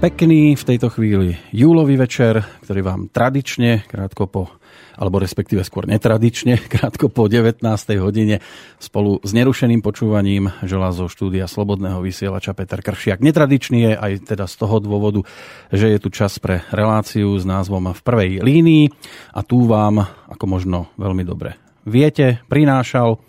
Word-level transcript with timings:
Pekný 0.00 0.56
v 0.56 0.64
tejto 0.64 0.88
chvíli 0.88 1.36
júlový 1.52 2.00
večer, 2.00 2.40
ktorý 2.64 2.80
vám 2.80 3.00
tradične, 3.12 3.84
krátko 3.84 4.24
po 4.32 4.48
alebo 4.96 5.20
respektíve 5.20 5.60
skôr 5.60 5.84
netradične, 5.84 6.56
krátko 6.72 7.12
po 7.12 7.28
19. 7.28 7.60
hodine 8.00 8.40
spolu 8.80 9.20
s 9.20 9.36
nerušeným 9.36 9.84
počúvaním 9.84 10.48
želá 10.64 10.96
zo 10.96 11.04
štúdia 11.04 11.44
Slobodného 11.44 12.00
vysielača 12.00 12.56
Peter 12.56 12.80
Kršiak. 12.80 13.20
Netradičný 13.20 13.92
je 13.92 13.92
aj 13.92 14.12
teda 14.24 14.48
z 14.48 14.54
toho 14.56 14.80
dôvodu, 14.80 15.20
že 15.68 15.92
je 15.92 16.00
tu 16.00 16.08
čas 16.08 16.32
pre 16.40 16.64
reláciu 16.72 17.36
s 17.36 17.44
názvom 17.44 17.92
V 17.92 18.00
prvej 18.00 18.40
línii 18.40 18.88
a 19.36 19.44
tu 19.44 19.68
vám, 19.68 20.00
ako 20.32 20.44
možno 20.48 20.88
veľmi 20.96 21.28
dobre 21.28 21.60
viete, 21.84 22.40
prinášal 22.48 23.20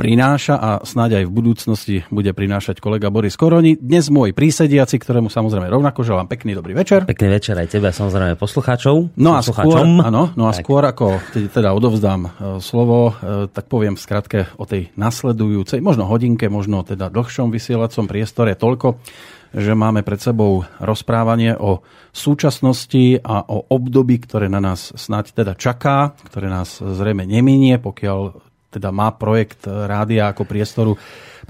prináša 0.00 0.56
a 0.56 0.70
snáď 0.80 1.20
aj 1.20 1.24
v 1.28 1.32
budúcnosti 1.36 1.96
bude 2.08 2.32
prinášať 2.32 2.80
kolega 2.80 3.12
Boris 3.12 3.36
Koroni. 3.36 3.76
Dnes 3.76 4.08
môj 4.08 4.32
prísediaci, 4.32 4.96
ktorému 4.96 5.28
samozrejme 5.28 5.68
rovnako 5.68 6.00
želám 6.00 6.24
pekný 6.24 6.56
dobrý 6.56 6.72
večer. 6.72 7.04
Pekný 7.04 7.28
večer 7.28 7.52
aj 7.60 7.68
tebe 7.68 7.92
samozrejme 7.92 8.40
poslucháčov. 8.40 9.12
No 9.20 9.36
a 9.36 9.44
skôr, 9.44 9.84
áno, 9.84 10.32
no 10.32 10.44
a 10.48 10.56
skôr 10.56 10.88
ako 10.88 11.20
teda 11.52 11.76
odovzdám 11.76 12.20
e, 12.24 12.30
slovo, 12.64 13.12
e, 13.12 13.52
tak 13.52 13.68
poviem 13.68 13.92
v 13.92 14.00
skratke 14.00 14.38
o 14.56 14.64
tej 14.64 14.88
nasledujúcej, 14.96 15.84
možno 15.84 16.08
hodinke, 16.08 16.48
možno 16.48 16.80
teda 16.80 17.12
dlhšom 17.12 17.52
vysielacom 17.52 18.08
priestore 18.08 18.56
toľko, 18.56 19.04
že 19.52 19.76
máme 19.76 20.00
pred 20.00 20.16
sebou 20.16 20.64
rozprávanie 20.80 21.58
o 21.60 21.84
súčasnosti 22.14 23.20
a 23.20 23.44
o 23.44 23.68
období, 23.68 24.16
ktoré 24.22 24.48
na 24.48 24.62
nás 24.64 24.96
snáď 24.96 25.44
teda 25.44 25.52
čaká, 25.58 26.16
ktoré 26.30 26.48
nás 26.48 26.80
zrejme 26.80 27.28
neminie, 27.28 27.76
pokiaľ 27.76 28.49
teda 28.70 28.94
má 28.94 29.10
projekt 29.12 29.66
rádia 29.66 30.30
ako 30.30 30.46
priestoru 30.46 30.94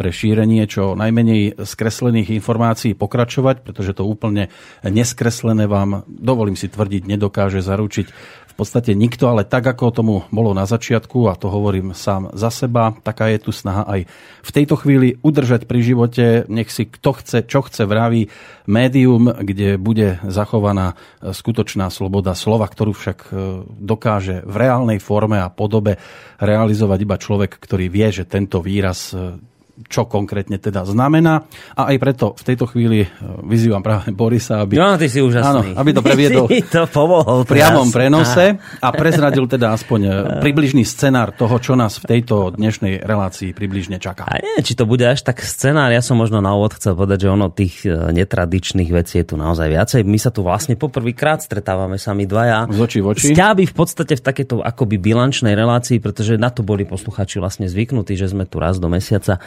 pre 0.00 0.08
šírenie 0.08 0.64
čo 0.64 0.96
najmenej 0.96 1.60
skreslených 1.60 2.32
informácií 2.32 2.96
pokračovať, 2.96 3.60
pretože 3.60 3.92
to 3.92 4.08
úplne 4.08 4.48
neskreslené 4.80 5.68
vám, 5.68 6.08
dovolím 6.08 6.56
si 6.56 6.72
tvrdiť, 6.72 7.04
nedokáže 7.04 7.60
zaručiť 7.60 8.06
podstate 8.56 8.96
nikto, 8.96 9.28
ale 9.28 9.46
tak, 9.46 9.66
ako 9.66 9.94
tomu 9.94 10.16
bolo 10.30 10.54
na 10.56 10.64
začiatku, 10.64 11.28
a 11.30 11.34
to 11.36 11.50
hovorím 11.50 11.92
sám 11.92 12.32
za 12.32 12.48
seba, 12.48 12.96
taká 13.02 13.28
je 13.30 13.38
tu 13.38 13.50
snaha 13.50 13.84
aj 13.86 14.00
v 14.40 14.50
tejto 14.50 14.74
chvíli 14.78 15.18
udržať 15.20 15.68
pri 15.68 15.80
živote, 15.84 16.24
nech 16.48 16.70
si 16.72 16.88
kto 16.88 17.10
chce, 17.20 17.38
čo 17.44 17.60
chce 17.66 17.84
vraví 17.84 18.32
médium, 18.70 19.30
kde 19.30 19.76
bude 19.76 20.22
zachovaná 20.26 20.94
skutočná 21.20 21.90
sloboda 21.90 22.32
slova, 22.38 22.70
ktorú 22.70 22.92
však 22.94 23.18
e, 23.26 23.30
dokáže 23.66 24.46
v 24.46 24.54
reálnej 24.54 24.98
forme 25.02 25.42
a 25.42 25.50
podobe 25.50 25.98
realizovať 26.38 26.98
iba 27.02 27.16
človek, 27.18 27.58
ktorý 27.58 27.90
vie, 27.90 28.08
že 28.14 28.24
tento 28.24 28.62
výraz 28.62 29.12
e, 29.12 29.49
čo 29.86 30.04
konkrétne 30.04 30.60
teda 30.60 30.84
znamená. 30.84 31.46
A 31.78 31.94
aj 31.94 31.96
preto 31.96 32.26
v 32.36 32.42
tejto 32.42 32.68
chvíli 32.68 33.06
e, 33.06 33.08
vyzývam 33.46 33.80
práve 33.80 34.12
Borisa, 34.12 34.66
aby, 34.66 34.76
no, 34.76 34.98
ty 35.00 35.08
si 35.08 35.22
úžasný. 35.22 35.76
Áno, 35.76 35.80
aby 35.80 35.90
to 35.96 36.02
previedol 36.04 36.46
to 36.74 36.84
pomohol 36.90 37.46
v 37.46 37.48
priamom 37.48 37.88
teraz. 37.88 37.96
prenose 37.96 38.44
a 38.86 38.88
prezradil 38.92 39.46
teda 39.48 39.72
aspoň 39.72 40.00
e, 40.00 40.10
približný 40.44 40.84
scenár 40.84 41.32
toho, 41.32 41.56
čo 41.62 41.78
nás 41.78 41.96
v 42.02 42.18
tejto 42.18 42.52
dnešnej 42.52 43.00
relácii 43.06 43.56
približne 43.56 44.02
čaká. 44.02 44.28
A 44.28 44.42
nie, 44.42 44.60
či 44.60 44.76
to 44.76 44.84
bude 44.84 45.04
až 45.06 45.22
tak 45.24 45.40
scenár, 45.40 45.88
ja 45.94 46.02
som 46.04 46.18
možno 46.18 46.42
na 46.42 46.52
úvod 46.52 46.76
chcel 46.76 46.98
povedať, 46.98 47.24
že 47.24 47.28
ono 47.30 47.48
tých 47.52 47.86
e, 47.86 48.12
netradičných 48.12 48.90
vecí 48.90 49.22
je 49.22 49.32
tu 49.32 49.34
naozaj 49.38 49.68
viacej. 49.70 50.00
My 50.04 50.18
sa 50.18 50.34
tu 50.34 50.42
vlastne 50.42 50.74
poprvýkrát 50.74 51.40
stretávame 51.44 51.96
sami 52.00 52.26
dvaja. 52.26 52.66
Z 52.68 52.80
očí 52.80 52.98
v 52.98 53.06
oči. 53.14 53.26
Sťaby 53.32 53.64
v 53.68 53.74
podstate 53.74 54.14
v 54.18 54.22
takéto 54.22 54.64
akoby 54.64 54.96
bilančnej 54.98 55.54
relácii, 55.54 56.02
pretože 56.02 56.40
na 56.40 56.48
to 56.50 56.64
boli 56.66 56.82
posluchači 56.82 57.38
vlastne 57.38 57.70
zvyknutí, 57.70 58.16
že 58.18 58.32
sme 58.32 58.48
tu 58.48 58.58
raz 58.58 58.80
do 58.80 58.90
mesiaca 58.90 59.38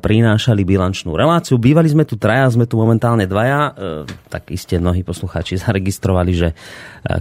prinášali 0.00 0.62
bilančnú 0.66 1.14
reláciu. 1.14 1.56
Bývali 1.56 1.88
sme 1.88 2.04
tu 2.04 2.20
traja, 2.20 2.50
sme 2.52 2.68
tu 2.68 2.76
momentálne 2.76 3.24
dvaja. 3.24 3.60
E, 3.70 3.72
tak 4.28 4.50
iste 4.50 4.76
mnohí 4.76 5.06
poslucháči 5.06 5.56
zaregistrovali, 5.64 6.32
že 6.34 6.48
e, 6.52 6.54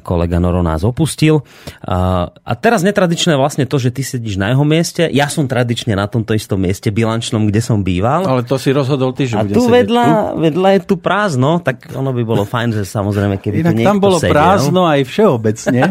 kolega 0.01 0.41
Noro 0.41 0.65
nás 0.65 0.83
opustil. 0.83 1.43
A 1.83 2.51
teraz 2.59 2.81
netradičné 2.81 3.35
vlastne 3.35 3.67
to, 3.67 3.79
že 3.79 3.93
ty 3.93 4.01
sedíš 4.01 4.39
na 4.39 4.51
jeho 4.51 4.63
mieste. 4.63 5.07
Ja 5.11 5.27
som 5.27 5.47
tradične 5.47 5.95
na 5.95 6.07
tomto 6.07 6.35
istom 6.35 6.59
mieste 6.59 6.89
bilančnom, 6.89 7.47
kde 7.47 7.61
som 7.63 7.83
býval. 7.83 8.25
Ale 8.25 8.43
to 8.47 8.55
si 8.59 8.71
rozhodol 8.71 9.11
ty, 9.15 9.27
že 9.27 9.39
A 9.39 9.43
tu 9.47 9.67
vedľa, 9.67 10.37
vedľa 10.39 10.69
je 10.75 10.81
tu 10.83 10.95
prázdno, 10.99 11.59
tak 11.59 11.91
ono 11.93 12.11
by 12.15 12.23
bolo 12.23 12.43
fajn, 12.43 12.81
že 12.81 12.83
samozrejme, 12.87 13.39
keby 13.39 13.63
Inak 13.63 13.75
tu 13.75 13.83
tam 13.83 13.97
bolo 13.99 14.17
sedel. 14.19 14.35
prázdno 14.35 14.87
aj 14.87 15.01
všeobecne. 15.11 15.81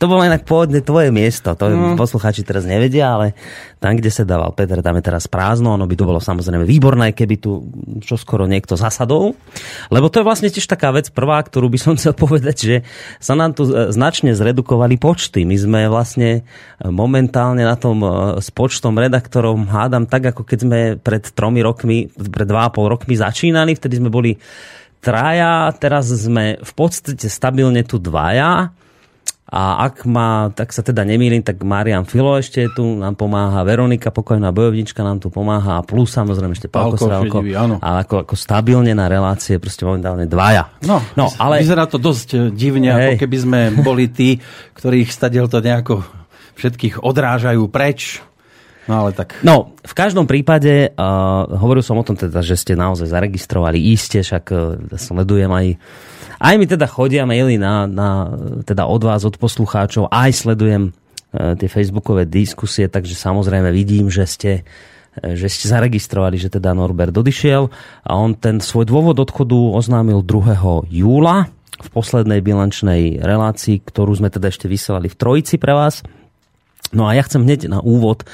to 0.00 0.04
bolo 0.06 0.22
inak 0.24 0.44
pôvodne 0.44 0.80
tvoje 0.84 1.08
miesto. 1.12 1.52
To 1.56 1.64
mm. 1.68 1.96
poslucháči 1.96 2.44
teraz 2.44 2.64
nevedia, 2.64 3.16
ale 3.16 3.36
tam, 3.80 3.96
kde 3.96 4.12
sa 4.12 4.28
dával 4.28 4.52
Peter, 4.52 4.84
tam 4.84 5.00
je 5.00 5.08
teraz 5.08 5.24
prázdno, 5.24 5.72
ono 5.72 5.88
by 5.88 5.96
to 5.96 6.04
bolo 6.04 6.20
samozrejme 6.20 6.68
výborné, 6.68 7.16
keby 7.16 7.40
tu 7.40 7.64
čoskoro 8.04 8.44
niekto 8.44 8.76
zasadol. 8.76 9.32
Lebo 9.88 10.12
to 10.12 10.20
je 10.20 10.28
vlastne 10.28 10.52
tiež 10.52 10.68
taká 10.68 10.92
vec 10.92 11.08
prvá, 11.08 11.40
ktorú 11.40 11.72
by 11.72 11.78
som 11.80 11.92
chcel 11.98 12.12
povedať, 12.12 12.56
že 12.60 12.76
sa 13.16 13.32
nám 13.32 13.56
tu 13.56 13.64
e, 13.64 13.88
značne 13.88 14.36
zredukovali 14.36 15.00
počty. 15.00 15.48
My 15.48 15.56
sme 15.56 15.80
vlastne 15.88 16.30
e, 16.30 16.40
momentálne 16.92 17.64
na 17.64 17.80
tom 17.80 18.04
e, 18.04 18.08
s 18.44 18.52
počtom 18.52 19.00
redaktorov 19.00 19.56
hádam 19.72 20.04
tak, 20.04 20.36
ako 20.36 20.44
keď 20.44 20.58
sme 20.60 20.80
pred 21.00 21.24
tromi 21.32 21.64
rokmi, 21.64 22.12
pred 22.12 22.44
dva 22.44 22.68
a 22.68 22.72
pol 22.72 22.84
rokmi 22.84 23.16
začínali, 23.16 23.72
vtedy 23.72 23.96
sme 23.96 24.12
boli 24.12 24.36
traja, 25.00 25.72
teraz 25.80 26.12
sme 26.12 26.60
v 26.60 26.72
podstate 26.76 27.32
stabilne 27.32 27.80
tu 27.88 27.96
dvaja 27.96 28.76
a 29.50 29.82
ak 29.90 30.06
má, 30.06 30.54
tak 30.54 30.70
sa 30.70 30.86
teda 30.86 31.02
nemýlim, 31.02 31.42
tak 31.42 31.58
Marian 31.66 32.06
Filo 32.06 32.38
ešte 32.38 32.70
tu 32.70 32.86
nám 32.94 33.18
pomáha, 33.18 33.66
Veronika, 33.66 34.14
pokojná 34.14 34.54
bojovnička 34.54 35.02
nám 35.02 35.18
tu 35.18 35.26
pomáha 35.26 35.82
a 35.82 35.86
plus 35.86 36.14
samozrejme 36.14 36.54
ešte 36.54 36.70
Pálko 36.70 36.94
Sralko. 36.94 37.42
Ale 37.82 38.06
ako, 38.06 38.22
ako 38.22 38.34
stabilne 38.38 38.94
na 38.94 39.10
relácie, 39.10 39.58
proste 39.58 39.82
momentálne 39.82 40.30
dvaja. 40.30 40.70
No, 40.86 41.02
no 41.18 41.26
ale... 41.34 41.66
vyzerá 41.66 41.90
to 41.90 41.98
dosť 41.98 42.28
eh, 42.38 42.40
divne, 42.54 42.94
Hej. 42.94 42.98
ako 43.02 43.14
keby 43.26 43.36
sme 43.42 43.60
boli 43.82 44.06
tí, 44.06 44.38
ktorých 44.78 45.10
stadiel 45.10 45.50
to 45.50 45.58
nejako 45.58 46.06
všetkých 46.54 47.02
odrážajú 47.02 47.66
preč. 47.66 48.22
No 48.86 49.06
ale 49.06 49.10
tak. 49.14 49.38
No, 49.42 49.74
v 49.82 49.94
každom 49.94 50.30
prípade, 50.30 50.94
uh, 50.94 51.46
hovoril 51.58 51.82
som 51.82 51.98
o 51.98 52.06
tom 52.06 52.14
teda, 52.14 52.42
že 52.42 52.54
ste 52.58 52.78
naozaj 52.78 53.10
zaregistrovali 53.10 53.78
iste, 53.78 54.22
však 54.22 54.44
uh, 54.50 54.78
sledujem 54.94 55.50
aj 55.50 55.66
aj 56.40 56.54
mi 56.56 56.64
teda 56.64 56.88
chodia 56.88 57.28
maily 57.28 57.60
na, 57.60 57.84
na, 57.84 58.32
teda 58.64 58.88
od 58.88 59.02
vás, 59.04 59.28
od 59.28 59.36
poslucháčov, 59.36 60.08
aj 60.08 60.30
sledujem 60.32 60.88
e, 60.88 60.90
tie 61.60 61.68
facebookové 61.68 62.24
diskusie, 62.24 62.88
takže 62.88 63.12
samozrejme 63.12 63.68
vidím, 63.68 64.08
že 64.08 64.24
ste 64.24 64.52
e, 65.20 65.36
že 65.36 65.52
ste 65.52 65.68
zaregistrovali, 65.68 66.40
že 66.40 66.48
teda 66.48 66.72
Norbert 66.72 67.12
odišiel 67.12 67.68
a 68.08 68.10
on 68.16 68.32
ten 68.32 68.64
svoj 68.64 68.88
dôvod 68.88 69.20
odchodu 69.20 69.76
oznámil 69.76 70.24
2. 70.24 70.88
júla 70.88 71.52
v 71.80 71.88
poslednej 71.92 72.40
bilančnej 72.40 73.20
relácii, 73.20 73.84
ktorú 73.84 74.16
sme 74.16 74.32
teda 74.32 74.48
ešte 74.48 74.64
vysielali 74.64 75.12
v 75.12 75.18
Trojici 75.20 75.60
pre 75.60 75.76
vás. 75.76 76.00
No 76.90 77.06
a 77.06 77.14
ja 77.14 77.22
chcem 77.22 77.44
hneď 77.44 77.68
na 77.68 77.84
úvod 77.84 78.24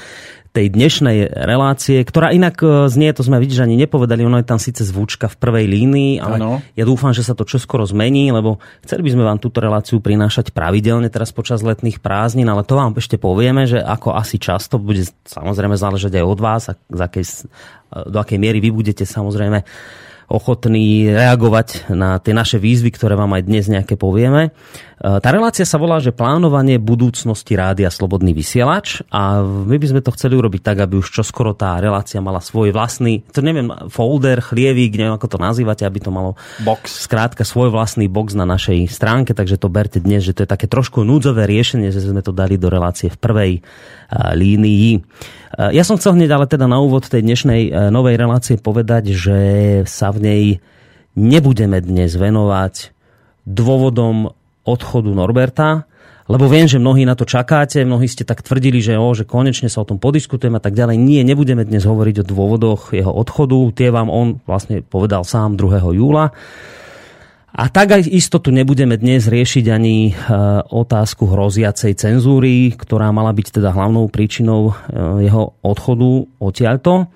tej 0.53 0.73
dnešnej 0.73 1.31
relácie, 1.33 2.01
ktorá 2.01 2.31
inak 2.31 2.59
e, 2.63 2.87
znie, 2.87 3.11
to 3.11 3.23
sme 3.25 3.41
vidíš 3.41 3.65
ani 3.67 3.75
nepovedali, 3.79 4.23
ono 4.23 4.39
je 4.39 4.47
tam 4.47 4.59
síce 4.59 4.83
zvučka 4.83 5.27
v 5.31 5.39
prvej 5.39 5.65
línii, 5.67 6.13
ale 6.23 6.35
ano. 6.39 6.51
ja 6.73 6.83
dúfam, 6.87 7.11
že 7.11 7.23
sa 7.23 7.35
to 7.35 7.43
čoskoro 7.43 7.83
zmení, 7.87 8.31
lebo 8.31 8.57
chceli 8.83 9.07
by 9.07 9.11
sme 9.13 9.23
vám 9.27 9.39
túto 9.39 9.59
reláciu 9.59 9.99
prinášať 9.99 10.55
pravidelne 10.55 11.11
teraz 11.11 11.35
počas 11.35 11.61
letných 11.61 11.99
prázdnin, 11.99 12.47
ale 12.47 12.63
to 12.63 12.77
vám 12.79 12.95
ešte 12.95 13.19
povieme, 13.19 13.67
že 13.67 13.83
ako 13.83 14.15
asi 14.15 14.39
často 14.39 14.79
bude 14.79 15.05
samozrejme 15.27 15.75
záležať 15.75 16.19
aj 16.19 16.25
od 16.25 16.39
vás, 16.39 16.63
a 16.71 16.73
z 16.75 16.99
akej, 17.01 17.25
do 18.07 18.17
akej 18.17 18.39
miery 18.41 18.63
vy 18.63 18.69
budete 18.71 19.03
samozrejme 19.03 19.63
ochotní 20.27 21.07
reagovať 21.07 21.87
na 21.95 22.19
tie 22.19 22.35
naše 22.35 22.59
výzvy, 22.59 22.91
ktoré 22.91 23.15
vám 23.15 23.39
aj 23.39 23.47
dnes 23.47 23.71
nejaké 23.71 23.95
povieme. 23.95 24.51
E, 24.51 25.19
tá 25.23 25.29
relácia 25.31 25.63
sa 25.63 25.79
volá, 25.79 26.03
že 26.03 26.11
plánovanie 26.11 26.83
budúcnosti 26.83 27.55
rádia 27.55 27.87
Slobodný 27.87 28.35
vysielač 28.35 29.07
a 29.07 29.39
my 29.39 29.79
by 29.79 29.87
sme 29.87 30.01
to 30.03 30.11
chceli 30.19 30.35
urobiť 30.35 30.61
tak, 30.67 30.83
aby 30.83 30.99
už 30.99 31.15
čoskoro 31.15 31.55
tá 31.55 31.79
relácia 31.79 32.19
mala 32.19 32.43
svoj 32.43 32.75
vlastný, 32.75 33.23
to 33.31 33.39
neviem, 33.39 33.71
folder, 33.87 34.43
chlievik, 34.43 34.99
neviem 34.99 35.15
ako 35.15 35.31
to 35.31 35.37
nazývate, 35.39 35.87
aby 35.87 36.03
to 36.03 36.11
malo 36.11 36.35
box. 36.59 37.07
Skrátka 37.07 37.47
svoj 37.47 37.71
vlastný 37.71 38.11
box 38.11 38.35
na 38.35 38.43
našej 38.43 38.91
stránke, 38.91 39.31
takže 39.31 39.55
to 39.55 39.71
berte 39.71 40.03
dnes, 40.03 40.27
že 40.27 40.35
to 40.35 40.43
je 40.43 40.49
také 40.51 40.67
trošku 40.67 41.07
núdzové 41.07 41.47
riešenie, 41.47 41.87
že 41.87 42.03
sme 42.03 42.19
to 42.19 42.35
dali 42.35 42.59
do 42.59 42.67
relácie 42.67 43.07
v 43.07 43.15
prvej 43.15 43.51
línii. 44.11 45.03
Ja 45.55 45.83
som 45.87 45.95
chcel 45.95 46.19
hneď 46.19 46.35
ale 46.35 46.45
teda 46.51 46.67
na 46.67 46.83
úvod 46.83 47.07
tej 47.07 47.23
dnešnej 47.23 47.61
e, 47.67 47.87
novej 47.87 48.19
relácie 48.19 48.59
povedať, 48.59 49.15
že 49.15 49.39
sa 49.87 50.11
v 50.11 50.19
nej 50.19 50.43
nebudeme 51.15 51.79
dnes 51.79 52.19
venovať 52.19 52.91
dôvodom 53.47 54.35
odchodu 54.67 55.07
Norberta, 55.07 55.87
lebo 56.27 56.51
viem, 56.51 56.67
že 56.67 56.83
mnohí 56.83 57.07
na 57.07 57.15
to 57.15 57.23
čakáte, 57.23 57.87
mnohí 57.87 58.11
ste 58.11 58.27
tak 58.27 58.43
tvrdili, 58.43 58.83
že, 58.83 58.99
o, 58.99 59.07
že 59.15 59.23
konečne 59.23 59.71
sa 59.71 59.79
o 59.79 59.87
tom 59.87 59.95
podiskutujeme 59.95 60.59
a 60.59 60.63
tak 60.63 60.75
ďalej. 60.75 60.99
Nie, 60.99 61.23
nebudeme 61.23 61.63
dnes 61.63 61.87
hovoriť 61.87 62.21
o 62.21 62.27
dôvodoch 62.27 62.91
jeho 62.91 63.15
odchodu. 63.15 63.55
Tie 63.71 63.87
vám 63.87 64.11
on 64.11 64.43
vlastne 64.43 64.83
povedal 64.83 65.23
sám 65.23 65.55
2. 65.55 65.95
júla. 65.95 66.35
A 67.57 67.73
tak 67.73 67.89
aj 67.89 68.05
istotu 68.05 68.53
nebudeme 68.53 69.01
dnes 69.01 69.25
riešiť 69.25 69.65
ani 69.73 70.13
e, 70.13 70.21
otázku 70.69 71.25
hroziacej 71.25 71.97
cenzúry, 71.97 72.77
ktorá 72.77 73.09
mala 73.09 73.33
byť 73.33 73.57
teda 73.57 73.73
hlavnou 73.73 74.05
príčinou 74.13 74.69
e, 74.69 74.73
jeho 75.25 75.57
odchodu 75.65 76.37
odtiaľto. 76.37 77.09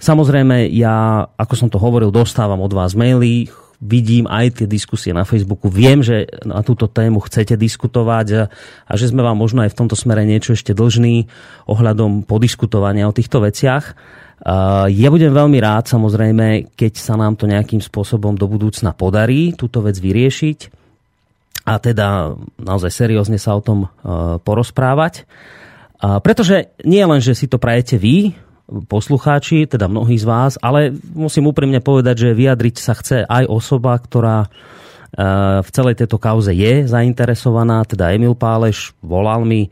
Samozrejme, 0.00 0.72
ja, 0.72 1.28
ako 1.36 1.54
som 1.60 1.68
to 1.68 1.76
hovoril, 1.76 2.08
dostávam 2.08 2.64
od 2.64 2.72
vás 2.72 2.96
maily, 2.96 3.52
vidím 3.84 4.24
aj 4.32 4.64
tie 4.64 4.66
diskusie 4.70 5.12
na 5.12 5.28
Facebooku, 5.28 5.68
viem, 5.68 6.00
že 6.00 6.24
na 6.48 6.64
túto 6.64 6.88
tému 6.88 7.20
chcete 7.28 7.60
diskutovať 7.60 8.48
a 8.88 8.92
že 8.96 9.12
sme 9.12 9.20
vám 9.20 9.36
možno 9.36 9.60
aj 9.60 9.76
v 9.76 9.78
tomto 9.84 9.98
smere 9.98 10.24
niečo 10.24 10.56
ešte 10.56 10.72
dlžní 10.72 11.28
ohľadom 11.68 12.24
podiskutovania 12.24 13.10
o 13.10 13.12
týchto 13.12 13.44
veciach. 13.44 13.92
Ja 14.90 15.08
budem 15.14 15.30
veľmi 15.30 15.62
rád, 15.62 15.86
samozrejme, 15.86 16.74
keď 16.74 16.92
sa 16.98 17.14
nám 17.14 17.38
to 17.38 17.46
nejakým 17.46 17.78
spôsobom 17.78 18.34
do 18.34 18.50
budúcna 18.50 18.90
podarí 18.90 19.54
túto 19.54 19.86
vec 19.86 19.94
vyriešiť 20.02 20.58
a 21.62 21.78
teda 21.78 22.34
naozaj 22.58 22.90
seriózne 22.90 23.38
sa 23.38 23.54
o 23.54 23.62
tom 23.62 23.86
e, 23.86 23.88
porozprávať. 24.42 25.30
Pretože 26.02 26.74
nie 26.82 27.06
len, 27.06 27.22
že 27.22 27.38
si 27.38 27.46
to 27.46 27.62
prajete 27.62 27.94
vy, 27.94 28.34
poslucháči, 28.90 29.70
teda 29.70 29.86
mnohí 29.86 30.18
z 30.18 30.26
vás, 30.26 30.58
ale 30.58 30.90
musím 31.14 31.50
úprimne 31.50 31.78
povedať, 31.78 32.26
že 32.26 32.38
vyjadriť 32.38 32.76
sa 32.78 32.98
chce 32.98 33.22
aj 33.22 33.44
osoba, 33.46 33.94
ktorá 33.94 34.46
e, 34.46 34.48
v 35.62 35.68
celej 35.70 36.02
tejto 36.02 36.18
kauze 36.18 36.50
je 36.50 36.88
zainteresovaná, 36.90 37.86
teda 37.86 38.10
Emil 38.10 38.34
Páleš 38.34 38.96
volal 38.98 39.46
mi, 39.46 39.70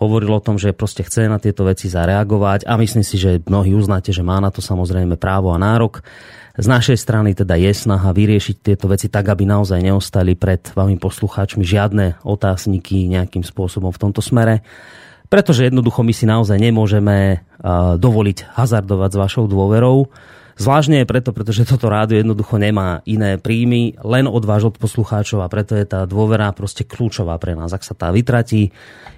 hovoril 0.00 0.32
o 0.32 0.40
tom, 0.40 0.56
že 0.56 0.72
proste 0.72 1.04
chce 1.04 1.28
na 1.28 1.36
tieto 1.36 1.68
veci 1.68 1.92
zareagovať 1.92 2.64
a 2.64 2.80
myslím 2.80 3.04
si, 3.04 3.20
že 3.20 3.44
mnohí 3.44 3.76
uznáte, 3.76 4.16
že 4.16 4.24
má 4.24 4.40
na 4.40 4.48
to 4.48 4.64
samozrejme 4.64 5.20
právo 5.20 5.52
a 5.52 5.60
nárok. 5.60 6.00
Z 6.56 6.66
našej 6.66 6.98
strany 6.98 7.36
teda 7.36 7.54
je 7.60 7.70
snaha 7.72 8.10
vyriešiť 8.10 8.56
tieto 8.64 8.88
veci 8.88 9.12
tak, 9.12 9.28
aby 9.28 9.44
naozaj 9.44 9.80
neostali 9.84 10.34
pred 10.34 10.72
vami 10.72 10.96
poslucháčmi 10.96 11.62
žiadne 11.62 12.24
otázniky 12.24 13.12
nejakým 13.12 13.44
spôsobom 13.44 13.92
v 13.92 14.00
tomto 14.08 14.24
smere. 14.24 14.64
Pretože 15.30 15.70
jednoducho 15.70 16.02
my 16.02 16.10
si 16.10 16.26
naozaj 16.26 16.58
nemôžeme 16.58 17.46
dovoliť 17.96 18.56
hazardovať 18.56 19.10
s 19.14 19.20
vašou 19.20 19.44
dôverou. 19.46 20.10
Zvláštne 20.60 21.00
je 21.00 21.08
preto, 21.08 21.32
pretože 21.32 21.64
toto 21.64 21.88
rádio 21.88 22.20
jednoducho 22.20 22.60
nemá 22.60 23.00
iné 23.08 23.40
príjmy, 23.40 23.96
len 24.04 24.28
od 24.28 24.44
váš 24.44 24.68
od 24.68 24.76
poslucháčov 24.76 25.40
a 25.40 25.48
preto 25.48 25.72
je 25.72 25.88
tá 25.88 26.04
dôvera 26.04 26.52
proste 26.52 26.84
kľúčová 26.84 27.40
pre 27.40 27.56
nás. 27.56 27.72
Ak 27.72 27.80
sa 27.80 27.96
tá 27.96 28.12
vytratí, 28.12 28.68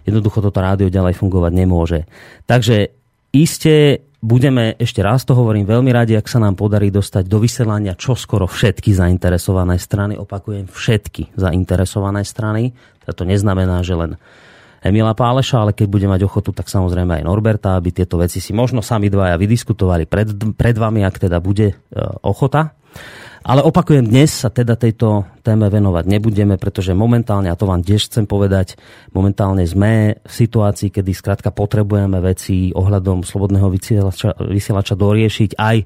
jednoducho 0.07 0.39
toto 0.39 0.63
rádio 0.63 0.87
ďalej 0.87 1.19
fungovať 1.19 1.53
nemôže. 1.53 2.07
Takže 2.47 2.95
iste 3.35 4.07
budeme, 4.23 4.79
ešte 4.79 5.03
raz 5.03 5.27
to 5.27 5.35
hovorím, 5.35 5.67
veľmi 5.67 5.91
radi, 5.91 6.15
ak 6.15 6.31
sa 6.31 6.39
nám 6.39 6.55
podarí 6.55 6.95
dostať 6.95 7.27
do 7.27 7.43
vysielania 7.43 7.99
čoskoro 7.99 8.47
všetky 8.47 8.95
zainteresované 8.95 9.83
strany. 9.83 10.15
Opakujem, 10.15 10.71
všetky 10.71 11.35
zainteresované 11.35 12.23
strany. 12.23 12.71
To 13.03 13.27
neznamená, 13.27 13.83
že 13.83 13.99
len 13.99 14.15
Emila 14.83 15.15
Páleša, 15.15 15.63
ale 15.63 15.73
keď 15.79 15.87
bude 15.87 16.07
mať 16.11 16.27
ochotu, 16.27 16.51
tak 16.51 16.67
samozrejme 16.67 17.23
aj 17.23 17.27
Norberta, 17.27 17.79
aby 17.79 17.95
tieto 17.95 18.19
veci 18.19 18.43
si 18.43 18.51
možno 18.51 18.83
sami 18.83 19.07
dvaja 19.07 19.39
vydiskutovali 19.39 20.11
pred, 20.11 20.35
pred 20.59 20.75
vami, 20.75 21.07
ak 21.07 21.23
teda 21.23 21.39
bude 21.39 21.71
e, 21.71 21.75
ochota. 22.27 22.75
Ale 23.43 23.59
opakujem, 23.67 24.07
dnes 24.07 24.31
sa 24.31 24.55
teda 24.55 24.79
tejto 24.79 25.27
téme 25.43 25.67
venovať 25.67 26.07
nebudeme, 26.07 26.55
pretože 26.63 26.95
momentálne, 26.95 27.51
a 27.51 27.59
to 27.59 27.67
vám 27.67 27.83
tiež 27.83 28.07
chcem 28.07 28.23
povedať, 28.23 28.79
momentálne 29.11 29.67
sme 29.67 30.23
v 30.23 30.33
situácii, 30.33 30.95
kedy 30.95 31.11
skrátka 31.11 31.51
potrebujeme 31.51 32.23
veci 32.23 32.71
ohľadom 32.71 33.27
slobodného 33.27 33.67
vysielača, 33.67 34.39
vysielača 34.47 34.95
doriešiť 34.95 35.59
aj 35.59 35.77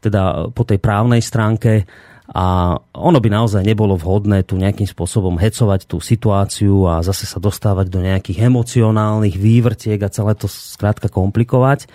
teda 0.00 0.22
po 0.56 0.64
tej 0.64 0.80
právnej 0.80 1.20
stránke 1.20 1.84
a 2.32 2.80
ono 2.96 3.18
by 3.20 3.28
naozaj 3.28 3.60
nebolo 3.60 3.92
vhodné 4.00 4.48
tu 4.48 4.56
nejakým 4.56 4.88
spôsobom 4.88 5.36
hecovať 5.36 5.84
tú 5.84 6.00
situáciu 6.00 6.88
a 6.88 7.04
zase 7.04 7.28
sa 7.28 7.36
dostávať 7.36 7.92
do 7.92 8.00
nejakých 8.00 8.48
emocionálnych 8.48 9.36
vývrtiek 9.36 10.00
a 10.00 10.08
celé 10.08 10.32
to 10.32 10.48
skrátka 10.48 11.12
komplikovať. 11.12 11.92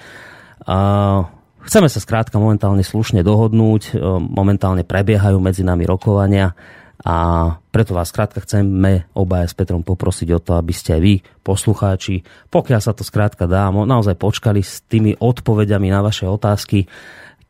A 0.69 0.77
chceme 1.65 1.89
sa 1.89 1.97
skrátka 1.97 2.37
momentálne 2.37 2.85
slušne 2.85 3.25
dohodnúť, 3.25 3.97
e, 3.97 4.13
momentálne 4.21 4.85
prebiehajú 4.85 5.41
medzi 5.41 5.65
nami 5.65 5.89
rokovania 5.89 6.53
a 7.01 7.17
preto 7.73 7.97
vás 7.97 8.13
skrátka 8.13 8.41
chceme 8.41 9.09
obaja 9.17 9.49
s 9.49 9.57
Petrom 9.57 9.81
poprosiť 9.81 10.29
o 10.33 10.39
to, 10.41 10.57
aby 10.57 10.73
ste 10.73 10.97
aj 10.97 11.01
vy, 11.01 11.15
poslucháči, 11.41 12.25
pokiaľ 12.53 12.81
sa 12.81 12.93
to 12.93 13.01
skrátka 13.01 13.49
dá, 13.49 13.69
naozaj 13.69 14.17
počkali 14.17 14.61
s 14.61 14.85
tými 14.85 15.17
odpovediami 15.17 15.93
na 15.93 16.01
vaše 16.05 16.29
otázky 16.29 16.85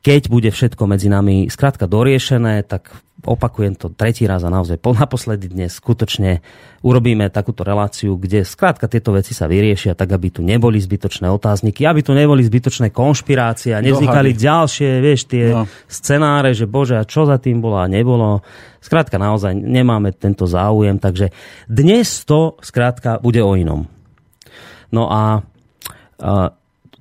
keď 0.05 0.21
bude 0.29 0.49
všetko 0.53 0.83
medzi 0.88 1.11
nami 1.11 1.51
skrátka 1.51 1.89
doriešené, 1.89 2.63
tak 2.63 2.94
opakujem 3.25 3.73
to 3.73 3.89
tretí 3.89 4.29
raz 4.29 4.45
a 4.45 4.53
naozaj 4.53 4.77
naposledy 4.77 5.49
dnes 5.49 5.73
skutočne 5.73 6.45
urobíme 6.85 7.33
takúto 7.33 7.65
reláciu, 7.65 8.13
kde 8.13 8.45
skrátka 8.45 8.85
tieto 8.85 9.09
veci 9.09 9.33
sa 9.33 9.49
vyriešia 9.49 9.97
tak, 9.97 10.13
aby 10.13 10.29
tu 10.29 10.45
neboli 10.45 10.77
zbytočné 10.77 11.25
otázniky, 11.25 11.81
aby 11.83 12.05
tu 12.05 12.13
neboli 12.13 12.45
zbytočné 12.45 12.94
konšpirácie 12.94 13.73
a 13.73 13.81
nevznikali 13.81 14.38
Dohady. 14.38 14.45
ďalšie, 14.45 14.89
vieš, 15.01 15.21
tie 15.25 15.45
no. 15.49 15.65
scenáre, 15.89 16.53
že 16.53 16.69
bože, 16.69 17.01
a 17.01 17.03
čo 17.09 17.25
za 17.25 17.41
tým 17.41 17.57
bolo 17.57 17.81
a 17.81 17.89
nebolo. 17.89 18.45
Skrátka 18.77 19.17
naozaj 19.17 19.57
nemáme 19.57 20.13
tento 20.13 20.45
záujem, 20.45 21.01
takže 21.01 21.33
dnes 21.65 22.21
to 22.23 22.55
skrátka 22.61 23.17
bude 23.17 23.41
o 23.41 23.57
inom. 23.57 23.89
No 24.94 25.09
a, 25.09 25.41
a 26.21 26.31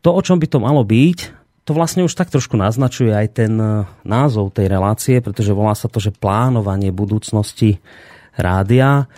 to, 0.00 0.10
o 0.10 0.20
čom 0.25 0.40
by 0.40 0.48
to 0.48 0.58
malo 0.58 0.82
byť, 0.82 1.35
to 1.66 1.74
vlastne 1.74 2.06
už 2.06 2.14
tak 2.14 2.30
trošku 2.30 2.54
naznačuje 2.54 3.10
aj 3.10 3.42
ten 3.42 3.58
e, 3.58 3.82
názov 4.06 4.54
tej 4.54 4.70
relácie, 4.70 5.18
pretože 5.18 5.50
volá 5.50 5.74
sa 5.74 5.90
to, 5.90 5.98
že 5.98 6.14
plánovanie 6.14 6.94
budúcnosti 6.94 7.82
rádia. 8.38 9.10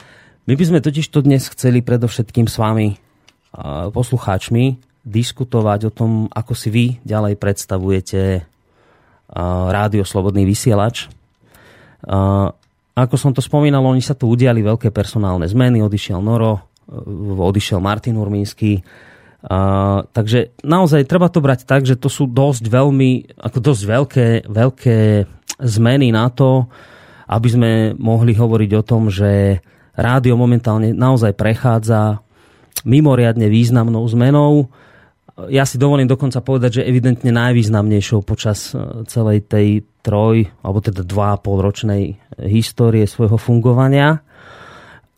My 0.48 0.56
by 0.56 0.64
sme 0.64 0.80
totiž 0.80 1.12
to 1.12 1.20
dnes 1.20 1.44
chceli 1.52 1.84
predovšetkým 1.84 2.48
s 2.48 2.56
vami, 2.56 2.96
e, 2.96 2.96
poslucháčmi, 3.92 4.80
diskutovať 5.04 5.92
o 5.92 5.94
tom, 5.94 6.10
ako 6.32 6.52
si 6.56 6.68
vy 6.72 6.86
ďalej 7.04 7.36
predstavujete 7.36 8.20
e, 8.40 8.42
rádio 9.68 10.08
Slobodný 10.08 10.48
vysielač. 10.48 11.12
Ako 12.94 13.14
som 13.18 13.34
to 13.34 13.42
spomínal, 13.42 13.82
oni 13.82 13.98
sa 13.98 14.14
tu 14.14 14.30
udiali 14.30 14.62
veľké 14.62 14.94
personálne 14.94 15.50
zmeny, 15.50 15.82
odišiel 15.82 16.22
Noro, 16.22 16.62
odišiel 17.34 17.82
Martin 17.82 18.14
Urmínsky, 18.14 18.78
Uh, 19.38 20.02
takže 20.10 20.50
naozaj 20.66 21.06
treba 21.06 21.30
to 21.30 21.38
brať 21.38 21.62
tak, 21.62 21.86
že 21.86 21.94
to 21.94 22.10
sú 22.10 22.26
dosť 22.26 22.66
veľmi, 22.66 23.38
ako 23.38 23.58
dosť 23.62 23.82
veľké, 23.86 24.28
veľké 24.50 24.98
zmeny 25.62 26.10
na 26.10 26.26
to, 26.26 26.66
aby 27.30 27.48
sme 27.48 27.70
mohli 27.94 28.34
hovoriť 28.34 28.70
o 28.74 28.82
tom, 28.82 29.06
že 29.06 29.62
rádio 29.94 30.34
momentálne 30.34 30.90
naozaj 30.90 31.38
prechádza 31.38 32.18
mimoriadne 32.82 33.46
významnou 33.46 34.02
zmenou. 34.10 34.70
Ja 35.46 35.62
si 35.62 35.78
dovolím 35.78 36.10
dokonca 36.10 36.42
povedať, 36.42 36.82
že 36.82 36.88
evidentne 36.90 37.30
najvýznamnejšou 37.30 38.26
počas 38.26 38.74
e, 38.74 39.06
celej 39.06 39.46
tej 39.46 39.86
troj, 40.02 40.50
alebo 40.66 40.82
teda 40.82 41.06
dva 41.06 41.38
a 41.38 41.40
pol 41.40 41.62
ročnej 41.62 42.18
histórie 42.42 43.06
svojho 43.06 43.38
fungovania. 43.38 44.18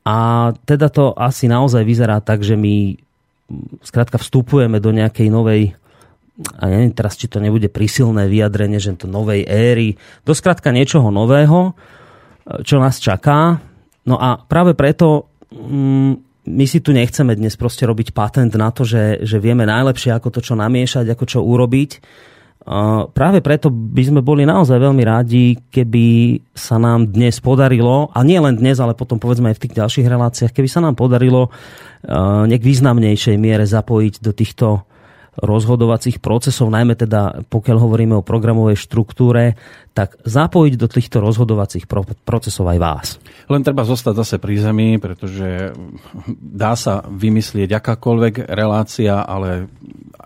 A 0.05 0.51
teda 0.69 0.93
to 0.93 1.17
asi 1.17 1.49
naozaj 1.49 1.85
vyzerá 1.85 2.21
tak, 2.21 2.45
že 2.45 2.57
my 2.57 3.01
skrátka 3.83 4.19
vstupujeme 4.19 4.79
do 4.79 4.91
nejakej 4.95 5.29
novej 5.29 5.75
a 6.57 6.73
neviem 6.73 6.93
teraz, 6.97 7.21
či 7.21 7.29
to 7.29 7.37
nebude 7.37 7.69
prísilné 7.69 8.25
vyjadrenie, 8.25 8.81
že 8.81 8.97
to 8.97 9.05
novej 9.05 9.45
éry, 9.45 10.01
do 10.25 10.33
skrátka 10.33 10.73
niečoho 10.73 11.13
nového, 11.13 11.77
čo 12.65 12.81
nás 12.81 12.97
čaká. 12.97 13.61
No 14.09 14.17
a 14.17 14.41
práve 14.41 14.73
preto 14.73 15.29
mm, 15.53 16.13
my 16.49 16.65
si 16.65 16.81
tu 16.81 16.97
nechceme 16.97 17.37
dnes 17.37 17.55
proste 17.61 17.85
robiť 17.85 18.17
patent 18.17 18.57
na 18.57 18.73
to, 18.73 18.89
že, 18.89 19.21
že 19.23 19.37
vieme 19.37 19.69
najlepšie, 19.69 20.17
ako 20.17 20.29
to 20.33 20.41
čo 20.41 20.55
namiešať, 20.57 21.13
ako 21.13 21.25
čo 21.29 21.39
urobiť. 21.45 21.91
Práve 23.17 23.41
preto 23.41 23.73
by 23.73 24.03
sme 24.05 24.21
boli 24.21 24.45
naozaj 24.45 24.77
veľmi 24.77 25.01
rádi, 25.01 25.57
keby 25.73 26.37
sa 26.53 26.77
nám 26.77 27.09
dnes 27.09 27.41
podarilo, 27.41 28.13
a 28.13 28.21
nie 28.21 28.37
len 28.37 28.53
dnes, 28.61 28.77
ale 28.77 28.93
potom 28.93 29.17
povedzme 29.17 29.49
aj 29.49 29.57
v 29.57 29.63
tých 29.65 29.77
ďalších 29.81 30.07
reláciách, 30.07 30.53
keby 30.53 30.69
sa 30.69 30.85
nám 30.85 30.93
podarilo 30.93 31.49
nejak 32.47 32.61
významnejšej 32.61 33.37
miere 33.41 33.65
zapojiť 33.65 34.15
do 34.21 34.33
týchto 34.37 34.67
rozhodovacích 35.41 36.21
procesov, 36.21 36.69
najmä 36.69 37.01
teda 37.01 37.49
pokiaľ 37.49 37.77
hovoríme 37.81 38.15
o 38.21 38.27
programovej 38.27 38.77
štruktúre, 38.77 39.57
tak 40.01 40.17
zapojiť 40.25 40.75
do 40.81 40.89
týchto 40.89 41.21
rozhodovacích 41.21 41.85
procesov 42.25 42.73
aj 42.73 42.79
vás. 42.81 43.07
Len 43.53 43.61
treba 43.61 43.85
zostať 43.85 44.15
zase 44.25 44.37
pri 44.41 44.57
zemi, 44.57 44.97
pretože 44.97 45.77
dá 46.41 46.73
sa 46.73 47.05
vymyslieť 47.05 47.69
akákoľvek 47.77 48.49
relácia, 48.49 49.21
ale 49.21 49.69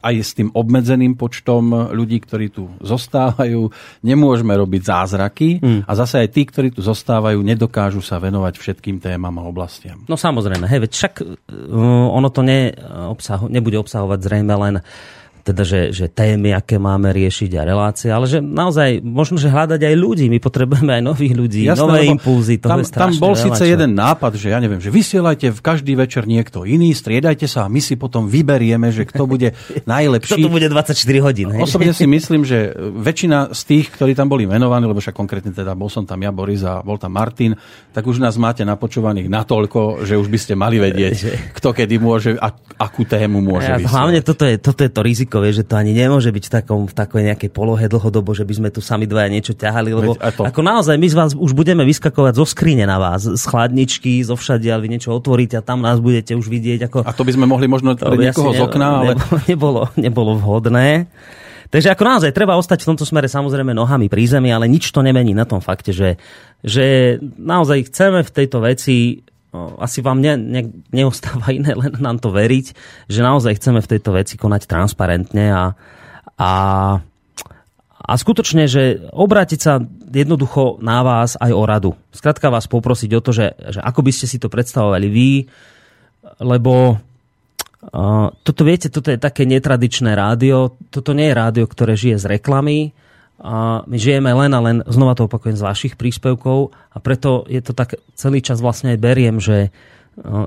aj 0.04 0.14
s 0.20 0.30
tým 0.36 0.54
obmedzeným 0.54 1.18
počtom 1.18 1.90
ľudí, 1.90 2.22
ktorí 2.22 2.54
tu 2.54 2.70
zostávajú, 2.84 3.72
nemôžeme 4.04 4.52
robiť 4.54 4.82
zázraky 4.84 5.48
mm. 5.58 5.80
a 5.88 5.92
zase 5.96 6.22
aj 6.22 6.28
tí, 6.30 6.44
ktorí 6.44 6.70
tu 6.70 6.84
zostávajú, 6.84 7.40
nedokážu 7.40 8.04
sa 8.04 8.20
venovať 8.20 8.54
všetkým 8.60 9.00
témam 9.00 9.34
a 9.40 9.48
oblastiam. 9.48 10.04
No 10.06 10.14
samozrejme, 10.14 10.68
hej, 10.68 10.86
veď 10.86 10.92
však 10.92 11.12
uh, 11.24 12.14
ono 12.14 12.28
to 12.28 12.44
ne, 12.44 12.70
obsaho, 13.10 13.50
nebude 13.50 13.80
obsahovať 13.80 14.18
zrejme 14.22 14.54
len 14.54 14.74
teda, 15.44 15.60
že, 15.60 15.92
že 15.92 16.08
témy, 16.08 16.56
aké 16.56 16.80
máme 16.80 17.12
riešiť 17.12 17.60
a 17.60 17.68
relácie, 17.68 18.08
ale 18.08 18.24
že 18.24 18.40
naozaj 18.40 19.04
možno, 19.04 19.36
že 19.36 19.52
hľadať 19.52 19.76
aj 19.76 19.94
ľudí. 19.94 20.26
My 20.32 20.40
potrebujeme 20.40 20.96
aj 20.96 21.02
nových 21.04 21.34
ľudí, 21.36 21.68
Jasné, 21.68 21.84
nové 21.84 22.08
impulzy. 22.08 22.56
Tam, 22.56 22.80
tam 22.80 23.12
bol 23.20 23.36
síce 23.36 23.68
jeden 23.68 23.92
nápad, 23.92 24.40
že 24.40 24.56
ja 24.56 24.58
neviem, 24.58 24.80
že 24.80 24.88
vysielajte 24.88 25.52
v 25.52 25.60
každý 25.60 25.92
večer 26.00 26.24
niekto 26.24 26.64
iný, 26.64 26.96
striedajte 26.96 27.44
sa 27.44 27.68
a 27.68 27.72
my 27.72 27.76
si 27.76 28.00
potom 28.00 28.24
vyberieme, 28.24 28.88
že 28.88 29.04
kto 29.04 29.28
bude 29.28 29.52
najlepší. 29.84 30.32
kto 30.32 30.48
tu 30.48 30.50
bude 30.50 30.64
24 30.72 30.96
hodín. 31.20 31.52
Hej? 31.52 31.60
Osobne 31.60 31.92
si 31.92 32.08
myslím, 32.16 32.48
že 32.48 32.72
väčšina 32.80 33.52
z 33.52 33.60
tých, 33.68 33.92
ktorí 33.92 34.16
tam 34.16 34.32
boli 34.32 34.48
menovaní, 34.48 34.88
lebo 34.88 35.04
však 35.04 35.12
konkrétne 35.12 35.52
teda 35.52 35.76
bol 35.76 35.92
som 35.92 36.08
tam 36.08 36.24
ja, 36.24 36.32
Boris 36.32 36.64
a 36.64 36.80
bol 36.80 36.96
tam 36.96 37.12
Martin, 37.12 37.52
tak 37.92 38.08
už 38.08 38.16
nás 38.16 38.40
máte 38.40 38.64
napočúvaných 38.64 39.28
natoľko, 39.28 40.08
že 40.08 40.16
už 40.16 40.32
by 40.32 40.38
ste 40.40 40.56
mali 40.56 40.80
vedieť, 40.80 41.16
kto 41.60 41.76
kedy 41.76 42.00
môže, 42.00 42.32
a, 42.40 42.48
akú 42.80 43.04
tému 43.04 43.44
môže 43.44 43.68
ja, 43.68 43.76
Hlavne 43.84 44.24
toto 44.24 44.48
je, 44.48 44.56
toto 44.56 44.80
je 44.80 44.90
to 44.90 45.00
riziko 45.04 45.33
riziko, 45.40 45.62
že 45.62 45.66
to 45.66 45.74
ani 45.74 45.92
nemôže 45.96 46.30
byť 46.30 46.44
v, 46.46 46.52
takom, 46.52 46.80
v 46.86 46.94
takej 46.94 47.22
nejakej 47.32 47.50
polohe 47.50 47.86
dlhodobo, 47.88 48.36
že 48.36 48.46
by 48.46 48.54
sme 48.54 48.68
tu 48.70 48.78
sami 48.84 49.08
dvaja 49.08 49.28
niečo 49.32 49.54
ťahali, 49.56 49.90
lebo 49.90 50.14
ako 50.20 50.60
naozaj 50.62 50.94
my 50.94 51.08
z 51.10 51.14
vás 51.16 51.30
už 51.34 51.56
budeme 51.56 51.82
vyskakovať 51.82 52.38
zo 52.38 52.46
skrine 52.46 52.84
na 52.86 53.00
vás, 53.00 53.26
z 53.26 53.44
chladničky, 53.48 54.22
zo 54.22 54.38
všade, 54.38 54.68
ale 54.70 54.86
vy 54.86 54.98
niečo 54.98 55.10
otvoríte 55.10 55.58
a 55.58 55.62
tam 55.64 55.82
nás 55.82 55.98
budete 55.98 56.38
už 56.38 56.46
vidieť. 56.46 56.86
Ako... 56.90 56.98
A 57.02 57.10
to 57.10 57.26
by 57.26 57.32
sme 57.34 57.46
mohli 57.48 57.66
možno 57.66 57.96
pre 57.98 58.14
niekoho 58.14 58.54
z 58.54 58.60
okna, 58.62 58.88
ale... 59.02 59.12
Nebolo, 59.50 59.90
nebolo 59.98 60.34
vhodné. 60.38 61.06
Takže 61.68 61.90
ako 61.90 62.02
naozaj 62.06 62.30
treba 62.30 62.54
ostať 62.54 62.86
v 62.86 62.88
tomto 62.94 63.02
smere 63.02 63.26
samozrejme 63.26 63.74
nohami 63.74 64.06
pri 64.06 64.30
zemi, 64.30 64.54
ale 64.54 64.70
nič 64.70 64.94
to 64.94 65.02
nemení 65.02 65.34
na 65.34 65.42
tom 65.42 65.58
fakte, 65.58 65.90
že, 65.90 66.22
že 66.62 67.18
naozaj 67.34 67.90
chceme 67.90 68.22
v 68.22 68.30
tejto 68.30 68.62
veci 68.62 69.26
asi 69.78 70.02
vám 70.02 70.18
ne, 70.18 70.34
ne, 70.34 70.62
neostáva 70.90 71.54
iné 71.54 71.72
len 71.78 71.94
nám 72.02 72.18
to 72.18 72.34
veriť, 72.34 72.66
že 73.06 73.20
naozaj 73.22 73.58
chceme 73.62 73.78
v 73.78 73.90
tejto 73.96 74.10
veci 74.14 74.34
konať 74.34 74.66
transparentne 74.66 75.46
a, 75.54 75.64
a, 76.38 76.52
a 78.02 78.12
skutočne, 78.18 78.66
že 78.66 79.06
obrátiť 79.14 79.60
sa 79.60 79.78
jednoducho 80.10 80.82
na 80.82 81.06
vás 81.06 81.38
aj 81.38 81.50
o 81.54 81.62
radu. 81.62 81.90
Skrátka 82.10 82.50
vás 82.50 82.66
poprosiť 82.66 83.10
o 83.14 83.20
to, 83.22 83.30
že, 83.30 83.54
že 83.54 83.80
ako 83.82 84.00
by 84.02 84.10
ste 84.10 84.26
si 84.26 84.38
to 84.42 84.50
predstavovali 84.50 85.06
vy, 85.06 85.30
lebo 86.42 86.98
uh, 86.98 88.28
toto 88.42 88.62
viete, 88.66 88.90
toto 88.90 89.14
je 89.14 89.18
také 89.18 89.46
netradičné 89.46 90.14
rádio, 90.14 90.74
toto 90.90 91.14
nie 91.14 91.30
je 91.30 91.38
rádio, 91.38 91.64
ktoré 91.66 91.94
žije 91.94 92.22
z 92.22 92.38
reklamy, 92.38 92.94
a 93.42 93.82
my 93.84 93.96
žijeme 93.98 94.30
len 94.30 94.52
a 94.54 94.60
len, 94.62 94.76
znova 94.86 95.18
to 95.18 95.26
opakujem, 95.26 95.58
z 95.58 95.66
vašich 95.66 95.94
príspevkov 95.98 96.70
a 96.94 96.96
preto 97.02 97.42
je 97.50 97.60
to 97.60 97.74
tak, 97.74 97.98
celý 98.14 98.38
čas 98.38 98.62
vlastne 98.62 98.94
aj 98.94 98.98
beriem, 99.02 99.36
že, 99.42 99.74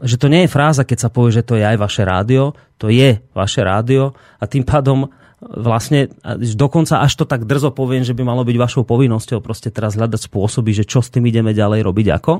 že 0.03 0.15
to 0.15 0.31
nie 0.31 0.47
je 0.47 0.53
fráza, 0.53 0.87
keď 0.87 1.07
sa 1.07 1.09
povie, 1.11 1.35
že 1.35 1.43
to 1.43 1.59
je 1.59 1.65
aj 1.67 1.77
vaše 1.77 2.07
rádio, 2.07 2.55
to 2.79 2.87
je 2.87 3.19
vaše 3.35 3.61
rádio 3.61 4.15
a 4.39 4.47
tým 4.47 4.63
pádom 4.63 5.11
vlastne 5.37 6.09
dokonca 6.57 6.97
až 7.03 7.13
to 7.13 7.25
tak 7.29 7.45
drzo 7.45 7.69
poviem, 7.69 8.01
že 8.01 8.17
by 8.17 8.25
malo 8.25 8.41
byť 8.41 8.57
vašou 8.57 8.83
povinnosťou 8.89 9.37
proste 9.45 9.69
teraz 9.69 9.93
hľadať 9.93 10.25
spôsoby, 10.25 10.73
že 10.73 10.87
čo 10.87 11.05
s 11.05 11.13
tým 11.13 11.29
ideme 11.29 11.53
ďalej 11.53 11.85
robiť 11.85 12.07
ako. 12.17 12.33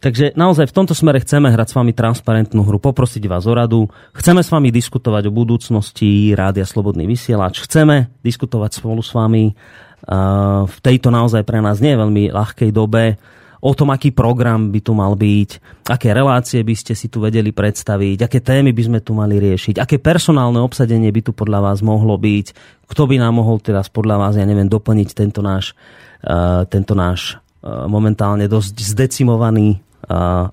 Takže 0.00 0.32
naozaj 0.32 0.72
v 0.72 0.76
tomto 0.76 0.96
smere 0.96 1.20
chceme 1.20 1.52
hrať 1.52 1.68
s 1.68 1.76
vami 1.76 1.92
transparentnú 1.92 2.64
hru, 2.64 2.80
poprosiť 2.80 3.28
vás 3.28 3.44
o 3.44 3.52
radu. 3.52 3.92
Chceme 4.16 4.40
s 4.40 4.48
vami 4.48 4.72
diskutovať 4.72 5.28
o 5.28 5.32
budúcnosti 5.36 6.32
Rádia 6.32 6.64
Slobodný 6.64 7.04
vysielač. 7.04 7.60
Chceme 7.60 8.08
diskutovať 8.24 8.80
spolu 8.80 9.04
s 9.04 9.12
vami 9.12 9.52
uh, 9.52 10.64
v 10.64 10.76
tejto 10.80 11.12
naozaj 11.12 11.44
pre 11.44 11.60
nás 11.60 11.84
nie 11.84 11.92
veľmi 11.92 12.32
ľahkej 12.32 12.72
dobe 12.72 13.20
o 13.62 13.72
tom, 13.78 13.94
aký 13.94 14.10
program 14.10 14.74
by 14.74 14.80
tu 14.82 14.90
mal 14.90 15.14
byť, 15.14 15.50
aké 15.86 16.10
relácie 16.10 16.66
by 16.66 16.74
ste 16.74 16.98
si 16.98 17.06
tu 17.06 17.22
vedeli 17.22 17.54
predstaviť, 17.54 18.26
aké 18.26 18.42
témy 18.42 18.74
by 18.74 18.82
sme 18.82 18.98
tu 18.98 19.14
mali 19.14 19.38
riešiť, 19.38 19.78
aké 19.78 20.02
personálne 20.02 20.58
obsadenie 20.58 21.14
by 21.14 21.30
tu 21.30 21.30
podľa 21.30 21.70
vás 21.70 21.78
mohlo 21.78 22.18
byť, 22.18 22.46
kto 22.90 23.02
by 23.06 23.22
nám 23.22 23.38
mohol 23.38 23.62
teraz 23.62 23.86
podľa 23.86 24.18
vás, 24.18 24.34
ja 24.34 24.42
neviem, 24.42 24.66
doplniť 24.66 25.14
tento 25.14 25.46
náš, 25.46 25.78
uh, 26.26 26.66
tento 26.66 26.98
náš 26.98 27.38
momentálne 27.66 28.50
dosť 28.50 28.74
zdecimovaný 28.82 29.78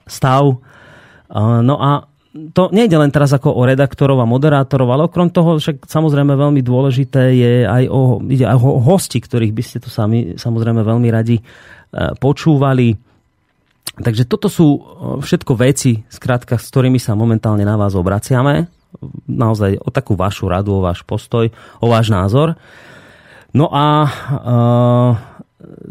stav. 0.06 0.44
No 1.38 1.75
a 1.82 2.06
to 2.54 2.70
nejde 2.70 2.94
len 2.94 3.10
teraz 3.10 3.34
ako 3.34 3.58
o 3.58 3.66
redaktorov 3.66 4.22
a 4.22 4.30
moderátorov, 4.30 4.94
ale 4.94 5.10
okrem 5.10 5.34
toho 5.34 5.58
však 5.58 5.89
samozrejme 5.89 6.38
veľmi 6.38 6.62
dôležité 6.62 7.34
je 7.34 7.54
aj 7.66 7.89
o, 7.89 8.22
ide 8.30 8.46
aj 8.46 8.58
o 8.62 8.78
hosti, 8.78 9.18
ktorých 9.18 9.54
by 9.54 9.63
ste 9.66 9.78
tu 9.82 9.89
sami 9.89 10.38
samozrejme 10.38 10.86
veľmi 10.86 11.10
radi 11.10 11.42
počúvali. 12.22 12.94
Takže 14.00 14.30
toto 14.30 14.48
sú 14.48 14.80
všetko 15.20 15.58
veci, 15.58 16.06
skrátka, 16.08 16.56
s 16.56 16.70
ktorými 16.70 17.01
sa 17.01 17.18
momentálne 17.18 17.66
na 17.66 17.75
vás 17.75 17.98
obraciame. 17.98 18.70
Naozaj 19.25 19.82
o 19.82 19.89
takú 19.89 20.13
vašu 20.13 20.48
radu, 20.48 20.78
o 20.78 20.86
váš 20.86 21.01
postoj, 21.04 21.50
o 21.82 21.88
váš 21.89 22.13
názor. 22.13 22.56
No 23.51 23.74
a 23.74 24.06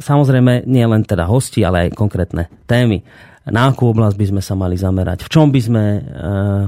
samozrejme 0.00 0.64
nie 0.64 0.84
len 0.84 1.04
teda 1.04 1.28
hosti, 1.28 1.60
ale 1.64 1.88
aj 1.88 1.96
konkrétne 1.96 2.48
témy. 2.64 3.04
Na 3.48 3.72
akú 3.72 3.88
oblasť 3.88 4.16
by 4.20 4.26
sme 4.28 4.42
sa 4.44 4.52
mali 4.52 4.76
zamerať? 4.76 5.24
V 5.24 5.32
čom 5.32 5.48
by 5.48 5.60
sme 5.60 5.84
e, 5.96 6.00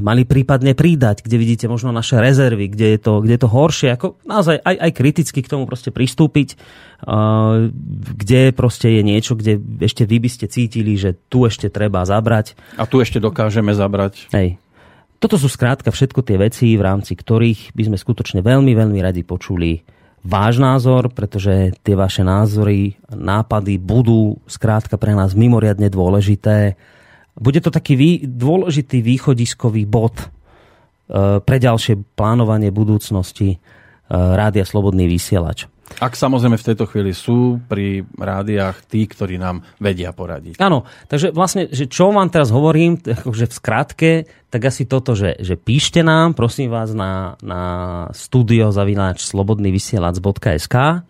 mali 0.01 0.25
prípadne 0.25 0.73
pridať? 0.73 1.21
Kde 1.21 1.37
vidíte 1.37 1.67
možno 1.69 1.93
naše 1.93 2.17
rezervy? 2.17 2.73
Kde 2.73 2.97
je 2.97 2.99
to, 3.01 3.21
kde 3.21 3.37
je 3.37 3.43
to 3.45 3.53
horšie? 3.53 3.89
Ako 3.93 4.17
naozaj 4.25 4.65
aj, 4.65 4.77
aj 4.89 4.91
kriticky 4.97 5.45
k 5.45 5.51
tomu 5.53 5.69
proste 5.69 5.93
pristúpiť. 5.93 6.57
E, 6.57 6.57
kde 8.17 8.57
proste 8.57 8.97
je 8.97 9.03
niečo, 9.05 9.37
kde 9.37 9.61
ešte 9.85 10.09
vy 10.09 10.25
by 10.25 10.31
ste 10.33 10.47
cítili, 10.49 10.97
že 10.97 11.21
tu 11.29 11.45
ešte 11.45 11.69
treba 11.69 12.01
zabrať. 12.09 12.57
A 12.81 12.89
tu 12.89 13.05
ešte 13.05 13.21
dokážeme 13.21 13.77
zabrať. 13.77 14.33
Hej. 14.33 14.57
Toto 15.21 15.37
sú 15.37 15.53
skrátka 15.53 15.93
všetko 15.93 16.25
tie 16.25 16.41
veci, 16.41 16.81
v 16.81 16.81
rámci 16.81 17.13
ktorých 17.13 17.77
by 17.77 17.93
sme 17.93 17.97
skutočne 18.01 18.41
veľmi, 18.41 18.73
veľmi 18.73 19.05
radi 19.05 19.21
počuli 19.21 20.00
váš 20.21 20.61
názor, 20.61 21.09
pretože 21.13 21.73
tie 21.81 21.97
vaše 21.97 22.21
názory, 22.21 22.97
nápady 23.09 23.81
budú 23.81 24.37
skrátka 24.45 25.01
pre 25.01 25.17
nás 25.17 25.33
mimoriadne 25.33 25.89
dôležité. 25.89 26.77
Bude 27.37 27.61
to 27.65 27.73
taký 27.73 28.25
dôležitý 28.29 29.01
východiskový 29.01 29.89
bod 29.89 30.13
e, 30.21 30.27
pre 31.41 31.57
ďalšie 31.57 32.17
plánovanie 32.17 32.69
budúcnosti 32.69 33.57
e, 33.57 33.59
Rádia 34.13 34.69
Slobodný 34.69 35.09
vysielač. 35.09 35.65
Ak 36.01 36.17
samozrejme 36.17 36.57
v 36.57 36.67
tejto 36.73 36.89
chvíli 36.89 37.13
sú 37.13 37.61
pri 37.69 38.09
rádiách 38.17 38.89
tí, 38.89 39.05
ktorí 39.05 39.37
nám 39.37 39.61
vedia 39.77 40.17
poradiť. 40.17 40.57
Áno, 40.57 40.89
takže 41.13 41.29
vlastne, 41.31 41.69
že 41.69 41.87
čo 41.93 42.09
vám 42.09 42.33
teraz 42.33 42.49
hovorím, 42.49 42.97
akože 42.97 43.47
v 43.47 43.55
skratke, 43.55 44.11
tak 44.49 44.65
asi 44.65 44.89
toto, 44.89 45.13
že, 45.13 45.37
že 45.45 45.61
píšte 45.61 46.01
nám, 46.01 46.33
prosím 46.33 46.73
vás, 46.73 46.97
na, 46.97 47.37
na 47.45 47.63
studio 48.17 48.73
zavináč 48.73 49.29
slobodnyvysielac.sk 49.29 51.05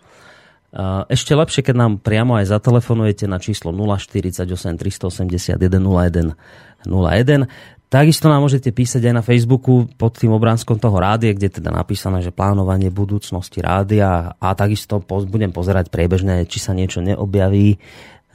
ešte 1.11 1.35
lepšie, 1.35 1.67
keď 1.67 1.75
nám 1.75 1.93
priamo 1.99 2.39
aj 2.39 2.47
zatelefonujete 2.47 3.27
na 3.27 3.43
číslo 3.43 3.75
048 3.75 4.47
381 4.79 5.59
01 5.59 6.39
01. 6.87 7.51
Takisto 7.91 8.31
nám 8.31 8.47
môžete 8.47 8.71
písať 8.71 9.11
aj 9.11 9.15
na 9.19 9.27
Facebooku 9.27 9.91
pod 9.99 10.15
tým 10.15 10.31
obránskom 10.31 10.79
toho 10.79 10.95
rádia, 11.03 11.35
kde 11.35 11.51
je 11.51 11.59
teda 11.59 11.75
napísané, 11.75 12.23
že 12.23 12.31
plánovanie 12.31 12.87
budúcnosti 12.87 13.59
rádia. 13.59 14.39
A 14.39 14.55
takisto 14.55 15.03
budem 15.03 15.51
pozerať 15.51 15.91
priebežne, 15.91 16.47
či 16.47 16.63
sa 16.63 16.71
niečo 16.71 17.03
neobjaví 17.03 17.83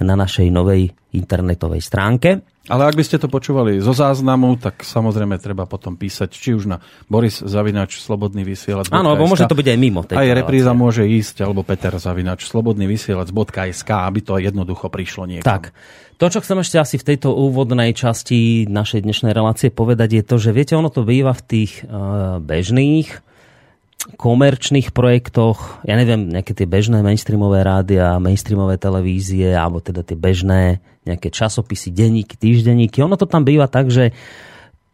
na 0.03 0.15
našej 0.19 0.51
novej 0.51 0.91
internetovej 1.15 1.79
stránke. 1.79 2.43
Ale 2.65 2.89
ak 2.89 2.97
by 2.97 3.05
ste 3.05 3.21
to 3.21 3.29
počúvali 3.29 3.77
zo 3.77 3.93
záznamu, 3.93 4.57
tak 4.57 4.81
samozrejme 4.81 5.37
treba 5.37 5.69
potom 5.69 5.93
písať, 5.93 6.33
či 6.33 6.57
už 6.57 6.65
na 6.65 6.81
Boris 7.05 7.37
Zavinač 7.37 8.01
Slobodný 8.01 8.41
vysielač. 8.41 8.89
Áno, 8.89 9.13
alebo 9.13 9.29
môže 9.29 9.45
to 9.45 9.53
byť 9.53 9.67
aj 9.69 9.77
mimo. 9.77 10.01
Aj 10.01 10.29
repríza 10.33 10.73
môže 10.73 11.05
ísť, 11.05 11.45
alebo 11.45 11.61
Peter 11.61 11.93
Zavinač 12.01 12.49
Slobodný 12.49 12.89
vysielač.sk, 12.89 13.89
aby 13.93 14.19
to 14.25 14.41
jednoducho 14.41 14.89
prišlo 14.89 15.29
niekam. 15.29 15.45
Tak. 15.45 15.77
To, 16.17 16.25
čo 16.25 16.41
chcem 16.41 16.57
ešte 16.57 16.81
asi 16.81 16.95
v 16.97 17.07
tejto 17.13 17.37
úvodnej 17.37 17.93
časti 17.93 18.65
našej 18.65 19.05
dnešnej 19.05 19.29
relácie 19.35 19.69
povedať, 19.69 20.09
je 20.17 20.23
to, 20.25 20.35
že 20.41 20.49
viete, 20.49 20.73
ono 20.73 20.89
to 20.89 21.05
býva 21.05 21.37
v 21.37 21.43
tých 21.45 21.85
uh, 21.85 22.41
bežných 22.41 23.21
komerčných 24.13 24.93
projektoch, 24.93 25.81
ja 25.81 25.97
neviem, 25.97 26.29
nejaké 26.29 26.53
tie 26.53 26.69
bežné 26.69 27.01
mainstreamové 27.01 27.65
rádia, 27.65 28.21
mainstreamové 28.21 28.77
televízie, 28.77 29.57
alebo 29.57 29.81
teda 29.81 30.05
tie 30.05 30.13
bežné 30.13 30.77
nejaké 31.05 31.33
časopisy, 31.33 31.89
denníky, 31.89 32.37
týždenníky. 32.37 33.01
Ono 33.01 33.17
to 33.17 33.25
tam 33.25 33.41
býva 33.41 33.65
tak, 33.65 33.89
že 33.89 34.13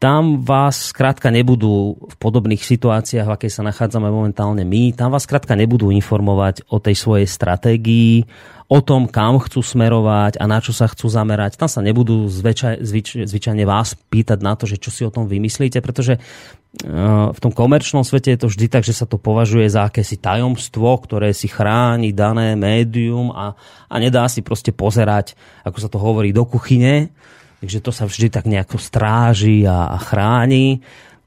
tam 0.01 0.41
vás 0.41 0.89
skrátka 0.89 1.30
nebudú 1.30 1.94
v 1.94 2.15
podobných 2.18 2.65
situáciách, 2.65 3.27
v 3.30 3.36
akej 3.38 3.51
sa 3.53 3.62
nachádzame 3.62 4.10
momentálne 4.10 4.65
my, 4.65 4.98
tam 4.98 5.13
vás 5.13 5.30
skrátka 5.30 5.53
nebudú 5.53 5.94
informovať 5.94 6.65
o 6.74 6.82
tej 6.82 6.98
svojej 6.98 7.30
stratégii, 7.30 8.25
o 8.72 8.80
tom, 8.82 9.06
kam 9.06 9.38
chcú 9.38 9.62
smerovať 9.62 10.39
a 10.39 10.48
na 10.50 10.58
čo 10.63 10.74
sa 10.74 10.88
chcú 10.88 11.06
zamerať. 11.06 11.60
Tam 11.60 11.68
sa 11.68 11.84
nebudú 11.84 12.25
zväčaj, 12.32 12.82
zvyč, 12.82 13.27
zvyčajne 13.27 13.68
vás 13.68 13.94
pýtať 14.10 14.39
na 14.41 14.58
to, 14.58 14.63
že 14.63 14.80
čo 14.80 14.89
si 14.89 15.03
o 15.03 15.12
tom 15.12 15.27
vymyslíte, 15.27 15.84
pretože 15.84 16.24
v 16.72 17.40
tom 17.44 17.51
komerčnom 17.51 18.08
svete 18.08 18.32
je 18.32 18.40
to 18.40 18.48
vždy 18.48 18.72
tak, 18.72 18.88
že 18.88 18.96
sa 18.96 19.04
to 19.04 19.20
považuje 19.20 19.68
za 19.68 19.92
akési 19.92 20.16
tajomstvo, 20.16 20.88
ktoré 21.04 21.36
si 21.36 21.51
chráni 21.51 22.16
dané 22.16 22.56
médium 22.56 23.36
a, 23.36 23.60
a 23.92 23.96
nedá 24.00 24.24
si 24.32 24.40
proste 24.40 24.72
pozerať, 24.72 25.36
ako 25.68 25.78
sa 25.84 25.90
to 25.92 26.00
hovorí, 26.00 26.32
do 26.32 26.48
kuchyne. 26.48 27.12
Takže 27.60 27.84
to 27.84 27.92
sa 27.92 28.08
vždy 28.08 28.32
tak 28.32 28.48
nejako 28.48 28.80
stráži 28.80 29.68
a, 29.68 29.92
a 29.94 29.98
chráni. 30.00 30.80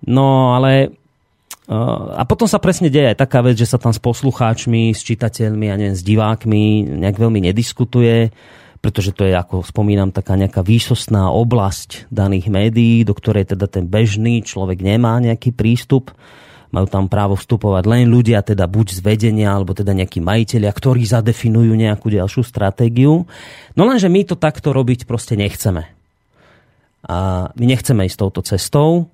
No 0.09 0.57
ale 0.57 0.97
a 1.69 2.23
potom 2.29 2.45
sa 2.45 2.61
presne 2.61 2.93
deje 2.93 3.17
aj 3.17 3.25
taká 3.25 3.41
vec, 3.41 3.57
že 3.57 3.65
sa 3.65 3.81
tam 3.81 3.89
s 3.89 4.01
poslucháčmi, 4.01 4.93
s 4.93 5.01
čitateľmi 5.01 5.73
a 5.73 5.79
neviem, 5.81 5.97
s 5.97 6.05
divákmi 6.05 6.93
nejak 7.01 7.17
veľmi 7.17 7.41
nediskutuje, 7.41 8.29
pretože 8.85 9.17
to 9.17 9.25
je, 9.25 9.33
ako 9.33 9.64
spomínam, 9.64 10.12
taká 10.12 10.37
nejaká 10.37 10.61
výsostná 10.61 11.33
oblasť 11.33 12.05
daných 12.12 12.53
médií, 12.53 13.00
do 13.00 13.17
ktorej 13.17 13.57
teda 13.57 13.64
ten 13.64 13.88
bežný 13.88 14.45
človek 14.45 14.85
nemá 14.85 15.17
nejaký 15.25 15.57
prístup. 15.57 16.12
Majú 16.69 16.93
tam 16.93 17.09
právo 17.09 17.33
vstupovať 17.33 17.88
len 17.88 18.12
ľudia, 18.12 18.45
teda 18.45 18.69
buď 18.69 18.87
z 18.93 19.00
vedenia, 19.00 19.57
alebo 19.57 19.73
teda 19.73 19.97
nejakí 19.97 20.21
majiteľia, 20.21 20.69
ktorí 20.69 21.00
zadefinujú 21.00 21.73
nejakú 21.73 22.12
ďalšiu 22.12 22.45
stratégiu. 22.45 23.25
No 23.73 23.83
lenže 23.88 24.12
my 24.12 24.21
to 24.29 24.37
takto 24.37 24.76
robiť 24.76 25.09
proste 25.09 25.33
nechceme. 25.33 25.88
A 27.09 27.49
my 27.57 27.64
nechceme 27.64 28.05
ísť 28.05 28.21
touto 28.21 28.45
cestou 28.45 29.09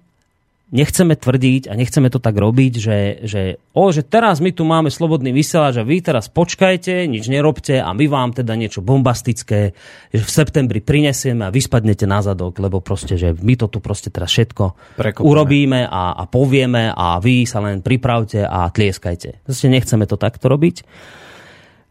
nechceme 0.70 1.18
tvrdiť 1.18 1.66
a 1.66 1.74
nechceme 1.74 2.08
to 2.10 2.22
tak 2.22 2.38
robiť, 2.38 2.72
že, 2.78 2.98
že, 3.26 3.42
o, 3.74 3.90
že 3.90 4.06
teraz 4.06 4.38
my 4.38 4.54
tu 4.54 4.62
máme 4.62 4.86
slobodný 4.86 5.34
vysielač 5.34 5.82
a 5.82 5.84
vy 5.86 5.98
teraz 5.98 6.30
počkajte, 6.30 7.10
nič 7.10 7.26
nerobte 7.26 7.82
a 7.82 7.90
my 7.90 8.06
vám 8.06 8.30
teda 8.30 8.54
niečo 8.54 8.78
bombastické, 8.78 9.74
že 10.14 10.22
v 10.22 10.30
septembri 10.30 10.78
prinesieme 10.78 11.50
a 11.50 11.54
vyspadnete 11.54 12.06
na 12.06 12.22
zadok, 12.22 12.62
lebo 12.62 12.78
proste, 12.78 13.18
že 13.18 13.34
my 13.34 13.58
to 13.58 13.66
tu 13.66 13.82
proste 13.82 14.14
teraz 14.14 14.30
všetko 14.30 14.96
Prekopíme. 14.96 15.26
urobíme 15.26 15.80
a, 15.90 16.14
a 16.14 16.24
povieme 16.30 16.94
a 16.94 17.18
vy 17.18 17.44
sa 17.44 17.58
len 17.58 17.82
pripravte 17.82 18.46
a 18.46 18.70
tlieskajte. 18.70 19.42
Proste 19.42 19.66
nechceme 19.66 20.06
to 20.06 20.14
takto 20.14 20.46
robiť. 20.46 20.86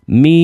My 0.10 0.40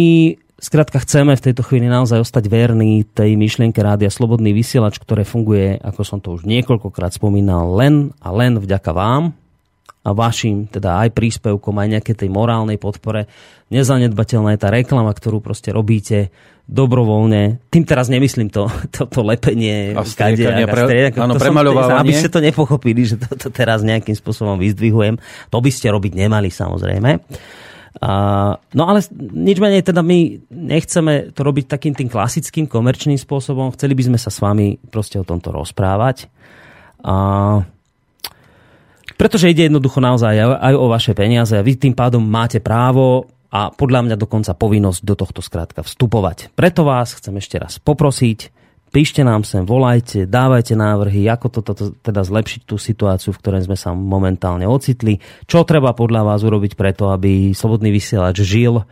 Skrátka 0.66 0.98
chceme 1.06 1.38
v 1.38 1.46
tejto 1.46 1.62
chvíli 1.62 1.86
naozaj 1.86 2.26
ostať 2.26 2.50
verní 2.50 3.06
tej 3.06 3.38
myšlienke 3.38 3.78
rádia 3.86 4.10
Slobodný 4.10 4.50
vysielač, 4.50 4.98
ktoré 4.98 5.22
funguje, 5.22 5.78
ako 5.78 6.02
som 6.02 6.18
to 6.18 6.34
už 6.34 6.50
niekoľkokrát 6.50 7.14
spomínal, 7.14 7.78
len 7.78 8.10
a 8.18 8.34
len 8.34 8.58
vďaka 8.58 8.90
vám 8.90 9.38
a 10.02 10.10
vašim, 10.10 10.66
teda 10.66 11.06
aj 11.06 11.14
príspevkom, 11.14 11.70
aj 11.70 11.88
nejaké 11.94 12.18
tej 12.18 12.34
morálnej 12.34 12.82
podpore. 12.82 13.30
Nezanedbateľná 13.70 14.58
je 14.58 14.60
tá 14.66 14.74
reklama, 14.74 15.14
ktorú 15.14 15.38
proste 15.38 15.70
robíte 15.70 16.34
dobrovoľne. 16.66 17.62
Tým 17.70 17.86
teraz 17.86 18.10
nemyslím 18.10 18.50
to, 18.50 18.66
to, 18.98 19.06
to 19.06 19.22
lepenie 19.22 19.94
a 19.94 20.02
striekanie, 20.02 20.66
pre, 20.66 20.82
striekanie, 20.90 21.26
áno, 21.30 21.38
to 21.38 21.46
premaľovávanie. 21.46 22.10
Aby 22.10 22.14
ste 22.18 22.34
to 22.34 22.42
nepochopili, 22.42 23.06
že 23.06 23.22
to, 23.22 23.38
to 23.38 23.54
teraz 23.54 23.86
nejakým 23.86 24.18
spôsobom 24.18 24.58
vyzdvihujem. 24.58 25.22
To 25.54 25.62
by 25.62 25.70
ste 25.70 25.94
robiť 25.94 26.26
nemali 26.26 26.50
samozrejme. 26.50 27.22
A, 27.96 28.12
no 28.76 28.84
ale 28.92 29.00
nič 29.32 29.58
menej, 29.60 29.88
teda 29.88 30.04
my 30.04 30.48
nechceme 30.52 31.32
to 31.32 31.42
robiť 31.42 31.66
takým 31.72 31.96
tým 31.96 32.12
klasickým 32.12 32.68
komerčným 32.68 33.16
spôsobom. 33.16 33.72
Chceli 33.72 33.96
by 33.96 34.04
sme 34.12 34.20
sa 34.20 34.28
s 34.28 34.44
vami 34.44 34.76
proste 34.92 35.16
o 35.16 35.28
tomto 35.28 35.56
rozprávať. 35.56 36.28
A, 37.06 37.64
pretože 39.16 39.48
ide 39.48 39.72
jednoducho 39.72 40.04
naozaj 40.04 40.60
aj 40.60 40.74
o 40.76 40.92
vaše 40.92 41.16
peniaze 41.16 41.56
a 41.56 41.64
vy 41.64 41.80
tým 41.80 41.96
pádom 41.96 42.20
máte 42.20 42.60
právo 42.60 43.32
a 43.48 43.72
podľa 43.72 44.12
mňa 44.12 44.16
dokonca 44.20 44.52
povinnosť 44.52 45.00
do 45.00 45.16
tohto 45.16 45.40
skrátka 45.40 45.80
vstupovať. 45.80 46.52
Preto 46.52 46.84
vás 46.84 47.16
chcem 47.16 47.40
ešte 47.40 47.56
raz 47.56 47.80
poprosiť, 47.80 48.52
píšte 48.96 49.28
nám 49.28 49.44
sem, 49.44 49.68
volajte, 49.68 50.24
dávajte 50.24 50.72
návrhy, 50.72 51.28
ako 51.28 51.48
toto 51.52 51.72
to, 51.76 51.86
teda 52.00 52.24
zlepšiť 52.24 52.62
tú 52.64 52.80
situáciu, 52.80 53.36
v 53.36 53.42
ktorej 53.44 53.68
sme 53.68 53.76
sa 53.76 53.92
momentálne 53.92 54.64
ocitli. 54.64 55.20
Čo 55.44 55.68
treba 55.68 55.92
podľa 55.92 56.24
vás 56.24 56.48
urobiť 56.48 56.80
preto, 56.80 57.12
aby 57.12 57.52
Slobodný 57.52 57.92
vysielač 57.92 58.40
žil 58.48 58.88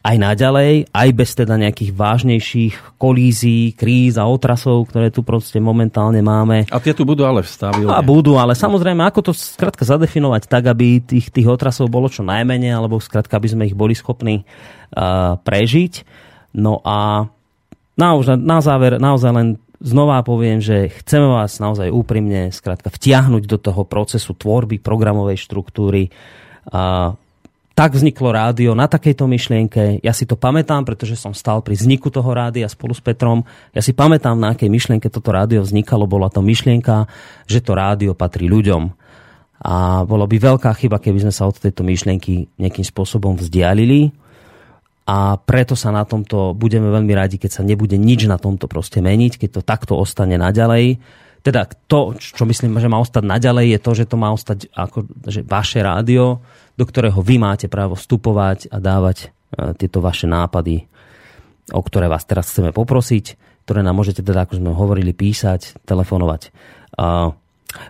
aj 0.00 0.16
naďalej, 0.16 0.88
aj 0.94 1.08
bez 1.12 1.30
teda 1.36 1.60
nejakých 1.60 1.92
vážnejších 1.92 2.96
kolízií, 2.96 3.76
kríz 3.76 4.16
a 4.16 4.24
otrasov, 4.24 4.88
ktoré 4.88 5.12
tu 5.12 5.20
proste 5.20 5.60
momentálne 5.60 6.24
máme. 6.24 6.64
A 6.72 6.80
tie 6.80 6.96
tu 6.96 7.04
budú 7.04 7.26
ale 7.26 7.44
vstavilne. 7.44 7.90
A 7.90 8.00
budú, 8.00 8.40
ale 8.40 8.56
samozrejme, 8.56 9.02
ako 9.04 9.28
to 9.28 9.32
skrátka 9.36 9.84
zadefinovať 9.84 10.48
tak, 10.48 10.72
aby 10.72 11.04
tých, 11.04 11.28
tých 11.28 11.50
otrasov 11.50 11.92
bolo 11.92 12.08
čo 12.08 12.24
najmenej, 12.24 12.72
alebo 12.72 12.96
skrátka, 12.96 13.36
aby 13.36 13.50
sme 13.50 13.66
ich 13.68 13.76
boli 13.76 13.92
schopní 13.92 14.46
uh, 14.96 15.36
prežiť. 15.42 16.06
No 16.56 16.80
a 16.80 17.28
na, 18.00 18.34
na 18.40 18.58
záver 18.64 18.96
naozaj 18.96 19.30
len 19.36 19.48
znova 19.80 20.24
poviem, 20.24 20.60
že 20.64 20.88
chceme 21.04 21.28
vás 21.28 21.60
naozaj 21.60 21.92
úprimne 21.92 22.48
skrátka 22.48 22.88
vtiahnuť 22.88 23.44
do 23.44 23.58
toho 23.60 23.82
procesu 23.84 24.32
tvorby 24.32 24.80
programovej 24.80 25.36
štruktúry. 25.40 26.08
A 26.72 27.12
tak 27.72 27.96
vzniklo 27.96 28.28
rádio 28.28 28.76
na 28.76 28.84
takejto 28.84 29.24
myšlienke. 29.24 30.04
Ja 30.04 30.12
si 30.12 30.28
to 30.28 30.36
pamätám, 30.36 30.84
pretože 30.84 31.16
som 31.16 31.32
stal 31.32 31.64
pri 31.64 31.80
vzniku 31.80 32.12
toho 32.12 32.28
rádia 32.28 32.68
spolu 32.68 32.92
s 32.92 33.00
Petrom. 33.00 33.40
Ja 33.72 33.80
si 33.80 33.96
pamätám, 33.96 34.36
na 34.36 34.52
akej 34.52 34.68
myšlienke 34.68 35.08
toto 35.08 35.32
rádio 35.32 35.64
vznikalo. 35.64 36.04
Bola 36.04 36.28
to 36.28 36.44
myšlienka, 36.44 37.08
že 37.48 37.64
to 37.64 37.72
rádio 37.72 38.12
patrí 38.12 38.52
ľuďom. 38.52 38.92
A 39.60 40.04
bolo 40.04 40.28
by 40.28 40.36
veľká 40.36 40.72
chyba, 40.76 41.00
keby 41.00 41.24
sme 41.24 41.32
sa 41.32 41.48
od 41.48 41.56
tejto 41.56 41.80
myšlienky 41.80 42.52
nejakým 42.60 42.84
spôsobom 42.84 43.40
vzdialili 43.40 44.12
a 45.10 45.34
preto 45.42 45.74
sa 45.74 45.90
na 45.90 46.06
tomto 46.06 46.54
budeme 46.54 46.86
veľmi 46.86 47.10
radi, 47.10 47.34
keď 47.42 47.50
sa 47.50 47.62
nebude 47.66 47.98
nič 47.98 48.30
na 48.30 48.38
tomto 48.38 48.70
proste 48.70 49.02
meniť, 49.02 49.42
keď 49.42 49.50
to 49.58 49.66
takto 49.66 49.98
ostane 49.98 50.38
naďalej. 50.38 51.02
Teda 51.42 51.66
to, 51.66 52.14
čo 52.14 52.46
myslím, 52.46 52.78
že 52.78 52.86
má 52.86 53.02
ostať 53.02 53.26
naďalej, 53.26 53.74
je 53.74 53.78
to, 53.82 53.90
že 53.98 54.04
to 54.06 54.14
má 54.14 54.30
ostať 54.30 54.70
ako 54.70 55.10
že 55.26 55.42
vaše 55.42 55.82
rádio, 55.82 56.38
do 56.78 56.84
ktorého 56.86 57.18
vy 57.26 57.42
máte 57.42 57.66
právo 57.66 57.98
vstupovať 57.98 58.70
a 58.70 58.78
dávať 58.78 59.18
e, 59.18 59.26
tieto 59.74 59.98
vaše 59.98 60.30
nápady, 60.30 60.86
o 61.74 61.82
ktoré 61.82 62.06
vás 62.06 62.22
teraz 62.22 62.54
chceme 62.54 62.70
poprosiť, 62.70 63.34
ktoré 63.66 63.82
nám 63.82 63.98
môžete 63.98 64.22
teda, 64.22 64.46
ako 64.46 64.62
sme 64.62 64.70
hovorili, 64.70 65.10
písať, 65.10 65.82
telefonovať. 65.90 66.54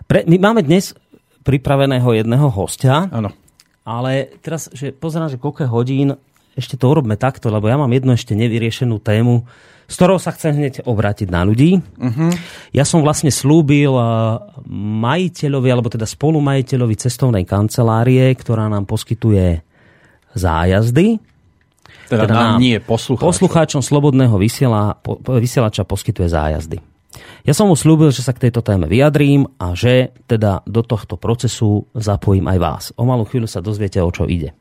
pre, 0.09 0.19
my 0.25 0.37
máme 0.41 0.65
dnes 0.65 0.97
pripraveného 1.45 2.17
jedného 2.17 2.49
hostia, 2.49 3.05
Áno. 3.13 3.29
ale 3.85 4.41
teraz, 4.41 4.73
že 4.73 4.89
pozerám, 4.89 5.29
že 5.29 5.37
koľko 5.37 5.69
hodín 5.69 6.17
ešte 6.55 6.75
to 6.75 6.85
urobme 6.91 7.15
takto, 7.15 7.47
lebo 7.47 7.71
ja 7.71 7.79
mám 7.79 7.91
jednu 7.91 8.11
ešte 8.15 8.35
nevyriešenú 8.35 8.99
tému, 8.99 9.47
s 9.91 9.95
ktorou 9.99 10.19
sa 10.19 10.31
chcem 10.31 10.55
hneď 10.55 10.87
obrátiť 10.87 11.27
na 11.27 11.43
ľudí. 11.43 11.79
Uh-huh. 11.79 12.31
Ja 12.71 12.87
som 12.87 13.03
vlastne 13.03 13.27
slúbil 13.27 13.91
eh, 13.91 14.05
majiteľovi, 15.03 15.67
alebo 15.67 15.91
teda 15.91 16.07
spolumajiteľovi 16.07 16.95
cestovnej 16.95 17.43
kancelárie, 17.43 18.31
ktorá 18.35 18.71
nám 18.71 18.87
poskytuje 18.87 19.59
zájazdy. 20.31 21.19
Teda, 22.07 22.27
teda 22.27 22.35
nám, 22.35 22.59
nie, 22.59 22.79
poslucháčom. 22.79 23.27
Poslucháčom 23.27 23.81
Slobodného 23.83 24.35
vysiela, 24.39 24.95
po, 24.99 25.19
vysielača 25.19 25.83
poskytuje 25.83 26.27
zájazdy. 26.27 26.77
Ja 27.43 27.51
som 27.51 27.67
mu 27.67 27.75
slúbil, 27.75 28.13
že 28.15 28.23
sa 28.23 28.31
k 28.31 28.47
tejto 28.47 28.63
téme 28.63 28.87
vyjadrím 28.87 29.49
a 29.59 29.75
že 29.75 30.15
teda 30.29 30.63
do 30.63 30.85
tohto 30.85 31.19
procesu 31.19 31.89
zapojím 31.91 32.47
aj 32.47 32.57
vás. 32.59 32.83
O 32.95 33.03
malú 33.03 33.27
chvíľu 33.27 33.49
sa 33.49 33.59
dozviete, 33.59 33.99
o 33.99 34.11
čo 34.13 34.29
ide. 34.29 34.55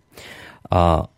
A 0.71 1.10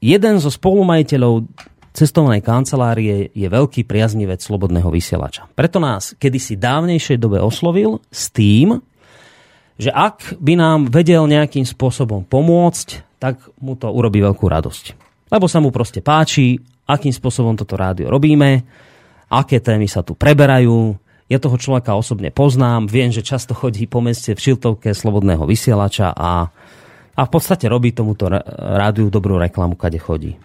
jeden 0.00 0.34
zo 0.38 0.50
spolumajiteľov 0.52 1.48
cestovnej 1.96 2.44
kancelárie 2.44 3.32
je 3.32 3.48
veľký 3.48 3.88
priaznivec 3.88 4.44
slobodného 4.44 4.92
vysielača. 4.92 5.48
Preto 5.56 5.80
nás 5.80 6.12
kedysi 6.20 6.60
dávnejšej 6.60 7.16
dobe 7.16 7.40
oslovil 7.40 8.04
s 8.12 8.28
tým, 8.28 8.84
že 9.80 9.88
ak 9.92 10.36
by 10.36 10.56
nám 10.56 10.78
vedel 10.92 11.24
nejakým 11.24 11.64
spôsobom 11.64 12.24
pomôcť, 12.28 13.16
tak 13.16 13.40
mu 13.60 13.76
to 13.76 13.88
urobí 13.88 14.20
veľkú 14.20 14.44
radosť. 14.44 14.84
Lebo 15.32 15.48
sa 15.48 15.60
mu 15.60 15.72
proste 15.72 16.04
páči, 16.04 16.60
akým 16.84 17.12
spôsobom 17.12 17.56
toto 17.56 17.80
rádio 17.80 18.12
robíme, 18.12 18.62
aké 19.32 19.58
témy 19.58 19.88
sa 19.88 20.04
tu 20.04 20.12
preberajú. 20.14 20.96
Ja 21.26 21.42
toho 21.42 21.58
človeka 21.58 21.98
osobne 21.98 22.30
poznám, 22.30 22.86
viem, 22.86 23.10
že 23.10 23.26
často 23.26 23.50
chodí 23.50 23.90
po 23.90 23.98
meste 23.98 24.36
v 24.36 24.42
šiltovke 24.42 24.94
slobodného 24.94 25.42
vysielača 25.42 26.14
a 26.14 26.54
a 27.16 27.20
v 27.24 27.30
podstate 27.32 27.64
robí 27.66 27.96
tomuto 27.96 28.28
rádiu 28.28 29.08
dobrú 29.08 29.40
reklamu, 29.40 29.74
kade 29.74 29.96
chodí. 29.96 30.36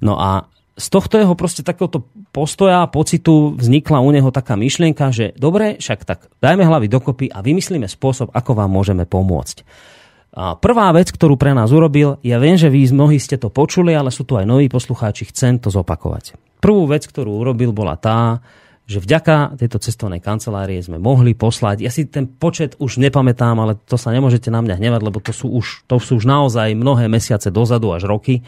No 0.00 0.16
a 0.16 0.46
z 0.80 0.86
tohto 0.88 1.20
jeho 1.20 1.36
proste 1.36 1.60
takéhoto 1.60 2.08
postoja 2.32 2.86
a 2.86 2.88
pocitu 2.88 3.52
vznikla 3.52 4.00
u 4.00 4.10
neho 4.14 4.32
taká 4.32 4.56
myšlienka, 4.56 5.12
že 5.12 5.36
dobre, 5.36 5.76
však 5.76 6.08
tak 6.08 6.32
dajme 6.40 6.64
hlavy 6.64 6.88
dokopy 6.88 7.26
a 7.28 7.44
vymyslíme 7.44 7.84
spôsob, 7.84 8.32
ako 8.32 8.56
vám 8.56 8.72
môžeme 8.72 9.04
pomôcť. 9.04 9.66
A 10.30 10.54
prvá 10.54 10.94
vec, 10.94 11.10
ktorú 11.10 11.34
pre 11.34 11.52
nás 11.52 11.74
urobil, 11.74 12.22
ja 12.22 12.38
viem, 12.38 12.54
že 12.54 12.70
vy 12.70 12.86
mnohí 12.94 13.18
ste 13.18 13.34
to 13.34 13.50
počuli, 13.50 13.92
ale 13.92 14.14
sú 14.14 14.22
tu 14.22 14.38
aj 14.38 14.46
noví 14.46 14.70
poslucháči, 14.70 15.26
chcem 15.28 15.58
to 15.58 15.74
zopakovať. 15.74 16.38
Prvú 16.62 16.86
vec, 16.86 17.02
ktorú 17.04 17.42
urobil, 17.42 17.74
bola 17.74 17.98
tá, 17.98 18.38
že 18.90 18.98
vďaka 18.98 19.54
tejto 19.54 19.78
cestovnej 19.78 20.18
kancelárie 20.18 20.82
sme 20.82 20.98
mohli 20.98 21.38
poslať, 21.38 21.86
ja 21.86 21.94
si 21.94 22.10
ten 22.10 22.26
počet 22.26 22.74
už 22.82 22.98
nepamätám, 22.98 23.54
ale 23.62 23.78
to 23.86 23.94
sa 23.94 24.10
nemôžete 24.10 24.50
na 24.50 24.58
mňa 24.58 24.82
hnevať, 24.82 25.00
lebo 25.06 25.22
to 25.22 25.30
sú 25.30 25.46
už, 25.46 25.86
to 25.86 26.02
sú 26.02 26.18
už 26.18 26.26
naozaj 26.26 26.74
mnohé 26.74 27.06
mesiace 27.06 27.54
dozadu 27.54 27.94
až 27.94 28.10
roky. 28.10 28.42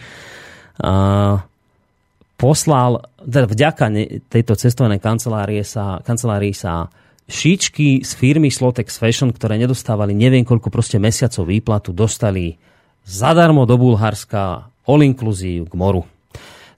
Poslal, 2.35 2.91
teda 3.23 3.47
vďaka 3.47 3.87
tejto 4.27 4.59
cestovnej 4.59 4.99
kancelárie 4.99 5.63
sa, 5.63 6.03
kancelárii 6.03 6.51
sa 6.51 6.91
šíčky 7.31 8.03
z 8.03 8.11
firmy 8.19 8.51
Slotex 8.51 8.99
Fashion, 8.99 9.31
ktoré 9.31 9.63
nedostávali 9.63 10.11
neviem 10.11 10.43
koľko 10.43 10.75
proste 10.75 10.99
mesiacov 10.99 11.47
výplatu, 11.47 11.95
dostali 11.95 12.59
zadarmo 13.07 13.63
do 13.63 13.79
Bulharska 13.79 14.67
all 14.91 15.07
inclusive 15.07 15.71
k 15.71 15.75
moru. 15.79 16.03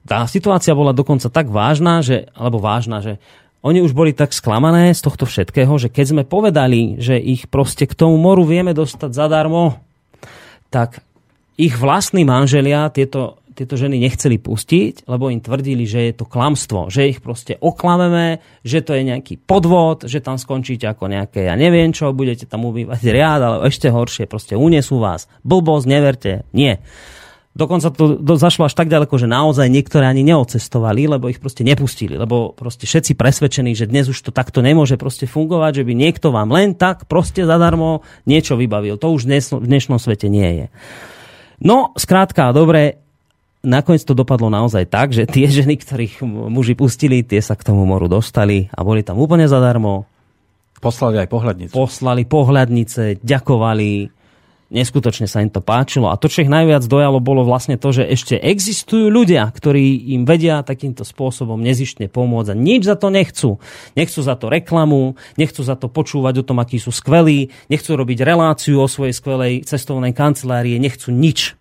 Tá 0.05 0.29
situácia 0.29 0.77
bola 0.77 0.93
dokonca 0.93 1.33
tak 1.33 1.49
vážna, 1.49 2.05
že, 2.05 2.29
alebo 2.37 2.61
vážna, 2.61 3.01
že 3.01 3.17
oni 3.65 3.81
už 3.81 3.97
boli 3.97 4.13
tak 4.13 4.29
sklamané 4.29 4.93
z 4.93 5.01
tohto 5.01 5.25
všetkého, 5.25 5.73
že 5.81 5.89
keď 5.89 6.05
sme 6.05 6.23
povedali, 6.23 7.01
že 7.01 7.17
ich 7.17 7.49
proste 7.49 7.89
k 7.89 7.97
tomu 7.97 8.21
moru 8.21 8.45
vieme 8.45 8.77
dostať 8.77 9.09
zadarmo, 9.09 9.81
tak 10.69 11.01
ich 11.57 11.73
vlastní 11.73 12.21
manželia 12.21 12.93
tieto, 12.93 13.41
tieto 13.57 13.73
ženy 13.73 13.97
nechceli 13.97 14.37
pustiť, 14.37 15.09
lebo 15.09 15.33
im 15.33 15.41
tvrdili, 15.41 15.89
že 15.89 16.11
je 16.11 16.13
to 16.13 16.29
klamstvo, 16.29 16.93
že 16.93 17.09
ich 17.09 17.25
proste 17.25 17.57
oklameme, 17.57 18.43
že 18.61 18.85
to 18.85 18.93
je 18.93 19.01
nejaký 19.01 19.41
podvod, 19.41 20.05
že 20.05 20.21
tam 20.21 20.37
skončíte 20.37 20.85
ako 20.85 21.09
nejaké, 21.09 21.49
ja 21.49 21.57
neviem 21.57 21.89
čo, 21.89 22.13
budete 22.13 22.45
tam 22.45 22.69
ubývať 22.69 23.01
riad, 23.01 23.41
ale 23.41 23.57
ešte 23.71 23.89
horšie, 23.89 24.29
proste 24.29 24.53
unesú 24.53 25.01
vás. 25.01 25.25
Blbosť, 25.41 25.85
neverte, 25.89 26.31
nie. 26.53 26.77
Dokonca 27.55 27.87
to 27.87 28.19
do, 28.19 28.35
zašlo 28.35 28.67
až 28.67 28.75
tak 28.75 28.91
ďaleko, 28.91 29.15
že 29.15 29.31
naozaj 29.31 29.71
niektoré 29.71 30.11
ani 30.11 30.27
neocestovali, 30.27 31.07
lebo 31.07 31.31
ich 31.31 31.39
proste 31.39 31.63
nepustili. 31.63 32.19
Lebo 32.19 32.51
proste 32.51 32.83
všetci 32.83 33.15
presvedčení, 33.15 33.71
že 33.71 33.87
dnes 33.87 34.11
už 34.11 34.27
to 34.27 34.35
takto 34.35 34.59
nemôže 34.59 34.99
proste 34.99 35.23
fungovať, 35.23 35.79
že 35.79 35.83
by 35.87 35.93
niekto 35.95 36.35
vám 36.35 36.51
len 36.51 36.75
tak 36.75 37.07
proste 37.07 37.47
zadarmo 37.47 38.03
niečo 38.27 38.59
vybavil. 38.59 38.99
To 38.99 39.15
už 39.15 39.31
dnes, 39.31 39.55
v 39.55 39.63
dnešnom 39.63 40.03
svete 40.03 40.27
nie 40.27 40.49
je. 40.51 40.65
No, 41.63 41.95
skrátka, 41.95 42.51
dobre, 42.51 42.99
nakoniec 43.63 44.03
to 44.03 44.11
dopadlo 44.11 44.51
naozaj 44.51 44.91
tak, 44.91 45.15
že 45.15 45.23
tie 45.23 45.47
ženy, 45.47 45.79
ktorých 45.79 46.27
muži 46.27 46.75
pustili, 46.75 47.23
tie 47.23 47.39
sa 47.39 47.55
k 47.55 47.71
tomu 47.71 47.87
moru 47.87 48.11
dostali 48.11 48.67
a 48.75 48.83
boli 48.83 48.99
tam 48.99 49.15
úplne 49.15 49.47
zadarmo. 49.47 50.03
Poslali 50.83 51.23
aj 51.23 51.31
pohľadnice. 51.31 51.71
Poslali 51.71 52.27
pohľadnice, 52.27 53.23
ďakovali, 53.23 53.91
neskutočne 54.73 55.29
sa 55.29 55.45
im 55.45 55.51
to 55.53 55.61
páčilo. 55.61 56.09
A 56.09 56.17
to, 56.17 56.25
čo 56.25 56.41
ich 56.41 56.49
najviac 56.49 56.85
dojalo, 56.85 57.21
bolo 57.21 57.45
vlastne 57.45 57.77
to, 57.77 57.93
že 57.93 58.05
ešte 58.05 58.35
existujú 58.37 59.13
ľudia, 59.13 59.45
ktorí 59.53 60.15
im 60.17 60.25
vedia 60.25 60.65
takýmto 60.65 61.05
spôsobom 61.05 61.61
nezištne 61.61 62.09
pomôcť 62.09 62.49
a 62.51 62.55
nič 62.57 62.89
za 62.89 62.97
to 62.97 63.13
nechcú. 63.13 63.61
Nechcú 63.93 64.19
za 64.25 64.35
to 64.37 64.49
reklamu, 64.49 65.13
nechcú 65.37 65.61
za 65.61 65.77
to 65.77 65.85
počúvať 65.85 66.41
o 66.41 66.47
tom, 66.47 66.57
akí 66.61 66.81
sú 66.81 66.89
skvelí, 66.89 67.53
nechcú 67.69 67.93
robiť 67.93 68.19
reláciu 68.25 68.81
o 68.81 68.89
svojej 68.89 69.13
skvelej 69.13 69.53
cestovnej 69.69 70.17
kancelárie, 70.17 70.81
nechcú 70.81 71.13
nič. 71.13 71.53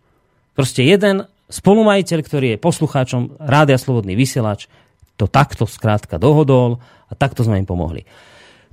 Proste 0.57 0.87
jeden 0.87 1.29
spolumajiteľ, 1.53 2.19
ktorý 2.25 2.47
je 2.57 2.63
poslucháčom 2.63 3.37
Rádia 3.43 3.77
Slobodný 3.77 4.17
vysielač, 4.17 4.67
to 5.15 5.31
takto 5.31 5.69
skrátka 5.69 6.19
dohodol 6.19 6.83
a 7.07 7.13
takto 7.15 7.47
sme 7.47 7.63
im 7.63 7.69
pomohli. 7.69 8.03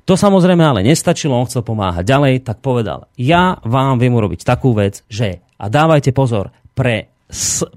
To 0.05 0.13
samozrejme 0.17 0.61
ale 0.65 0.81
nestačilo, 0.81 1.37
on 1.37 1.45
chcel 1.45 1.61
pomáhať 1.61 2.03
ďalej, 2.07 2.33
tak 2.41 2.59
povedal, 2.59 3.05
ja 3.15 3.61
vám 3.61 4.01
viem 4.01 4.13
urobiť 4.13 4.41
takú 4.41 4.73
vec, 4.73 5.05
že, 5.05 5.45
a 5.61 5.69
dávajte 5.69 6.09
pozor, 6.11 6.49
pre 6.73 7.11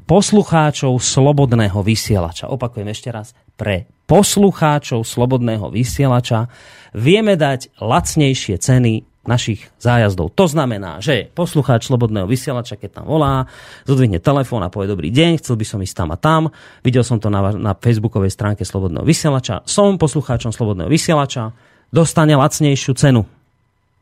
poslucháčov 0.09 0.99
slobodného 0.99 1.79
vysielača, 1.85 2.51
opakujem 2.51 2.91
ešte 2.91 3.09
raz, 3.15 3.37
pre 3.55 3.87
poslucháčov 4.11 5.07
slobodného 5.07 5.71
vysielača 5.71 6.51
vieme 6.97 7.39
dať 7.39 7.79
lacnejšie 7.79 8.59
ceny 8.59 9.07
našich 9.25 9.73
zájazdov. 9.81 10.37
To 10.37 10.45
znamená, 10.45 11.01
že 11.01 11.33
poslucháč 11.33 11.89
slobodného 11.89 12.29
vysielača, 12.29 12.77
keď 12.77 13.01
tam 13.01 13.07
volá, 13.09 13.49
zodvihne 13.89 14.21
telefón 14.21 14.61
a 14.61 14.69
povie 14.69 14.93
dobrý 14.93 15.09
deň, 15.09 15.41
chcel 15.41 15.57
by 15.57 15.65
som 15.65 15.81
ísť 15.81 15.97
tam 15.97 16.09
a 16.13 16.21
tam, 16.21 16.53
videl 16.85 17.01
som 17.01 17.17
to 17.17 17.33
na, 17.33 17.41
na 17.57 17.73
facebookovej 17.73 18.29
stránke 18.29 18.69
slobodného 18.69 19.05
vysielača, 19.07 19.65
som 19.65 19.97
poslucháčom 19.97 20.53
slobodného 20.53 20.93
vysielača, 20.93 21.57
dostane 21.95 22.35
lacnejšiu 22.35 22.93
cenu. 22.99 23.23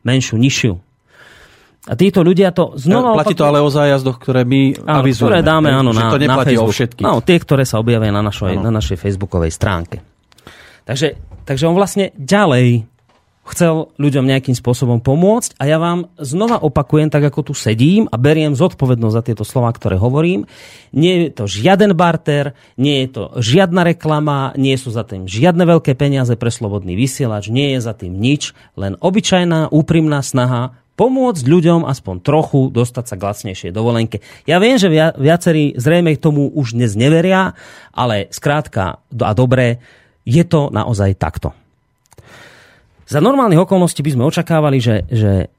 Menšiu, 0.03 0.41
nižšiu. 0.41 0.75
A 1.83 1.99
títo 1.99 2.23
ľudia 2.23 2.55
to 2.55 2.79
znova... 2.79 3.19
Platí 3.19 3.35
to 3.35 3.43
ale 3.43 3.59
o 3.59 3.67
zájazdoch, 3.67 4.17
ktoré 4.17 4.47
my 4.47 4.87
áno, 4.87 5.03
avizujeme. 5.03 5.29
Ktoré 5.35 5.41
dáme, 5.43 5.69
áno, 5.75 5.91
na, 5.91 6.09
to 6.09 6.17
neplatí 6.17 6.55
na 6.55 6.63
o 6.63 6.71
všetkých. 6.71 7.05
Áno, 7.05 7.19
tie, 7.21 7.37
ktoré 7.43 7.67
sa 7.67 7.83
objavia 7.83 8.15
na 8.15 8.23
našej, 8.23 8.55
na 8.55 8.71
našej 8.71 8.97
facebookovej 8.97 9.51
stránke. 9.51 9.99
Takže, 10.87 11.19
takže 11.43 11.67
on 11.67 11.75
vlastne 11.75 12.15
ďalej 12.15 12.87
chcel 13.43 13.91
ľuďom 13.99 14.23
nejakým 14.23 14.55
spôsobom 14.55 15.03
pomôcť 15.03 15.59
a 15.59 15.67
ja 15.67 15.83
vám 15.83 16.07
znova 16.19 16.63
opakujem, 16.63 17.11
tak 17.11 17.27
ako 17.27 17.51
tu 17.51 17.55
sedím 17.59 18.07
a 18.09 18.17
beriem 18.17 18.55
zodpovednosť 18.55 19.15
za 19.15 19.23
tieto 19.27 19.45
slova, 19.45 19.75
ktoré 19.75 19.99
hovorím. 19.99 20.47
Nie 20.95 21.27
je 21.27 21.31
to 21.35 21.45
žiaden 21.51 21.99
barter, 21.99 22.55
nie 22.79 23.03
je 23.03 23.09
to 23.11 23.23
žiadna 23.43 23.83
reklama, 23.83 24.55
nie 24.55 24.79
sú 24.79 24.95
za 24.95 25.03
tým 25.03 25.27
žiadne 25.27 25.67
veľké 25.67 25.99
peniaze 25.99 26.39
pre 26.39 26.55
slobodný 26.55 26.95
vysielač, 26.95 27.51
nie 27.51 27.75
je 27.75 27.81
za 27.83 27.99
tým 27.99 28.15
nič, 28.15 28.55
len 28.79 28.95
obyčajná 29.03 29.75
úprimná 29.75 30.23
snaha 30.23 30.79
pomôcť 30.95 31.43
ľuďom 31.43 31.89
aspoň 31.89 32.17
trochu 32.21 32.69
dostať 32.69 33.05
sa 33.11 33.17
k 33.17 33.25
lacnejšej 33.27 33.73
dovolenke. 33.73 34.21
Ja 34.45 34.61
viem, 34.61 34.77
že 34.77 34.93
viacerí 34.93 35.75
zrejme 35.75 36.15
tomu 36.21 36.53
už 36.53 36.77
dnes 36.77 36.95
neveria, 36.95 37.57
ale 37.91 38.29
skrátka 38.31 39.01
a 39.03 39.33
dobre, 39.33 39.81
je 40.23 40.45
to 40.47 40.71
naozaj 40.71 41.19
takto. 41.19 41.57
Za 43.07 43.21
normálnych 43.21 43.63
okolností 43.63 44.01
by 44.01 44.15
sme 44.15 44.29
očakávali, 44.29 44.79
že, 44.79 45.07
že 45.11 45.51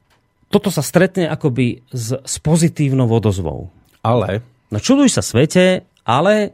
toto 0.54 0.70
sa 0.70 0.86
stretne 0.86 1.26
akoby 1.30 1.82
s, 1.90 2.14
s 2.14 2.36
pozitívnou 2.38 3.10
odozvou. 3.10 3.74
Ale? 4.06 4.46
No 4.70 4.78
čuduj 4.78 5.10
sa 5.10 5.26
svete, 5.26 5.86
ale 6.06 6.54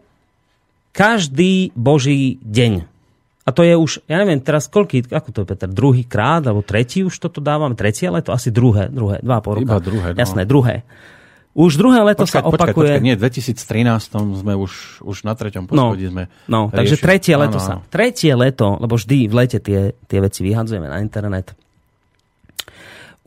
každý 0.95 1.71
boží 1.75 2.39
deň. 2.43 2.85
A 3.47 3.49
to 3.49 3.65
je 3.65 3.73
už, 3.73 4.05
ja 4.05 4.21
neviem, 4.21 4.37
teraz 4.37 4.69
koľký, 4.69 5.09
ako 5.09 5.29
to 5.33 5.37
je, 5.41 5.49
Peter, 5.49 5.69
druhý 5.71 6.05
krát, 6.05 6.45
alebo 6.45 6.61
tretí 6.61 7.01
už 7.01 7.17
toto 7.17 7.41
dávam, 7.41 7.73
tretí, 7.73 8.05
ale 8.05 8.21
to 8.21 8.29
asi 8.29 8.53
druhé, 8.53 8.93
druhé, 8.93 9.25
dva 9.25 9.41
po 9.41 9.57
roka. 9.57 9.65
Iba 9.65 9.81
druhé, 9.81 10.07
no. 10.13 10.17
Jasné, 10.21 10.45
druhé. 10.45 10.85
Už 11.59 11.75
druhé 11.75 11.99
leto 12.07 12.23
počkať, 12.23 12.39
sa 12.39 12.47
opakuje... 12.47 12.95
Počkať, 12.95 13.03
nie, 13.03 13.19
v 13.19 13.21
2013 13.27 14.39
sme 14.39 14.53
už, 14.55 15.03
už 15.03 15.27
na 15.27 15.35
treťom 15.35 15.67
poschodí 15.67 16.07
no, 16.07 16.11
sme 16.15 16.23
No, 16.47 16.59
riešili. 16.71 16.77
takže 16.79 16.95
tretie 17.03 17.35
leto 17.35 17.59
áno, 17.59 17.67
sa... 17.67 17.73
Áno. 17.75 17.81
Tretie 17.91 18.31
leto, 18.31 18.79
lebo 18.79 18.95
vždy 18.95 19.27
v 19.27 19.33
lete 19.35 19.59
tie, 19.59 19.91
tie 20.07 20.19
veci 20.23 20.39
vyhadzujeme 20.47 20.87
na 20.87 21.03
internet. 21.03 21.51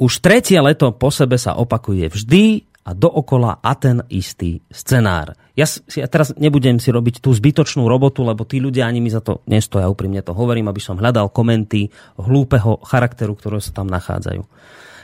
Už 0.01 0.25
tretie 0.25 0.57
leto 0.65 0.97
po 0.97 1.13
sebe 1.13 1.37
sa 1.37 1.61
opakuje 1.61 2.09
vždy 2.09 2.65
a 2.89 2.97
dookola 2.97 3.61
a 3.61 3.73
ten 3.77 4.01
istý 4.09 4.65
scenár. 4.73 5.37
Ja, 5.53 5.69
ja 5.93 6.09
teraz 6.09 6.33
nebudem 6.35 6.81
si 6.81 6.89
robiť 6.89 7.21
tú 7.21 7.37
zbytočnú 7.37 7.85
robotu, 7.85 8.25
lebo 8.25 8.49
tí 8.49 8.59
ľudia 8.59 8.89
ani 8.89 9.05
mi 9.05 9.13
za 9.13 9.21
to 9.21 9.45
nestoja, 9.45 9.93
úprimne 9.93 10.25
to 10.25 10.33
hovorím, 10.33 10.73
aby 10.73 10.81
som 10.81 10.97
hľadal 10.97 11.29
komenty 11.29 11.93
hlúpeho 12.17 12.81
charakteru, 12.81 13.37
ktoré 13.37 13.61
sa 13.61 13.77
tam 13.77 13.93
nachádzajú. 13.93 14.43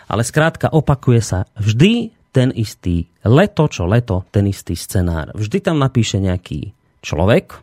Ale 0.09 0.25
skrátka 0.25 0.73
opakuje 0.73 1.21
sa 1.21 1.45
vždy 1.61 2.18
ten 2.33 2.53
istý 2.53 3.09
leto 3.25 3.69
čo 3.69 3.89
leto, 3.89 4.25
ten 4.33 4.49
istý 4.49 4.77
scenár. 4.77 5.33
Vždy 5.35 5.59
tam 5.65 5.81
napíše 5.81 6.21
nejaký 6.21 6.73
človek, 7.01 7.57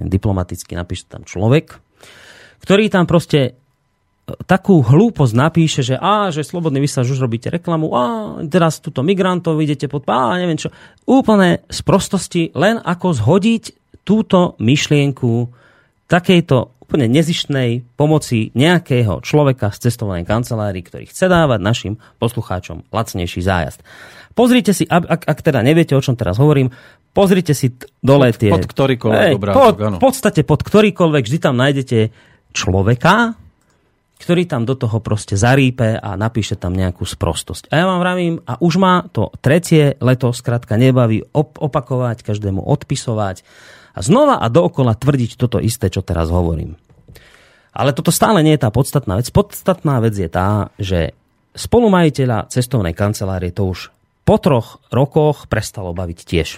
diplomaticky 0.00 0.76
napíše 0.76 1.08
tam 1.08 1.26
človek, 1.26 1.76
ktorý 2.64 2.92
tam 2.92 3.04
proste 3.08 3.40
e, 3.40 3.52
takú 4.44 4.80
hlúposť 4.80 5.34
napíše, 5.36 5.80
že 5.84 5.96
a, 5.96 6.32
že 6.32 6.44
slobodný 6.44 6.80
vysielač 6.80 7.12
už 7.12 7.24
robíte 7.24 7.52
reklamu, 7.52 7.92
a 7.92 8.02
teraz 8.48 8.80
túto 8.80 9.04
migrantov 9.04 9.60
idete 9.60 9.88
pod, 9.88 10.04
a 10.08 10.36
neviem 10.40 10.60
čo. 10.60 10.72
Úplne 11.08 11.68
z 11.68 11.80
prostosti, 11.84 12.42
len 12.56 12.80
ako 12.80 13.16
zhodiť 13.16 13.64
túto 14.04 14.56
myšlienku 14.58 15.52
takejto 16.10 16.79
úplne 16.90 17.06
nezištnej 17.06 17.86
pomoci 17.94 18.50
nejakého 18.58 19.22
človeka 19.22 19.70
z 19.70 19.86
cestovnej 19.86 20.26
kancelárii, 20.26 20.82
ktorý 20.82 21.06
chce 21.06 21.30
dávať 21.30 21.62
našim 21.62 21.94
poslucháčom 22.18 22.90
lacnejší 22.90 23.38
zájazd. 23.46 23.86
Pozrite 24.34 24.74
si, 24.74 24.90
ak, 24.90 25.22
ak 25.22 25.38
teda 25.38 25.62
neviete, 25.62 25.94
o 25.94 26.02
čom 26.02 26.18
teraz 26.18 26.42
hovorím, 26.42 26.74
pozrite 27.14 27.54
si 27.54 27.78
dole 28.02 28.34
tie... 28.34 28.50
Pod 28.50 28.66
ktorýkoľvek 28.66 29.22
Ej, 29.22 29.34
pod, 29.38 29.74
V 29.78 30.02
podstate 30.02 30.42
pod 30.42 30.66
ktorýkoľvek, 30.66 31.22
vždy 31.22 31.38
tam 31.38 31.54
nájdete 31.54 31.98
človeka, 32.50 33.38
ktorý 34.18 34.50
tam 34.50 34.66
do 34.66 34.74
toho 34.74 34.98
proste 34.98 35.38
zarípe 35.38 35.94
a 35.94 36.18
napíše 36.18 36.58
tam 36.58 36.74
nejakú 36.74 37.06
sprostosť. 37.06 37.70
A 37.70 37.80
ja 37.80 37.84
vám 37.86 38.02
vravím, 38.02 38.34
a 38.50 38.58
už 38.58 38.82
ma 38.82 39.06
to 39.06 39.30
tretie 39.38 39.94
leto 40.02 40.34
skrátka 40.34 40.74
nebaví 40.74 41.22
op- 41.30 41.62
opakovať, 41.62 42.26
každému 42.26 42.66
odpisovať 42.66 43.46
a 43.94 44.00
znova 44.00 44.38
a 44.38 44.46
dookola 44.46 44.94
tvrdiť 44.94 45.36
toto 45.36 45.58
isté, 45.58 45.90
čo 45.90 46.04
teraz 46.04 46.30
hovorím. 46.30 46.78
Ale 47.70 47.94
toto 47.94 48.10
stále 48.10 48.42
nie 48.42 48.58
je 48.58 48.62
tá 48.66 48.70
podstatná 48.74 49.18
vec. 49.18 49.30
Podstatná 49.30 50.02
vec 50.02 50.14
je 50.18 50.26
tá, 50.26 50.74
že 50.78 51.14
spolumajiteľa 51.54 52.50
cestovnej 52.50 52.94
kancelárie 52.94 53.54
to 53.54 53.70
už 53.70 53.94
po 54.26 54.36
troch 54.38 54.82
rokoch 54.90 55.46
prestalo 55.50 55.94
baviť 55.94 56.18
tiež. 56.22 56.48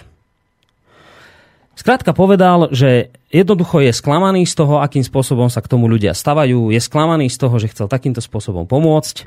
Skrátka 1.73 2.13
povedal, 2.13 2.69
že 2.69 3.09
jednoducho 3.33 3.81
je 3.81 3.89
sklamaný 3.89 4.45
z 4.45 4.53
toho, 4.53 4.77
akým 4.77 5.01
spôsobom 5.01 5.49
sa 5.49 5.57
k 5.57 5.73
tomu 5.73 5.89
ľudia 5.89 6.13
stavajú, 6.13 6.69
je 6.69 6.77
sklamaný 6.77 7.33
z 7.33 7.37
toho, 7.41 7.57
že 7.57 7.73
chcel 7.73 7.89
takýmto 7.89 8.21
spôsobom 8.21 8.69
pomôcť 8.69 9.25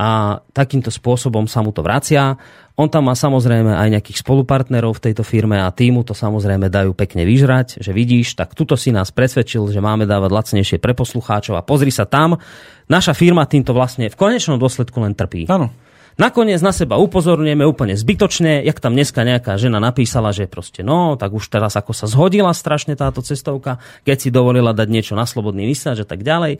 a 0.00 0.40
takýmto 0.56 0.88
spôsobom 0.88 1.44
sa 1.44 1.60
mu 1.60 1.76
to 1.76 1.84
vracia. 1.84 2.40
On 2.80 2.88
tam 2.88 3.12
má 3.12 3.14
samozrejme 3.14 3.76
aj 3.76 4.00
nejakých 4.00 4.24
spolupartnerov 4.24 4.96
v 4.96 5.04
tejto 5.12 5.20
firme 5.20 5.60
a 5.60 5.68
týmu 5.68 6.00
to 6.08 6.16
samozrejme 6.16 6.72
dajú 6.72 6.96
pekne 6.96 7.28
vyžrať, 7.28 7.84
že 7.84 7.92
vidíš, 7.92 8.32
tak 8.32 8.56
tuto 8.56 8.80
si 8.80 8.88
nás 8.96 9.12
presvedčil, 9.12 9.68
že 9.68 9.84
máme 9.84 10.08
dávať 10.08 10.32
lacnejšie 10.32 10.80
pre 10.80 10.96
poslucháčov 10.96 11.60
a 11.60 11.66
pozri 11.66 11.92
sa 11.92 12.08
tam, 12.08 12.40
naša 12.88 13.12
firma 13.12 13.44
týmto 13.44 13.76
vlastne 13.76 14.08
v 14.08 14.16
konečnom 14.16 14.56
dôsledku 14.56 14.96
len 15.04 15.12
trpí. 15.12 15.44
Áno. 15.52 15.68
Nakoniec 16.18 16.58
na 16.58 16.74
seba 16.74 16.98
upozorňujeme 16.98 17.62
úplne 17.62 17.94
zbytočne, 17.94 18.66
jak 18.66 18.82
tam 18.82 18.98
dneska 18.98 19.22
nejaká 19.22 19.54
žena 19.60 19.78
napísala, 19.78 20.34
že 20.34 20.50
proste 20.50 20.82
no, 20.82 21.14
tak 21.14 21.30
už 21.30 21.46
teraz 21.46 21.78
ako 21.78 21.94
sa 21.94 22.10
zhodila 22.10 22.50
strašne 22.50 22.98
táto 22.98 23.22
cestovka, 23.22 23.78
keď 24.02 24.16
si 24.18 24.28
dovolila 24.34 24.74
dať 24.74 24.88
niečo 24.90 25.14
na 25.14 25.28
slobodný 25.28 25.70
vysiač 25.70 26.02
a 26.02 26.06
tak 26.08 26.26
ďalej. 26.26 26.58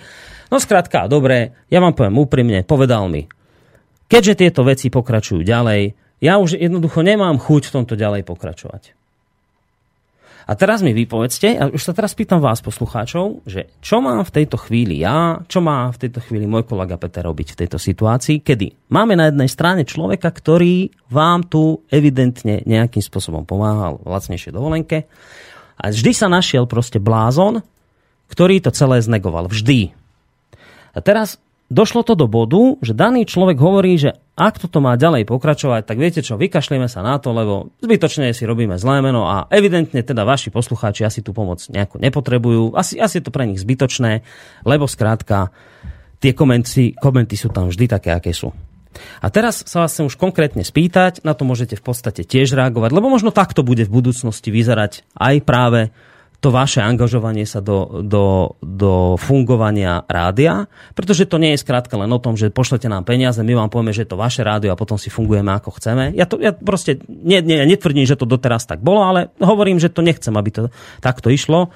No 0.52 0.62
skrátka, 0.62 1.10
dobre, 1.10 1.58
ja 1.66 1.82
vám 1.82 1.98
poviem 1.98 2.20
úprimne, 2.20 2.58
povedal 2.62 3.10
mi, 3.10 3.26
keďže 4.06 4.46
tieto 4.46 4.62
veci 4.62 4.86
pokračujú 4.92 5.42
ďalej, 5.42 5.98
ja 6.20 6.36
už 6.36 6.60
jednoducho 6.60 7.00
nemám 7.00 7.40
chuť 7.40 7.62
v 7.68 7.74
tomto 7.80 7.94
ďalej 7.96 8.28
pokračovať. 8.28 8.99
A 10.48 10.52
teraz 10.56 10.80
mi 10.80 10.96
vypovedzte, 10.96 11.58
a 11.60 11.68
už 11.68 11.82
sa 11.82 11.92
teraz 11.92 12.16
pýtam 12.16 12.40
vás, 12.40 12.64
poslucháčov, 12.64 13.44
že 13.44 13.68
čo 13.84 14.00
mám 14.00 14.24
v 14.24 14.34
tejto 14.40 14.56
chvíli 14.56 15.04
ja, 15.04 15.40
čo 15.50 15.60
má 15.60 15.92
v 15.92 16.06
tejto 16.06 16.24
chvíli 16.24 16.48
môj 16.48 16.64
kolega 16.64 16.96
Peter 16.96 17.24
robiť 17.26 17.52
v 17.52 17.58
tejto 17.64 17.76
situácii, 17.76 18.40
kedy 18.40 18.88
máme 18.88 19.18
na 19.18 19.28
jednej 19.28 19.50
strane 19.50 19.82
človeka, 19.84 20.32
ktorý 20.32 20.92
vám 21.12 21.44
tu 21.48 21.84
evidentne 21.92 22.64
nejakým 22.64 23.04
spôsobom 23.04 23.44
pomáhal 23.44 24.00
v 24.00 24.08
lacnejšej 24.08 24.52
dovolenke 24.56 25.04
a 25.80 25.92
vždy 25.92 26.12
sa 26.12 26.28
našiel 26.28 26.64
proste 26.68 27.00
blázon, 27.00 27.64
ktorý 28.30 28.62
to 28.62 28.70
celé 28.70 29.02
znegoval. 29.02 29.50
Vždy. 29.50 29.90
A 30.94 30.98
teraz 31.02 31.42
došlo 31.70 32.02
to 32.02 32.18
do 32.18 32.26
bodu, 32.26 32.76
že 32.82 32.92
daný 32.92 33.24
človek 33.24 33.56
hovorí, 33.56 33.94
že 33.96 34.18
ak 34.34 34.58
toto 34.58 34.82
má 34.82 34.98
ďalej 34.98 35.24
pokračovať, 35.24 35.86
tak 35.86 35.96
viete 35.96 36.20
čo, 36.20 36.34
vykašlíme 36.34 36.90
sa 36.90 37.00
na 37.00 37.22
to, 37.22 37.30
lebo 37.30 37.70
zbytočne 37.80 38.34
si 38.34 38.42
robíme 38.44 38.76
zlé 38.76 39.00
meno 39.00 39.30
a 39.30 39.46
evidentne 39.54 40.02
teda 40.02 40.26
vaši 40.26 40.50
poslucháči 40.50 41.06
asi 41.06 41.22
tú 41.22 41.30
pomoc 41.30 41.62
nejako 41.70 42.02
nepotrebujú. 42.02 42.74
Asi, 42.74 42.98
asi 42.98 43.22
je 43.22 43.24
to 43.24 43.32
pre 43.32 43.46
nich 43.46 43.62
zbytočné, 43.62 44.26
lebo 44.66 44.90
skrátka 44.90 45.54
tie 46.18 46.34
komenty, 46.34 46.98
komenty 46.98 47.38
sú 47.38 47.48
tam 47.54 47.70
vždy 47.70 47.86
také, 47.86 48.10
aké 48.12 48.34
sú. 48.34 48.50
A 49.22 49.30
teraz 49.30 49.62
sa 49.70 49.86
vás 49.86 49.94
chcem 49.94 50.10
už 50.10 50.18
konkrétne 50.18 50.66
spýtať, 50.66 51.22
na 51.22 51.32
to 51.38 51.46
môžete 51.46 51.78
v 51.78 51.84
podstate 51.86 52.26
tiež 52.26 52.58
reagovať, 52.58 52.90
lebo 52.90 53.06
možno 53.06 53.30
takto 53.30 53.62
bude 53.62 53.86
v 53.86 53.94
budúcnosti 54.02 54.50
vyzerať 54.50 55.06
aj 55.14 55.34
práve 55.46 55.94
to 56.40 56.48
vaše 56.48 56.80
angažovanie 56.80 57.44
sa 57.44 57.60
do, 57.60 58.00
do, 58.00 58.56
do 58.64 59.20
fungovania 59.20 60.08
rádia, 60.08 60.72
pretože 60.96 61.28
to 61.28 61.36
nie 61.36 61.52
je 61.52 61.60
skrátka 61.60 62.00
len 62.00 62.08
o 62.08 62.16
tom, 62.16 62.32
že 62.32 62.48
pošlete 62.48 62.88
nám 62.88 63.04
peniaze, 63.04 63.44
my 63.44 63.52
vám 63.52 63.68
povieme, 63.68 63.92
že 63.92 64.08
je 64.08 64.10
to 64.10 64.20
vaše 64.20 64.40
rádio 64.40 64.72
a 64.72 64.80
potom 64.80 64.96
si 64.96 65.12
fungujeme 65.12 65.52
ako 65.52 65.76
chceme. 65.76 66.16
Ja, 66.16 66.24
to, 66.24 66.40
ja 66.40 66.56
proste 66.56 66.96
nie, 67.06 67.44
nie, 67.44 67.60
netvrdím, 67.68 68.08
že 68.08 68.16
to 68.16 68.24
doteraz 68.24 68.64
tak 68.64 68.80
bolo, 68.80 69.04
ale 69.04 69.36
hovorím, 69.36 69.76
že 69.76 69.92
to 69.92 70.00
nechcem, 70.00 70.32
aby 70.32 70.48
to 70.48 70.62
takto 71.04 71.28
išlo. 71.28 71.68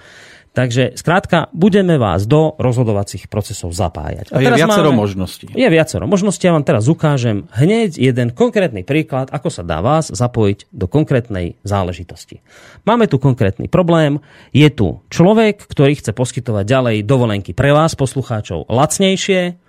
Takže 0.54 0.94
skrátka, 0.94 1.50
budeme 1.50 1.98
vás 1.98 2.30
do 2.30 2.54
rozhodovacích 2.62 3.26
procesov 3.26 3.74
zapájať. 3.74 4.30
A, 4.30 4.38
a 4.38 4.40
je 4.40 4.54
viacero 4.54 4.94
máme, 4.94 5.02
možností. 5.02 5.50
Je 5.50 5.66
viacero 5.66 6.06
možností. 6.06 6.46
Ja 6.46 6.54
vám 6.54 6.62
teraz 6.62 6.86
ukážem 6.86 7.50
hneď 7.50 7.98
jeden 7.98 8.30
konkrétny 8.30 8.86
príklad, 8.86 9.34
ako 9.34 9.50
sa 9.50 9.66
dá 9.66 9.82
vás 9.82 10.14
zapojiť 10.14 10.70
do 10.70 10.86
konkrétnej 10.86 11.58
záležitosti. 11.66 12.38
Máme 12.86 13.10
tu 13.10 13.18
konkrétny 13.18 13.66
problém. 13.66 14.22
Je 14.54 14.70
tu 14.70 15.02
človek, 15.10 15.58
ktorý 15.58 15.98
chce 15.98 16.14
poskytovať 16.14 16.64
ďalej 16.70 16.96
dovolenky 17.02 17.50
pre 17.50 17.74
vás, 17.74 17.98
poslucháčov, 17.98 18.70
lacnejšie, 18.70 19.63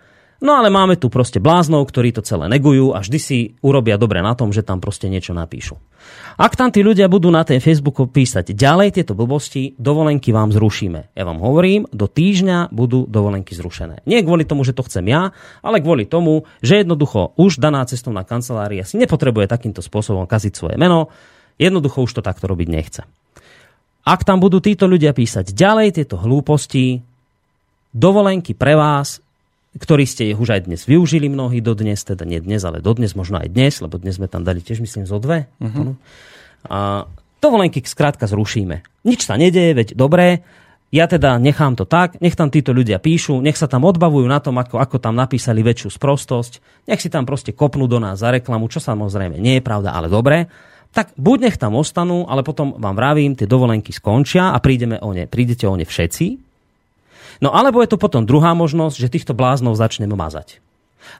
No 0.45 0.61
ale 0.61 0.69
máme 0.69 0.93
tu 0.93 1.09
proste 1.09 1.41
bláznov, 1.41 1.89
ktorí 1.89 2.13
to 2.13 2.21
celé 2.21 2.45
negujú 2.45 2.93
a 2.93 3.01
vždy 3.01 3.17
si 3.17 3.37
urobia 3.65 3.97
dobre 3.97 4.21
na 4.21 4.37
tom, 4.37 4.53
že 4.53 4.61
tam 4.61 4.77
proste 4.77 5.09
niečo 5.09 5.33
napíšu. 5.33 5.73
Ak 6.37 6.53
tam 6.53 6.69
tí 6.69 6.85
ľudia 6.85 7.09
budú 7.09 7.33
na 7.33 7.41
tej 7.41 7.57
Facebooku 7.57 8.05
písať 8.05 8.53
ďalej 8.53 9.01
tieto 9.01 9.17
blbosti, 9.17 9.73
dovolenky 9.81 10.29
vám 10.29 10.53
zrušíme. 10.53 11.17
Ja 11.17 11.25
vám 11.25 11.41
hovorím, 11.41 11.89
do 11.89 12.05
týždňa 12.05 12.69
budú 12.69 13.09
dovolenky 13.09 13.57
zrušené. 13.57 14.05
Nie 14.05 14.21
kvôli 14.21 14.45
tomu, 14.45 14.61
že 14.61 14.77
to 14.77 14.85
chcem 14.85 15.09
ja, 15.09 15.33
ale 15.65 15.81
kvôli 15.81 16.05
tomu, 16.05 16.45
že 16.61 16.85
jednoducho 16.85 17.33
už 17.41 17.57
daná 17.57 17.81
cestovná 17.89 18.21
kancelária 18.21 18.85
si 18.85 19.01
nepotrebuje 19.01 19.49
takýmto 19.49 19.81
spôsobom 19.81 20.29
kaziť 20.29 20.53
svoje 20.53 20.77
meno, 20.77 21.09
jednoducho 21.57 22.05
už 22.05 22.21
to 22.21 22.21
takto 22.21 22.45
robiť 22.45 22.67
nechce. 22.69 23.01
Ak 24.05 24.21
tam 24.21 24.37
budú 24.37 24.61
títo 24.61 24.85
ľudia 24.85 25.09
písať 25.09 25.57
ďalej 25.57 25.97
tieto 25.97 26.21
hlúposti, 26.21 27.01
dovolenky 27.97 28.53
pre 28.53 28.77
vás 28.77 29.24
ktorí 29.75 30.07
ste 30.07 30.31
ich 30.31 30.39
už 30.39 30.55
aj 30.55 30.61
dnes 30.71 30.87
využili 30.87 31.27
mnohí 31.27 31.59
do 31.59 31.75
dnes, 31.75 32.01
teda 32.07 32.23
nie 32.23 32.39
dnes, 32.39 32.63
ale 32.63 32.79
do 32.79 32.91
dnes, 32.95 33.11
možno 33.13 33.43
aj 33.43 33.51
dnes, 33.51 33.83
lebo 33.83 33.99
dnes 33.99 34.15
sme 34.15 34.31
tam 34.31 34.47
dali 34.47 34.63
tiež, 34.63 34.79
myslím, 34.79 35.03
zo 35.03 35.19
dve. 35.19 35.51
Uh-huh. 35.59 35.99
A 36.71 37.09
dovolenky 37.43 37.83
skrátka 37.83 38.25
zrušíme. 38.25 38.81
Nič 39.03 39.27
sa 39.27 39.35
nedeje, 39.35 39.75
veď 39.75 39.87
dobré, 39.99 40.47
ja 40.95 41.11
teda 41.11 41.35
nechám 41.41 41.75
to 41.75 41.83
tak, 41.83 42.23
nech 42.23 42.39
tam 42.39 42.47
títo 42.47 42.71
ľudia 42.71 43.03
píšu, 43.03 43.43
nech 43.43 43.59
sa 43.59 43.67
tam 43.67 43.83
odbavujú 43.83 44.23
na 44.31 44.39
tom, 44.39 44.55
ako, 44.55 44.79
ako 44.79 44.95
tam 45.03 45.19
napísali 45.19 45.59
väčšiu 45.59 45.91
sprostosť, 45.91 46.85
nech 46.87 47.03
si 47.03 47.11
tam 47.11 47.27
proste 47.27 47.51
kopnú 47.51 47.83
do 47.89 47.99
nás 47.99 48.23
za 48.23 48.31
reklamu, 48.31 48.71
čo 48.71 48.79
samozrejme 48.79 49.35
nie 49.35 49.59
je 49.59 49.63
pravda, 49.65 49.91
ale 49.91 50.07
dobre. 50.07 50.47
Tak 50.95 51.11
buď 51.19 51.51
nech 51.51 51.57
tam 51.59 51.75
ostanú, 51.75 52.23
ale 52.31 52.47
potom 52.47 52.79
vám 52.79 52.95
vravím, 52.95 53.35
tie 53.35 53.43
dovolenky 53.43 53.91
skončia 53.91 54.55
a 54.55 54.57
prídeme 54.63 54.95
o 55.03 55.11
ne, 55.11 55.27
prídete 55.27 55.67
o 55.67 55.75
ne 55.75 55.83
všetci, 55.83 56.44
No 57.43 57.51
alebo 57.51 57.83
je 57.83 57.91
to 57.91 58.01
potom 58.01 58.23
druhá 58.23 58.55
možnosť, 58.55 58.95
že 58.99 59.11
týchto 59.11 59.33
bláznov 59.35 59.75
začneme 59.79 60.13
mazať. 60.13 60.63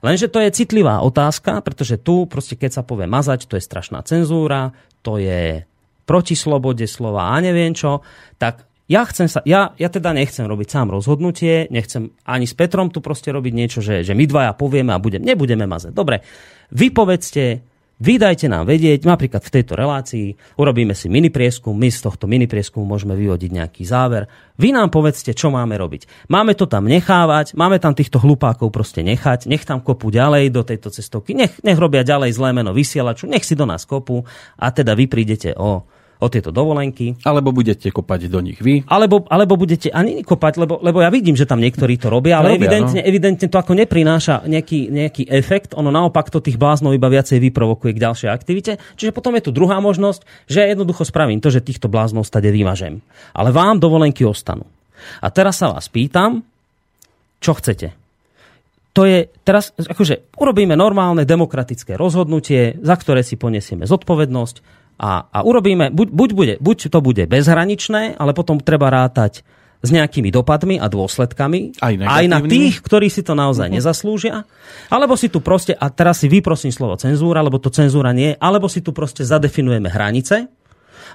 Lenže 0.02 0.26
to 0.26 0.42
je 0.42 0.50
citlivá 0.50 1.00
otázka, 1.02 1.62
pretože 1.62 2.00
tu 2.00 2.26
proste 2.26 2.58
keď 2.58 2.80
sa 2.80 2.82
povie 2.82 3.06
mazať, 3.06 3.46
to 3.46 3.54
je 3.56 3.62
strašná 3.62 4.02
cenzúra, 4.02 4.74
to 5.02 5.18
je 5.22 5.62
proti 6.06 6.34
slobode 6.38 6.86
slova 6.86 7.34
a 7.34 7.36
neviem 7.42 7.74
čo, 7.74 8.02
tak 8.38 8.66
ja, 8.86 9.02
chcem 9.02 9.26
sa, 9.26 9.42
ja, 9.42 9.74
ja 9.74 9.90
teda 9.90 10.14
nechcem 10.14 10.46
robiť 10.46 10.68
sám 10.70 10.94
rozhodnutie, 10.94 11.66
nechcem 11.74 12.14
ani 12.22 12.46
s 12.46 12.54
Petrom 12.54 12.86
tu 12.94 13.02
proste 13.02 13.34
robiť 13.34 13.50
niečo, 13.50 13.82
že, 13.82 14.06
že 14.06 14.14
my 14.14 14.30
dvaja 14.30 14.54
povieme 14.54 14.94
a 14.94 15.02
budem, 15.02 15.26
nebudeme 15.26 15.66
mazať. 15.66 15.90
Dobre, 15.90 16.22
vy 16.70 16.94
povedzte, 16.94 17.66
Vydajte 17.96 18.52
nám 18.52 18.68
vedieť, 18.68 19.08
napríklad 19.08 19.40
v 19.40 19.54
tejto 19.56 19.72
relácii, 19.72 20.36
urobíme 20.60 20.92
si 20.92 21.08
mini 21.08 21.32
prieskum, 21.32 21.72
my 21.72 21.88
z 21.88 22.04
tohto 22.04 22.28
mini 22.28 22.44
prieskumu 22.44 22.84
môžeme 22.84 23.16
vyvodiť 23.16 23.50
nejaký 23.56 23.88
záver. 23.88 24.28
Vy 24.60 24.76
nám 24.76 24.92
povedzte, 24.92 25.32
čo 25.32 25.48
máme 25.48 25.80
robiť. 25.80 26.28
Máme 26.28 26.52
to 26.52 26.68
tam 26.68 26.92
nechávať, 26.92 27.56
máme 27.56 27.80
tam 27.80 27.96
týchto 27.96 28.20
hlupákov 28.20 28.68
proste 28.68 29.00
nechať, 29.00 29.48
nech 29.48 29.64
tam 29.64 29.80
kopu 29.80 30.12
ďalej 30.12 30.52
do 30.52 30.60
tejto 30.60 30.92
cestovky, 30.92 31.32
nech, 31.32 31.56
nech 31.64 31.80
robia 31.80 32.04
ďalej 32.04 32.36
zlé 32.36 32.52
meno 32.52 32.76
vysielaču, 32.76 33.32
nech 33.32 33.48
si 33.48 33.56
do 33.56 33.64
nás 33.64 33.88
kopu 33.88 34.28
a 34.60 34.68
teda 34.68 34.92
vy 34.92 35.08
prídete 35.08 35.56
o 35.56 35.88
o 36.16 36.26
tieto 36.32 36.48
dovolenky. 36.48 37.20
Alebo 37.24 37.52
budete 37.52 37.92
kopať 37.92 38.32
do 38.32 38.40
nich 38.40 38.60
vy. 38.60 38.84
Alebo, 38.88 39.28
alebo 39.28 39.60
budete 39.60 39.92
ani 39.92 40.24
kopať, 40.24 40.62
lebo, 40.64 40.80
lebo 40.80 41.04
ja 41.04 41.12
vidím, 41.12 41.36
že 41.36 41.44
tam 41.44 41.60
niektorí 41.60 42.00
to 42.00 42.08
robia, 42.08 42.40
ale 42.40 42.56
robia, 42.56 42.66
evidentne, 42.66 43.00
no. 43.00 43.06
evidentne 43.06 43.46
to 43.52 43.56
ako 43.60 43.72
neprináša 43.76 44.48
nejaký, 44.48 44.88
nejaký 44.88 45.22
efekt. 45.28 45.76
Ono 45.76 45.92
naopak 45.92 46.32
to 46.32 46.40
tých 46.40 46.56
bláznov 46.56 46.96
iba 46.96 47.12
viacej 47.12 47.36
vyprovokuje 47.38 47.92
k 47.92 48.02
ďalšej 48.02 48.28
aktivite. 48.32 48.72
Čiže 48.96 49.12
potom 49.12 49.36
je 49.36 49.44
tu 49.44 49.50
druhá 49.52 49.76
možnosť, 49.84 50.48
že 50.48 50.64
ja 50.64 50.66
jednoducho 50.72 51.04
spravím 51.04 51.44
to, 51.44 51.52
že 51.52 51.60
týchto 51.60 51.92
bláznov 51.92 52.24
stade 52.24 52.48
vymažem. 52.48 53.04
Ale 53.36 53.52
vám 53.52 53.76
dovolenky 53.76 54.24
ostanú. 54.24 54.64
A 55.20 55.28
teraz 55.28 55.60
sa 55.60 55.70
vás 55.70 55.92
pýtam, 55.92 56.40
čo 57.38 57.52
chcete? 57.52 58.06
to 58.96 59.04
je 59.04 59.28
teraz, 59.44 59.76
akože 59.76 60.32
urobíme 60.40 60.72
normálne 60.72 61.28
demokratické 61.28 62.00
rozhodnutie, 62.00 62.80
za 62.80 62.96
ktoré 62.96 63.20
si 63.20 63.36
ponesieme 63.36 63.84
zodpovednosť 63.84 64.85
a, 64.96 65.28
a 65.28 65.38
urobíme, 65.44 65.92
buď, 65.92 66.08
buď, 66.08 66.30
bude, 66.32 66.54
buď 66.60 66.76
to 66.88 66.98
bude 67.04 67.24
bezhraničné, 67.28 68.16
ale 68.16 68.32
potom 68.32 68.56
treba 68.56 68.88
rátať 68.88 69.44
s 69.84 69.92
nejakými 69.92 70.32
dopadmi 70.32 70.80
a 70.80 70.88
dôsledkami. 70.88 71.78
Aj, 71.84 71.92
aj 71.94 72.26
na 72.26 72.40
tých, 72.40 72.80
ktorí 72.80 73.12
si 73.12 73.20
to 73.20 73.36
naozaj 73.36 73.68
uh-huh. 73.68 73.76
nezaslúžia, 73.76 74.48
alebo 74.88 75.14
si 75.14 75.28
tu 75.28 75.44
proste, 75.44 75.76
a 75.76 75.92
teraz 75.92 76.24
si 76.24 76.32
vyprosím 76.32 76.72
slovo 76.72 76.96
cenzúra, 76.96 77.44
lebo 77.44 77.60
to 77.60 77.68
cenzúra 77.68 78.16
nie, 78.16 78.32
alebo 78.40 78.72
si 78.72 78.80
tu 78.80 78.96
proste 78.96 79.22
zadefinujeme 79.22 79.92
hranice, 79.92 80.48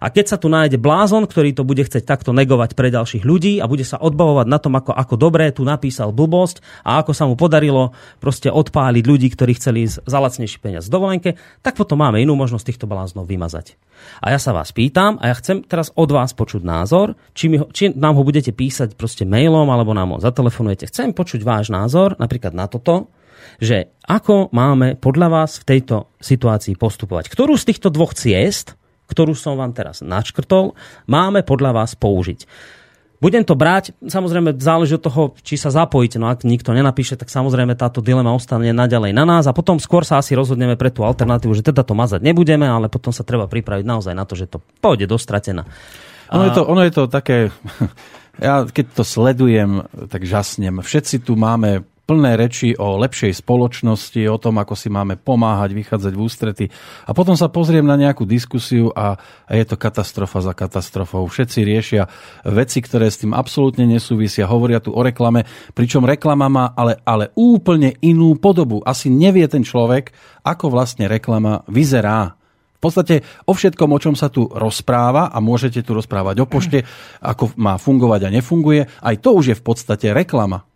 a 0.02 0.10
keď 0.10 0.26
sa 0.34 0.38
tu 0.42 0.50
nájde 0.50 0.82
blázon, 0.82 1.30
ktorý 1.30 1.54
to 1.54 1.62
bude 1.62 1.86
chcieť 1.86 2.02
takto 2.02 2.34
negovať 2.34 2.74
pre 2.74 2.90
ďalších 2.90 3.22
ľudí 3.22 3.62
a 3.62 3.70
bude 3.70 3.86
sa 3.86 4.02
odbavovať 4.02 4.48
na 4.50 4.58
tom, 4.58 4.74
ako, 4.74 4.98
ako 4.98 5.14
dobre 5.14 5.54
tu 5.54 5.62
napísal 5.62 6.10
blbosť 6.10 6.66
a 6.82 7.06
ako 7.06 7.14
sa 7.14 7.30
mu 7.30 7.38
podarilo 7.38 7.94
proste 8.18 8.50
odpáliť 8.50 9.04
ľudí, 9.06 9.30
ktorí 9.30 9.62
chceli 9.62 9.86
za 9.86 10.18
lacnejší 10.18 10.58
peniaz 10.58 10.90
dovolenke, 10.90 11.38
tak 11.62 11.78
potom 11.78 12.02
máme 12.02 12.18
inú 12.18 12.34
možnosť 12.34 12.74
týchto 12.74 12.90
bláznov 12.90 13.30
vymazať. 13.30 13.78
A 14.26 14.34
ja 14.34 14.42
sa 14.42 14.58
vás 14.58 14.74
pýtam 14.74 15.22
a 15.22 15.30
ja 15.30 15.38
chcem 15.38 15.62
teraz 15.62 15.94
od 15.94 16.10
vás 16.10 16.34
počuť 16.34 16.66
názor, 16.66 17.14
či, 17.38 17.54
mi 17.54 17.62
ho, 17.62 17.70
či 17.70 17.94
nám 17.94 18.18
ho 18.18 18.26
budete 18.26 18.50
písať 18.50 18.98
proste 18.98 19.30
mailom 19.30 19.70
alebo 19.70 19.94
nám 19.94 20.18
ho 20.18 20.18
zatelefonujete. 20.18 20.90
Chcem 20.90 21.14
počuť 21.14 21.46
váš 21.46 21.70
názor 21.70 22.18
napríklad 22.18 22.58
na 22.58 22.66
toto, 22.66 23.14
že 23.62 23.94
ako 24.10 24.50
máme 24.50 24.98
podľa 24.98 25.28
vás 25.30 25.62
v 25.62 25.78
tejto 25.78 26.10
situácii 26.18 26.74
postupovať. 26.78 27.30
Ktorú 27.30 27.54
z 27.58 27.70
týchto 27.70 27.94
dvoch 27.94 28.18
ciest 28.18 28.81
ktorú 29.12 29.36
som 29.36 29.60
vám 29.60 29.76
teraz 29.76 30.00
načkrtol, 30.00 30.72
máme 31.12 31.44
podľa 31.44 31.84
vás 31.84 31.92
použiť. 32.00 32.48
Budem 33.22 33.46
to 33.46 33.54
brať, 33.54 33.94
samozrejme 34.02 34.58
záleží 34.58 34.98
od 34.98 35.06
toho, 35.06 35.24
či 35.46 35.54
sa 35.54 35.70
zapojíte, 35.70 36.18
no 36.18 36.34
ak 36.34 36.42
nikto 36.42 36.74
nenapíše, 36.74 37.14
tak 37.14 37.30
samozrejme 37.30 37.78
táto 37.78 38.02
dilema 38.02 38.34
ostane 38.34 38.74
naďalej 38.74 39.14
na 39.14 39.30
nás 39.30 39.46
a 39.46 39.54
potom 39.54 39.78
skôr 39.78 40.02
sa 40.02 40.18
asi 40.18 40.34
rozhodneme 40.34 40.74
pre 40.74 40.90
tú 40.90 41.06
alternatívu, 41.06 41.54
že 41.54 41.62
teda 41.62 41.86
to 41.86 41.94
mazať 41.94 42.26
nebudeme, 42.26 42.66
ale 42.66 42.90
potom 42.90 43.14
sa 43.14 43.22
treba 43.22 43.46
pripraviť 43.46 43.86
naozaj 43.86 44.18
na 44.18 44.26
to, 44.26 44.34
že 44.34 44.50
to 44.50 44.58
pôjde 44.82 45.06
dostratená. 45.06 45.70
Ono, 46.34 46.50
je 46.50 46.52
to, 46.58 46.62
ono 46.66 46.82
je 46.82 46.94
to 46.98 47.04
také, 47.06 47.54
ja 48.42 48.66
keď 48.66 48.86
to 48.90 49.04
sledujem, 49.06 49.86
tak 50.10 50.26
žasnem. 50.26 50.82
Všetci 50.82 51.22
tu 51.22 51.38
máme 51.38 51.86
plné 52.12 52.36
reči 52.36 52.76
o 52.76 53.00
lepšej 53.00 53.40
spoločnosti, 53.40 54.20
o 54.28 54.36
tom, 54.36 54.60
ako 54.60 54.76
si 54.76 54.92
máme 54.92 55.16
pomáhať, 55.16 55.72
vychádzať 55.72 56.12
v 56.12 56.20
ústrety. 56.20 56.66
A 57.08 57.16
potom 57.16 57.40
sa 57.40 57.48
pozriem 57.48 57.88
na 57.88 57.96
nejakú 57.96 58.28
diskusiu 58.28 58.92
a, 58.92 59.16
je 59.48 59.64
to 59.64 59.80
katastrofa 59.80 60.44
za 60.44 60.52
katastrofou. 60.52 61.24
Všetci 61.24 61.64
riešia 61.64 62.12
veci, 62.44 62.84
ktoré 62.84 63.08
s 63.08 63.24
tým 63.24 63.32
absolútne 63.32 63.88
nesúvisia. 63.88 64.44
Hovoria 64.44 64.84
tu 64.84 64.92
o 64.92 65.00
reklame, 65.00 65.48
pričom 65.72 66.04
reklama 66.04 66.52
má 66.52 66.66
ale, 66.76 67.00
ale 67.08 67.32
úplne 67.40 67.96
inú 68.04 68.36
podobu. 68.36 68.84
Asi 68.84 69.08
nevie 69.08 69.48
ten 69.48 69.64
človek, 69.64 70.12
ako 70.44 70.68
vlastne 70.68 71.08
reklama 71.08 71.64
vyzerá. 71.72 72.36
V 72.76 72.90
podstate 72.92 73.24
o 73.48 73.56
všetkom, 73.56 73.88
o 73.88 74.02
čom 74.04 74.20
sa 74.20 74.28
tu 74.28 74.52
rozpráva 74.52 75.32
a 75.32 75.40
môžete 75.40 75.80
tu 75.80 75.96
rozprávať 75.96 76.44
o 76.44 76.50
pošte, 76.50 76.84
ako 77.24 77.56
má 77.56 77.80
fungovať 77.80 78.28
a 78.28 78.34
nefunguje, 78.36 78.84
aj 79.00 79.16
to 79.24 79.32
už 79.32 79.46
je 79.48 79.56
v 79.56 79.64
podstate 79.64 80.12
reklama. 80.12 80.68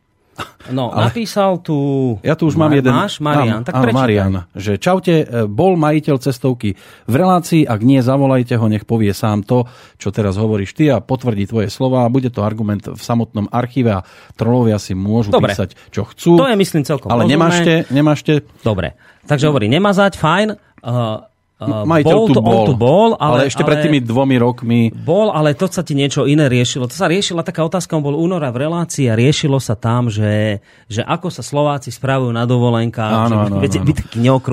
No, 0.65 0.89
Ale 0.91 1.13
napísal 1.13 1.61
tu... 1.61 1.77
Ja 2.25 2.33
tu 2.33 2.49
už 2.49 2.57
mám 2.57 2.73
jeden... 2.73 2.89
Máš, 2.89 3.21
Marian, 3.21 3.61
tak 3.61 3.77
áno, 3.77 3.93
Marian, 3.93 4.33
že 4.57 4.81
čaute, 4.81 5.21
e, 5.21 5.25
bol 5.45 5.77
majiteľ 5.77 6.17
cestovky 6.17 6.73
v 7.05 7.13
relácii, 7.15 7.69
ak 7.69 7.79
nie, 7.85 8.01
zavolajte 8.01 8.57
ho, 8.57 8.65
nech 8.65 8.83
povie 8.83 9.13
sám 9.13 9.45
to, 9.45 9.69
čo 10.01 10.09
teraz 10.09 10.35
hovoríš 10.35 10.73
ty 10.73 10.89
a 10.89 10.99
potvrdí 10.99 11.45
tvoje 11.45 11.69
slova 11.69 12.03
a 12.03 12.11
bude 12.11 12.33
to 12.33 12.41
argument 12.41 12.89
v 12.89 12.97
samotnom 12.97 13.47
archíve 13.53 14.01
a 14.01 14.05
trolovia 14.33 14.81
si 14.81 14.97
môžu 14.97 15.29
Dobre. 15.31 15.53
písať, 15.53 15.77
čo 15.93 16.03
chcú. 16.09 16.41
To 16.41 16.49
je, 16.49 16.57
myslím, 16.57 16.83
celkom 16.83 17.13
Ale 17.13 17.29
nemášte, 17.29 17.85
nemášte... 17.93 18.43
Dobre, 18.65 18.97
takže 19.29 19.47
hovorí, 19.53 19.69
nemazať, 19.69 20.17
fajn. 20.17 20.47
Uh, 20.85 21.29
Majiteľ 21.63 22.15
bol 22.19 22.27
tu 22.27 22.41
bol, 22.43 22.63
tu 22.67 22.75
bol 22.75 23.09
ale, 23.15 23.47
ale 23.47 23.47
ešte 23.47 23.63
ale, 23.63 23.69
pred 23.71 23.77
tými 23.87 23.99
dvomi 24.03 24.35
rokmi... 24.35 24.91
Bol, 24.91 25.31
ale 25.31 25.55
to 25.55 25.71
sa 25.71 25.87
ti 25.87 25.95
niečo 25.95 26.27
iné 26.27 26.51
riešilo. 26.51 26.83
To 26.83 26.91
sa 26.91 27.07
riešila 27.07 27.47
taká 27.47 27.63
otázka, 27.63 27.95
on 27.95 28.03
bol 28.03 28.19
února 28.19 28.51
v 28.51 28.67
relácii 28.67 29.07
a 29.07 29.15
riešilo 29.15 29.55
sa 29.63 29.79
tam, 29.79 30.11
že, 30.11 30.59
že 30.91 30.99
ako 30.99 31.31
sa 31.31 31.39
Slováci 31.39 31.95
spravujú 31.95 32.35
na 32.35 32.43
dovolenkách. 32.43 33.31
Áno, 33.31 33.47
áno, 33.47 33.63
viete, 33.63 33.79
áno. 33.79 33.87
Vy 33.87 33.95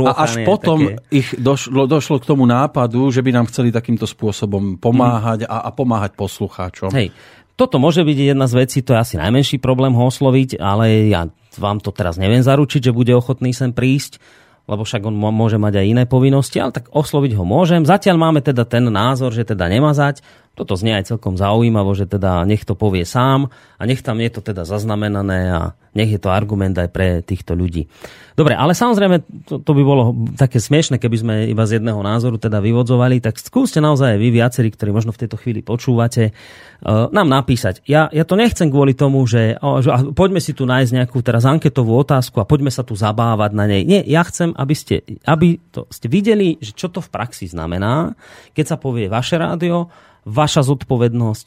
a 0.07 0.12
až 0.15 0.47
potom 0.47 0.79
také... 0.95 1.03
ich 1.11 1.35
došlo, 1.35 1.91
došlo 1.91 2.23
k 2.23 2.25
tomu 2.31 2.47
nápadu, 2.47 3.11
že 3.11 3.19
by 3.19 3.35
nám 3.35 3.51
chceli 3.51 3.75
takýmto 3.75 4.07
spôsobom 4.07 4.79
pomáhať 4.79 5.43
mm. 5.43 5.51
a, 5.51 5.59
a 5.59 5.71
pomáhať 5.75 6.15
poslucháčom. 6.15 6.95
Hej. 6.95 7.11
Toto 7.59 7.83
môže 7.83 8.07
byť 8.07 8.19
jedna 8.31 8.47
z 8.47 8.55
vecí, 8.62 8.79
to 8.81 8.95
je 8.95 9.03
asi 9.03 9.15
najmenší 9.19 9.59
problém 9.59 9.91
ho 9.93 10.07
osloviť, 10.07 10.57
ale 10.62 11.11
ja 11.11 11.27
vám 11.59 11.83
to 11.83 11.91
teraz 11.91 12.17
neviem 12.17 12.41
zaručiť, 12.41 12.88
že 12.88 12.97
bude 12.97 13.12
ochotný 13.12 13.53
sem 13.53 13.75
prísť 13.75 14.23
lebo 14.66 14.87
však 14.87 15.03
on 15.03 15.14
môže 15.14 15.59
mať 15.59 15.83
aj 15.83 15.87
iné 15.87 16.05
povinnosti, 16.07 16.62
ale 16.62 16.70
tak 16.70 16.90
osloviť 16.94 17.33
ho 17.35 17.44
môžem. 17.44 17.83
Zatiaľ 17.83 18.16
máme 18.18 18.40
teda 18.40 18.62
ten 18.62 18.87
názor, 18.87 19.35
že 19.35 19.42
teda 19.42 19.66
nemazať. 19.66 20.22
Toto 20.53 20.77
znie 20.77 20.93
aj 20.93 21.09
celkom 21.09 21.41
zaujímavo, 21.41 21.97
že 21.97 22.05
teda 22.05 22.45
nech 22.45 22.69
to 22.69 22.77
povie 22.77 23.09
sám 23.09 23.49
a 23.81 23.83
nech 23.88 24.05
tam 24.05 24.21
je 24.21 24.29
to 24.29 24.45
teda 24.45 24.69
zaznamenané 24.69 25.41
a 25.49 25.62
nech 25.97 26.12
je 26.12 26.21
to 26.21 26.29
argument 26.29 26.77
aj 26.77 26.88
pre 26.93 27.25
týchto 27.25 27.57
ľudí. 27.57 27.88
Dobre, 28.33 28.57
ale 28.57 28.73
samozrejme 28.73 29.45
to, 29.45 29.61
to 29.61 29.73
by 29.77 29.83
bolo 29.85 30.12
také 30.37 30.57
smiešne, 30.57 30.97
keby 30.97 31.17
sme 31.21 31.35
iba 31.53 31.65
z 31.69 31.81
jedného 31.81 32.01
názoru 32.01 32.41
teda 32.41 32.65
vyvodzovali, 32.65 33.21
tak 33.21 33.37
skúste 33.37 33.81
naozaj 33.81 34.17
vy 34.17 34.29
viacerí, 34.33 34.73
ktorí 34.73 34.88
možno 34.88 35.12
v 35.12 35.25
tejto 35.25 35.37
chvíli 35.37 35.61
počúvate, 35.61 36.33
uh, 36.33 37.12
nám 37.12 37.29
napísať. 37.29 37.85
Ja, 37.85 38.09
ja 38.09 38.25
to 38.25 38.41
nechcem 38.41 38.73
kvôli 38.73 38.97
tomu, 38.97 39.25
že, 39.29 39.61
oh, 39.61 39.85
že 39.85 39.93
poďme 40.17 40.41
si 40.41 40.57
tu 40.57 40.65
nájsť 40.65 40.91
nejakú 40.97 41.21
teraz 41.21 41.45
anketovú 41.45 41.93
otázku 41.97 42.41
a 42.41 42.49
poďme 42.49 42.73
sa 42.73 42.85
tu 42.85 42.97
zabávať 42.97 43.53
na 43.53 43.69
nej. 43.69 43.85
Nie, 43.85 44.01
ja 44.05 44.25
chcem, 44.25 44.57
aby 44.57 44.75
ste, 44.77 45.05
aby 45.29 45.61
to 45.69 45.85
ste 45.93 46.09
videli, 46.09 46.57
že 46.61 46.73
čo 46.73 46.88
to 46.88 47.05
v 47.05 47.12
praxi 47.12 47.49
znamená, 47.49 48.17
keď 48.57 48.65
sa 48.65 48.77
povie 48.81 49.12
vaše 49.12 49.37
rádio, 49.37 49.93
vaša 50.22 50.66
zodpovednosť 50.66 51.46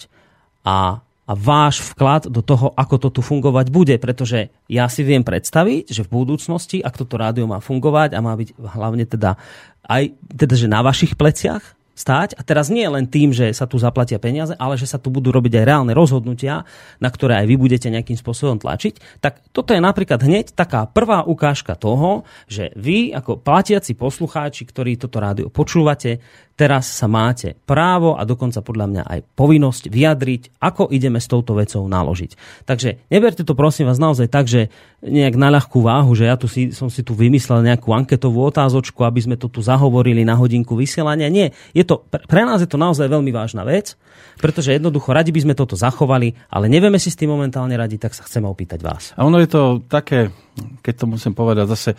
a, 0.65 0.99
a 1.01 1.33
váš 1.33 1.81
vklad 1.93 2.27
do 2.29 2.41
toho, 2.43 2.73
ako 2.75 2.95
to 3.07 3.09
tu 3.09 3.21
fungovať 3.23 3.69
bude. 3.71 3.95
Pretože 3.97 4.53
ja 4.69 4.85
si 4.91 5.01
viem 5.01 5.25
predstaviť, 5.25 5.89
že 5.89 6.05
v 6.05 6.13
budúcnosti, 6.13 6.81
ak 6.81 6.99
toto 6.99 7.15
rádio 7.15 7.49
má 7.49 7.63
fungovať 7.63 8.13
a 8.13 8.23
má 8.23 8.33
byť 8.35 8.49
hlavne 8.59 9.05
teda 9.07 9.37
aj 9.85 10.17
teda, 10.33 10.55
že 10.57 10.67
na 10.67 10.81
vašich 10.81 11.13
pleciach, 11.13 11.75
stáť. 11.95 12.35
A 12.35 12.43
teraz 12.43 12.67
nie 12.67 12.83
len 12.85 13.07
tým, 13.07 13.31
že 13.31 13.55
sa 13.55 13.65
tu 13.65 13.79
zaplatia 13.79 14.19
peniaze, 14.19 14.53
ale 14.59 14.75
že 14.75 14.85
sa 14.85 14.99
tu 14.99 15.07
budú 15.07 15.31
robiť 15.31 15.63
aj 15.63 15.65
reálne 15.65 15.93
rozhodnutia, 15.95 16.67
na 16.99 17.09
ktoré 17.09 17.41
aj 17.41 17.47
vy 17.47 17.55
budete 17.55 17.87
nejakým 17.87 18.19
spôsobom 18.19 18.59
tlačiť. 18.59 19.23
Tak 19.23 19.55
toto 19.55 19.71
je 19.71 19.79
napríklad 19.79 20.19
hneď 20.19 20.51
taká 20.51 20.85
prvá 20.91 21.23
ukážka 21.23 21.79
toho, 21.79 22.27
že 22.51 22.75
vy 22.75 23.15
ako 23.15 23.39
platiaci 23.39 23.95
poslucháči, 23.95 24.67
ktorí 24.67 24.99
toto 24.99 25.23
rádio 25.23 25.47
počúvate, 25.47 26.19
teraz 26.55 26.87
sa 26.87 27.11
máte 27.11 27.59
právo 27.67 28.15
a 28.15 28.23
dokonca 28.23 28.63
podľa 28.63 28.87
mňa 28.87 29.03
aj 29.03 29.19
povinnosť 29.35 29.91
vyjadriť, 29.91 30.41
ako 30.63 30.87
ideme 30.87 31.19
s 31.19 31.27
touto 31.27 31.51
vecou 31.53 31.83
naložiť. 31.83 32.63
Takže 32.63 33.11
neberte 33.11 33.43
to 33.43 33.53
prosím 33.59 33.91
vás 33.91 33.99
naozaj 33.99 34.31
tak, 34.31 34.47
že 34.47 34.71
nejak 35.03 35.35
na 35.35 35.51
ľahkú 35.51 35.83
váhu, 35.83 36.15
že 36.15 36.31
ja 36.31 36.39
tu 36.39 36.47
si, 36.47 36.71
som 36.71 36.87
si 36.87 37.03
tu 37.03 37.11
vymyslel 37.11 37.61
nejakú 37.61 37.91
anketovú 37.91 38.39
otázočku, 38.47 39.03
aby 39.03 39.19
sme 39.19 39.35
to 39.35 39.51
tu 39.51 39.59
zahovorili 39.59 40.23
na 40.23 40.39
hodinku 40.39 40.79
vysielania. 40.79 41.27
Nie, 41.27 41.51
je 41.75 41.83
to, 41.83 42.07
pre 42.07 42.47
nás 42.47 42.63
je 42.63 42.69
to 42.71 42.79
naozaj 42.79 43.05
veľmi 43.11 43.29
vážna 43.35 43.67
vec, 43.67 43.99
pretože 44.39 44.71
jednoducho 44.71 45.11
radi 45.11 45.35
by 45.35 45.43
sme 45.43 45.53
toto 45.59 45.75
zachovali, 45.75 46.33
ale 46.47 46.71
nevieme 46.71 46.97
si 46.97 47.11
s 47.11 47.19
tým 47.19 47.35
momentálne 47.35 47.75
radiť, 47.75 47.99
tak 47.99 48.13
sa 48.15 48.23
chceme 48.23 48.47
opýtať 48.47 48.79
vás. 48.79 49.11
A 49.19 49.27
ono 49.27 49.43
je 49.43 49.49
to 49.51 49.83
také, 49.91 50.31
keď 50.79 50.93
to 51.03 51.05
musím 51.11 51.35
povedať, 51.35 51.67
zase 51.67 51.91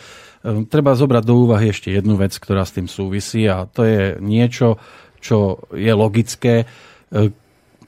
treba 0.71 0.95
zobrať 0.95 1.25
do 1.27 1.35
úvahy 1.47 1.75
ešte 1.75 1.91
jednu 1.91 2.15
vec, 2.15 2.37
ktorá 2.39 2.63
s 2.63 2.75
tým 2.75 2.87
súvisí 2.87 3.47
a 3.51 3.67
to 3.67 3.83
je 3.83 4.19
niečo, 4.23 4.79
čo 5.19 5.67
je 5.75 5.91
logické. 5.91 6.65
Ehm, 7.11 7.35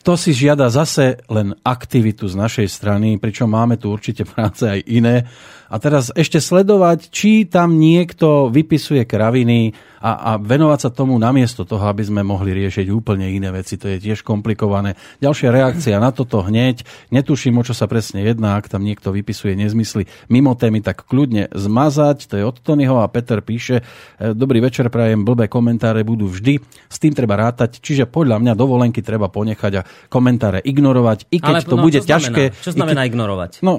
to 0.03 0.17
si 0.17 0.33
žiada 0.33 0.73
zase 0.73 1.21
len 1.29 1.53
aktivitu 1.67 2.31
z 2.31 2.35
našej 2.39 2.69
strany, 2.71 3.21
pričom 3.21 3.51
máme 3.51 3.77
tu 3.77 3.93
určite 3.93 4.25
práce 4.33 4.65
aj 4.65 4.81
iné. 4.89 5.29
A 5.69 5.77
teraz 5.77 6.09
ešte 6.17 6.41
sledovať, 6.41 7.13
či 7.13 7.45
tam 7.45 7.77
niekto 7.77 8.49
vypisuje 8.49 9.05
kraviny, 9.05 9.77
a, 9.99 10.11
a 10.15 10.31
venovať 10.39 10.79
sa 10.79 10.91
tomu 10.95 11.19
namiesto 11.19 11.67
toho, 11.67 11.83
aby 11.91 12.07
sme 12.07 12.23
mohli 12.23 12.55
riešiť 12.55 12.87
úplne 12.91 13.27
iné 13.31 13.51
veci. 13.51 13.75
To 13.79 13.91
je 13.91 13.99
tiež 13.99 14.23
komplikované. 14.23 14.95
Ďalšia 15.19 15.49
reakcia 15.51 15.97
na 15.99 16.15
toto 16.15 16.43
hneď. 16.47 16.87
Netuším, 17.11 17.59
o 17.59 17.67
čo 17.67 17.75
sa 17.75 17.91
presne 17.91 18.23
jedná, 18.23 18.59
ak 18.59 18.71
tam 18.71 18.87
niekto 18.87 19.11
vypisuje 19.11 19.59
nezmysly 19.59 20.07
mimo 20.31 20.55
témy, 20.55 20.81
tak 20.81 21.07
kľudne 21.07 21.51
zmazať. 21.51 22.31
To 22.31 22.35
je 22.39 22.45
od 22.47 22.57
Tonyho 22.63 23.03
a 23.03 23.07
Peter 23.11 23.43
píše, 23.43 23.83
e, 24.19 24.33
dobrý 24.33 24.63
večer, 24.63 24.87
prajem, 24.89 25.27
blbé 25.27 25.51
komentáre 25.51 26.07
budú 26.07 26.31
vždy. 26.31 26.63
S 26.87 26.97
tým 27.03 27.13
treba 27.13 27.35
rátať, 27.35 27.83
čiže 27.83 28.07
podľa 28.07 28.39
mňa 28.39 28.53
dovolenky 28.55 29.03
treba 29.03 29.27
ponechať 29.27 29.73
a 29.79 29.83
komentáre 30.07 30.63
ignorovať, 30.63 31.27
i 31.35 31.39
keď 31.43 31.65
ale, 31.65 31.67
to 31.67 31.77
no, 31.77 31.85
bude 31.85 32.01
čo 32.01 32.09
ťažké. 32.09 32.43
Znamená? 32.55 32.65
Čo 32.65 32.71
znamená 32.75 33.03
keď, 33.03 33.11
ignorovať? 33.11 33.51
No, 33.67 33.73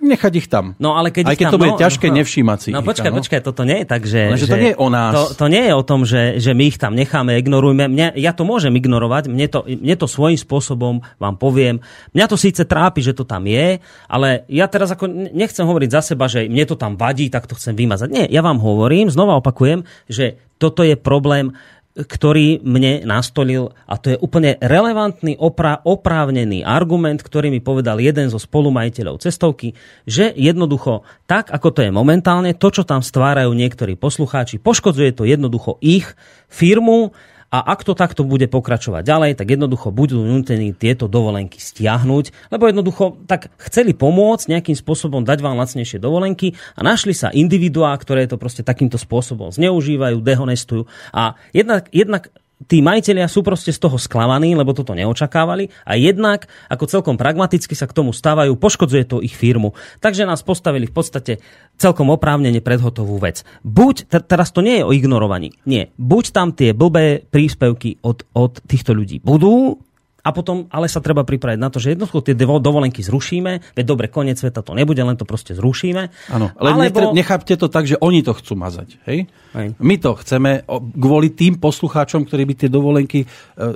nechať 0.00 0.32
ich 0.38 0.48
tam. 0.48 0.74
No, 0.80 0.96
ale 0.96 1.12
keď 1.12 1.32
Aj 1.32 1.36
keď 1.36 1.46
tam, 1.50 1.54
to 1.54 1.60
bude 1.60 1.74
no, 1.76 1.80
ťažké, 1.80 2.06
no, 2.08 2.16
nevšímať 2.22 2.58
si 2.58 2.70
No, 2.72 2.80
ich, 2.80 2.88
počkaj, 2.88 3.10
počkaj, 3.10 3.40
toto 3.42 3.62
nie 3.66 3.82
je 3.82 3.86
tak, 3.86 4.02
že... 4.06 4.20
Ale, 4.32 4.38
že, 4.38 4.46
že 4.46 4.52
to 4.54 4.58
nie 4.58 4.70
je 4.72 4.78
o 4.78 4.88
nás. 4.88 5.14
To, 5.14 5.24
to 5.34 5.46
nie 5.50 5.57
nie 5.58 5.66
je 5.66 5.74
o 5.74 5.82
tom, 5.82 6.06
že, 6.06 6.38
že 6.38 6.54
my 6.54 6.70
ich 6.70 6.78
tam 6.78 6.94
necháme, 6.94 7.34
ignorujme. 7.42 7.90
Mne, 7.90 8.14
ja 8.14 8.30
to 8.30 8.46
môžem 8.46 8.70
ignorovať, 8.78 9.26
mne 9.26 9.50
to, 9.50 9.66
mne 9.66 9.96
to 9.98 10.06
svojím 10.06 10.38
spôsobom 10.38 11.02
vám 11.18 11.34
poviem. 11.34 11.82
Mňa 12.14 12.26
to 12.30 12.38
síce 12.38 12.62
trápi, 12.62 13.02
že 13.02 13.18
to 13.18 13.26
tam 13.26 13.50
je, 13.50 13.82
ale 14.06 14.46
ja 14.46 14.70
teraz 14.70 14.94
ako 14.94 15.10
nechcem 15.10 15.66
hovoriť 15.66 15.90
za 15.90 16.14
seba, 16.14 16.30
že 16.30 16.46
mne 16.46 16.62
to 16.62 16.78
tam 16.78 16.94
vadí, 16.94 17.26
tak 17.26 17.50
to 17.50 17.58
chcem 17.58 17.74
vymazať. 17.74 18.08
Nie, 18.14 18.24
ja 18.30 18.38
vám 18.46 18.62
hovorím, 18.62 19.10
znova 19.10 19.42
opakujem, 19.42 19.82
že 20.06 20.38
toto 20.62 20.86
je 20.86 20.94
problém 20.94 21.54
ktorý 21.98 22.62
mne 22.62 23.02
nastolil 23.02 23.74
a 23.90 23.98
to 23.98 24.14
je 24.14 24.18
úplne 24.22 24.54
relevantný, 24.62 25.34
opra- 25.34 25.82
oprávnený 25.82 26.62
argument, 26.62 27.18
ktorý 27.18 27.50
mi 27.50 27.58
povedal 27.58 27.98
jeden 27.98 28.30
zo 28.30 28.38
spolumajiteľov 28.38 29.18
cestovky, 29.18 29.74
že 30.06 30.30
jednoducho 30.30 31.02
tak, 31.26 31.50
ako 31.50 31.68
to 31.74 31.80
je 31.82 31.90
momentálne, 31.90 32.54
to, 32.54 32.68
čo 32.70 32.86
tam 32.86 33.02
stvárajú 33.02 33.50
niektorí 33.50 33.98
poslucháči, 33.98 34.62
poškodzuje 34.62 35.10
to 35.18 35.26
jednoducho 35.26 35.82
ich 35.82 36.14
firmu, 36.46 37.10
a 37.48 37.58
ak 37.72 37.80
to 37.80 37.96
takto 37.96 38.28
bude 38.28 38.44
pokračovať 38.52 39.02
ďalej, 39.08 39.32
tak 39.40 39.48
jednoducho 39.56 39.88
budú 39.88 40.20
nutení 40.20 40.76
tieto 40.76 41.08
dovolenky 41.08 41.56
stiahnuť, 41.56 42.52
lebo 42.52 42.68
jednoducho 42.68 43.24
tak 43.24 43.48
chceli 43.56 43.96
pomôcť 43.96 44.52
nejakým 44.52 44.76
spôsobom 44.76 45.24
dať 45.24 45.40
vám 45.40 45.56
lacnejšie 45.56 45.96
dovolenky 45.96 46.52
a 46.76 46.84
našli 46.84 47.16
sa 47.16 47.32
individuá, 47.32 47.96
ktoré 47.96 48.28
to 48.28 48.36
proste 48.36 48.60
takýmto 48.68 49.00
spôsobom 49.00 49.48
zneužívajú, 49.48 50.20
dehonestujú. 50.20 50.84
A 51.16 51.40
jednak, 51.56 51.88
jednak 51.88 52.28
tí 52.66 52.82
majiteľia 52.82 53.30
sú 53.30 53.46
proste 53.46 53.70
z 53.70 53.78
toho 53.78 53.94
sklamaní, 53.94 54.58
lebo 54.58 54.74
toto 54.74 54.96
neočakávali 54.96 55.70
a 55.86 55.94
jednak, 55.94 56.50
ako 56.66 56.90
celkom 56.90 57.14
pragmaticky 57.14 57.78
sa 57.78 57.86
k 57.86 57.94
tomu 57.94 58.10
stávajú, 58.10 58.58
poškodzuje 58.58 59.04
to 59.06 59.22
ich 59.22 59.36
firmu. 59.38 59.78
Takže 60.02 60.26
nás 60.26 60.42
postavili 60.42 60.90
v 60.90 60.94
podstate 60.94 61.32
celkom 61.78 62.10
oprávnene 62.10 62.58
predhotovú 62.58 63.22
vec. 63.22 63.46
Buď, 63.62 64.10
teraz 64.26 64.50
to 64.50 64.64
nie 64.64 64.82
je 64.82 64.86
o 64.86 64.94
ignorovaní, 64.94 65.54
nie. 65.62 65.94
Buď 65.94 66.24
tam 66.34 66.50
tie 66.50 66.74
blbé 66.74 67.22
príspevky 67.22 68.02
od, 68.02 68.26
od 68.34 68.58
týchto 68.66 68.96
ľudí 68.96 69.22
budú, 69.22 69.78
a 70.18 70.34
potom 70.34 70.66
ale 70.74 70.90
sa 70.90 70.98
treba 70.98 71.22
pripraviť 71.22 71.58
na 71.58 71.70
to, 71.70 71.78
že 71.78 71.94
jednoducho 71.94 72.26
tie 72.26 72.34
dovolenky 72.36 73.00
zrušíme, 73.06 73.74
veď 73.78 73.84
dobre, 73.86 74.06
koniec 74.10 74.36
sveta 74.36 74.66
to 74.66 74.74
nebude, 74.74 74.98
len 74.98 75.14
to 75.14 75.22
proste 75.22 75.54
zrušíme. 75.54 76.02
Áno, 76.34 76.50
ale 76.58 76.90
Alebo... 76.90 77.14
nechápte 77.14 77.54
to 77.54 77.70
tak, 77.70 77.86
že 77.86 77.96
oni 78.02 78.26
to 78.26 78.34
chcú 78.34 78.58
mazať. 78.58 78.98
Hej? 79.06 79.30
Hej. 79.54 79.68
My 79.78 79.94
to 79.96 80.18
chceme 80.20 80.66
kvôli 80.98 81.32
tým 81.32 81.56
poslucháčom, 81.56 82.26
ktorí 82.26 82.44
by 82.44 82.54
tie 82.54 82.70
dovolenky 82.70 83.24
e, 83.24 83.26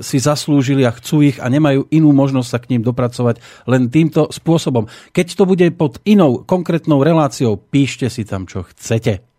si 0.05 0.19
zaslúžili 0.21 0.85
a 0.85 0.93
chcú 0.93 1.25
ich 1.25 1.39
a 1.41 1.47
nemajú 1.49 1.89
inú 1.95 2.13
možnosť 2.13 2.49
sa 2.51 2.59
k 2.61 2.77
ním 2.77 2.83
dopracovať 2.85 3.41
len 3.71 3.89
týmto 3.89 4.29
spôsobom. 4.29 4.91
Keď 5.15 5.27
to 5.39 5.45
bude 5.49 5.67
pod 5.79 6.03
inou 6.05 6.45
konkrétnou 6.45 7.01
reláciou, 7.01 7.57
píšte 7.57 8.13
si 8.13 8.29
tam, 8.29 8.45
čo 8.45 8.67
chcete. 8.69 9.32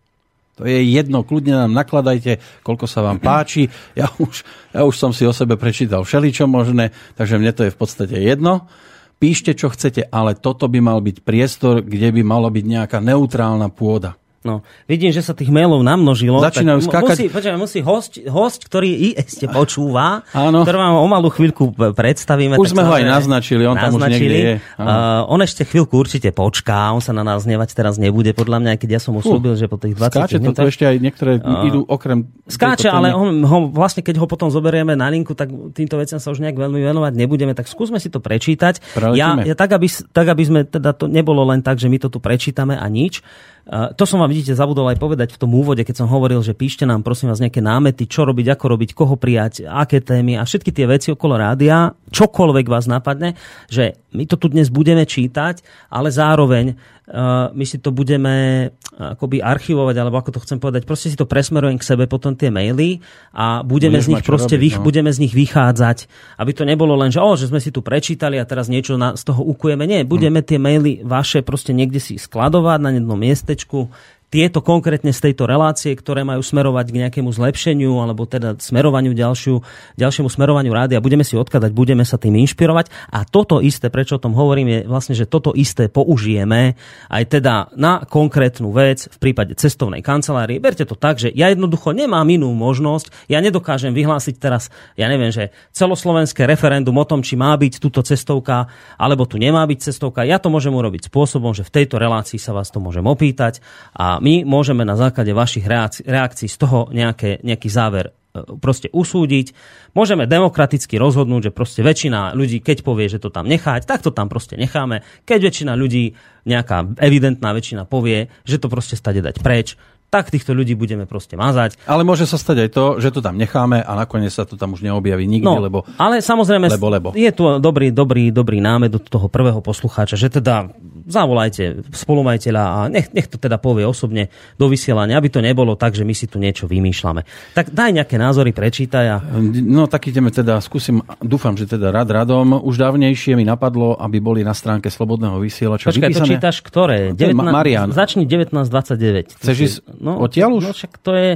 To 0.62 0.70
je 0.70 0.86
jedno, 0.86 1.26
kľudne 1.26 1.66
nám 1.66 1.74
nakladajte, 1.74 2.38
koľko 2.62 2.86
sa 2.86 3.02
vám 3.02 3.18
páči. 3.18 3.74
Ja 3.98 4.06
už, 4.22 4.46
ja 4.70 4.86
už 4.86 4.96
som 4.96 5.10
si 5.10 5.26
o 5.26 5.34
sebe 5.34 5.58
prečítal 5.58 6.06
všeličo 6.06 6.46
možné, 6.46 6.94
takže 7.18 7.42
mne 7.42 7.52
to 7.58 7.66
je 7.66 7.74
v 7.74 7.80
podstate 7.80 8.18
jedno. 8.22 8.70
Píšte, 9.18 9.58
čo 9.58 9.74
chcete, 9.74 10.06
ale 10.14 10.38
toto 10.38 10.70
by 10.70 10.80
mal 10.84 11.00
byť 11.02 11.26
priestor, 11.26 11.82
kde 11.82 12.14
by 12.14 12.22
malo 12.22 12.54
byť 12.54 12.66
nejaká 12.70 13.00
neutrálna 13.02 13.72
pôda. 13.74 14.20
No, 14.44 14.60
vidím, 14.92 15.16
že 15.16 15.24
sa 15.24 15.32
tých 15.32 15.48
mailov 15.48 15.80
namnožilo. 15.88 16.44
Začínajú 16.44 16.84
tak 16.84 16.88
skákať. 16.92 17.16
Musí, 17.16 17.26
počujem, 17.32 17.56
musí 17.56 17.80
host, 17.80 18.14
host, 18.28 18.68
ktorý 18.68 18.92
i 18.92 19.10
ešte 19.16 19.48
počúva, 19.48 20.28
Áno. 20.36 20.68
ktorý 20.68 20.76
vám 20.84 20.96
o 21.00 21.08
malú 21.08 21.32
chvíľku 21.32 21.72
predstavíme. 21.72 22.60
Už 22.60 22.76
sme 22.76 22.84
ho 22.84 22.92
aj 22.92 23.08
naznačili, 23.08 23.64
on 23.64 23.80
naznačili. 23.80 23.88
tam 23.88 24.04
už 24.04 24.12
niekde 24.12 24.38
je. 24.38 24.54
Uh, 24.76 25.24
on 25.32 25.40
ešte 25.40 25.64
chvíľku 25.64 25.96
určite 25.96 26.36
počká, 26.36 26.92
on 26.92 27.00
sa 27.00 27.16
na 27.16 27.24
nás 27.24 27.48
nevať 27.48 27.72
teraz 27.72 27.96
nebude, 27.96 28.36
podľa 28.36 28.60
mňa, 28.60 28.72
keď 28.76 28.90
ja 28.96 29.02
som 29.02 29.16
mu 29.16 29.24
slúbil, 29.24 29.56
že 29.56 29.72
po 29.72 29.80
tých 29.80 29.96
20 29.96 30.12
Skáče 30.12 30.38
minútach... 30.44 30.68
to 30.68 30.72
ešte 30.76 30.86
aj 30.92 30.96
niektoré 31.00 31.32
uh, 31.40 31.64
idú 31.64 31.88
okrem... 31.88 32.28
Skáče, 32.44 32.92
ale 32.92 33.16
on, 33.16 33.40
ho, 33.48 33.72
vlastne 33.72 34.04
keď 34.04 34.20
ho 34.20 34.28
potom 34.28 34.52
zoberieme 34.52 34.92
na 35.00 35.08
linku, 35.08 35.32
tak 35.32 35.48
týmto 35.72 35.96
veciam 35.96 36.20
sa 36.20 36.36
už 36.36 36.44
nejak 36.44 36.60
veľmi 36.60 36.84
venovať 36.84 37.16
nebudeme, 37.16 37.56
tak 37.56 37.72
skúsme 37.72 37.96
si 38.04 38.12
to 38.12 38.20
prečítať. 38.20 38.84
Ja, 39.16 39.40
ja 39.40 39.56
tak, 39.56 39.72
aby, 39.72 39.88
tak, 39.88 40.28
aby 40.28 40.44
sme 40.44 40.60
teda 40.68 40.92
to 40.92 41.08
nebolo 41.08 41.48
len 41.48 41.64
tak, 41.64 41.80
že 41.80 41.88
my 41.88 41.96
to 41.96 42.12
tu 42.12 42.20
prečítame 42.20 42.76
a 42.76 42.86
nič. 42.92 43.24
To 43.64 44.04
som 44.04 44.20
vám, 44.20 44.33
vidíte, 44.34 44.58
zabudol 44.58 44.90
aj 44.90 44.98
povedať 44.98 45.38
v 45.38 45.42
tom 45.46 45.54
úvode, 45.54 45.86
keď 45.86 46.02
som 46.02 46.08
hovoril, 46.10 46.42
že 46.42 46.58
píšte 46.58 46.90
nám 46.90 47.06
prosím 47.06 47.30
vás 47.30 47.38
nejaké 47.38 47.62
námety, 47.62 48.10
čo 48.10 48.26
robiť, 48.26 48.58
ako 48.58 48.66
robiť, 48.74 48.90
koho 48.98 49.14
prijať, 49.14 49.70
aké 49.70 50.02
témy 50.02 50.42
a 50.42 50.44
všetky 50.50 50.74
tie 50.74 50.90
veci 50.90 51.14
okolo 51.14 51.38
rádia, 51.38 51.94
čokoľvek 52.10 52.66
vás 52.66 52.90
napadne, 52.90 53.38
že 53.70 54.02
my 54.18 54.26
to 54.26 54.42
tu 54.42 54.50
dnes 54.50 54.74
budeme 54.74 55.06
čítať, 55.06 55.62
ale 55.94 56.10
zároveň 56.10 56.74
uh, 56.74 57.54
my 57.54 57.66
si 57.66 57.78
to 57.78 57.94
budeme 57.94 58.70
akoby 58.94 59.42
archivovať, 59.42 59.96
alebo 59.98 60.22
ako 60.22 60.38
to 60.38 60.44
chcem 60.46 60.62
povedať, 60.62 60.86
proste 60.86 61.10
si 61.10 61.18
to 61.18 61.26
presmerujem 61.26 61.82
k 61.82 61.88
sebe 61.88 62.06
potom 62.06 62.38
tie 62.38 62.54
maily 62.54 63.02
a 63.34 63.66
budeme 63.66 63.98
Budeš 63.98 64.06
z 64.06 64.12
nich 64.14 64.26
proste 64.26 64.56
robiť, 64.56 64.66
vych, 64.70 64.78
no. 64.78 64.86
budeme 64.86 65.10
z 65.10 65.22
nich 65.26 65.34
vychádzať, 65.34 65.98
aby 66.38 66.52
to 66.54 66.64
nebolo 66.66 66.94
len, 66.94 67.10
že, 67.10 67.18
oh, 67.18 67.34
že 67.34 67.50
sme 67.50 67.58
si 67.58 67.74
tu 67.74 67.82
prečítali 67.82 68.38
a 68.38 68.46
teraz 68.46 68.70
niečo 68.70 68.94
na, 68.96 69.18
z 69.18 69.26
toho 69.26 69.42
ukujeme. 69.42 69.90
Nie, 69.90 70.06
budeme 70.06 70.46
hm. 70.46 70.46
tie 70.46 70.60
maily 70.62 70.92
vaše 71.02 71.42
proste 71.42 71.74
niekde 71.74 71.98
si 71.98 72.22
skladovať 72.22 72.80
na 72.80 72.90
jednom 72.94 73.18
miestečku, 73.18 73.90
tieto 74.34 74.66
konkrétne 74.66 75.14
z 75.14 75.30
tejto 75.30 75.46
relácie, 75.46 75.94
ktoré 75.94 76.26
majú 76.26 76.42
smerovať 76.42 76.90
k 76.90 77.00
nejakému 77.06 77.30
zlepšeniu 77.30 78.02
alebo 78.02 78.26
teda 78.26 78.58
smerovaniu 78.58 79.14
ďalšiu, 79.14 79.62
ďalšiemu 79.94 80.26
smerovaniu 80.26 80.74
rády 80.74 80.98
a 80.98 81.06
budeme 81.06 81.22
si 81.22 81.38
odkladať, 81.38 81.70
budeme 81.70 82.02
sa 82.02 82.18
tým 82.18 82.34
inšpirovať. 82.42 83.14
A 83.14 83.30
toto 83.30 83.62
isté, 83.62 83.94
prečo 83.94 84.18
o 84.18 84.24
tom 84.24 84.34
hovorím, 84.34 84.68
je 84.74 84.80
vlastne, 84.90 85.14
že 85.14 85.30
toto 85.30 85.54
isté 85.54 85.86
použijeme 85.86 86.74
aj 87.14 87.24
teda 87.30 87.70
na 87.78 88.02
konkrétnu 88.10 88.74
vec 88.74 89.06
v 89.06 89.18
prípade 89.22 89.54
cestovnej 89.54 90.02
kancelárie. 90.02 90.58
Berte 90.58 90.90
to 90.90 90.98
tak, 90.98 91.22
že 91.22 91.30
ja 91.30 91.54
jednoducho 91.54 91.94
nemám 91.94 92.26
inú 92.26 92.50
možnosť, 92.58 93.30
ja 93.30 93.38
nedokážem 93.38 93.94
vyhlásiť 93.94 94.42
teraz, 94.42 94.74
ja 94.98 95.14
neviem, 95.14 95.30
že 95.30 95.54
celoslovenské 95.78 96.50
referendum 96.50 96.98
o 96.98 97.06
tom, 97.06 97.22
či 97.22 97.38
má 97.38 97.54
byť 97.54 97.78
túto 97.78 98.02
cestovka 98.02 98.66
alebo 98.98 99.30
tu 99.30 99.38
nemá 99.38 99.62
byť 99.70 99.94
cestovka. 99.94 100.26
Ja 100.26 100.42
to 100.42 100.50
môžem 100.50 100.74
urobiť 100.74 101.14
spôsobom, 101.14 101.54
že 101.54 101.62
v 101.62 101.86
tejto 101.86 102.02
relácii 102.02 102.42
sa 102.42 102.50
vás 102.50 102.74
to 102.74 102.82
môžem 102.82 103.06
opýtať 103.06 103.62
a 103.94 104.23
my 104.24 104.48
môžeme 104.48 104.88
na 104.88 104.96
základe 104.96 105.36
vašich 105.36 105.68
reakcií 106.08 106.48
z 106.48 106.58
toho 106.58 106.88
nejaké, 106.96 107.44
nejaký 107.44 107.68
záver 107.68 108.16
e, 108.32 108.40
proste 108.56 108.88
usúdiť. 108.96 109.52
Môžeme 109.92 110.24
demokraticky 110.24 110.96
rozhodnúť, 110.96 111.52
že 111.52 111.56
proste 111.56 111.84
väčšina 111.84 112.32
ľudí, 112.32 112.64
keď 112.64 112.88
povie, 112.88 113.12
že 113.12 113.20
to 113.20 113.28
tam 113.28 113.52
nechať, 113.52 113.84
tak 113.84 114.00
to 114.00 114.16
tam 114.16 114.32
proste 114.32 114.56
necháme. 114.56 115.04
Keď 115.28 115.40
väčšina 115.44 115.76
ľudí, 115.76 116.16
nejaká 116.48 116.96
evidentná 117.04 117.52
väčšina 117.52 117.84
povie, 117.84 118.32
že 118.48 118.64
to 118.64 118.72
proste 118.72 118.96
stade 118.96 119.20
dať 119.20 119.44
preč, 119.44 119.76
tak 120.14 120.30
týchto 120.30 120.54
ľudí 120.54 120.78
budeme 120.78 121.10
proste 121.10 121.34
mazať. 121.34 121.82
Ale 121.90 122.06
môže 122.06 122.30
sa 122.30 122.38
stať 122.38 122.70
aj 122.70 122.70
to, 122.70 122.86
že 123.02 123.10
to 123.10 123.26
tam 123.26 123.34
necháme 123.34 123.82
a 123.82 123.92
nakoniec 123.98 124.30
sa 124.30 124.46
to 124.46 124.54
tam 124.54 124.78
už 124.78 124.86
neobjaví 124.86 125.26
nikdy, 125.26 125.50
no, 125.50 125.58
lebo... 125.58 125.90
Ale 125.98 126.22
samozrejme, 126.22 126.70
lebo, 126.70 126.88
lebo. 126.94 127.08
je 127.18 127.32
tu 127.34 127.50
dobrý, 127.58 127.90
dobrý, 127.90 128.30
dobrý 128.30 128.62
námed 128.62 128.94
od 128.94 129.10
toho 129.10 129.26
prvého 129.26 129.58
poslucháča, 129.66 130.14
že 130.14 130.30
teda 130.30 130.70
zavolajte 131.06 131.84
spolumajiteľa 131.92 132.64
a 132.64 132.80
nech, 132.88 133.12
nech 133.12 133.28
to 133.28 133.38
teda 133.38 133.60
povie 133.60 133.84
osobne 133.84 134.32
do 134.56 134.66
vysielania, 134.72 135.20
aby 135.20 135.30
to 135.30 135.44
nebolo 135.44 135.76
tak, 135.76 135.94
že 135.96 136.08
my 136.08 136.16
si 136.16 136.26
tu 136.28 136.40
niečo 136.40 136.66
vymýšľame. 136.66 137.54
Tak 137.54 137.76
daj 137.76 137.92
nejaké 137.94 138.16
názory, 138.16 138.56
prečítaj. 138.56 139.06
A... 139.08 139.18
No 139.64 139.86
tak 139.88 140.08
ideme 140.10 140.32
teda, 140.32 140.60
skúsim, 140.64 141.04
dúfam, 141.20 141.56
že 141.60 141.68
teda 141.68 141.92
rad 141.92 142.10
radom. 142.10 142.64
Už 142.64 142.80
dávnejšie 142.80 143.36
mi 143.36 143.44
napadlo, 143.44 143.96
aby 144.00 144.24
boli 144.24 144.42
na 144.42 144.56
stránke 144.56 144.88
Slobodného 144.88 145.40
vysielača 145.40 145.92
Počkaj, 145.92 146.10
vypísané... 146.12 146.28
to 146.28 146.32
čítaš 146.40 146.58
ktoré? 146.64 147.12
19, 147.16 147.36
Marian. 147.36 147.90
Začni 147.92 148.26
1929. 148.28 149.40
Chceš 149.40 149.58
ísť 149.60 149.78
No, 150.00 150.20
Odtiaľ 150.24 150.60
už? 150.60 150.64
No 150.68 150.72
však 150.76 150.94
to 151.00 151.12
je... 151.16 151.30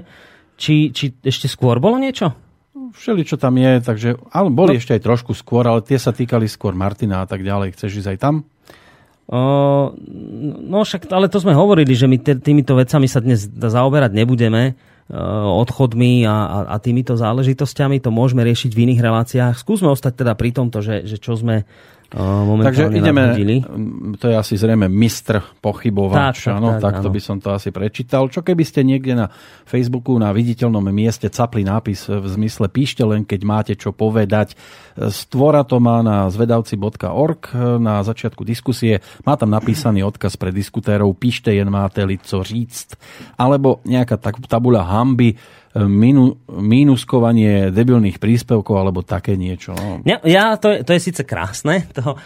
Či, 0.57 0.89
či 0.89 1.13
ešte 1.21 1.45
skôr 1.45 1.77
bolo 1.77 2.01
niečo? 2.01 2.33
Všeli, 2.97 3.21
čo 3.21 3.37
tam 3.37 3.61
je, 3.61 3.77
takže... 3.77 4.17
Ale 4.33 4.49
boli 4.49 4.73
no. 4.73 4.79
ešte 4.81 4.97
aj 4.97 5.05
trošku 5.05 5.37
skôr, 5.37 5.69
ale 5.69 5.85
tie 5.85 6.01
sa 6.01 6.09
týkali 6.09 6.49
skôr 6.49 6.73
Martina 6.73 7.21
a 7.21 7.27
tak 7.29 7.45
ďalej. 7.45 7.77
Chceš 7.77 8.01
ísť 8.01 8.09
aj 8.15 8.19
tam? 8.19 8.35
No 9.27 10.77
však, 10.87 11.11
ale 11.11 11.27
to 11.27 11.43
sme 11.43 11.51
hovorili, 11.51 11.91
že 11.91 12.07
my 12.07 12.15
týmito 12.39 12.79
vecami 12.79 13.11
sa 13.11 13.19
dnes 13.19 13.43
zaoberať 13.51 14.15
nebudeme 14.15 14.79
odchodmi 15.07 16.27
a, 16.27 16.31
a, 16.31 16.57
a 16.71 16.75
týmito 16.83 17.15
záležitosťami. 17.15 18.03
To 18.03 18.11
môžeme 18.11 18.43
riešiť 18.43 18.71
v 18.75 18.91
iných 18.91 19.03
reláciách. 19.03 19.55
Skúsme 19.55 19.87
ostať 19.91 20.23
teda 20.23 20.35
pri 20.35 20.51
tomto, 20.51 20.83
že, 20.83 21.07
že 21.07 21.15
čo 21.19 21.35
sme 21.39 21.63
Takže 22.07 22.87
ideme, 22.95 23.35
to 24.15 24.31
je 24.31 24.35
asi 24.39 24.55
zrejme 24.55 24.87
mistr 24.87 25.43
pochybovač, 25.59 26.47
tak, 26.47 26.55
áno, 26.55 26.79
tak, 26.79 27.03
takto 27.03 27.11
by 27.11 27.19
som 27.19 27.43
to 27.43 27.51
asi 27.51 27.75
prečítal. 27.75 28.31
Čo 28.31 28.47
keby 28.47 28.63
ste 28.63 28.87
niekde 28.87 29.11
na 29.11 29.27
Facebooku 29.67 30.15
na 30.15 30.31
viditeľnom 30.31 30.87
mieste 30.87 31.27
capli 31.27 31.67
nápis 31.67 32.07
v 32.07 32.23
zmysle 32.23 32.71
píšte 32.71 33.03
len, 33.03 33.27
keď 33.27 33.41
máte 33.43 33.73
čo 33.75 33.91
povedať. 33.91 34.55
Stvora 34.97 35.67
to 35.67 35.83
má 35.83 35.99
na 35.99 36.31
zvedavci.org 36.31 37.51
na 37.83 37.99
začiatku 37.99 38.47
diskusie. 38.47 39.03
Má 39.27 39.35
tam 39.35 39.51
napísaný 39.51 40.07
odkaz 40.07 40.39
pre 40.39 40.55
diskutérov 40.55 41.11
píšte 41.19 41.51
jen 41.51 41.67
máte 41.67 42.07
li 42.07 42.15
co 42.15 42.39
říct. 42.39 42.95
Alebo 43.35 43.83
nejaká 43.83 44.15
tabula 44.47 44.87
hamby 44.87 45.35
minu, 45.85 46.41
mínuskovanie 46.49 47.69
debilných 47.69 48.17
príspevkov 48.17 48.73
alebo 48.73 49.05
také 49.05 49.37
niečo. 49.37 49.77
No. 49.77 50.01
Ja, 50.01 50.17
ja 50.25 50.57
to, 50.57 50.73
je, 50.73 50.81
to 50.81 50.91
je 50.97 51.01
síce 51.03 51.21
krásne, 51.21 51.85
to, 51.93 52.17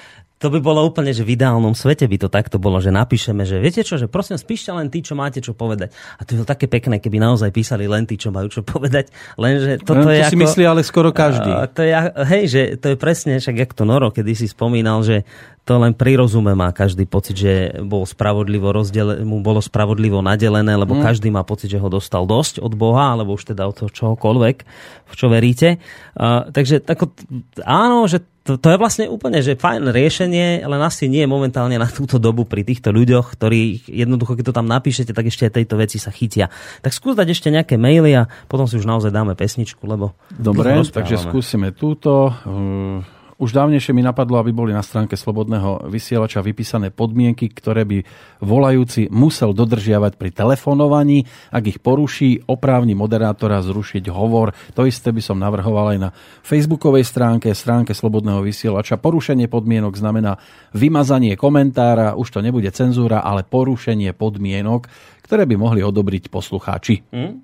to 0.42 0.50
by 0.50 0.58
bolo 0.58 0.82
úplne, 0.82 1.14
že 1.14 1.22
v 1.22 1.38
ideálnom 1.38 1.78
svete 1.78 2.10
by 2.10 2.18
to 2.18 2.28
takto 2.34 2.58
bolo, 2.58 2.82
že 2.82 2.90
napíšeme, 2.90 3.46
že 3.46 3.62
viete 3.62 3.86
čo, 3.86 4.02
že 4.02 4.10
prosím, 4.10 4.42
spíšte 4.42 4.74
len 4.74 4.90
tí, 4.90 5.06
čo 5.06 5.14
máte 5.14 5.38
čo 5.38 5.54
povedať. 5.54 5.94
A 6.18 6.26
to 6.26 6.34
je 6.34 6.42
také 6.42 6.66
pekné, 6.66 6.98
keby 6.98 7.22
naozaj 7.22 7.54
písali 7.54 7.86
len 7.86 8.10
tí, 8.10 8.18
čo 8.18 8.34
majú 8.34 8.50
čo 8.50 8.66
povedať. 8.66 9.14
Lenže 9.38 9.86
toto 9.86 10.02
no, 10.02 10.10
to 10.10 10.18
je 10.18 10.26
si 10.26 10.34
ako, 10.34 10.42
myslí 10.42 10.64
ale 10.66 10.82
skoro 10.82 11.14
každý. 11.14 11.46
Uh, 11.54 11.70
to 11.70 11.86
je, 11.86 11.94
hej, 12.26 12.44
že 12.50 12.62
to 12.82 12.86
je 12.90 12.98
presne, 12.98 13.38
však 13.38 13.56
jak 13.56 13.72
to 13.78 13.86
Noro, 13.86 14.10
kedy 14.10 14.34
si 14.34 14.50
spomínal, 14.50 15.06
že 15.06 15.22
to 15.62 15.78
len 15.78 15.94
pri 15.94 16.18
rozume 16.18 16.58
má 16.58 16.74
každý 16.74 17.06
pocit, 17.06 17.38
že 17.38 17.54
bol 17.86 18.02
spravodlivo 18.10 18.74
rozdele, 18.74 19.22
mu 19.22 19.46
bolo 19.46 19.62
spravodlivo 19.62 20.26
nadelené, 20.26 20.74
lebo 20.74 20.98
mm. 20.98 21.06
každý 21.06 21.30
má 21.30 21.46
pocit, 21.46 21.70
že 21.70 21.78
ho 21.78 21.86
dostal 21.86 22.26
dosť 22.26 22.66
od 22.66 22.74
Boha, 22.74 23.14
alebo 23.14 23.38
už 23.38 23.54
teda 23.54 23.70
od 23.70 23.78
toho 23.78 23.94
čohokoľvek, 23.94 24.58
v 25.06 25.14
čo 25.14 25.30
veríte. 25.30 25.78
Uh, 26.18 26.50
takže 26.50 26.82
ako, 26.82 27.14
áno, 27.62 28.10
že 28.10 28.26
to, 28.42 28.58
to 28.58 28.68
je 28.74 28.78
vlastne 28.82 29.06
úplne 29.06 29.38
že 29.46 29.54
fajn 29.54 29.94
riešenie, 29.94 30.66
ale 30.66 30.82
asi 30.82 31.06
nie 31.06 31.22
momentálne 31.30 31.78
na 31.78 31.86
túto 31.86 32.18
dobu 32.18 32.50
pri 32.50 32.66
týchto 32.66 32.90
ľuďoch, 32.90 33.38
ktorí 33.38 33.86
jednoducho, 33.86 34.34
keď 34.34 34.46
to 34.50 34.58
tam 34.58 34.66
napíšete, 34.66 35.14
tak 35.14 35.30
ešte 35.30 35.46
aj 35.46 35.62
tejto 35.62 35.76
veci 35.78 36.02
sa 36.02 36.10
chytia. 36.10 36.50
Tak 36.82 36.90
skús 36.90 37.14
dať 37.14 37.38
ešte 37.38 37.54
nejaké 37.54 37.78
maily 37.78 38.18
a 38.18 38.26
potom 38.50 38.66
si 38.66 38.82
už 38.82 38.90
naozaj 38.90 39.14
dáme 39.14 39.38
pesničku, 39.38 39.86
lebo... 39.86 40.18
Dobre, 40.34 40.82
takže 40.90 41.22
skúsime 41.22 41.70
túto. 41.70 42.34
Uh 42.46 43.21
už 43.42 43.58
dávnejšie 43.58 43.98
mi 43.98 44.06
napadlo, 44.06 44.38
aby 44.38 44.54
boli 44.54 44.70
na 44.70 44.86
stránke 44.86 45.18
Slobodného 45.18 45.90
vysielača 45.90 46.46
vypísané 46.46 46.94
podmienky, 46.94 47.50
ktoré 47.50 47.90
by 47.90 48.06
volajúci 48.46 49.10
musel 49.10 49.58
dodržiavať 49.58 50.22
pri 50.22 50.30
telefonovaní. 50.30 51.26
Ak 51.50 51.66
ich 51.66 51.82
poruší, 51.82 52.46
oprávni 52.46 52.94
moderátora 52.94 53.66
zrušiť 53.66 54.14
hovor. 54.14 54.54
To 54.78 54.86
isté 54.86 55.10
by 55.10 55.26
som 55.26 55.42
navrhoval 55.42 55.98
aj 55.98 55.98
na 55.98 56.10
facebookovej 56.46 57.02
stránke, 57.02 57.50
stránke 57.58 57.98
Slobodného 57.98 58.46
vysielača. 58.46 59.02
Porušenie 59.02 59.50
podmienok 59.50 59.98
znamená 59.98 60.38
vymazanie 60.78 61.34
komentára, 61.34 62.14
už 62.14 62.30
to 62.30 62.40
nebude 62.46 62.70
cenzúra, 62.70 63.26
ale 63.26 63.42
porušenie 63.42 64.14
podmienok, 64.14 64.86
ktoré 65.26 65.50
by 65.50 65.58
mohli 65.58 65.82
odobriť 65.82 66.30
poslucháči. 66.30 67.10
Hmm? 67.10 67.42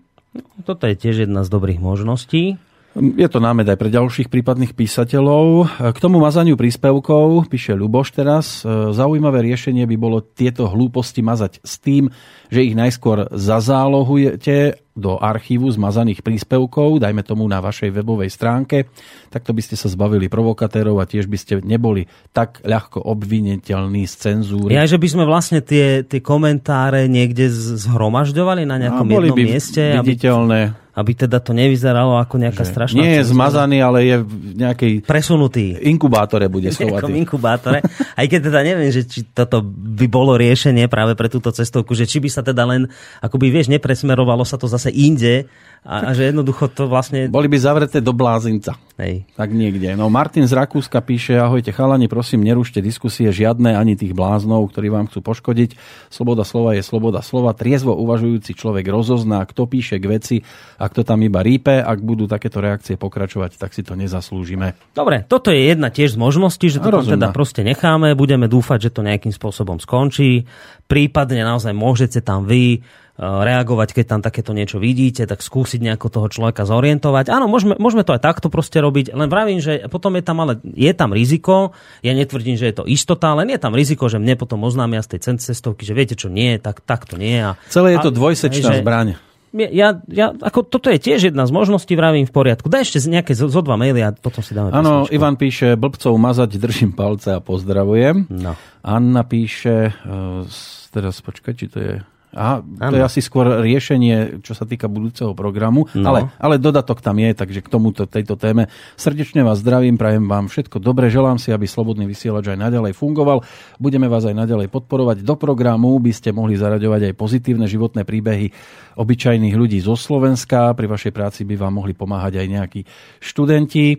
Toto 0.61 0.85
je 0.85 0.93
tiež 0.93 1.25
jedna 1.25 1.41
z 1.41 1.49
dobrých 1.49 1.81
možností. 1.81 2.61
Je 2.97 3.29
to 3.29 3.37
námed 3.37 3.69
aj 3.69 3.77
pre 3.77 3.93
ďalších 3.93 4.33
prípadných 4.33 4.73
písateľov. 4.73 5.69
K 5.93 5.97
tomu 6.01 6.17
mazaniu 6.17 6.57
príspevkov, 6.57 7.45
píše 7.45 7.77
Ľuboš 7.77 8.09
teraz, 8.09 8.65
e, 8.65 8.89
zaujímavé 8.89 9.45
riešenie 9.45 9.85
by 9.85 9.97
bolo 10.01 10.17
tieto 10.25 10.65
hlúposti 10.65 11.21
mazať 11.21 11.61
s 11.61 11.77
tým, 11.77 12.09
že 12.49 12.65
ich 12.65 12.73
najskôr 12.73 13.29
zazálohujete 13.29 14.81
do 14.97 15.21
archívu 15.21 15.69
zmazaných 15.69 16.25
príspevkov, 16.25 16.97
dajme 16.97 17.21
tomu 17.21 17.45
na 17.45 17.61
vašej 17.61 17.93
webovej 17.93 18.33
stránke, 18.33 18.89
takto 19.29 19.53
by 19.53 19.61
ste 19.61 19.77
sa 19.77 19.87
zbavili 19.87 20.25
provokatérov 20.25 20.97
a 20.97 21.05
tiež 21.05 21.29
by 21.29 21.37
ste 21.37 21.53
neboli 21.61 22.09
tak 22.33 22.65
ľahko 22.65 23.05
obviniteľní 23.05 24.09
z 24.09 24.13
cenzúry. 24.17 24.73
Ja, 24.73 24.89
že 24.89 24.97
by 24.97 25.07
sme 25.07 25.23
vlastne 25.29 25.61
tie, 25.61 26.01
tie 26.01 26.19
komentáre 26.19 27.05
niekde 27.05 27.47
zhromažďovali 27.53 28.65
na 28.65 28.81
nejakom 28.81 29.05
no, 29.05 29.13
jednom 29.21 29.37
by 29.37 29.43
mieste. 29.45 29.83
Viditeľné. 30.01 30.59
Aby 30.73 30.87
aby 30.97 31.13
teda 31.13 31.37
to 31.37 31.53
nevyzeralo 31.53 32.17
ako 32.17 32.41
nejaká 32.41 32.65
že 32.65 32.73
strašná 32.73 32.97
Nie 32.97 33.21
je 33.21 33.29
zmazaný, 33.29 33.85
ale 33.85 33.99
je 34.01 34.17
v 34.25 34.33
nejakej... 34.57 34.91
Presunutý. 35.05 35.77
Inkubátore 35.85 36.49
bude 36.49 36.73
schovatý. 36.75 37.13
V 37.13 37.21
inkubátore. 37.21 37.85
Aj 38.17 38.25
keď 38.25 38.49
teda 38.49 38.59
neviem, 38.65 38.89
že 38.89 39.05
či 39.05 39.21
toto 39.29 39.61
by 39.61 40.09
bolo 40.09 40.33
riešenie 40.33 40.89
práve 40.89 41.13
pre 41.13 41.29
túto 41.29 41.53
cestovku, 41.53 41.93
že 41.93 42.09
či 42.09 42.17
by 42.17 42.29
sa 42.33 42.41
teda 42.41 42.65
len, 42.65 42.89
akoby 43.21 43.53
vieš, 43.53 43.69
nepresmerovalo 43.69 44.41
sa 44.41 44.57
to 44.57 44.65
zase 44.65 44.86
inde, 44.91 45.47
a, 45.87 46.11
a 46.11 46.11
že 46.11 46.35
jednoducho 46.35 46.67
to 46.67 46.91
vlastne... 46.91 47.31
Boli 47.31 47.47
by 47.47 47.55
zavreté 47.63 48.03
do 48.03 48.11
blázinca. 48.11 48.75
Hej. 48.99 49.23
Tak 49.39 49.55
niekde. 49.55 49.95
No 49.95 50.11
Martin 50.11 50.43
z 50.43 50.51
Rakúska 50.51 50.99
píše, 50.99 51.39
ahojte 51.39 51.71
chalani, 51.71 52.11
prosím, 52.11 52.43
nerušte 52.43 52.83
diskusie 52.83 53.31
žiadne 53.31 53.71
ani 53.71 53.95
tých 53.95 54.11
bláznov, 54.11 54.67
ktorí 54.67 54.91
vám 54.91 55.07
chcú 55.07 55.23
poškodiť. 55.23 55.79
Sloboda 56.11 56.43
slova 56.43 56.75
je 56.75 56.83
sloboda 56.83 57.23
slova. 57.23 57.55
Triezvo 57.55 57.95
uvažujúci 57.95 58.51
človek 58.51 58.83
rozozná, 58.91 59.39
kto 59.47 59.63
píše 59.63 59.95
k 60.03 60.05
veci 60.11 60.37
a 60.75 60.91
kto 60.91 61.07
tam 61.07 61.23
iba 61.23 61.39
rípe. 61.39 61.79
Ak 61.79 62.03
budú 62.03 62.27
takéto 62.27 62.59
reakcie 62.59 62.99
pokračovať, 62.99 63.55
tak 63.55 63.71
si 63.71 63.79
to 63.79 63.95
nezaslúžime. 63.95 64.75
Dobre, 64.91 65.23
toto 65.23 65.55
je 65.55 65.71
jedna 65.71 65.87
tiež 65.87 66.17
z 66.17 66.19
možností, 66.19 66.67
že 66.67 66.83
to 66.83 66.91
tam 66.91 67.07
teda 67.07 67.31
proste 67.31 67.63
necháme. 67.63 68.11
Budeme 68.11 68.51
dúfať, 68.51 68.91
že 68.91 68.93
to 68.97 69.07
nejakým 69.07 69.31
spôsobom 69.31 69.79
skončí. 69.79 70.43
Prípadne 70.91 71.47
naozaj 71.47 71.71
môžete 71.71 72.19
tam 72.19 72.43
vy 72.43 72.83
reagovať, 73.17 73.97
keď 73.97 74.05
tam 74.05 74.21
takéto 74.21 74.53
niečo 74.53 74.77
vidíte, 74.77 75.25
tak 75.25 75.41
skúsiť 75.41 75.81
nejako 75.81 76.07
toho 76.13 76.27
človeka 76.29 76.69
zorientovať. 76.69 77.33
Áno, 77.33 77.49
môžeme, 77.49 77.73
môžeme 77.81 78.05
to 78.05 78.13
aj 78.13 78.21
takto 78.21 78.53
proste 78.53 78.77
robiť, 78.77 79.17
len 79.17 79.25
vravím, 79.25 79.57
že 79.57 79.89
potom 79.89 80.13
je 80.13 80.23
tam 80.23 80.37
ale 80.45 80.61
je 80.61 80.93
tam 80.93 81.17
riziko, 81.17 81.73
ja 82.05 82.13
netvrdím, 82.13 82.61
že 82.61 82.69
je 82.69 82.75
to 82.77 82.85
istota, 82.85 83.33
len 83.33 83.49
je 83.49 83.57
tam 83.57 83.73
riziko, 83.73 84.05
že 84.05 84.21
mne 84.21 84.37
potom 84.37 84.61
oznámia 84.61 85.01
z 85.01 85.17
tej 85.17 85.41
cestovky, 85.41 85.81
že 85.81 85.97
viete 85.97 86.13
čo 86.13 86.29
nie, 86.29 86.61
tak, 86.61 86.85
tak 86.85 87.09
to 87.09 87.17
nie. 87.17 87.41
A, 87.41 87.57
Celé 87.73 87.97
je 87.97 88.05
to 88.05 88.13
dvojsečná 88.13 88.85
zbraň. 88.85 89.17
Ja, 89.57 90.03
ja, 90.11 90.35
ako 90.37 90.67
toto 90.67 90.91
je 90.91 91.01
tiež 91.01 91.33
jedna 91.33 91.47
z 91.49 91.55
možností, 91.55 91.97
vravím 91.97 92.29
v 92.29 92.35
poriadku. 92.35 92.69
Daj 92.69 92.85
ešte 92.85 93.09
nejaké 93.09 93.33
zo, 93.33 93.49
zo 93.49 93.65
dva 93.65 93.79
maily 93.79 94.03
a 94.05 94.13
potom 94.13 94.45
si 94.45 94.53
dáme 94.53 94.69
Áno, 94.69 95.09
Ivan 95.09 95.39
píše, 95.39 95.73
blbcov 95.79 96.13
mazať, 96.13 96.59
držím 96.61 96.91
palce 96.93 97.33
a 97.33 97.41
pozdravujem. 97.41 98.29
No. 98.29 98.53
Anna 98.85 99.23
píše, 99.25 99.95
uh, 100.05 100.45
teraz 100.93 101.23
počkaj, 101.23 101.53
či 101.57 101.65
to 101.71 101.77
je 101.79 101.93
Aha, 102.35 102.59
to 102.59 102.95
je 102.99 103.03
asi 103.07 103.23
skôr 103.23 103.63
riešenie, 103.63 104.43
čo 104.43 104.51
sa 104.51 104.67
týka 104.67 104.91
budúceho 104.91 105.31
programu, 105.31 105.87
no. 105.95 106.11
ale, 106.11 106.19
ale 106.35 106.59
dodatok 106.59 106.99
tam 106.99 107.23
je, 107.23 107.31
takže 107.31 107.63
k 107.63 107.71
tomuto, 107.71 108.03
tejto 108.03 108.35
téme. 108.35 108.67
Srdečne 108.99 109.47
vás 109.47 109.63
zdravím, 109.63 109.95
prajem 109.95 110.27
vám 110.27 110.51
všetko 110.51 110.83
dobre, 110.83 111.07
želám 111.07 111.39
si, 111.39 111.55
aby 111.55 111.63
Slobodný 111.63 112.03
vysielač 112.03 112.51
aj 112.51 112.59
naďalej 112.59 112.99
fungoval, 112.99 113.47
budeme 113.79 114.11
vás 114.11 114.27
aj 114.27 114.35
naďalej 114.43 114.67
podporovať. 114.67 115.23
Do 115.23 115.39
programu 115.39 115.95
by 116.03 116.11
ste 116.11 116.35
mohli 116.35 116.59
zaraďovať 116.59 117.09
aj 117.09 117.13
pozitívne 117.15 117.63
životné 117.63 118.03
príbehy 118.03 118.51
obyčajných 118.99 119.55
ľudí 119.55 119.79
zo 119.79 119.95
Slovenska, 119.95 120.75
pri 120.75 120.91
vašej 120.91 121.15
práci 121.15 121.41
by 121.47 121.55
vám 121.55 121.79
mohli 121.79 121.95
pomáhať 121.95 122.43
aj 122.43 122.47
nejakí 122.49 122.81
študenti 123.23 123.95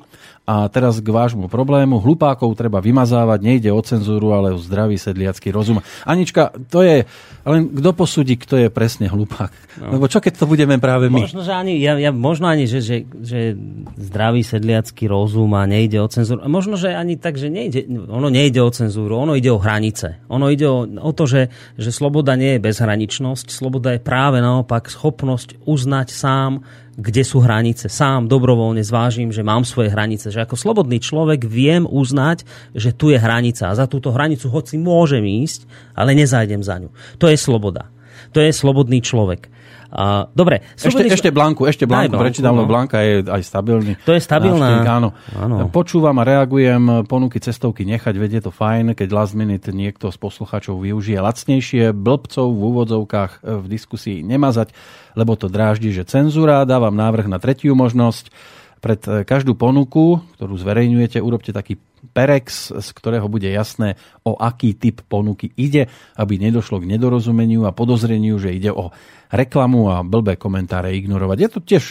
a 0.48 0.64
teraz 0.72 1.04
k 1.04 1.12
vášmu 1.12 1.52
problému. 1.52 2.00
Hlupákov 2.00 2.56
treba 2.56 2.80
vymazávať, 2.80 3.44
nejde 3.44 3.68
o 3.68 3.84
cenzúru, 3.84 4.32
ale 4.32 4.56
o 4.56 4.58
zdravý 4.58 4.96
sedliacký 4.96 5.52
rozum. 5.52 5.84
Anička, 6.08 6.56
to 6.72 6.80
je, 6.80 7.04
len 7.44 7.68
kto 7.68 7.90
posúdi, 7.92 8.40
kto 8.40 8.56
je 8.56 8.72
presne 8.72 9.12
hlupák? 9.12 9.52
No. 9.76 10.00
Lebo 10.00 10.08
čo 10.08 10.24
keď 10.24 10.40
to 10.40 10.48
budeme 10.48 10.80
práve 10.80 11.12
my? 11.12 11.28
Možno, 11.28 11.44
že 11.44 11.52
ani, 11.52 11.76
ja, 11.76 12.00
ja, 12.00 12.16
možno 12.16 12.48
ani, 12.48 12.64
že, 12.64 12.80
že, 12.80 13.04
že 13.20 13.60
zdravý 14.00 14.40
sedliacký 14.40 15.04
rozum 15.04 15.52
a 15.52 15.68
nejde 15.68 16.00
o 16.00 16.08
cenzúru. 16.08 16.40
Možno, 16.48 16.80
že 16.80 16.96
ani 16.96 17.20
tak, 17.20 17.36
že 17.36 17.52
nejde, 17.52 17.84
ono 18.08 18.32
nejde 18.32 18.64
o 18.64 18.72
cenzúru, 18.72 19.20
ono 19.20 19.36
ide 19.36 19.52
o 19.52 19.60
hranice. 19.60 20.24
Ono 20.32 20.48
ide 20.48 20.64
o, 20.64 20.88
o 20.88 21.12
to, 21.12 21.28
že, 21.28 21.52
že 21.76 21.92
sloboda 21.92 22.40
nie 22.40 22.56
je 22.56 22.64
bezhraničnosť, 22.64 23.52
sloboda 23.52 23.92
je 23.92 24.00
práve 24.00 24.40
naopak 24.40 24.88
schopnosť 24.88 25.60
uznať 25.68 26.08
sám, 26.08 26.64
kde 26.98 27.22
sú 27.22 27.38
hranice. 27.38 27.86
Sám 27.86 28.26
dobrovoľne 28.26 28.82
zvážim, 28.82 29.30
že 29.30 29.46
mám 29.46 29.62
svoje 29.62 29.94
hranice. 29.94 30.34
Že 30.34 30.50
ako 30.50 30.58
slobodný 30.58 30.98
človek 30.98 31.46
viem 31.46 31.86
uznať, 31.86 32.42
že 32.74 32.90
tu 32.90 33.14
je 33.14 33.22
hranica. 33.22 33.70
A 33.70 33.78
za 33.78 33.86
túto 33.86 34.10
hranicu 34.10 34.50
hoci 34.50 34.74
môžem 34.82 35.22
ísť, 35.22 35.70
ale 35.94 36.18
nezajdem 36.18 36.58
za 36.58 36.82
ňu. 36.82 36.90
To 37.22 37.30
je 37.30 37.38
sloboda. 37.38 37.86
To 38.34 38.42
je 38.42 38.50
slobodný 38.50 38.98
človek. 38.98 39.46
Uh, 39.88 40.28
dobre. 40.36 40.60
Ešte, 40.76 41.08
ešte 41.08 41.30
Blanku, 41.32 41.64
ešte 41.64 41.88
Blanku, 41.88 42.20
prečítam, 42.20 42.52
no. 42.52 42.68
Blanka 42.68 43.00
je 43.00 43.24
aj 43.24 43.40
stabilný. 43.40 43.96
To 44.04 44.12
je 44.12 44.20
stabilná. 44.20 44.84
áno. 44.84 45.16
áno. 45.32 45.72
Počúvam 45.72 46.12
a 46.20 46.24
reagujem, 46.28 47.08
ponuky 47.08 47.40
cestovky 47.40 47.88
nechať, 47.88 48.14
vedie 48.20 48.44
to 48.44 48.52
fajn, 48.52 48.92
keď 48.92 49.08
last 49.16 49.32
minute 49.32 49.72
niekto 49.72 50.12
z 50.12 50.18
poslucháčov 50.20 50.76
využije 50.84 51.16
lacnejšie, 51.24 51.96
blbcov 51.96 52.46
v 52.52 52.62
úvodzovkách 52.68 53.32
v 53.42 53.66
diskusii 53.66 54.20
nemazať, 54.20 54.76
lebo 55.16 55.34
to 55.40 55.48
dráždi, 55.48 55.88
že 55.88 56.04
cenzúra. 56.04 56.68
Dávam 56.68 56.92
návrh 56.92 57.26
na 57.26 57.40
tretiu 57.40 57.72
možnosť. 57.72 58.28
Pred 58.78 59.00
e, 59.10 59.10
každú 59.26 59.58
ponuku, 59.58 60.22
ktorú 60.38 60.54
zverejňujete, 60.54 61.18
urobte 61.18 61.50
taký 61.50 61.82
perex, 62.12 62.70
z 62.70 62.88
ktorého 62.94 63.26
bude 63.26 63.48
jasné, 63.48 63.98
o 64.22 64.36
aký 64.38 64.76
typ 64.76 65.02
ponuky 65.06 65.50
ide, 65.56 65.90
aby 66.14 66.38
nedošlo 66.38 66.82
k 66.82 66.88
nedorozumeniu 66.94 67.66
a 67.66 67.74
podozreniu, 67.74 68.38
že 68.38 68.54
ide 68.54 68.70
o 68.70 68.94
reklamu 69.32 69.90
a 69.90 70.06
blbé 70.06 70.36
komentáre 70.36 70.94
ignorovať. 70.96 71.36
Je 71.40 71.48
to 71.50 71.60
tiež 71.60 71.84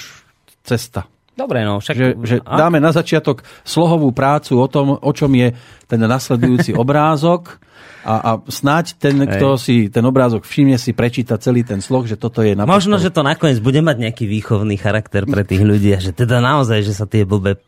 cesta. 0.64 1.10
Dobre, 1.38 1.62
no 1.62 1.78
však... 1.78 1.96
Že, 1.96 2.10
že 2.26 2.36
dáme 2.42 2.82
na 2.82 2.90
začiatok 2.90 3.46
slohovú 3.62 4.10
prácu 4.10 4.58
o 4.58 4.66
tom, 4.66 4.98
o 4.98 5.12
čom 5.14 5.30
je 5.38 5.54
ten 5.86 6.02
nasledujúci 6.02 6.74
obrázok 6.82 7.62
a, 8.08 8.14
a 8.24 8.32
snáď 8.48 8.98
ten, 8.98 9.20
Hej. 9.22 9.38
kto 9.38 9.48
si 9.60 9.76
ten 9.92 10.02
obrázok 10.02 10.48
všimne, 10.48 10.80
si 10.80 10.96
prečíta 10.96 11.36
celý 11.38 11.62
ten 11.62 11.84
sloh, 11.84 12.08
že 12.08 12.16
toto 12.16 12.40
je 12.40 12.56
napríklad... 12.56 12.74
Možno, 12.80 12.96
že 12.98 13.12
to 13.12 13.22
nakoniec 13.22 13.60
bude 13.62 13.84
mať 13.84 14.00
nejaký 14.00 14.26
výchovný 14.26 14.80
charakter 14.80 15.28
pre 15.28 15.44
tých 15.44 15.62
ľudí 15.62 15.94
a 15.94 16.00
že 16.00 16.16
teda 16.16 16.40
naozaj, 16.40 16.88
že 16.88 16.96
sa 16.96 17.04
tie 17.04 17.28
blbé 17.28 17.62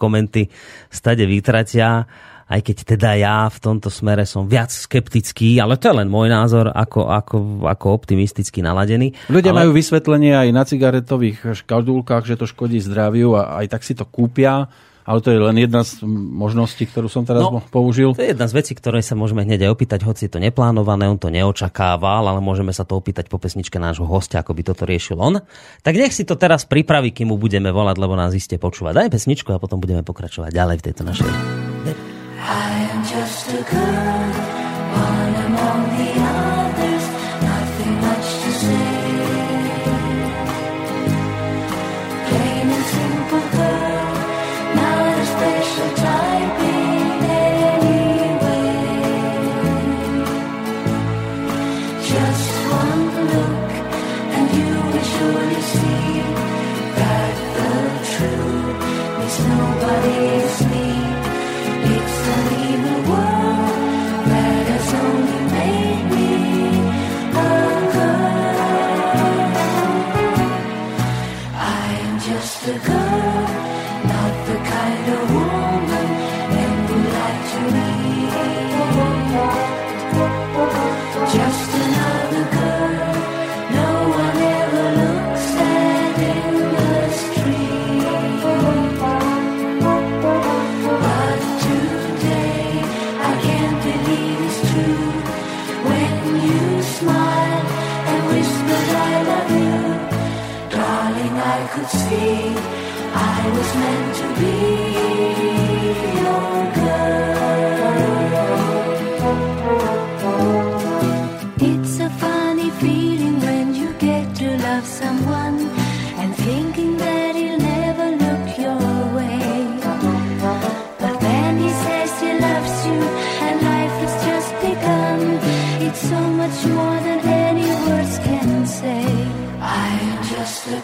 komenty 0.00 0.48
stade 0.88 1.22
vytratia 1.28 2.08
aj 2.52 2.60
keď 2.60 2.76
teda 2.84 3.10
ja 3.16 3.48
v 3.48 3.58
tomto 3.58 3.88
smere 3.88 4.28
som 4.28 4.44
viac 4.44 4.68
skeptický, 4.68 5.56
ale 5.56 5.80
to 5.80 5.88
je 5.88 6.04
len 6.04 6.08
môj 6.12 6.28
názor, 6.28 6.68
ako, 6.68 7.08
ako, 7.08 7.36
ako 7.64 7.86
optimisticky 7.96 8.60
naladený. 8.60 9.16
Ľudia 9.32 9.56
ale... 9.56 9.64
majú 9.64 9.70
vysvetlenie 9.72 10.36
aj 10.36 10.48
na 10.52 10.62
cigaretových 10.68 11.56
škadulkách, 11.64 12.28
že 12.28 12.36
to 12.36 12.44
škodí 12.44 12.76
zdraviu 12.84 13.32
a 13.40 13.64
aj 13.64 13.72
tak 13.72 13.82
si 13.88 13.96
to 13.96 14.04
kúpia. 14.04 14.68
Ale 15.02 15.18
to 15.18 15.34
je 15.34 15.38
len 15.42 15.58
jedna 15.58 15.82
z 15.82 16.06
možností, 16.06 16.86
ktorú 16.86 17.10
som 17.10 17.26
teraz 17.26 17.42
no, 17.42 17.58
použil. 17.74 18.14
To 18.14 18.22
je 18.22 18.38
jedna 18.38 18.46
z 18.46 18.54
vecí, 18.54 18.70
ktoré 18.78 19.02
sa 19.02 19.18
môžeme 19.18 19.42
hneď 19.42 19.66
aj 19.66 19.74
opýtať, 19.74 20.06
hoci 20.06 20.30
je 20.30 20.38
to 20.38 20.38
neplánované, 20.38 21.10
on 21.10 21.18
to 21.18 21.26
neočakával, 21.26 22.22
ale 22.22 22.38
môžeme 22.38 22.70
sa 22.70 22.86
to 22.86 22.94
opýtať 22.94 23.26
po 23.26 23.42
pesničke 23.42 23.82
nášho 23.82 24.06
hostia, 24.06 24.46
ako 24.46 24.54
by 24.54 24.62
toto 24.62 24.86
riešil 24.86 25.18
on. 25.18 25.42
Tak 25.82 25.98
nech 25.98 26.14
si 26.14 26.22
to 26.22 26.38
teraz 26.38 26.70
pripraví, 26.70 27.10
kým 27.10 27.34
mu 27.34 27.36
budeme 27.36 27.74
volať, 27.74 27.98
lebo 27.98 28.14
nás 28.14 28.30
iste 28.30 28.62
počúva. 28.62 28.94
Daj 28.94 29.10
pesničku 29.10 29.50
a 29.50 29.58
potom 29.58 29.82
budeme 29.82 30.06
pokračovať 30.06 30.54
ďalej 30.54 30.76
v 30.78 30.84
tejto 30.86 31.02
našej 31.02 31.71
I 32.44 32.88
am 32.90 33.04
just 33.04 33.52
a 33.52 33.62
girl, 33.62 34.41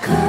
just 0.00 0.27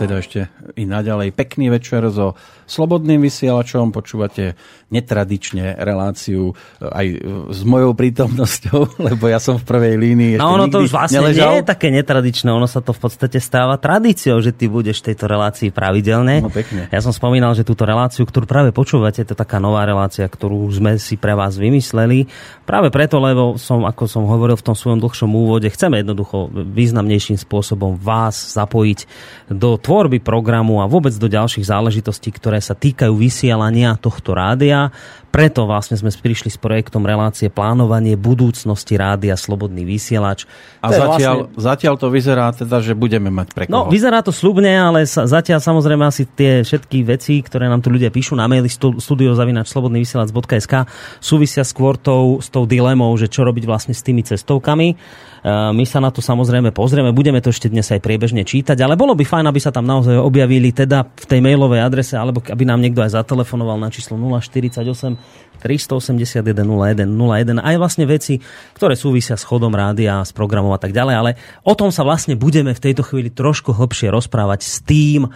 teda 0.00 0.16
ešte 0.16 0.48
i 0.76 0.84
naďalej 0.86 1.34
pekný 1.34 1.70
večer 1.72 2.06
so 2.10 2.38
slobodným 2.70 3.18
vysielačom. 3.22 3.90
Počúvate 3.90 4.54
netradične 4.90 5.78
reláciu 5.78 6.50
e, 6.50 6.86
aj 6.86 7.06
s 7.50 7.60
mojou 7.66 7.94
prítomnosťou, 7.94 8.78
lebo 9.10 9.24
ja 9.26 9.42
som 9.42 9.58
v 9.58 9.64
prvej 9.66 9.94
línii. 9.98 10.34
No 10.38 10.58
ono 10.58 10.70
to 10.70 10.82
už 10.86 10.90
vlastne 10.94 11.22
neležal. 11.22 11.54
nie 11.54 11.62
je 11.62 11.66
také 11.66 11.88
netradičné, 11.90 12.50
ono 12.50 12.66
sa 12.66 12.82
to 12.82 12.94
v 12.94 13.00
podstate 13.00 13.38
stáva 13.42 13.78
tradíciou, 13.78 14.38
že 14.42 14.54
ty 14.54 14.70
budeš 14.70 15.02
v 15.02 15.14
tejto 15.14 15.24
relácii 15.30 15.70
pravidelne. 15.74 16.42
No, 16.44 16.50
pekne. 16.50 16.86
Ja 16.90 17.00
som 17.02 17.10
spomínal, 17.10 17.54
že 17.58 17.66
túto 17.66 17.82
reláciu, 17.82 18.26
ktorú 18.26 18.46
práve 18.46 18.70
počúvate, 18.70 19.26
to 19.26 19.32
je 19.34 19.38
taká 19.38 19.62
nová 19.62 19.86
relácia, 19.86 20.26
ktorú 20.26 20.66
sme 20.70 20.98
si 20.98 21.18
pre 21.18 21.34
vás 21.34 21.58
vymysleli. 21.58 22.30
Práve 22.68 22.92
preto, 22.94 23.18
lebo 23.18 23.58
som, 23.58 23.82
ako 23.82 24.04
som 24.06 24.26
hovoril 24.26 24.54
v 24.58 24.66
tom 24.66 24.76
svojom 24.78 25.02
dlhšom 25.02 25.30
úvode, 25.30 25.66
chceme 25.70 26.02
jednoducho 26.02 26.50
významnejším 26.50 27.38
spôsobom 27.40 27.96
vás 27.98 28.54
zapojiť 28.54 29.06
do 29.50 29.80
tvorby 29.80 30.20
programu 30.20 30.59
a 30.60 30.90
vôbec 30.90 31.16
do 31.16 31.30
ďalších 31.30 31.64
záležitostí, 31.64 32.28
ktoré 32.34 32.60
sa 32.60 32.76
týkajú 32.76 33.16
vysielania 33.16 33.96
tohto 33.96 34.36
rádia. 34.36 34.92
Preto 35.30 35.62
vlastne 35.62 35.94
sme 35.94 36.10
prišli 36.10 36.50
s 36.50 36.58
projektom 36.58 37.06
relácie 37.06 37.46
plánovanie 37.46 38.18
budúcnosti 38.18 38.98
rádia 38.98 39.38
Slobodný 39.38 39.86
vysielač. 39.86 40.42
A 40.82 40.90
To 40.90 40.98
zatiaľ, 40.98 41.34
vlastne- 41.46 41.62
zatiaľ 41.62 41.94
to 41.96 42.06
vyzerá 42.10 42.50
teda, 42.50 42.82
že 42.82 42.98
budeme 42.98 43.30
mať 43.30 43.54
pre 43.54 43.64
No, 43.70 43.86
koho. 43.86 43.94
vyzerá 43.94 44.26
to 44.26 44.34
slubne, 44.34 44.66
ale 44.74 45.06
sa, 45.06 45.30
zatiaľ 45.30 45.62
samozrejme 45.62 46.02
asi 46.02 46.26
tie 46.26 46.66
všetky 46.66 47.06
veci, 47.06 47.38
ktoré 47.46 47.70
nám 47.70 47.78
tu 47.78 47.94
ľudia 47.94 48.10
píšu 48.10 48.34
na 48.34 48.50
maili 48.50 48.66
stu, 48.66 48.98
studiozavinačslobodnyvysielac.sk 48.98 50.74
súvisia 51.22 51.62
skôr 51.62 51.94
tou, 51.94 52.42
s 52.42 52.50
tou 52.50 52.66
dilemou, 52.66 53.14
že 53.14 53.30
čo 53.30 53.46
robiť 53.46 53.64
vlastne 53.64 53.94
s 53.94 54.02
tými 54.02 54.26
cestovkami. 54.26 54.98
Uh, 55.40 55.72
my 55.72 55.88
sa 55.88 56.04
na 56.04 56.12
to 56.12 56.20
samozrejme 56.20 56.68
pozrieme, 56.68 57.16
budeme 57.16 57.40
to 57.40 57.48
ešte 57.48 57.70
dnes 57.70 57.88
aj 57.88 58.04
priebežne 58.04 58.44
čítať, 58.44 58.76
ale 58.76 58.92
bolo 58.92 59.16
by 59.16 59.24
fajn, 59.24 59.48
aby 59.48 59.56
sa 59.56 59.72
tam 59.72 59.88
naozaj 59.88 60.20
objavili 60.20 60.68
teda 60.68 61.06
v 61.06 61.24
tej 61.24 61.40
mailovej 61.40 61.80
adrese, 61.80 62.12
alebo 62.12 62.42
aby 62.42 62.68
nám 62.68 62.76
niekto 62.76 63.00
aj 63.00 63.16
zatelefonoval 63.16 63.80
na 63.80 63.88
číslo 63.88 64.20
048 64.20 65.16
381 65.60 66.56
01 66.56 67.04
01 67.04 67.60
aj 67.60 67.74
vlastne 67.76 68.08
veci, 68.08 68.40
ktoré 68.72 68.96
súvisia 68.96 69.36
s 69.36 69.44
chodom 69.44 69.70
rádia, 69.70 70.24
s 70.24 70.32
programom 70.32 70.72
a 70.72 70.80
tak 70.80 70.96
ďalej, 70.96 71.14
ale 71.14 71.30
o 71.62 71.76
tom 71.76 71.92
sa 71.92 72.00
vlastne 72.02 72.34
budeme 72.34 72.72
v 72.72 72.80
tejto 72.80 73.04
chvíli 73.04 73.28
trošku 73.28 73.76
hlbšie 73.76 74.08
rozprávať 74.08 74.60
s 74.64 74.80
tým 74.80 75.28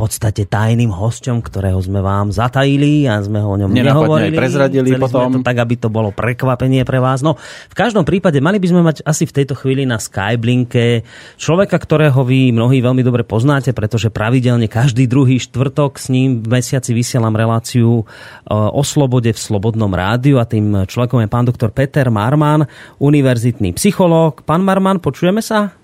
podstate 0.00 0.48
tajným 0.48 0.88
hosťom, 0.88 1.44
ktorého 1.44 1.76
sme 1.84 2.00
vám 2.00 2.32
zatajili 2.32 3.04
a 3.04 3.20
sme 3.20 3.44
ho 3.44 3.52
o 3.52 3.60
ňom 3.60 3.68
Nenápadne 3.68 4.32
nehovorili. 4.32 4.32
prezradili 4.32 4.88
Chceli 4.88 4.96
sme 4.96 5.04
potom. 5.04 5.30
to 5.36 5.44
tak, 5.44 5.60
aby 5.60 5.74
to 5.76 5.92
bolo 5.92 6.08
prekvapenie 6.08 6.88
pre 6.88 6.96
vás. 6.96 7.20
No, 7.20 7.36
v 7.68 7.74
každom 7.76 8.08
prípade 8.08 8.40
mali 8.40 8.56
by 8.56 8.66
sme 8.72 8.80
mať 8.80 9.04
asi 9.04 9.28
v 9.28 9.36
tejto 9.36 9.52
chvíli 9.52 9.84
na 9.84 10.00
Skyblinke 10.00 11.04
človeka, 11.36 11.76
ktorého 11.76 12.24
vy 12.24 12.56
mnohí 12.56 12.80
veľmi 12.80 13.04
dobre 13.04 13.28
poznáte, 13.28 13.76
pretože 13.76 14.08
pravidelne 14.08 14.64
každý 14.70 15.04
druhý 15.04 15.36
štvrtok 15.36 16.00
s 16.00 16.08
ním 16.08 16.40
v 16.40 16.48
mesiaci 16.48 16.96
vysielam 16.96 17.36
reláciu 17.36 18.00
e, 18.00 18.04
o 18.50 18.80
slobode 18.80 19.36
v 19.36 19.40
Slobodnom 19.40 19.92
rádiu 19.92 20.40
a 20.40 20.48
tým 20.48 20.88
človekom 20.88 21.20
je 21.20 21.28
pán 21.28 21.44
doktor 21.44 21.74
Peter 21.74 22.08
Marman, 22.08 22.64
univerzitný 23.02 23.76
psychológ. 23.76 24.46
Pán 24.46 24.64
Marman, 24.64 25.02
počujeme 25.02 25.42
sa? 25.44 25.79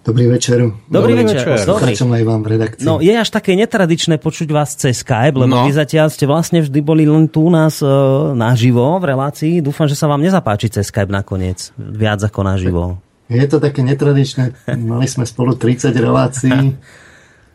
Dobrý 0.00 0.26
večer. 0.26 0.64
Dobrý, 0.88 1.12
Dobrý 1.12 1.12
večer. 1.20 1.44
večer. 1.44 1.56
Dobrý. 1.60 1.92
Poslucháčom 1.92 2.08
aj 2.10 2.22
vám 2.24 2.40
v 2.40 2.48
redakcii. 2.48 2.84
No, 2.84 2.94
je 2.98 3.12
až 3.12 3.28
také 3.28 3.52
netradičné 3.52 4.16
počuť 4.16 4.48
vás 4.48 4.72
cez 4.72 4.96
Skype, 4.98 5.36
lebo 5.36 5.52
No. 5.52 5.68
vy 5.68 5.72
zatiaľ 5.72 6.08
ste 6.08 6.24
vlastne 6.24 6.58
vždy 6.58 6.80
boli 6.80 7.04
len 7.04 7.28
tu 7.28 7.44
u 7.44 7.50
nás 7.50 7.78
e, 7.78 7.88
naživo 8.32 8.96
v 8.96 9.04
relácii. 9.06 9.60
Dúfam, 9.60 9.84
že 9.84 9.94
sa 9.94 10.08
vám 10.08 10.18
nezapáči 10.18 10.70
cez 10.70 10.88
Skype 10.88 11.10
nakoniec. 11.10 11.76
Viac 11.76 12.16
ako 12.22 12.40
naživo. 12.42 12.96
Je 13.28 13.44
to 13.44 13.58
také 13.58 13.80
netradičné. 13.80 14.56
Mali 14.74 15.04
sme 15.04 15.22
spolu 15.22 15.52
30 15.52 15.92
relácií. 15.94 16.60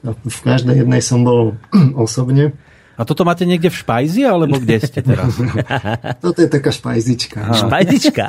V 0.06 0.40
každej 0.46 0.86
jednej 0.86 1.02
som 1.02 1.26
bol 1.26 1.58
osobne. 1.98 2.54
A 2.96 3.04
toto 3.04 3.28
máte 3.28 3.44
niekde 3.44 3.68
v 3.68 3.76
špajzi, 3.76 4.24
alebo 4.24 4.56
kde 4.56 4.80
ste 4.80 5.04
teraz? 5.04 5.36
Toto 6.24 6.40
je 6.40 6.48
taká 6.48 6.72
špajzička. 6.72 7.44
no. 7.44 7.68
Špajzička. 7.68 8.26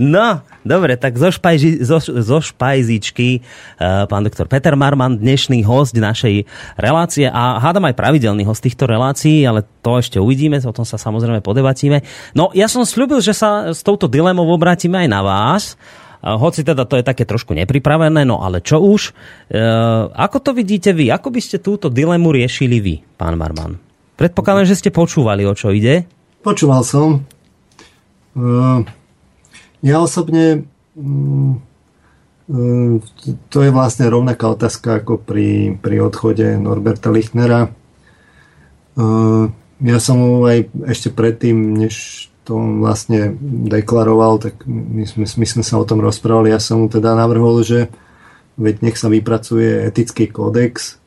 No, 0.00 0.40
dobre, 0.64 0.96
tak 0.96 1.20
zo, 1.20 1.28
špajži, 1.28 1.84
zo, 1.84 2.00
zo 2.00 2.38
špajzičky 2.40 3.44
uh, 3.76 4.08
pán 4.08 4.24
doktor 4.24 4.48
Peter 4.48 4.72
Marman, 4.72 5.20
dnešný 5.20 5.60
host 5.68 5.92
našej 5.92 6.48
relácie 6.80 7.28
a 7.28 7.60
hádam 7.60 7.92
aj 7.92 7.96
pravidelný 7.96 8.48
host 8.48 8.64
týchto 8.64 8.88
relácií, 8.88 9.44
ale 9.44 9.68
to 9.84 10.00
ešte 10.00 10.16
uvidíme, 10.16 10.56
o 10.64 10.72
tom 10.72 10.88
sa 10.88 10.96
samozrejme 10.96 11.44
podebatíme. 11.44 12.00
No, 12.32 12.48
ja 12.56 12.72
som 12.72 12.88
slúbil, 12.88 13.20
že 13.20 13.36
sa 13.36 13.76
s 13.76 13.84
touto 13.84 14.08
dilemou 14.08 14.48
obrátime 14.48 15.04
aj 15.04 15.08
na 15.12 15.20
vás. 15.20 15.76
Uh, 16.24 16.40
hoci 16.40 16.64
teda 16.64 16.88
to 16.88 16.96
je 16.96 17.04
také 17.04 17.28
trošku 17.28 17.52
nepripravené, 17.52 18.24
no 18.24 18.40
ale 18.40 18.64
čo 18.64 18.80
už. 18.80 19.12
Uh, 19.52 20.08
ako 20.16 20.40
to 20.40 20.50
vidíte 20.56 20.96
vy? 20.96 21.12
Ako 21.12 21.28
by 21.28 21.40
ste 21.44 21.60
túto 21.60 21.92
dilemu 21.92 22.32
riešili 22.32 22.80
vy, 22.80 22.94
pán 23.20 23.36
Marman? 23.36 23.89
Predpokladám, 24.20 24.68
že 24.68 24.76
ste 24.76 24.92
počúvali, 24.92 25.48
o 25.48 25.56
čo 25.56 25.72
ide. 25.72 26.04
Počúval 26.44 26.84
som. 26.84 27.24
Uh, 28.36 28.84
Ja 29.80 30.04
osobne 30.04 30.68
mm, 30.92 31.52
uh, 32.52 33.00
to 33.48 33.58
je 33.64 33.72
vlastne 33.72 34.12
rovnaká 34.12 34.52
otázka 34.52 35.00
ako 35.00 35.24
pri, 35.24 35.80
pri 35.80 36.04
odchode 36.04 36.44
Norberta 36.60 37.08
Lichnera. 37.08 37.72
Uh, 39.00 39.48
Ja 39.80 39.96
som 39.96 40.20
mu 40.20 40.44
aj 40.44 40.68
ešte 40.84 41.08
predtým, 41.08 41.80
než 41.80 42.28
to 42.44 42.60
on 42.60 42.84
vlastne 42.84 43.40
deklaroval, 43.72 44.36
tak 44.36 44.68
my 44.68 45.08
sme, 45.08 45.24
my 45.24 45.46
sme 45.48 45.64
sa 45.64 45.80
o 45.80 45.88
tom 45.88 46.04
rozprávali. 46.04 46.52
Ja 46.52 46.60
som 46.60 46.84
mu 46.84 46.92
teda 46.92 47.16
navrhol, 47.16 47.64
že 47.64 47.88
veď 48.60 48.84
nech 48.84 49.00
sa 49.00 49.08
vypracuje 49.08 49.88
etický 49.88 50.28
kódex 50.28 51.00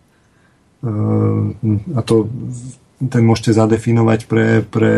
a 1.93 1.99
to 2.03 2.27
ten 3.09 3.23
môžete 3.23 3.55
zadefinovať 3.55 4.19
pre, 4.29 4.61
pre 4.63 4.95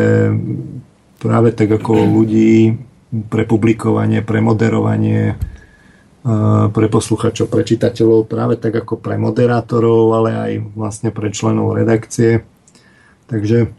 práve 1.18 1.50
tak 1.56 1.72
ako 1.72 2.06
ľudí 2.06 2.78
pre 3.32 3.48
publikovanie, 3.48 4.20
pre 4.26 4.44
moderovanie 4.44 5.40
pre 6.74 6.90
posluchačov, 6.90 7.54
pre 7.54 7.62
čitateľov, 7.62 8.26
práve 8.26 8.58
tak 8.58 8.74
ako 8.74 8.98
pre 8.98 9.14
moderátorov, 9.14 10.18
ale 10.18 10.30
aj 10.34 10.52
vlastne 10.74 11.14
pre 11.14 11.30
členov 11.30 11.78
redakcie. 11.78 12.42
Takže 13.30 13.70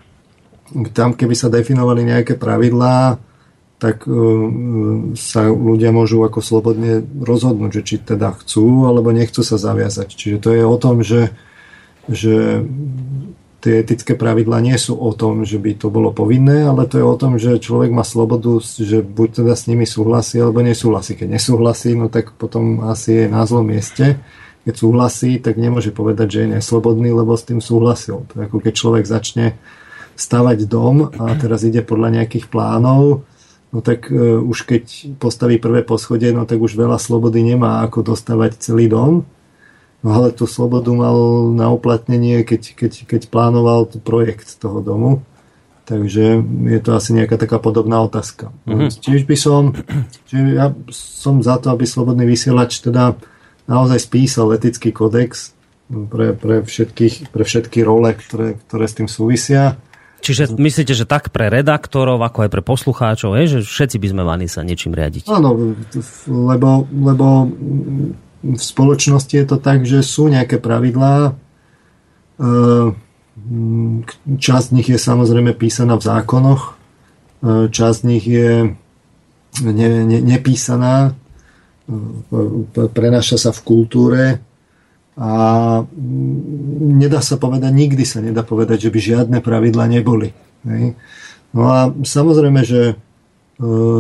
tam, 0.95 1.19
keby 1.19 1.35
sa 1.35 1.51
definovali 1.51 2.07
nejaké 2.07 2.39
pravidlá, 2.39 3.19
tak 3.83 4.07
sa 5.19 5.41
ľudia 5.51 5.91
môžu 5.91 6.23
ako 6.23 6.39
slobodne 6.39 7.03
rozhodnúť, 7.03 7.83
že 7.83 7.83
či 7.83 7.97
teda 7.99 8.31
chcú 8.39 8.87
alebo 8.87 9.11
nechcú 9.11 9.43
sa 9.43 9.59
zaviazať. 9.59 10.15
Čiže 10.15 10.39
to 10.39 10.51
je 10.55 10.63
o 10.63 10.77
tom, 10.79 11.03
že, 11.03 11.35
že 12.07 12.63
tie 13.67 13.83
etické 13.83 14.15
pravidlá 14.15 14.63
nie 14.63 14.79
sú 14.79 14.95
o 14.95 15.11
tom, 15.11 15.43
že 15.43 15.59
by 15.59 15.75
to 15.75 15.91
bolo 15.91 16.15
povinné, 16.15 16.71
ale 16.71 16.87
to 16.87 17.03
je 17.03 17.07
o 17.07 17.19
tom, 17.19 17.35
že 17.35 17.59
človek 17.59 17.91
má 17.91 18.07
slobodu, 18.07 18.63
že 18.63 19.03
buď 19.03 19.43
teda 19.43 19.59
s 19.59 19.67
nimi 19.67 19.83
súhlasí, 19.83 20.39
alebo 20.39 20.63
nesúhlasí. 20.63 21.19
Keď 21.19 21.27
nesúhlasí, 21.35 21.99
no 21.99 22.07
tak 22.07 22.39
potom 22.39 22.87
asi 22.87 23.23
je 23.23 23.25
na 23.27 23.43
zlom 23.43 23.67
mieste. 23.67 24.23
Keď 24.63 24.75
súhlasí, 24.79 25.43
tak 25.43 25.59
nemôže 25.59 25.91
povedať, 25.91 26.27
že 26.31 26.39
je 26.47 26.53
neslobodný, 26.63 27.11
lebo 27.11 27.35
s 27.35 27.43
tým 27.43 27.59
súhlasil. 27.59 28.31
To 28.31 28.35
je 28.39 28.47
ako 28.47 28.63
keď 28.63 28.73
človek 28.79 29.05
začne 29.11 29.59
stavať 30.15 30.59
dom 30.71 31.11
a 31.11 31.35
teraz 31.35 31.67
ide 31.67 31.83
podľa 31.83 32.23
nejakých 32.23 32.47
plánov, 32.47 33.27
no 33.75 33.79
tak 33.83 34.09
uh, 34.09 34.41
už 34.41 34.65
keď 34.65 34.85
postaví 35.19 35.59
prvé 35.59 35.83
poschodie, 35.83 36.31
no 36.31 36.47
tak 36.47 36.63
už 36.63 36.79
veľa 36.79 37.03
slobody 37.03 37.43
nemá, 37.43 37.83
ako 37.83 38.15
dostavať 38.15 38.63
celý 38.63 38.87
dom 38.87 39.27
ale 40.07 40.31
tú 40.31 40.47
slobodu 40.47 40.95
mal 40.95 41.51
na 41.51 41.71
uplatnenie, 41.75 42.47
keď, 42.47 42.79
keď, 42.79 42.93
keď 43.11 43.23
plánoval 43.27 43.91
projekt 44.03 44.59
toho 44.63 44.79
domu. 44.79 45.27
Takže 45.87 46.43
je 46.43 46.81
to 46.83 46.99
asi 46.99 47.15
nejaká 47.15 47.39
taká 47.39 47.63
podobná 47.63 48.03
otázka. 48.03 48.51
Mm-hmm. 48.67 48.91
Čiže 48.91 49.23
by 49.23 49.37
som, 49.39 49.63
čiže 50.27 50.59
ja 50.59 50.75
som 50.91 51.39
za 51.39 51.63
to, 51.63 51.71
aby 51.71 51.87
Slobodný 51.87 52.27
vysielač 52.27 52.83
teda 52.83 53.15
naozaj 53.71 54.03
spísal 54.03 54.51
etický 54.51 54.91
kodex 54.91 55.55
pre, 55.87 56.35
pre, 56.35 56.67
všetkých, 56.67 57.31
pre 57.31 57.47
všetky 57.47 57.87
role, 57.87 58.11
ktoré, 58.19 58.59
ktoré 58.67 58.85
s 58.91 58.99
tým 58.99 59.07
súvisia. 59.07 59.79
Čiže 60.27 60.59
myslíte, 60.59 60.91
že 60.91 61.07
tak 61.07 61.31
pre 61.31 61.47
redaktorov, 61.47 62.19
ako 62.19 62.47
aj 62.47 62.51
pre 62.51 62.63
poslucháčov, 62.67 63.39
je, 63.39 63.45
že 63.47 63.59
všetci 63.63 63.97
by 64.03 64.09
sme 64.11 64.23
mali 64.27 64.51
sa 64.51 64.67
niečím 64.67 64.91
riadiť? 64.91 65.31
Áno, 65.31 65.55
lebo, 66.27 66.83
lebo 66.91 67.27
v 68.55 68.63
spoločnosti 68.63 69.35
je 69.35 69.47
to 69.47 69.59
tak, 69.59 69.83
že 69.83 70.07
sú 70.07 70.31
nejaké 70.31 70.63
pravidlá. 70.63 71.15
E, 71.27 71.33
časť 74.39 74.67
z 74.71 74.75
nich 74.75 74.89
je 74.89 74.99
samozrejme 75.01 75.51
písaná 75.59 75.99
v 75.99 76.07
zákonoch, 76.07 76.63
e, 77.43 77.67
časť 77.67 77.97
z 77.99 78.07
nich 78.07 78.25
je 78.25 78.51
ne, 79.67 79.89
ne, 80.07 80.19
nepísaná, 80.23 81.17
e, 81.91 82.87
prenáša 82.95 83.41
sa 83.41 83.51
v 83.51 83.61
kultúre 83.67 84.25
a 85.17 85.33
nedá 87.01 87.25
sa 87.25 87.41
povedať, 87.41 87.73
nikdy 87.73 88.05
sa 88.05 88.21
nedá 88.21 88.45
povedať, 88.45 88.89
že 88.89 88.93
by 88.93 88.99
žiadne 89.01 89.39
pravidla 89.41 89.89
neboli. 89.89 90.37
No 91.57 91.73
a 91.73 91.89
samozrejme, 91.89 92.61
že 92.69 93.01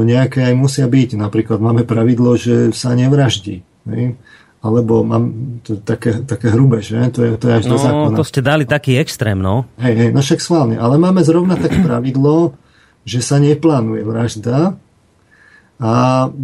nejaké 0.05 0.44
aj 0.44 0.55
musia 0.61 0.84
byť. 0.84 1.16
Napríklad 1.16 1.57
máme 1.57 1.88
pravidlo, 1.88 2.36
že 2.36 2.68
sa 2.76 2.92
nevraždí. 2.92 3.64
Hej? 3.91 4.18
Alebo 4.64 5.07
mám 5.07 5.30
to 5.62 5.78
také, 5.78 6.26
také 6.26 6.51
hrubé, 6.51 6.82
že? 6.82 6.99
To 7.14 7.20
je, 7.22 7.30
to 7.39 7.47
je 7.47 7.55
až 7.55 7.64
no, 7.70 7.72
do 7.72 7.78
zákona. 7.78 8.16
to 8.18 8.24
ste 8.26 8.41
dali 8.43 8.64
taký 8.66 8.99
extrém, 8.99 9.39
no. 9.39 9.68
Hej, 9.78 9.95
hej, 9.95 10.11
no 10.11 10.20
však 10.24 10.43
schválne. 10.43 10.76
Ale 10.80 10.99
máme 10.99 11.22
zrovna 11.22 11.55
také 11.55 11.78
pravidlo, 11.78 12.59
že 13.07 13.22
sa 13.22 13.39
neplánuje 13.39 14.03
vražda 14.03 14.74
a 15.76 15.93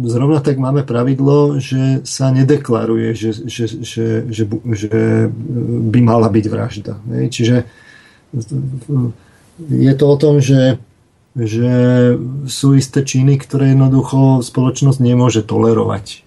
zrovna 0.05 0.39
tak 0.39 0.61
máme 0.61 0.85
pravidlo, 0.85 1.57
že 1.57 2.05
sa 2.07 2.29
nedeklaruje, 2.31 3.17
že, 3.17 3.29
že, 3.49 3.65
že, 3.81 4.07
že, 4.29 4.43
že 4.71 4.99
by 5.89 5.99
mala 6.05 6.29
byť 6.29 6.45
vražda. 6.47 6.93
Hej? 7.11 7.25
Čiže 7.33 7.55
je 9.67 9.93
to 9.97 10.05
o 10.07 10.15
tom, 10.15 10.39
že 10.39 10.79
že 11.33 11.73
sú 12.45 12.77
isté 12.77 13.01
činy, 13.01 13.41
ktoré 13.41 13.73
jednoducho 13.73 14.45
spoločnosť 14.45 14.99
nemôže 15.01 15.41
tolerovať. 15.41 16.22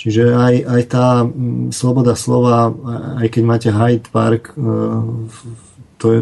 Čiže 0.00 0.32
aj, 0.32 0.54
aj 0.64 0.82
tá 0.88 1.28
mm, 1.28 1.76
sloboda 1.76 2.16
slova, 2.16 2.72
aj 3.20 3.28
keď 3.28 3.42
máte 3.44 3.68
Hyde 3.68 4.08
Park, 4.08 4.56
e, 4.56 4.64
to 6.00 6.06
je, 6.08 6.20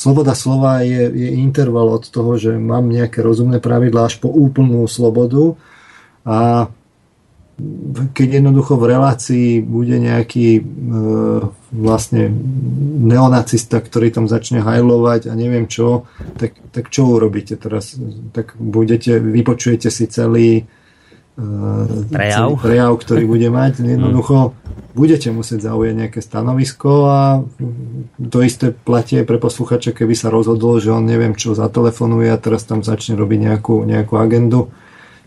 sloboda 0.00 0.32
slova 0.32 0.80
je, 0.80 1.12
je 1.12 1.28
interval 1.36 2.00
od 2.00 2.08
toho, 2.08 2.40
že 2.40 2.56
mám 2.56 2.88
nejaké 2.88 3.20
rozumné 3.20 3.60
pravidlá 3.60 4.08
až 4.08 4.24
po 4.24 4.32
úplnú 4.32 4.88
slobodu 4.88 5.52
a 6.24 6.72
keď 8.16 8.42
jednoducho 8.42 8.74
v 8.80 8.88
relácii 8.96 9.48
bude 9.62 10.00
nejaký 10.00 10.58
e, 10.58 10.62
vlastne 11.70 12.32
neonacista, 13.04 13.78
ktorý 13.78 14.10
tam 14.10 14.26
začne 14.26 14.58
hajlovať 14.64 15.30
a 15.30 15.38
neviem 15.38 15.70
čo, 15.70 16.08
tak, 16.40 16.56
tak 16.74 16.90
čo 16.90 17.14
urobíte 17.14 17.54
teraz? 17.54 17.94
Tak 18.34 18.58
budete, 18.58 19.22
vypočujete 19.22 19.86
si 19.92 20.10
celý 20.10 20.66
prejav. 22.10 22.54
prejav, 22.62 22.92
ktorý 22.94 23.26
bude 23.26 23.48
mať. 23.50 23.82
Jednoducho 23.94 24.54
budete 24.94 25.34
musieť 25.34 25.66
zaujať 25.66 25.94
nejaké 26.06 26.20
stanovisko 26.22 26.90
a 27.10 27.20
to 28.18 28.38
isté 28.46 28.70
platí 28.70 29.18
pre 29.26 29.42
posluchača, 29.42 29.90
keby 29.90 30.14
sa 30.14 30.30
rozhodol, 30.30 30.78
že 30.78 30.94
on 30.94 31.02
neviem 31.02 31.34
čo 31.34 31.58
zatelefonuje 31.58 32.30
a 32.30 32.38
teraz 32.38 32.62
tam 32.62 32.86
začne 32.86 33.18
robiť 33.18 33.38
nejakú, 33.50 33.82
nejakú 33.82 34.14
agendu. 34.16 34.70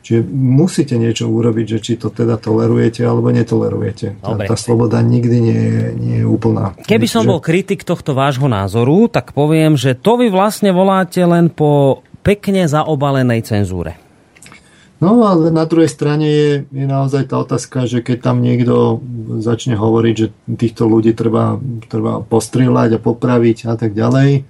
Čiže 0.08 0.24
musíte 0.32 0.95
niečo 0.95 1.28
urobiť, 1.28 1.66
že 1.68 1.80
či 1.84 1.93
to 1.99 2.08
teda 2.08 2.39
tolerujete 2.39 3.03
alebo 3.03 3.28
netolerujete. 3.28 4.24
Tá, 4.24 4.39
tá 4.39 4.55
sloboda 4.55 5.03
nikdy 5.03 5.38
nie 5.43 5.60
je, 5.60 5.84
nie 5.99 6.18
je 6.24 6.26
úplná. 6.26 6.80
Keby 6.88 7.12
som 7.12 7.28
bol 7.28 7.43
kritik 7.43 7.84
tohto 7.84 8.16
vášho 8.16 8.47
názoru, 8.47 9.12
tak 9.12 9.36
poviem, 9.36 9.76
že 9.76 9.99
to 9.99 10.16
vy 10.16 10.32
vlastne 10.32 10.72
voláte 10.72 11.20
len 11.20 11.51
po 11.51 11.99
pekne 12.24 12.72
zaobalenej 12.72 13.43
cenzúre. 13.43 14.07
No 14.98 15.22
ale 15.22 15.54
na 15.54 15.70
druhej 15.70 15.93
strane 15.93 16.26
je, 16.26 16.52
je 16.74 16.86
naozaj 16.89 17.30
tá 17.30 17.38
otázka, 17.38 17.86
že 17.86 18.02
keď 18.02 18.18
tam 18.34 18.41
niekto 18.41 18.98
začne 19.38 19.78
hovoriť, 19.78 20.16
že 20.18 20.28
týchto 20.58 20.89
ľudí 20.89 21.14
treba, 21.14 21.62
treba 21.86 22.26
postrieľať 22.26 22.98
a 22.98 23.04
popraviť 23.04 23.70
a 23.70 23.78
tak 23.78 23.93
ďalej, 23.93 24.41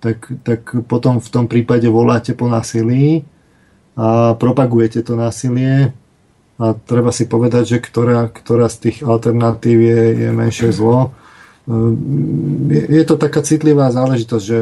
tak, 0.00 0.18
tak 0.40 0.60
potom 0.88 1.20
v 1.20 1.28
tom 1.28 1.44
prípade 1.52 1.84
voláte 1.92 2.32
po 2.32 2.48
násilí 2.48 3.28
a 3.96 4.32
propagujete 4.40 5.04
to 5.04 5.20
násilie 5.20 5.92
a 6.56 6.72
treba 6.72 7.12
si 7.12 7.28
povedať, 7.28 7.76
že 7.76 7.78
ktorá, 7.84 8.32
ktorá 8.32 8.72
z 8.72 8.88
tých 8.88 8.98
alternatív 9.04 9.78
je, 9.84 10.02
je 10.16 10.28
menšie 10.32 10.70
zlo. 10.72 11.12
Je, 12.72 12.82
je 12.88 13.04
to 13.04 13.20
taká 13.20 13.44
citlivá 13.44 13.92
záležitosť, 13.92 14.44
že 14.44 14.58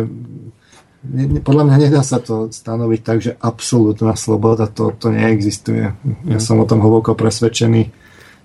podľa 1.43 1.65
mňa 1.67 1.77
nedá 1.83 2.03
sa 2.07 2.23
to 2.23 2.55
stanoviť 2.55 3.01
tak, 3.03 3.19
že 3.19 3.35
absolútna 3.43 4.15
sloboda 4.15 4.71
to, 4.71 4.95
to 4.95 5.11
neexistuje. 5.11 5.91
Ja 6.31 6.39
mm. 6.39 6.43
som 6.43 6.63
o 6.63 6.69
tom 6.69 6.79
hlboko 6.79 7.19
presvedčený. 7.19 7.91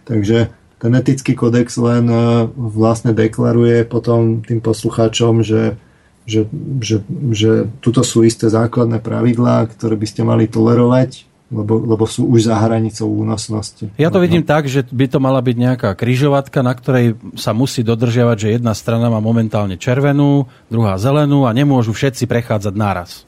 Takže 0.09 0.49
ten 0.81 0.91
etický 0.97 1.37
kodex 1.37 1.77
len 1.77 2.09
e, 2.09 2.49
vlastne 2.57 3.13
deklaruje 3.13 3.85
potom 3.85 4.41
tým 4.41 4.57
poslucháčom, 4.57 5.45
že, 5.45 5.77
že, 6.25 6.49
že, 6.81 7.05
že 7.29 7.69
tuto 7.77 8.01
sú 8.01 8.25
isté 8.25 8.49
základné 8.49 9.05
pravidlá, 9.05 9.69
ktoré 9.77 9.93
by 9.93 10.07
ste 10.09 10.21
mali 10.25 10.49
tolerovať 10.49 11.26
lebo, 11.47 11.79
lebo 11.79 12.03
sú 12.03 12.27
už 12.27 12.51
za 12.51 12.59
hranicou 12.59 13.07
únosnosti. 13.07 13.87
Ja 13.95 14.11
to 14.11 14.19
vidím 14.19 14.43
tak, 14.43 14.67
že 14.67 14.83
by 14.83 15.07
to 15.07 15.23
mala 15.23 15.39
byť 15.39 15.55
nejaká 15.55 15.89
kryžovatka, 15.95 16.59
na 16.59 16.75
ktorej 16.75 17.15
sa 17.39 17.55
musí 17.55 17.87
dodržiavať, 17.87 18.37
že 18.37 18.53
jedna 18.59 18.75
strana 18.75 19.07
má 19.07 19.23
momentálne 19.23 19.79
červenú, 19.79 20.51
druhá 20.67 20.99
zelenú 20.99 21.47
a 21.47 21.55
nemôžu 21.55 21.95
všetci 21.95 22.27
prechádzať 22.27 22.73
naraz. 22.75 23.23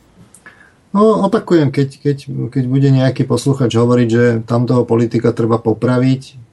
No, 0.90 1.22
opakujem, 1.30 1.70
keď, 1.70 2.02
keď, 2.02 2.18
keď 2.50 2.64
bude 2.66 2.90
nejaký 2.90 3.24
posluchač 3.24 3.72
hovoriť, 3.78 4.08
že 4.10 4.24
tamtoho 4.44 4.84
politika 4.84 5.32
treba 5.32 5.62
popraviť, 5.62 6.50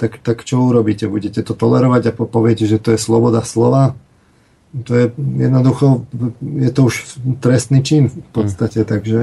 tak, 0.00 0.20
tak 0.20 0.44
čo 0.44 0.64
urobíte? 0.64 1.08
Budete 1.08 1.44
to 1.44 1.52
tolerovať 1.52 2.02
a 2.08 2.16
poviete, 2.16 2.64
že 2.64 2.80
to 2.80 2.96
je 2.96 3.00
sloboda 3.00 3.44
slova? 3.44 3.96
To 4.76 4.92
je 4.92 5.06
jednoducho, 5.16 6.04
je 6.42 6.70
to 6.72 6.80
už 6.88 6.94
trestný 7.40 7.80
čin 7.80 8.12
v 8.12 8.30
podstate, 8.32 8.84
hmm. 8.84 8.88
takže 8.88 9.18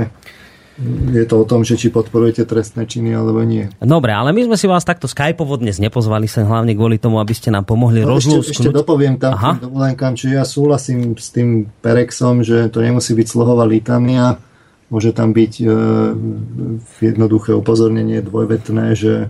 je 1.14 1.26
to 1.30 1.36
o 1.38 1.46
tom, 1.46 1.62
že 1.62 1.78
či 1.78 1.94
podporujete 1.94 2.50
trestné 2.50 2.90
činy 2.90 3.14
alebo 3.14 3.46
nie. 3.46 3.70
Dobre, 3.78 4.10
ale 4.10 4.34
my 4.34 4.50
sme 4.50 4.58
si 4.58 4.66
vás 4.66 4.82
takto 4.82 5.06
skypovo 5.06 5.62
dnes 5.62 5.78
nepozvali 5.78 6.26
sa 6.26 6.42
hlavne 6.42 6.74
kvôli 6.74 6.98
tomu, 6.98 7.22
aby 7.22 7.30
ste 7.38 7.54
nám 7.54 7.70
pomohli 7.70 8.02
no, 8.02 8.18
rozlúsknuť. 8.18 8.50
Ešte, 8.50 8.74
ešte 8.74 8.74
dopoviem 8.74 9.22
tam 9.22 9.38
Aha. 9.38 9.62
dovolenkám, 9.62 10.18
čiže 10.18 10.34
ja 10.34 10.46
súhlasím 10.46 11.14
s 11.14 11.30
tým 11.30 11.70
Perexom, 11.86 12.42
že 12.42 12.74
to 12.74 12.82
nemusí 12.82 13.14
byť 13.14 13.28
slohová 13.30 13.70
litania, 13.70 14.42
môže 14.90 15.14
tam 15.14 15.30
byť 15.30 15.54
e, 15.62 15.66
jednoduché 17.06 17.54
upozornenie 17.54 18.26
dvojvetné, 18.26 18.98
že, 18.98 19.30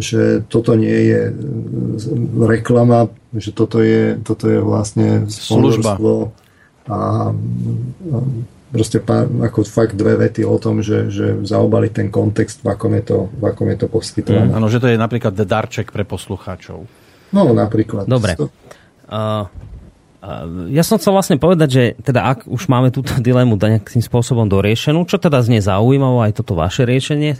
že 0.00 0.40
toto 0.48 0.80
nie 0.80 0.96
je 1.12 1.20
e, 1.28 1.32
reklama, 2.40 3.12
že 3.36 3.52
toto 3.52 3.84
je, 3.84 4.16
toto 4.24 4.48
je 4.48 4.64
vlastne 4.64 5.28
služba 5.28 6.00
a, 6.88 6.96
a 6.96 6.98
proste 8.70 9.02
pár, 9.02 9.26
ako 9.26 9.66
fakt 9.66 9.98
dve 9.98 10.14
vety 10.14 10.46
o 10.46 10.56
tom, 10.56 10.80
že, 10.80 11.10
že 11.10 11.42
zaobali 11.42 11.90
ten 11.90 12.08
kontext, 12.08 12.62
v 12.62 12.70
akom 12.70 12.94
je 12.94 13.02
to, 13.02 13.18
v 13.34 13.44
akom 13.50 13.66
je 13.66 13.78
to 13.82 13.86
poskytované. 13.90 14.54
Mm, 14.54 14.56
áno, 14.56 14.66
že 14.70 14.78
to 14.78 14.88
je 14.88 14.96
napríklad 14.96 15.34
darček 15.34 15.90
pre 15.90 16.06
poslucháčov. 16.06 16.86
No, 17.34 17.42
napríklad. 17.50 18.06
Dobre. 18.06 18.38
Uh, 19.10 19.50
ja 20.70 20.84
som 20.84 21.00
chcel 21.00 21.16
vlastne 21.16 21.40
povedať, 21.40 21.68
že 21.68 21.82
teda 21.98 22.30
ak 22.30 22.38
už 22.46 22.70
máme 22.70 22.94
túto 22.94 23.16
dilemu 23.26 23.58
nejakým 23.58 24.02
spôsobom 24.02 24.46
doriešenú, 24.46 25.02
čo 25.10 25.18
teda 25.18 25.42
znie 25.42 25.58
zaujímavé 25.58 26.30
aj 26.30 26.32
toto 26.38 26.54
vaše 26.54 26.86
riešenie, 26.86 27.34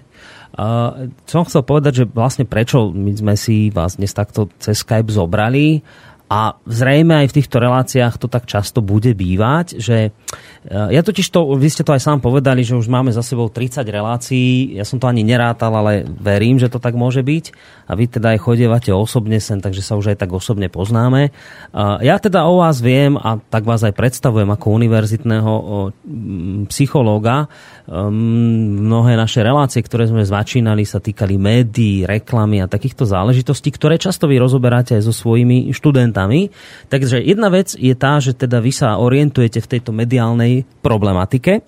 uh, 0.58 1.06
som 1.30 1.46
chcel 1.46 1.62
povedať, 1.62 2.02
že 2.02 2.04
vlastne 2.10 2.42
prečo 2.42 2.90
my 2.90 3.12
sme 3.14 3.34
si 3.38 3.70
vás 3.70 4.00
dnes 4.00 4.10
takto 4.10 4.50
cez 4.58 4.82
Skype 4.82 5.14
zobrali 5.14 5.86
a 6.30 6.54
zrejme 6.62 7.26
aj 7.26 7.34
v 7.34 7.36
týchto 7.42 7.58
reláciách 7.58 8.14
to 8.22 8.30
tak 8.30 8.46
často 8.46 8.78
bude 8.78 9.10
bývať, 9.18 9.82
že 9.82 10.14
Eh, 10.60 10.92
ja 10.92 11.00
totiž 11.00 11.24
to, 11.32 11.56
vy 11.56 11.72
ste 11.72 11.80
to 11.80 11.96
aj 11.96 12.04
sám 12.04 12.20
povedali, 12.20 12.60
že 12.60 12.76
už 12.76 12.84
máme 12.84 13.08
za 13.08 13.24
sebou 13.24 13.48
30 13.48 13.80
relácií. 13.88 14.76
Ja 14.76 14.84
som 14.84 15.00
to 15.00 15.08
ani 15.08 15.24
nerátal, 15.24 15.72
ale 15.72 16.04
verím, 16.04 16.60
že 16.60 16.68
to 16.68 16.76
tak 16.76 16.92
môže 16.92 17.24
byť. 17.24 17.56
A 17.88 17.96
vy 17.96 18.04
teda 18.04 18.36
aj 18.36 18.44
chodievate 18.44 18.92
osobne 18.92 19.40
sem, 19.40 19.56
takže 19.56 19.80
sa 19.80 19.96
už 19.96 20.12
aj 20.12 20.20
tak 20.20 20.36
osobne 20.36 20.68
poznáme. 20.68 21.32
Eh, 21.32 21.96
ja 22.04 22.20
teda 22.20 22.44
o 22.44 22.60
vás 22.60 22.84
viem 22.84 23.16
a 23.16 23.40
tak 23.40 23.64
vás 23.64 23.80
aj 23.88 23.96
predstavujem 23.96 24.52
ako 24.52 24.66
univerzitného 24.76 25.52
psychológa. 26.68 27.48
Ehm, 27.88 28.84
mnohé 28.84 29.16
naše 29.16 29.40
relácie, 29.40 29.80
ktoré 29.80 30.12
sme 30.12 30.28
začínali, 30.28 30.84
sa 30.84 31.00
týkali 31.00 31.40
médií, 31.40 32.04
reklamy 32.04 32.60
a 32.60 32.68
takýchto 32.68 33.08
záležitostí, 33.08 33.72
ktoré 33.72 33.96
často 33.96 34.28
vy 34.28 34.36
rozoberáte 34.36 34.92
aj 35.00 35.08
so 35.08 35.14
svojimi 35.16 35.72
študentami. 35.72 36.19
Takže 36.90 37.22
jedna 37.22 37.48
vec 37.48 37.72
je 37.78 37.94
tá, 37.94 38.18
že 38.18 38.34
teda 38.34 38.58
vy 38.58 38.72
sa 38.74 38.98
orientujete 38.98 39.62
v 39.62 39.70
tejto 39.78 39.94
mediálnej 39.94 40.68
problematike. 40.84 41.62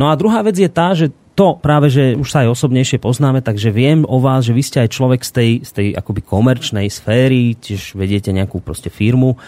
No 0.00 0.10
a 0.10 0.18
druhá 0.18 0.42
vec 0.42 0.58
je 0.58 0.70
tá, 0.72 0.96
že 0.96 1.12
to 1.32 1.56
práve, 1.56 1.88
že 1.88 2.12
už 2.12 2.28
sa 2.28 2.44
aj 2.44 2.52
osobnejšie 2.52 3.00
poznáme, 3.00 3.40
takže 3.40 3.72
viem 3.72 4.04
o 4.04 4.20
vás, 4.20 4.44
že 4.44 4.52
vy 4.52 4.62
ste 4.62 4.78
aj 4.84 4.92
človek 4.92 5.20
z 5.24 5.30
tej, 5.32 5.50
z 5.64 5.70
tej 5.72 5.88
akoby 5.96 6.20
komerčnej 6.20 6.86
sféry, 6.92 7.56
tiež 7.56 7.96
vediete 7.96 8.28
nejakú 8.36 8.60
proste 8.60 8.92
firmu 8.92 9.40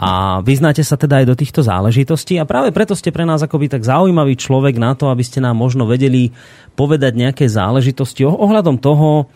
a 0.00 0.40
vyznáte 0.40 0.80
sa 0.80 0.96
teda 0.96 1.20
aj 1.20 1.26
do 1.28 1.36
týchto 1.36 1.60
záležitostí 1.60 2.40
a 2.40 2.48
práve 2.48 2.72
preto 2.72 2.96
ste 2.96 3.12
pre 3.12 3.28
nás 3.28 3.44
akoby 3.44 3.68
tak 3.68 3.84
zaujímavý 3.84 4.36
človek 4.36 4.80
na 4.80 4.96
to, 4.96 5.12
aby 5.12 5.20
ste 5.20 5.44
nám 5.44 5.56
možno 5.56 5.84
vedeli 5.84 6.32
povedať 6.72 7.12
nejaké 7.16 7.44
záležitosti 7.48 8.24
ohľadom 8.24 8.80
toho, 8.80 9.28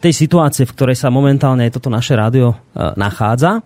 tej 0.00 0.12
situácie, 0.12 0.64
v 0.64 0.72
ktorej 0.72 0.96
sa 0.96 1.12
momentálne 1.12 1.68
aj 1.68 1.80
toto 1.80 1.92
naše 1.92 2.16
rádio 2.16 2.52
e, 2.52 2.56
nachádza 2.96 3.60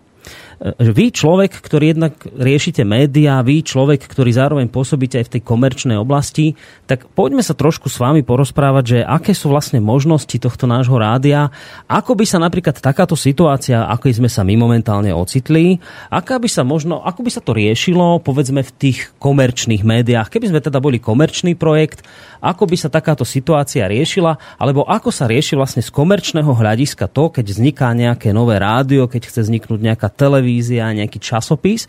vy 0.80 1.12
človek, 1.12 1.52
ktorý 1.52 1.92
jednak 1.92 2.16
riešite 2.24 2.80
médiá, 2.80 3.44
vy 3.44 3.60
človek, 3.60 4.08
ktorý 4.08 4.32
zároveň 4.32 4.66
pôsobíte 4.72 5.20
aj 5.20 5.26
v 5.28 5.32
tej 5.36 5.42
komerčnej 5.44 6.00
oblasti, 6.00 6.56
tak 6.88 7.04
poďme 7.12 7.44
sa 7.44 7.52
trošku 7.52 7.92
s 7.92 8.00
vami 8.00 8.24
porozprávať, 8.24 8.84
že 8.84 8.98
aké 9.04 9.36
sú 9.36 9.52
vlastne 9.52 9.84
možnosti 9.84 10.32
tohto 10.40 10.64
nášho 10.64 10.96
rádia, 10.96 11.52
ako 11.84 12.16
by 12.16 12.24
sa 12.24 12.40
napríklad 12.40 12.80
takáto 12.80 13.12
situácia, 13.18 13.84
ako 13.84 14.08
sme 14.16 14.30
sa 14.32 14.48
my 14.48 14.56
momentálne 14.56 15.12
ocitli, 15.12 15.76
aká 16.08 16.40
by 16.40 16.48
sa 16.48 16.64
možno, 16.64 17.04
ako 17.04 17.20
by 17.20 17.30
sa 17.32 17.44
to 17.44 17.52
riešilo, 17.52 18.24
povedzme 18.24 18.64
v 18.64 18.74
tých 18.80 19.12
komerčných 19.20 19.84
médiách, 19.84 20.32
keby 20.32 20.56
sme 20.56 20.64
teda 20.64 20.80
boli 20.80 20.96
komerčný 20.96 21.52
projekt, 21.52 22.00
ako 22.40 22.64
by 22.64 22.76
sa 22.80 22.88
takáto 22.88 23.28
situácia 23.28 23.84
riešila, 23.84 24.56
alebo 24.56 24.88
ako 24.88 25.12
sa 25.12 25.28
rieši 25.28 25.58
vlastne 25.58 25.82
z 25.84 25.92
komerčného 25.92 26.48
hľadiska 26.48 27.12
to, 27.12 27.28
keď 27.28 27.44
vzniká 27.44 27.92
nejaké 27.92 28.32
nové 28.32 28.56
rádio, 28.56 29.10
keď 29.10 29.28
chce 29.28 29.40
vzniknúť 29.44 29.80
nejaká 29.82 30.08
televízia, 30.08 30.45
televízia, 30.46 30.94
nejaký 30.94 31.18
časopis. 31.18 31.84
E, 31.84 31.88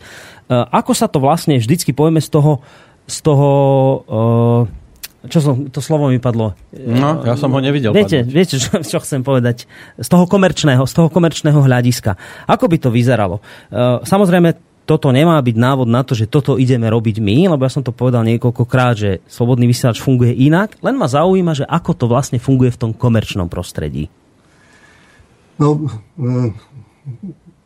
ako 0.50 0.92
sa 0.92 1.06
to 1.06 1.22
vlastne 1.22 1.62
vždycky 1.62 1.94
povieme 1.94 2.18
z 2.18 2.34
toho, 2.34 2.58
z 3.06 3.18
toho 3.22 3.50
e, 4.10 5.30
čo 5.30 5.38
som, 5.42 5.54
to 5.70 5.78
slovo 5.78 6.10
mi 6.10 6.18
padlo. 6.18 6.54
No, 6.74 7.22
ja 7.26 7.34
som 7.34 7.50
ho 7.54 7.60
nevidel. 7.62 7.94
Viete, 7.94 8.26
viete 8.26 8.58
čo, 8.58 8.82
čo 8.90 8.98
chcem 8.98 9.22
povedať? 9.22 9.70
Z 9.98 10.08
toho 10.10 10.26
komerčného, 10.26 10.82
z 10.82 10.94
toho 10.94 11.06
komerčného 11.06 11.62
hľadiska. 11.62 12.18
Ako 12.50 12.66
by 12.66 12.76
to 12.82 12.90
vyzeralo? 12.90 13.38
E, 13.70 14.02
samozrejme, 14.02 14.66
toto 14.88 15.12
nemá 15.12 15.36
byť 15.36 15.56
návod 15.60 15.84
na 15.84 16.00
to, 16.00 16.16
že 16.16 16.32
toto 16.32 16.56
ideme 16.56 16.88
robiť 16.88 17.20
my, 17.20 17.52
lebo 17.52 17.60
ja 17.60 17.68
som 17.68 17.84
to 17.84 17.92
povedal 17.92 18.24
niekoľkokrát, 18.24 18.94
že 18.96 19.10
slobodný 19.28 19.68
vysielač 19.68 20.00
funguje 20.00 20.32
inak, 20.32 20.80
len 20.80 20.96
ma 20.96 21.04
zaujíma, 21.04 21.52
že 21.52 21.68
ako 21.68 21.92
to 21.92 22.04
vlastne 22.08 22.40
funguje 22.40 22.72
v 22.72 22.80
tom 22.80 22.90
komerčnom 22.96 23.52
prostredí. 23.52 24.08
No, 25.60 25.76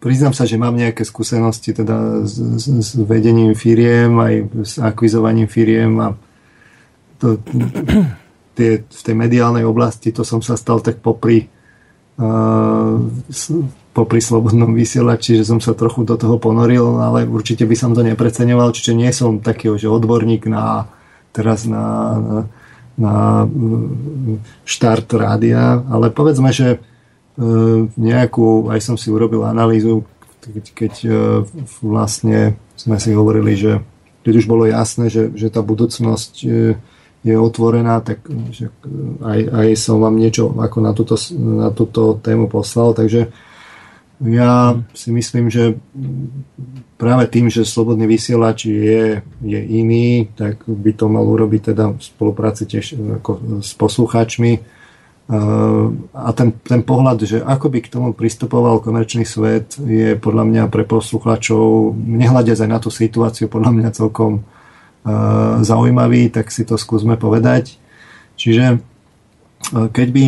priznám 0.03 0.35
sa, 0.35 0.43
že 0.43 0.59
mám 0.59 0.75
nejaké 0.75 1.07
skúsenosti 1.07 1.71
teda 1.71 2.27
s, 2.27 2.35
s, 2.35 2.67
s 2.67 2.91
vedením 2.99 3.55
firiem, 3.55 4.19
aj 4.19 4.35
s 4.67 4.75
akvizovaním 4.83 5.47
firiem 5.47 5.95
a 6.03 6.09
to, 7.23 7.39
tie, 8.59 8.83
v 8.83 9.01
tej 9.07 9.15
mediálnej 9.15 9.63
oblasti 9.63 10.11
to 10.11 10.27
som 10.27 10.43
sa 10.43 10.59
stal 10.59 10.83
tak 10.83 10.99
popri 10.99 11.47
uh, 12.19 12.99
popri 13.93 14.21
slobodnom 14.25 14.73
vysielači, 14.75 15.39
že 15.39 15.45
som 15.47 15.61
sa 15.61 15.77
trochu 15.77 16.03
do 16.03 16.17
toho 16.17 16.41
ponoril, 16.41 16.99
ale 16.99 17.29
určite 17.29 17.69
by 17.69 17.77
som 17.77 17.93
to 17.93 18.01
nepreceňoval, 18.03 18.73
čiže 18.73 18.93
nie 18.97 19.13
som 19.13 19.39
taký, 19.39 19.71
že 19.77 19.93
odborník 19.93 20.49
na 20.49 20.89
teraz 21.33 21.65
na, 21.65 21.85
na, 22.21 22.39
na 22.97 23.15
štart 24.69 25.09
rádia, 25.17 25.81
ale 25.89 26.13
povedzme, 26.13 26.53
že 26.53 26.81
nejakú, 27.97 28.69
aj 28.69 28.81
som 28.85 28.97
si 29.01 29.09
urobil 29.09 29.49
analýzu, 29.49 30.05
keď, 30.43 30.65
keď 30.75 30.95
e, 31.07 31.11
vlastne 31.81 32.59
sme 32.75 32.99
si 32.99 33.15
hovorili, 33.15 33.55
že 33.55 33.79
keď 34.27 34.35
už 34.43 34.47
bolo 34.51 34.67
jasné, 34.67 35.07
že, 35.07 35.31
že 35.33 35.49
tá 35.49 35.63
budúcnosť 35.63 36.33
e, 36.43 36.49
je 37.23 37.35
otvorená, 37.39 38.03
tak 38.03 38.27
že 38.51 38.75
aj, 39.23 39.41
aj 39.55 39.69
som 39.79 40.03
vám 40.03 40.19
niečo 40.19 40.51
ako 40.51 40.79
na 40.83 40.93
túto, 40.93 41.15
na 41.39 41.71
túto 41.71 42.19
tému 42.19 42.51
poslal, 42.51 42.99
takže 42.99 43.31
ja 44.23 44.79
si 44.95 45.11
myslím, 45.11 45.51
že 45.51 45.79
práve 46.99 47.27
tým, 47.31 47.51
že 47.51 47.67
slobodný 47.67 48.07
vysielač 48.07 48.71
je, 48.71 49.23
je 49.43 49.61
iný, 49.63 50.31
tak 50.35 50.63
by 50.67 50.95
to 50.95 51.11
mal 51.11 51.27
urobiť 51.27 51.75
teda 51.75 51.95
v 51.95 52.03
spolupráci 52.03 52.67
tiež 52.67 52.99
ako 53.23 53.63
s 53.63 53.75
poslucháčmi, 53.75 54.63
a 55.31 56.29
ten, 56.35 56.51
ten 56.61 56.83
pohľad, 56.83 57.25
že 57.25 57.39
ako 57.41 57.71
by 57.71 57.79
k 57.81 57.93
tomu 57.95 58.11
pristupoval 58.11 58.83
komerčný 58.83 59.23
svet, 59.23 59.79
je 59.79 60.19
podľa 60.19 60.45
mňa 60.45 60.63
pre 60.67 60.83
poslucháčov, 60.83 61.95
nehľadiac 61.95 62.59
aj 62.59 62.71
na 62.71 62.79
tú 62.83 62.91
situáciu, 62.91 63.47
podľa 63.47 63.71
mňa 63.71 63.97
celkom 63.97 64.43
uh, 64.43 65.63
zaujímavý, 65.63 66.29
tak 66.29 66.51
si 66.51 66.67
to 66.67 66.75
skúsme 66.75 67.15
povedať. 67.17 67.79
Čiže 68.35 68.77
uh, 68.77 69.89
keď 69.95 70.09
by, 70.11 70.25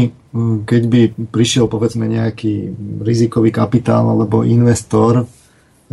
keď 0.63 0.83
by 0.87 1.01
prišiel 1.29 1.67
povedzme 1.67 2.07
nejaký 2.07 2.73
rizikový 3.03 3.51
kapitál 3.51 4.09
alebo 4.09 4.47
investor 4.47 5.27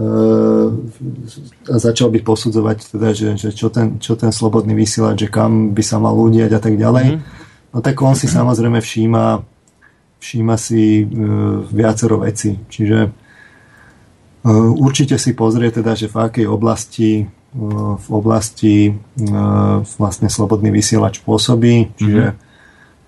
a 0.02 1.76
začal 1.78 2.10
by 2.10 2.24
posudzovať 2.24 2.96
teda, 2.96 3.12
že, 3.12 3.30
že 3.38 3.50
čo, 3.52 3.68
ten, 3.68 4.00
čo 4.00 4.16
ten 4.16 4.32
slobodný 4.32 4.72
vysielač, 4.72 5.28
že 5.28 5.30
kam 5.30 5.76
by 5.76 5.84
sa 5.84 6.00
mal 6.00 6.16
udiať 6.16 6.58
a 6.58 6.62
tak 6.64 6.80
ďalej, 6.80 7.20
mm 7.20 7.51
No 7.72 7.80
tak 7.80 7.96
on 8.04 8.20
si 8.20 8.28
samozrejme 8.28 8.84
všíma, 8.84 9.26
všíma 10.20 10.56
si 10.60 11.02
e, 11.02 11.04
viacero 11.72 12.20
veci. 12.20 12.60
Čiže 12.68 13.00
e, 13.08 13.10
určite 14.76 15.16
si 15.16 15.32
pozrie 15.32 15.72
teda, 15.72 15.96
že 15.96 16.12
v 16.12 16.16
akej 16.20 16.48
oblasti 16.52 17.24
e, 17.24 17.26
v 17.96 18.08
oblasti 18.12 18.92
e, 18.92 18.94
vlastne 19.96 20.28
slobodný 20.28 20.68
vysielač 20.68 21.24
pôsobí. 21.24 21.96
Čiže 21.96 22.26
e, 22.28 22.36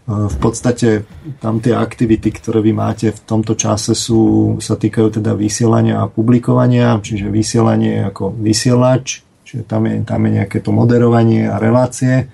v 0.07 0.37
podstate 0.39 1.03
tam 1.43 1.59
tie 1.59 1.75
aktivity, 1.75 2.31
ktoré 2.31 2.63
vy 2.63 2.71
máte 2.71 3.11
v 3.11 3.19
tomto 3.19 3.59
čase 3.59 3.91
sú, 3.91 4.55
sa 4.63 4.79
týkajú 4.79 5.19
teda 5.19 5.35
vysielania 5.35 6.07
a 6.07 6.11
publikovania, 6.11 7.03
čiže 7.03 7.27
vysielanie 7.27 8.07
ako 8.07 8.31
vysielač, 8.31 9.27
čiže 9.43 9.67
tam 9.67 9.91
je, 9.91 10.07
tam 10.07 10.23
je 10.23 10.31
nejaké 10.39 10.63
to 10.63 10.71
moderovanie 10.71 11.51
a 11.51 11.59
relácie 11.59 12.31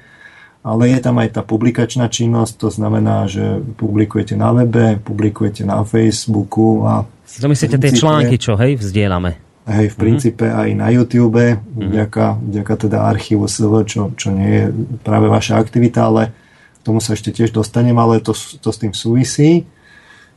ale 0.59 0.91
je 0.91 0.99
tam 0.99 1.15
aj 1.23 1.39
tá 1.39 1.41
publikačná 1.41 2.11
činnosť, 2.11 2.53
to 2.59 2.69
znamená, 2.69 3.31
že 3.31 3.63
publikujete 3.79 4.35
na 4.35 4.51
webe, 4.51 4.99
publikujete 4.99 5.63
na 5.63 5.87
Facebooku 5.87 6.83
a... 6.83 7.07
To 7.39 7.47
myslíte 7.47 7.79
tie 7.79 7.95
články, 7.95 8.35
čo 8.35 8.59
hej, 8.59 8.75
vzdielame? 8.75 9.39
Hej, 9.69 9.93
v 9.93 9.95
mhm. 9.95 10.01
princípe 10.01 10.45
mm-hmm. 10.49 10.61
aj 10.65 10.69
na 10.75 10.87
YouTube, 10.89 11.39
mm-hmm. 11.39 11.89
vďaka, 11.93 12.25
vďaka 12.41 12.73
teda 12.75 12.97
archívu 13.05 13.45
SV, 13.47 13.73
čo, 13.85 14.01
čo 14.17 14.33
nie 14.35 14.49
je 14.49 14.65
práve 15.05 15.29
vaša 15.29 15.61
aktivita, 15.61 16.09
ale 16.09 16.33
k 16.79 16.81
tomu 16.83 16.99
sa 16.99 17.15
ešte 17.15 17.31
tiež 17.31 17.55
dostanem, 17.55 17.95
ale 17.95 18.19
to, 18.19 18.33
to 18.35 18.69
s 18.71 18.77
tým 18.81 18.91
súvisí. 18.91 19.69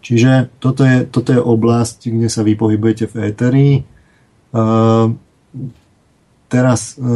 Čiže 0.03 0.51
toto 0.59 0.83
je, 0.83 1.07
toto 1.07 1.31
je 1.31 1.39
oblasť, 1.39 2.11
kde 2.11 2.27
sa 2.27 2.43
vy 2.43 2.59
pohybujete 2.59 3.07
v 3.07 3.15
éteri. 3.31 3.69
Uh, 4.51 5.15
teraz 6.53 7.01
e, 7.01 7.09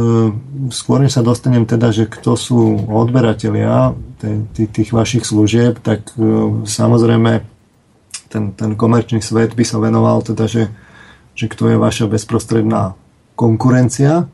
skôr 0.73 0.97
než 0.97 1.13
sa 1.13 1.21
dostanem 1.21 1.69
teda, 1.69 1.93
že 1.93 2.09
kto 2.09 2.33
sú 2.33 2.89
odberatelia 2.89 3.93
tých 4.57 4.89
vašich 4.89 5.29
služieb, 5.29 5.77
tak 5.77 6.09
e, 6.17 6.65
samozrejme 6.65 7.45
ten, 8.33 8.57
ten 8.57 8.73
komerčný 8.73 9.21
svet 9.21 9.53
by 9.53 9.61
sa 9.61 9.77
venoval 9.77 10.25
teda, 10.25 10.49
že, 10.49 10.73
že 11.37 11.45
kto 11.45 11.69
je 11.69 11.77
vaša 11.77 12.09
bezprostredná 12.09 12.97
konkurencia. 13.37 14.25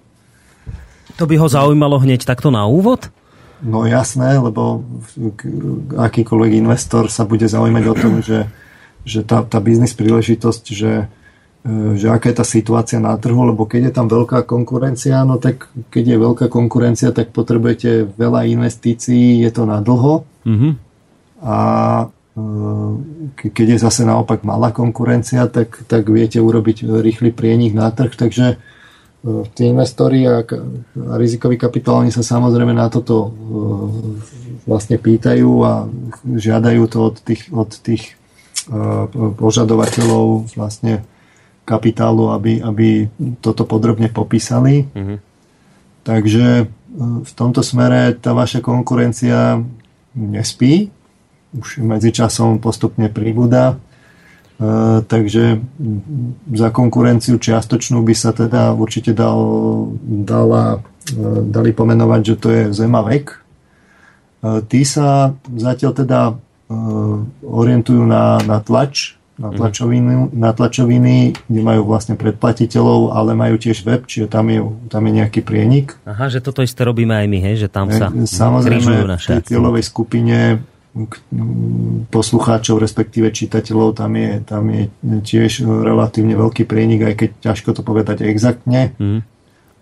To 1.20 1.28
by 1.28 1.36
ho 1.36 1.51
zaujímalo 1.51 1.99
hneď 1.99 2.24
takto 2.24 2.47
na 2.47 2.64
úvod? 2.64 3.12
No 3.60 3.84
jasné, 3.84 4.39
lebo 4.39 4.88
akýkoľvek 5.99 6.51
investor 6.64 7.12
sa 7.12 7.28
bude 7.28 7.47
zaujímať 7.47 7.84
o 7.91 7.95
tom, 7.95 8.14
že, 8.24 8.47
že 9.04 9.24
tá, 9.24 9.43
tá 9.43 9.60
biznis 9.60 9.91
príležitosť, 9.95 10.64
že, 10.72 11.12
že 11.95 12.11
aká 12.11 12.28
je 12.28 12.38
tá 12.43 12.45
situácia 12.45 12.99
na 12.99 13.16
trhu, 13.16 13.39
lebo 13.39 13.64
keď 13.64 13.88
je 13.88 13.93
tam 13.95 14.11
veľká 14.11 14.43
konkurencia, 14.43 15.24
no 15.24 15.39
tak 15.39 15.72
keď 15.95 16.03
je 16.03 16.18
veľká 16.20 16.45
konkurencia, 16.51 17.16
tak 17.16 17.32
potrebujete 17.32 18.11
veľa 18.20 18.43
investícií, 18.51 19.39
je 19.39 19.51
to 19.51 19.64
na 19.64 19.80
dlho. 19.80 20.28
Mm-hmm. 20.43 20.74
A 21.39 21.57
e, 23.39 23.47
keď 23.47 23.66
je 23.76 23.78
zase 23.80 24.03
naopak 24.03 24.43
malá 24.43 24.76
konkurencia, 24.76 25.47
tak, 25.47 25.88
tak 25.88 26.03
viete 26.11 26.43
urobiť 26.43 26.84
rýchly 26.99 27.32
prienik 27.32 27.72
na 27.72 27.88
trh, 27.95 28.11
takže 28.11 28.59
tí 29.55 29.72
investori 29.72 30.28
a, 30.28 30.43
a 30.43 31.14
rizikový 31.16 31.55
kapitál, 31.55 32.03
oni 32.03 32.11
sa 32.11 32.28
samozrejme 32.28 32.76
na 32.76 32.91
toto 32.91 33.16
e, 33.24 33.30
vlastne 34.68 34.99
pýtajú 34.99 35.51
a 35.64 35.88
žiadajú 36.28 36.84
to 36.91 36.97
od 37.07 37.16
tých, 37.24 37.47
od 37.55 37.72
tých 37.72 38.20
e, 38.68 39.07
požadovateľov 39.39 40.51
vlastne 40.59 41.07
kapitálu, 41.64 42.32
aby, 42.36 42.59
aby 42.59 43.07
toto 43.39 43.64
podrobne 43.64 44.11
popísali. 44.11 44.88
Mm-hmm. 44.91 45.18
Takže 46.03 46.45
e, 46.61 46.66
v 47.24 47.32
tomto 47.34 47.64
smere 47.64 48.16
tá 48.20 48.36
vaša 48.36 48.59
konkurencia 48.59 49.64
nespí, 50.14 50.91
už 51.53 51.82
medzičasom 51.82 52.59
postupne 52.59 53.07
pribúda 53.09 53.78
takže 55.07 55.59
za 56.53 56.70
konkurenciu 56.70 57.41
čiastočnú 57.41 58.05
by 58.05 58.16
sa 58.16 58.32
teda 58.32 58.72
určite 58.78 59.11
dal, 59.11 59.41
dala, 60.03 60.86
e, 61.09 61.20
dali 61.49 61.74
pomenovať, 61.74 62.22
že 62.22 62.36
to 62.38 62.47
je 62.53 62.61
Zema 62.72 63.01
vek. 63.01 63.34
E, 63.34 63.38
tí 64.70 64.86
sa 64.86 65.34
zatiaľ 65.49 65.91
teda 65.97 66.20
e, 66.30 66.34
orientujú 67.43 68.05
na, 68.05 68.39
na 68.45 68.61
tlač, 68.61 69.18
na 69.34 69.49
tlačoviny, 69.49 70.29
na 70.34 70.51
tlačoviny, 70.53 71.34
kde 71.49 71.61
majú 71.65 71.89
vlastne 71.89 72.13
predplatiteľov, 72.13 73.17
ale 73.17 73.34
majú 73.34 73.57
tiež 73.57 73.81
web, 73.81 74.05
čiže 74.05 74.29
tam 74.29 74.45
je, 74.53 74.61
tam 74.93 75.01
je 75.09 75.11
nejaký 75.17 75.41
prienik. 75.41 75.97
Aha, 76.05 76.29
že 76.29 76.38
toto 76.38 76.61
isté 76.61 76.86
robíme 76.86 77.17
aj 77.17 77.27
my, 77.29 77.39
hej? 77.41 77.55
že 77.65 77.69
tam 77.69 77.89
sa 77.89 78.13
Samozrejme, 78.13 79.17
v 79.17 79.25
tej 79.25 79.41
cieľovej 79.49 79.84
skupine 79.89 80.61
poslucháčov, 82.13 82.77
respektíve 82.77 83.34
čitateľov, 83.34 83.97
tam 83.97 84.13
je, 84.13 84.31
tam 84.45 84.63
je 84.69 84.84
tiež 85.25 85.65
relatívne 85.65 86.38
veľký 86.38 86.69
prienik, 86.69 87.01
aj 87.01 87.15
keď 87.17 87.29
ťažko 87.41 87.69
to 87.73 87.81
povedať 87.81 88.21
exaktne. 88.29 88.93
Mm. 89.01 89.25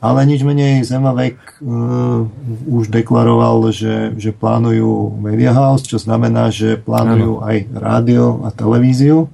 Ale 0.01 0.25
nič 0.25 0.41
menej 0.41 0.81
Zemavek 0.81 1.61
uh, 1.61 2.25
už 2.65 2.89
deklaroval, 2.89 3.69
že, 3.69 4.17
že 4.17 4.33
plánujú 4.33 5.13
Media 5.21 5.53
House, 5.53 5.85
čo 5.85 6.01
znamená, 6.01 6.49
že 6.49 6.79
plánujú 6.79 7.37
ano. 7.37 7.45
aj 7.45 7.57
rádio 7.69 8.41
a 8.41 8.49
televíziu. 8.49 9.29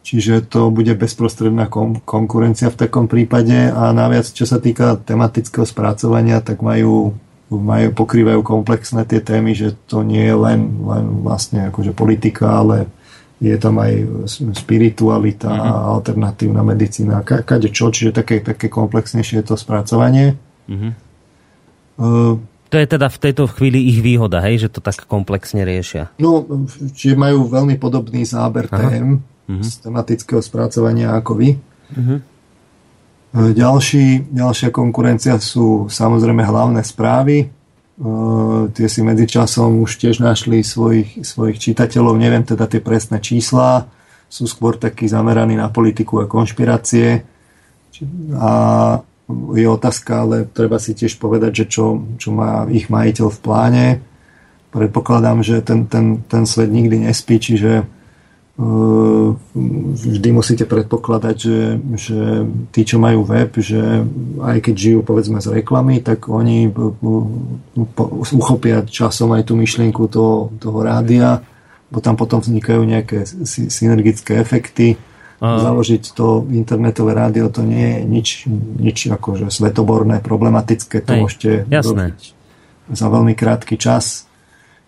Čiže 0.00 0.48
to 0.48 0.72
bude 0.72 0.96
bezprostredná 0.96 1.68
kom- 1.68 2.00
konkurencia 2.02 2.72
v 2.72 2.80
takom 2.80 3.04
prípade 3.04 3.68
a 3.68 3.92
naviac, 3.92 4.26
čo 4.32 4.48
sa 4.48 4.56
týka 4.56 4.96
tematického 4.96 5.68
spracovania, 5.68 6.40
tak 6.40 6.64
majú 6.64 7.14
majú, 7.50 7.90
pokrývajú 7.90 8.46
komplexné 8.46 9.02
tie 9.10 9.18
témy, 9.18 9.58
že 9.58 9.74
to 9.90 10.06
nie 10.06 10.22
je 10.22 10.36
len, 10.38 10.60
len 10.86 11.26
vlastne 11.26 11.66
akože 11.66 11.90
politika, 11.90 12.62
ale 12.62 12.86
je 13.42 13.56
tam 13.58 13.80
aj 13.82 14.06
spiritualita, 14.54 15.50
mm-hmm. 15.50 15.90
alternatívna 15.98 16.62
medicína, 16.62 17.24
kade 17.24 17.72
čo, 17.72 17.90
čiže 17.90 18.14
také, 18.14 18.44
také 18.44 18.70
komplexnejšie 18.70 19.42
je 19.42 19.46
to 19.50 19.56
spracovanie. 19.58 20.38
Mm-hmm. 20.70 20.92
Uh, 21.98 22.38
to 22.70 22.78
je 22.78 22.86
teda 22.86 23.10
v 23.10 23.18
tejto 23.18 23.50
chvíli 23.50 23.90
ich 23.90 23.98
výhoda, 23.98 24.38
hej, 24.46 24.68
že 24.68 24.68
to 24.70 24.78
tak 24.78 25.02
komplexne 25.10 25.66
riešia. 25.66 26.14
No, 26.22 26.46
čiže 26.94 27.18
majú 27.18 27.50
veľmi 27.50 27.74
podobný 27.82 28.22
záber 28.22 28.70
tém 28.70 29.18
mm-hmm. 29.50 29.66
z 29.66 29.70
tematického 29.82 30.38
spracovania 30.38 31.18
ako 31.18 31.32
vy. 31.34 31.48
Mm-hmm. 31.90 32.18
Ďalší, 33.30 34.30
ďalšia 34.34 34.70
konkurencia 34.74 35.38
sú 35.38 35.86
samozrejme 35.86 36.42
hlavné 36.42 36.82
správy. 36.82 37.46
E, 37.46 37.46
tie 38.74 38.86
si 38.90 39.06
medzičasom 39.06 39.78
už 39.86 40.02
tiež 40.02 40.18
našli 40.18 40.66
svojich, 40.66 41.22
svojich 41.22 41.62
čitateľov, 41.62 42.18
neviem 42.18 42.42
teda 42.42 42.66
tie 42.66 42.82
presné 42.82 43.22
čísla, 43.22 43.86
sú 44.26 44.50
skôr 44.50 44.74
takí 44.78 45.06
zameraní 45.06 45.54
na 45.54 45.70
politiku 45.70 46.22
a 46.22 46.30
konšpirácie. 46.30 47.22
A 48.34 48.52
je 49.54 49.66
otázka, 49.68 50.26
ale 50.26 50.36
treba 50.50 50.82
si 50.82 50.90
tiež 50.94 51.18
povedať, 51.22 51.62
že 51.62 51.64
čo, 51.70 52.02
čo 52.18 52.34
má 52.34 52.66
ich 52.66 52.90
majiteľ 52.90 53.30
v 53.30 53.42
pláne. 53.42 53.86
Predpokladám, 54.74 55.42
že 55.46 55.62
ten, 55.62 55.86
ten, 55.86 56.22
ten 56.26 56.46
svet 56.50 56.70
nikdy 56.70 57.06
nespí, 57.06 57.38
čiže 57.38 57.86
vždy 59.96 60.28
musíte 60.36 60.68
predpokladať, 60.68 61.36
že, 61.38 61.60
že 61.96 62.20
tí, 62.74 62.82
čo 62.84 63.00
majú 63.00 63.24
web, 63.24 63.48
že 63.56 64.04
aj 64.42 64.58
keď 64.68 64.74
žijú 64.76 65.00
povedzme 65.00 65.40
z 65.40 65.48
reklamy, 65.64 66.04
tak 66.04 66.28
oni 66.28 66.68
uchopia 68.36 68.84
časom 68.84 69.32
aj 69.32 69.48
tú 69.48 69.56
myšlienku 69.56 70.04
toho, 70.12 70.52
toho 70.60 70.78
rádia, 70.84 71.40
bo 71.88 72.04
tam 72.04 72.20
potom 72.20 72.44
vznikajú 72.44 72.84
nejaké 72.84 73.24
synergické 73.48 74.36
efekty. 74.36 75.00
A... 75.40 75.56
Založiť 75.56 76.12
to 76.12 76.44
internetové 76.52 77.16
rádio, 77.16 77.48
to 77.48 77.64
nie 77.64 77.80
je 77.80 77.98
nič, 78.04 78.28
nič 78.76 79.08
akože 79.08 79.48
svetoborné, 79.48 80.20
problematické, 80.20 81.00
to 81.00 81.16
Hej, 81.16 81.20
môžete 81.24 81.50
jasné. 81.72 82.12
robiť 82.12 82.20
za 82.92 83.06
veľmi 83.08 83.32
krátky 83.32 83.80
čas. 83.80 84.28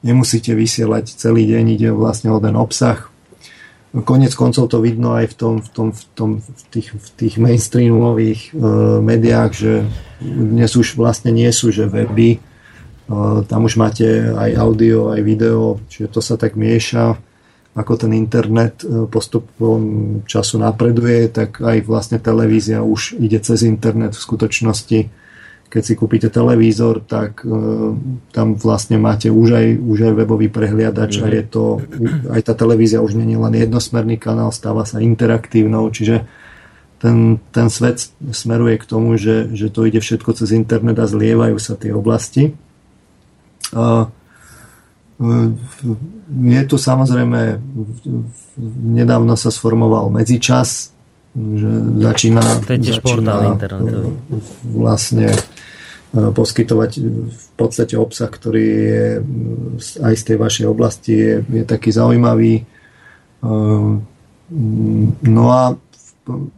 Nemusíte 0.05 0.53
vysielať 0.53 1.17
celý 1.17 1.49
deň, 1.49 1.65
ide 1.73 1.89
vlastne 1.97 2.29
o 2.35 2.37
ten 2.37 2.53
obsah, 2.53 3.12
Konec 3.93 4.33
koncov 4.33 4.73
to 4.73 4.81
vidno 4.81 5.13
aj 5.13 5.29
v, 5.29 5.35
tom, 5.37 5.55
v, 5.61 5.69
tom, 5.69 5.89
v, 5.93 6.03
tom, 6.17 6.31
v, 6.41 6.63
tých, 6.73 6.97
v 6.97 7.09
tých 7.13 7.35
mainstreamových 7.37 8.57
uh, 8.57 9.05
médiách, 9.05 9.53
že 9.53 9.73
dnes 10.25 10.73
už 10.73 10.97
vlastne 10.97 11.29
nie 11.29 11.53
sú 11.53 11.69
že 11.69 11.85
weby, 11.93 12.41
uh, 12.41 13.45
tam 13.45 13.69
už 13.69 13.77
máte 13.77 14.33
aj 14.33 14.57
audio, 14.57 15.13
aj 15.13 15.21
video, 15.21 15.77
čiže 15.93 16.09
to 16.09 16.21
sa 16.25 16.41
tak 16.41 16.57
mieša. 16.57 17.21
Ako 17.77 18.01
ten 18.01 18.17
internet 18.17 18.81
uh, 18.81 19.05
postupom 19.05 19.81
času 20.25 20.57
napreduje, 20.57 21.29
tak 21.29 21.61
aj 21.61 21.85
vlastne 21.85 22.17
televízia 22.17 22.81
už 22.81 23.21
ide 23.21 23.45
cez 23.45 23.61
internet 23.61 24.17
v 24.17 24.25
skutočnosti 24.25 25.01
keď 25.73 25.83
si 25.89 25.97
kúpite 25.97 26.29
televízor, 26.29 27.01
tak 27.01 27.41
uh, 27.49 27.97
tam 28.29 28.61
vlastne 28.61 29.01
máte 29.01 29.33
už 29.33 29.49
aj, 29.57 29.67
už 29.81 29.99
aj 30.05 30.13
webový 30.21 30.53
prehliadač 30.53 31.25
a 31.25 31.27
mhm. 31.27 31.33
je 31.33 31.45
to, 31.49 31.65
aj 32.29 32.41
tá 32.45 32.53
televízia 32.53 33.01
už 33.01 33.17
je 33.17 33.25
len 33.25 33.55
jednosmerný 33.57 34.21
kanál, 34.21 34.53
stáva 34.53 34.85
sa 34.85 35.01
interaktívnou, 35.01 35.89
čiže 35.89 36.29
ten, 37.01 37.41
ten 37.51 37.67
svet 37.73 38.13
smeruje 38.21 38.79
k 38.79 38.85
tomu, 38.85 39.17
že, 39.17 39.49
že 39.57 39.73
to 39.73 39.89
ide 39.89 39.99
všetko 39.99 40.37
cez 40.37 40.53
internet 40.53 41.01
a 41.01 41.09
zlievajú 41.09 41.57
sa 41.57 41.75
tie 41.75 41.91
oblasti. 41.91 42.53
Uh, 43.73 44.07
je 46.29 46.63
tu 46.67 46.77
samozrejme, 46.77 47.59
nedávno 48.83 49.35
sa 49.41 49.49
sformoval 49.49 50.11
medzičas, 50.11 50.92
že 51.33 51.71
začína, 52.05 52.45
začína 52.69 53.57
vlastne 54.69 55.33
E, 56.13 56.29
poskytovať 56.29 56.91
v 57.25 57.47
podstate 57.57 57.97
obsah, 57.97 58.29
ktorý 58.29 58.67
je 58.69 59.05
aj 60.05 60.13
z 60.13 60.23
tej 60.29 60.37
vašej 60.37 60.67
oblasti 60.69 61.13
je, 61.17 61.35
je 61.41 61.65
taký 61.65 61.89
zaujímavý. 61.89 62.61
E, 62.61 62.65
no 65.25 65.45
a 65.49 65.73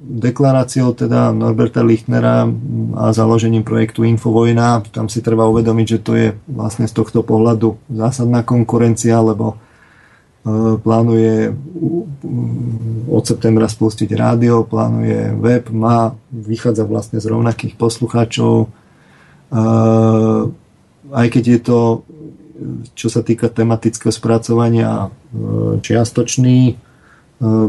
deklaráciou 0.02 0.98
teda 0.98 1.30
Norberta 1.30 1.86
Lichtnera 1.86 2.50
a 2.98 3.14
založením 3.14 3.62
projektu 3.62 4.02
Infovojna, 4.02 4.82
tam 4.90 5.06
si 5.06 5.22
treba 5.22 5.46
uvedomiť, 5.46 5.86
že 5.86 5.98
to 6.02 6.12
je 6.18 6.28
vlastne 6.50 6.90
z 6.90 6.94
tohto 6.98 7.22
pohľadu 7.22 7.78
zásadná 7.94 8.42
konkurencia, 8.42 9.22
lebo 9.22 9.54
e, 9.54 9.56
plánuje 10.84 11.56
od 13.08 13.24
septembra 13.24 13.64
spustiť 13.64 14.12
rádio, 14.12 14.68
plánuje 14.68 15.32
web, 15.40 15.64
má, 15.72 16.12
vychádza 16.28 16.84
vlastne 16.84 17.16
z 17.16 17.32
rovnakých 17.32 17.80
poslucháčov, 17.80 18.68
aj 21.14 21.26
keď 21.32 21.44
je 21.48 21.60
to, 21.64 21.80
čo 22.94 23.08
sa 23.10 23.20
týka 23.20 23.50
tematického 23.50 24.14
spracovania, 24.14 25.06
e, 25.06 25.78
čiastočný 25.82 26.58
e, 26.70 26.74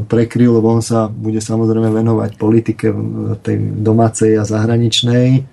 prekryl, 0.05 0.61
lebo 0.61 0.69
on 0.78 0.84
sa 0.86 1.09
bude 1.09 1.41
samozrejme 1.41 1.89
venovať 1.89 2.38
politike 2.38 2.93
tej 3.41 3.57
domácej 3.82 4.38
a 4.38 4.45
zahraničnej. 4.45 5.30
e, 5.41 5.43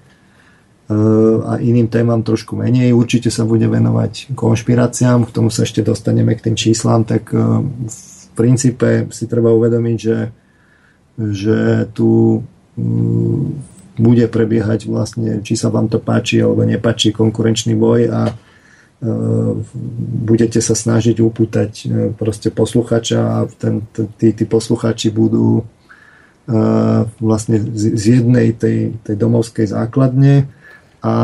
a 1.42 1.52
iným 1.62 1.88
témam 1.88 2.20
trošku 2.20 2.58
menej. 2.58 2.92
Určite 2.92 3.30
sa 3.30 3.46
bude 3.46 3.64
venovať 3.64 4.34
konšpiráciám, 4.34 5.24
k 5.28 5.34
tomu 5.34 5.48
sa 5.48 5.62
ešte 5.62 5.80
dostaneme 5.80 6.34
k 6.34 6.50
tým 6.50 6.56
číslam, 6.58 7.06
tak 7.06 7.32
v 7.32 8.26
princípe 8.34 9.08
si 9.14 9.24
treba 9.30 9.54
uvedomiť, 9.54 9.98
že, 10.00 10.18
že 11.16 11.58
tu 11.96 12.42
bude 13.96 14.24
prebiehať 14.28 14.88
vlastne, 14.88 15.40
či 15.44 15.54
sa 15.56 15.68
vám 15.68 15.88
to 15.88 16.00
páči 16.00 16.40
alebo 16.40 16.64
nepáči 16.64 17.12
konkurenčný 17.12 17.76
boj 17.76 18.08
a 18.08 18.20
budete 20.22 20.62
sa 20.62 20.78
snažiť 20.78 21.18
upútať 21.18 21.70
proste 22.14 22.54
posluchača 22.54 23.18
a 23.18 23.38
ten, 23.50 23.82
tí, 23.92 24.30
tí 24.30 24.44
posluchači 24.46 25.10
budú 25.10 25.66
vlastne 27.18 27.56
z 27.74 28.02
jednej 28.18 28.54
tej, 28.54 28.98
tej 29.02 29.16
domovskej 29.18 29.66
základne 29.70 30.50
a 31.02 31.14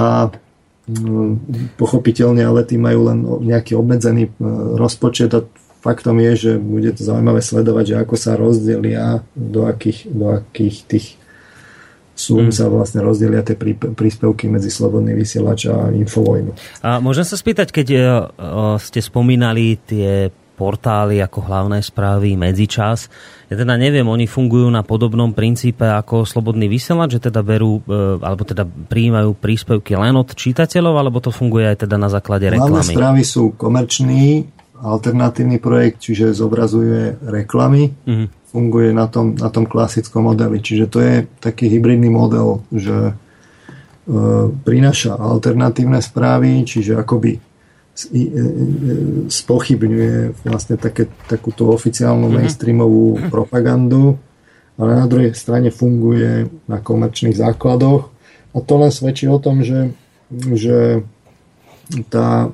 pochopiteľne 1.78 2.42
ale 2.42 2.64
tí 2.64 2.80
majú 2.80 3.12
len 3.12 3.18
nejaký 3.44 3.76
obmedzený 3.76 4.32
rozpočet 4.76 5.30
a 5.36 5.44
faktom 5.84 6.18
je, 6.18 6.32
že 6.34 6.52
bude 6.58 6.90
to 6.96 7.04
zaujímavé 7.04 7.44
sledovať, 7.44 7.84
že 7.94 7.96
ako 8.02 8.14
sa 8.18 8.34
rozdelia, 8.34 9.22
do 9.36 9.68
akých, 9.68 10.08
do 10.10 10.26
akých 10.42 10.76
tých 10.88 11.06
sum 12.18 12.50
hmm. 12.50 12.56
sa 12.56 12.66
vlastne 12.66 12.98
rozdelia 12.98 13.46
tie 13.46 13.54
príspevky 13.94 14.50
medzi 14.50 14.74
Slobodný 14.74 15.14
vysielač 15.14 15.70
a 15.70 15.94
Infovojnu. 15.94 16.50
A 16.82 16.98
môžem 16.98 17.22
sa 17.22 17.38
spýtať, 17.38 17.70
keď 17.70 17.88
uh, 17.94 18.74
ste 18.82 18.98
spomínali 18.98 19.78
tie 19.86 20.34
portály 20.58 21.22
ako 21.22 21.46
hlavné 21.46 21.78
správy, 21.78 22.34
medzičas. 22.34 23.06
Ja 23.46 23.54
teda 23.54 23.78
neviem, 23.78 24.04
oni 24.10 24.26
fungujú 24.26 24.66
na 24.66 24.82
podobnom 24.82 25.30
princípe 25.30 25.86
ako 25.86 26.26
Slobodný 26.26 26.66
vysielač, 26.66 27.16
že 27.16 27.30
teda 27.30 27.46
berú, 27.46 27.78
e, 27.86 28.18
alebo 28.18 28.42
teda 28.42 28.66
prijímajú 28.66 29.38
príspevky 29.38 29.94
len 29.94 30.18
od 30.18 30.34
čitateľov, 30.34 30.98
alebo 30.98 31.22
to 31.22 31.30
funguje 31.30 31.70
aj 31.70 31.86
teda 31.86 31.94
na 31.94 32.10
základe 32.10 32.50
reklamy? 32.50 32.82
Hlavné 32.82 32.98
správy 32.98 33.22
sú 33.22 33.54
komerční, 33.54 34.50
alternatívny 34.82 35.62
projekt, 35.62 36.02
čiže 36.02 36.34
zobrazuje 36.34 37.22
reklamy. 37.22 37.94
Mm-hmm 38.02 38.38
funguje 38.48 38.96
na 38.96 39.04
tom, 39.12 39.36
na 39.36 39.52
tom 39.52 39.68
klasickom 39.68 40.24
modeli. 40.24 40.64
Čiže 40.64 40.86
to 40.88 40.98
je 41.04 41.14
taký 41.36 41.68
hybridný 41.68 42.08
model, 42.08 42.64
že 42.72 43.12
e, 43.12 43.14
prináša 44.64 45.20
alternatívne 45.20 46.00
správy, 46.00 46.64
čiže 46.64 46.96
akoby 46.96 47.47
spochybňuje 49.26 50.46
vlastne 50.46 50.78
také, 50.78 51.10
takúto 51.26 51.74
oficiálnu 51.74 52.30
mm-hmm. 52.30 52.38
mainstreamovú 52.38 53.06
propagandu, 53.26 54.14
ale 54.78 54.94
na 54.94 55.06
druhej 55.10 55.34
strane 55.34 55.74
funguje 55.74 56.46
na 56.70 56.78
komerčných 56.78 57.34
základoch 57.34 58.14
a 58.54 58.56
to 58.62 58.74
len 58.78 58.94
svedčí 58.94 59.26
o 59.26 59.42
tom, 59.42 59.66
že, 59.66 59.90
že 60.30 61.02
tá, 62.06 62.52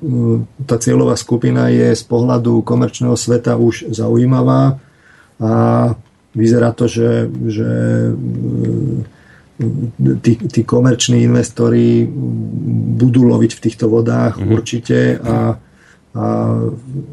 tá 0.64 0.76
cieľová 0.80 1.18
skupina 1.20 1.68
je 1.68 1.92
z 1.92 2.04
pohľadu 2.08 2.64
komerčného 2.64 3.18
sveta 3.18 3.60
už 3.60 3.92
zaujímavá 3.92 4.80
a 5.42 5.52
vyzerá 6.32 6.72
to, 6.72 6.86
že, 6.86 7.30
že 7.50 7.70
e, 8.10 8.12
tí, 10.22 10.32
tí 10.36 10.60
komerční 10.66 11.22
investori 11.22 12.06
budú 12.98 13.22
loviť 13.30 13.50
v 13.54 13.62
týchto 13.62 13.86
vodách 13.86 14.34
mm-hmm. 14.38 14.50
určite 14.50 14.98
a, 15.22 15.54
a, 16.14 16.26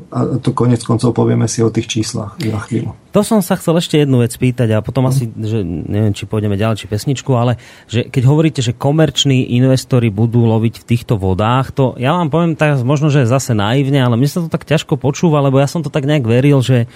a 0.10 0.20
to 0.42 0.50
konec 0.54 0.82
koncov 0.82 1.14
povieme 1.14 1.46
si 1.46 1.62
o 1.62 1.70
tých 1.70 1.86
číslach 1.86 2.38
za 2.42 2.60
chvíľu. 2.66 2.98
To 3.14 3.22
som 3.22 3.46
sa 3.46 3.60
chcel 3.60 3.78
ešte 3.78 4.02
jednu 4.02 4.26
vec 4.26 4.34
spýtať 4.34 4.74
a 4.74 4.82
potom 4.82 5.06
asi, 5.06 5.30
že 5.30 5.62
neviem, 5.66 6.18
či 6.18 6.26
pôjdeme 6.26 6.58
ďalej, 6.58 6.82
či 6.82 6.90
pesničku, 6.90 7.30
ale 7.38 7.62
že 7.86 8.10
keď 8.10 8.24
hovoríte, 8.26 8.62
že 8.66 8.74
komerční 8.74 9.54
investori 9.62 10.10
budú 10.10 10.48
loviť 10.50 10.82
v 10.82 10.88
týchto 10.88 11.22
vodách, 11.22 11.76
to 11.78 11.94
ja 12.02 12.18
vám 12.18 12.34
poviem 12.34 12.54
tak 12.58 12.82
možno, 12.82 13.14
že 13.14 13.30
zase 13.30 13.54
naivne, 13.54 14.02
ale 14.02 14.18
mne 14.18 14.30
sa 14.30 14.42
to 14.42 14.50
tak 14.50 14.66
ťažko 14.66 14.98
počúva, 14.98 15.46
lebo 15.46 15.62
ja 15.62 15.70
som 15.70 15.86
to 15.86 15.94
tak 15.94 16.10
nejak 16.10 16.26
veril, 16.26 16.64
že 16.66 16.90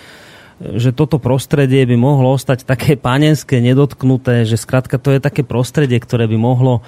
že 0.60 0.96
toto 0.96 1.20
prostredie 1.20 1.84
by 1.84 2.00
mohlo 2.00 2.32
ostať 2.36 2.64
také 2.64 2.96
panenské, 2.96 3.60
nedotknuté, 3.60 4.48
že 4.48 4.56
skrátka 4.56 4.96
to 4.96 5.12
je 5.12 5.20
také 5.20 5.44
prostredie, 5.44 6.00
ktoré 6.00 6.32
by 6.32 6.38
mohlo 6.40 6.80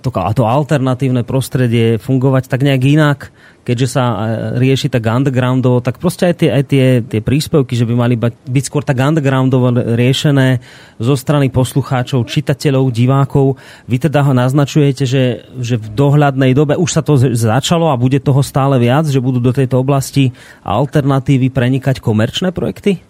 to, 0.00 0.08
a 0.10 0.32
to 0.32 0.48
alternatívne 0.48 1.22
prostredie 1.22 2.00
fungovať 2.00 2.48
tak 2.48 2.64
nejak 2.64 2.82
inak, 2.82 3.18
keďže 3.62 3.88
sa 3.88 4.04
e, 4.04 4.16
rieši 4.58 4.88
tak 4.88 5.04
undergroundovo, 5.04 5.84
tak 5.84 6.00
proste 6.00 6.32
aj 6.32 6.34
tie, 6.40 6.50
aj 6.50 6.64
tie, 6.64 6.84
tie 7.04 7.20
príspevky, 7.20 7.76
že 7.76 7.84
by 7.84 7.94
mali 7.94 8.16
byť 8.18 8.64
skôr 8.64 8.80
tak 8.80 8.96
undergroundovo 8.96 9.70
riešené 9.94 10.64
zo 10.96 11.14
strany 11.14 11.52
poslucháčov, 11.52 12.26
čitateľov, 12.26 12.88
divákov. 12.90 13.60
Vy 13.84 14.08
teda 14.08 14.24
ho 14.24 14.32
naznačujete, 14.32 15.04
že, 15.04 15.44
že 15.60 15.76
v 15.76 15.88
dohľadnej 15.92 16.56
dobe 16.56 16.74
už 16.80 16.90
sa 16.90 17.02
to 17.04 17.20
začalo 17.20 17.92
a 17.92 18.00
bude 18.00 18.18
toho 18.24 18.40
stále 18.40 18.80
viac, 18.80 19.04
že 19.04 19.20
budú 19.22 19.38
do 19.38 19.52
tejto 19.52 19.84
oblasti 19.84 20.32
alternatívy 20.64 21.52
prenikať 21.52 22.00
komerčné 22.00 22.56
projekty? 22.56 23.04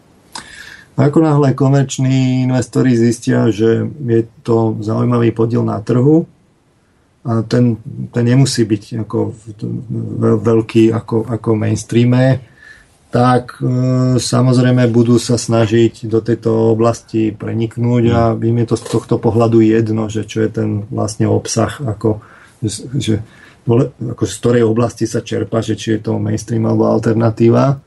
Ako 0.98 1.22
náhle 1.22 1.54
komerční 1.54 2.50
investori 2.50 2.98
zistia, 2.98 3.46
že 3.54 3.86
je 4.02 4.26
to 4.42 4.74
zaujímavý 4.82 5.30
podiel 5.30 5.62
na 5.62 5.78
trhu, 5.78 6.26
a 7.28 7.44
ten, 7.44 7.76
ten 8.08 8.24
nemusí 8.24 8.64
byť 8.64 9.04
ako 9.04 9.18
veľký 10.40 10.96
ako, 10.96 11.28
ako 11.28 11.50
mainstreame, 11.60 12.40
tak 13.12 13.60
e, 13.60 13.68
samozrejme 14.16 14.88
budú 14.88 15.20
sa 15.20 15.36
snažiť 15.36 16.08
do 16.08 16.24
tejto 16.24 16.72
oblasti 16.72 17.32
preniknúť 17.32 18.04
a 18.12 18.20
im 18.32 18.56
je 18.64 18.66
to 18.72 18.76
z 18.80 18.84
tohto 18.88 19.16
pohľadu 19.20 19.60
jedno, 19.60 20.08
že 20.08 20.24
čo 20.24 20.40
je 20.40 20.50
ten 20.52 20.70
vlastne 20.88 21.28
obsah, 21.28 21.72
ako, 21.84 22.24
že, 22.96 23.20
ako 24.00 24.24
z 24.24 24.34
ktorej 24.40 24.64
oblasti 24.64 25.04
sa 25.04 25.20
čerpa, 25.20 25.60
že 25.60 25.76
či 25.76 26.00
je 26.00 26.08
to 26.08 26.16
mainstream 26.16 26.64
alebo 26.64 26.88
alternatíva. 26.88 27.80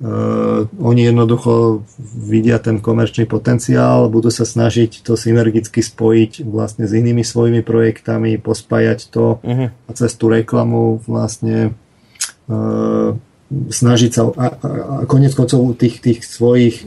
Uh, 0.00 0.64
oni 0.80 1.12
jednoducho 1.12 1.84
vidia 2.00 2.56
ten 2.56 2.80
komerčný 2.80 3.28
potenciál, 3.28 4.08
budú 4.08 4.32
sa 4.32 4.48
snažiť 4.48 5.04
to 5.04 5.12
synergicky 5.12 5.84
spojiť 5.84 6.40
vlastne 6.48 6.88
s 6.88 6.96
inými 6.96 7.20
svojimi 7.20 7.60
projektami, 7.60 8.40
pospájať 8.40 9.12
to 9.12 9.44
uh-huh. 9.44 9.68
a 9.68 9.90
cez 9.92 10.16
tú 10.16 10.32
reklamu 10.32 11.04
vlastne 11.04 11.76
uh, 12.48 13.12
snažiť 13.50 14.10
sa 14.14 14.22
a, 14.24 14.46
a, 14.48 14.48
a 14.48 15.02
konec 15.04 15.36
koncov 15.36 15.76
tých, 15.76 16.00
tých 16.00 16.24
svojich 16.24 16.86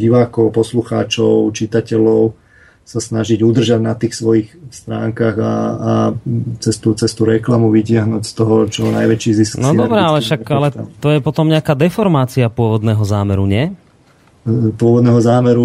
divákov, 0.00 0.54
poslucháčov, 0.54 1.52
čitateľov 1.52 2.32
sa 2.84 3.00
snažiť 3.00 3.40
udržať 3.40 3.80
na 3.80 3.96
tých 3.96 4.12
svojich 4.12 4.52
stránkach 4.68 5.36
a, 5.40 5.54
a 5.74 5.92
cez, 6.60 6.76
tú, 6.76 6.92
cez 6.92 7.08
tú 7.16 7.24
reklamu 7.24 7.72
vytiahnuť 7.72 8.22
z 8.22 8.32
toho 8.36 8.68
čo 8.68 8.92
najväčší 8.92 9.30
zisk. 9.40 9.56
No 9.56 9.72
dobré, 9.72 10.04
ale 10.04 10.20
však 10.20 10.44
ale 10.52 10.68
to 11.00 11.08
je 11.08 11.18
potom 11.24 11.48
nejaká 11.48 11.72
deformácia 11.72 12.52
pôvodného 12.52 13.00
zámeru, 13.02 13.48
nie? 13.48 13.72
pôvodného 14.76 15.20
zámeru. 15.24 15.64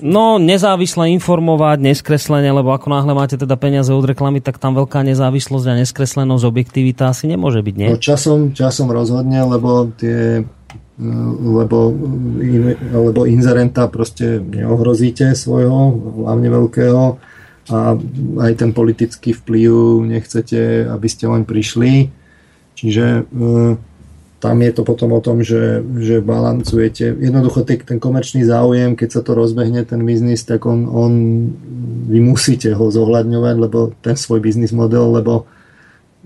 No, 0.00 0.40
nezávisle 0.40 1.12
informovať, 1.20 1.84
neskreslenie, 1.84 2.48
lebo 2.48 2.72
ako 2.72 2.88
náhle 2.88 3.12
máte 3.12 3.36
teda 3.36 3.60
peniaze 3.60 3.92
od 3.92 4.08
reklamy, 4.08 4.40
tak 4.40 4.56
tam 4.56 4.72
veľká 4.72 5.04
nezávislosť 5.04 5.66
a 5.68 5.74
neskreslenosť, 5.84 6.48
objektivita 6.48 7.12
asi 7.12 7.28
nemôže 7.28 7.60
byť, 7.60 7.74
nie? 7.76 7.92
No, 7.92 8.00
časom, 8.00 8.56
časom 8.56 8.88
rozhodne, 8.88 9.44
lebo 9.44 9.92
tie 10.00 10.48
lebo, 11.44 11.92
lebo 12.88 13.28
inzerenta 13.28 13.84
proste 13.92 14.40
neohrozíte 14.40 15.36
svojho, 15.36 15.92
hlavne 16.24 16.48
veľkého 16.48 17.02
a 17.68 17.78
aj 18.40 18.52
ten 18.56 18.70
politický 18.72 19.36
vplyv 19.36 20.00
nechcete, 20.08 20.88
aby 20.88 21.08
ste 21.10 21.28
len 21.28 21.44
prišli. 21.44 22.08
Čiže 22.76 23.04
e, 23.04 23.20
tam 24.40 24.56
je 24.62 24.72
to 24.72 24.82
potom 24.88 25.12
o 25.12 25.20
tom, 25.20 25.44
že, 25.44 25.84
že 26.00 26.24
balancujete. 26.24 27.12
Jednoducho 27.12 27.66
ten 27.66 27.98
komerčný 28.00 28.46
záujem, 28.46 28.96
keď 28.96 29.08
sa 29.18 29.20
to 29.20 29.36
rozbehne, 29.36 29.84
ten 29.84 30.00
biznis, 30.06 30.48
tak 30.48 30.64
on, 30.64 30.86
on 30.88 31.12
vy 32.08 32.22
musíte 32.24 32.72
ho 32.72 32.86
zohľadňovať, 32.88 33.54
lebo 33.58 33.92
ten 34.00 34.16
svoj 34.16 34.40
biznis 34.40 34.72
model, 34.72 35.12
lebo 35.12 35.44
e, 35.44 35.44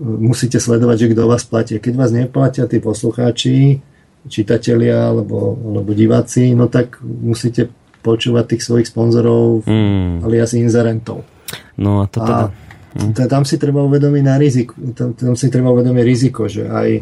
musíte 0.05 0.63
sledovať, 0.63 0.95
že 0.95 1.11
kto 1.11 1.23
vás 1.27 1.43
platí. 1.43 1.75
Keď 1.75 1.93
vás 1.99 2.15
neplatia 2.15 2.69
tí 2.71 2.79
poslucháči, 2.79 3.83
čitatelia 4.29 5.09
alebo, 5.09 5.57
alebo 5.57 5.91
diváci, 5.97 6.53
no 6.53 6.69
tak 6.69 7.01
musíte 7.01 7.69
počúvať 8.01 8.57
tých 8.57 8.65
svojich 8.65 8.87
sponzorov 8.89 9.65
mm. 9.65 10.25
alias 10.25 10.57
inzerentov. 10.57 11.25
No 11.77 12.05
a 12.05 12.09
to 12.09 12.21
teda... 12.21 12.45
A 12.91 13.25
tam 13.31 13.47
si 13.47 13.55
treba 13.55 13.79
uvedomiť 13.87 14.23
na 14.25 14.35
riziko, 14.35 14.75
tam, 14.91 15.15
tam 15.15 15.33
si 15.39 15.47
treba 15.47 15.71
uvedomiť 15.71 16.03
riziko, 16.03 16.51
že 16.51 16.67
aj 16.67 16.89
e, 16.99 17.01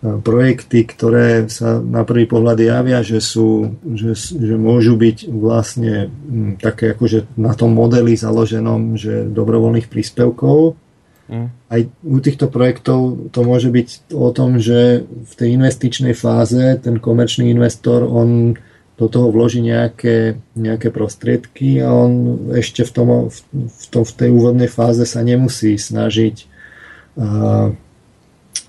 projekty, 0.00 0.88
ktoré 0.88 1.44
sa 1.52 1.76
na 1.76 2.08
prvý 2.08 2.24
pohľad 2.24 2.56
javia, 2.56 3.04
že, 3.04 3.20
sú, 3.20 3.76
že, 3.84 4.16
že 4.16 4.56
môžu 4.56 4.96
byť 4.96 5.28
vlastne 5.28 6.08
také 6.56 6.96
akože 6.96 7.36
na 7.36 7.52
tom 7.52 7.76
modeli 7.76 8.16
založenom, 8.16 8.96
že 8.96 9.28
dobrovoľných 9.28 9.92
príspevkov, 9.92 10.72
Mm. 10.72 10.89
Aj 11.70 11.80
u 12.02 12.18
týchto 12.18 12.50
projektov 12.50 13.30
to 13.30 13.40
môže 13.46 13.70
byť 13.70 14.12
o 14.12 14.28
tom, 14.34 14.58
že 14.58 15.06
v 15.06 15.32
tej 15.38 15.54
investičnej 15.54 16.14
fáze 16.18 16.58
ten 16.82 16.98
komerčný 16.98 17.54
investor, 17.54 18.02
on 18.02 18.58
do 19.00 19.06
toho 19.08 19.32
vloží 19.32 19.64
nejaké, 19.64 20.36
nejaké 20.52 20.92
prostriedky 20.92 21.80
a 21.80 21.88
on 21.88 22.12
ešte 22.52 22.84
v, 22.84 22.90
tom, 22.92 23.08
v, 23.48 23.84
tom, 23.88 24.04
v 24.04 24.12
tej 24.12 24.28
úvodnej 24.28 24.68
fáze 24.68 25.08
sa 25.08 25.24
nemusí 25.24 25.80
snažiť 25.80 26.36
uh, 27.16 27.72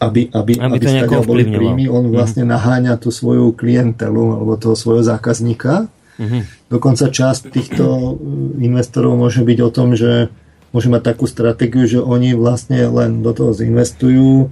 aby, 0.01 0.33
aby, 0.33 0.53
aby, 0.57 0.77
aby 0.81 0.85
stadiaľ 0.87 1.23
boli 1.29 1.45
príjmy, 1.45 1.85
on 1.85 2.09
mhm. 2.09 2.13
vlastne 2.15 2.43
mm. 2.47 2.49
naháňa 2.49 2.93
tú 2.97 3.13
svoju 3.13 3.53
klientelu 3.53 4.41
alebo 4.41 4.57
toho 4.57 4.73
svojho 4.73 5.05
zákazníka. 5.05 5.91
Mm. 6.17 6.45
Dokonca 6.69 7.09
časť 7.13 7.53
týchto 7.53 8.17
investorov 8.61 9.17
môže 9.17 9.45
byť 9.45 9.59
o 9.61 9.69
tom, 9.69 9.93
že 9.93 10.33
môžu 10.71 10.87
mať 10.91 11.03
takú 11.15 11.27
stratégiu, 11.27 11.83
že 11.87 11.99
oni 11.99 12.35
vlastne 12.35 12.87
len 12.87 13.19
do 13.19 13.31
toho 13.35 13.51
zinvestujú, 13.51 14.51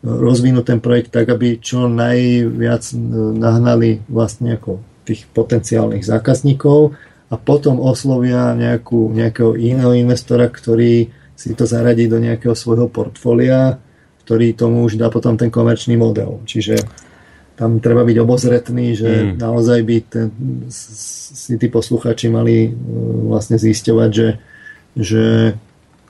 rozvinú 0.00 0.64
ten 0.64 0.80
projekt 0.80 1.12
tak, 1.12 1.28
aby 1.28 1.60
čo 1.60 1.84
najviac 1.84 2.82
e, 2.88 2.96
nahnali 3.36 4.00
vlastne 4.08 4.56
ako 4.56 4.80
tých 5.04 5.28
potenciálnych 5.28 6.04
zákazníkov 6.04 6.96
a 7.28 7.34
potom 7.36 7.78
oslovia 7.78 8.56
nejakú, 8.56 9.12
nejakého 9.12 9.60
iného 9.60 9.92
investora, 9.92 10.48
ktorý 10.48 11.12
si 11.36 11.52
to 11.52 11.68
zaradí 11.68 12.08
do 12.08 12.16
nejakého 12.16 12.56
svojho 12.56 12.88
portfólia, 12.88 13.76
ktorý 14.24 14.56
tomu 14.56 14.88
už 14.88 14.96
dá 14.96 15.12
potom 15.12 15.36
ten 15.36 15.52
komerčný 15.52 16.00
model. 16.00 16.40
Čiže 16.48 16.80
tam 17.60 17.76
treba 17.76 18.08
byť 18.08 18.16
obozretný, 18.24 18.96
že 18.96 19.10
mm. 19.10 19.36
naozaj 19.36 19.78
by 19.84 19.96
ten, 20.08 20.26
si 20.72 21.60
tí 21.60 21.68
posluchači 21.68 22.32
mali 22.32 22.68
e, 22.68 22.70
vlastne 23.28 23.60
zisťovať, 23.60 24.10
že, 24.16 24.28
že 24.96 25.54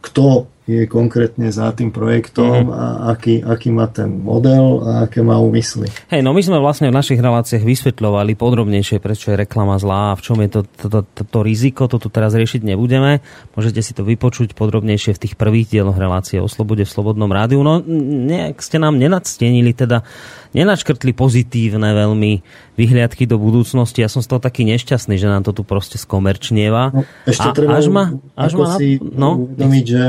kto 0.01 0.47
je 0.70 0.84
konkrétne 0.86 1.51
za 1.51 1.74
tým 1.74 1.90
projektom 1.90 2.70
mm-hmm. 2.70 2.78
a 2.78 2.84
aký, 3.10 3.42
aký 3.42 3.74
má 3.74 3.90
ten 3.90 4.22
model 4.22 4.86
a 4.86 5.10
aké 5.10 5.26
má 5.26 5.42
úmysly. 5.42 5.90
Hej, 6.14 6.22
no 6.22 6.30
my 6.30 6.38
sme 6.38 6.62
vlastne 6.62 6.88
v 6.88 6.94
našich 6.94 7.18
reláciách 7.18 7.66
vysvetľovali 7.66 8.38
podrobnejšie, 8.38 9.02
prečo 9.02 9.34
je 9.34 9.40
reklama 9.42 9.76
zlá 9.82 10.14
a 10.14 10.18
v 10.18 10.22
čom 10.22 10.38
je 10.38 10.48
to, 10.48 10.60
to, 10.64 10.86
to, 10.86 11.01
to, 11.02 11.22
to 11.26 11.38
riziko, 11.42 11.90
to 11.90 11.98
tu 11.98 12.06
teraz 12.06 12.32
riešiť 12.38 12.62
nebudeme. 12.62 13.18
Môžete 13.59 13.82
si 13.82 13.92
to 13.92 14.06
vypočuť 14.06 14.55
podrobnejšie 14.55 15.18
v 15.18 15.22
tých 15.26 15.34
prvých 15.34 15.66
dieloch 15.66 15.98
relácie 15.98 16.38
o 16.38 16.47
slobode 16.47 16.86
v 16.86 16.90
Slobodnom 16.90 17.28
rádiu. 17.34 17.66
No 17.66 17.82
nejak 17.82 18.62
ste 18.62 18.78
nám 18.78 18.97
nenadstenili, 18.97 19.74
teda 19.74 20.06
nenačkrtli 20.55 21.14
pozitívne 21.14 21.94
veľmi 21.94 22.42
vyhliadky 22.74 23.28
do 23.28 23.38
budúcnosti. 23.38 24.02
Ja 24.02 24.10
som 24.10 24.24
z 24.24 24.30
toho 24.34 24.40
taký 24.42 24.66
nešťastný, 24.66 25.14
že 25.20 25.30
nám 25.30 25.47
to 25.47 25.52
tu 25.55 25.62
proste 25.62 26.01
skomerčnieva. 26.01 26.90
No, 26.90 27.02
ešte 27.28 27.48
a 27.48 27.55
treba 27.55 27.78
až 27.78 27.86
ma, 27.92 28.05
až 28.34 28.52
ma, 28.59 28.74
si 28.74 28.98
no, 28.98 29.47
uvedomiť, 29.47 29.84
že 29.86 30.02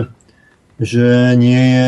že 0.81 1.37
nie 1.37 1.61
je 1.61 1.85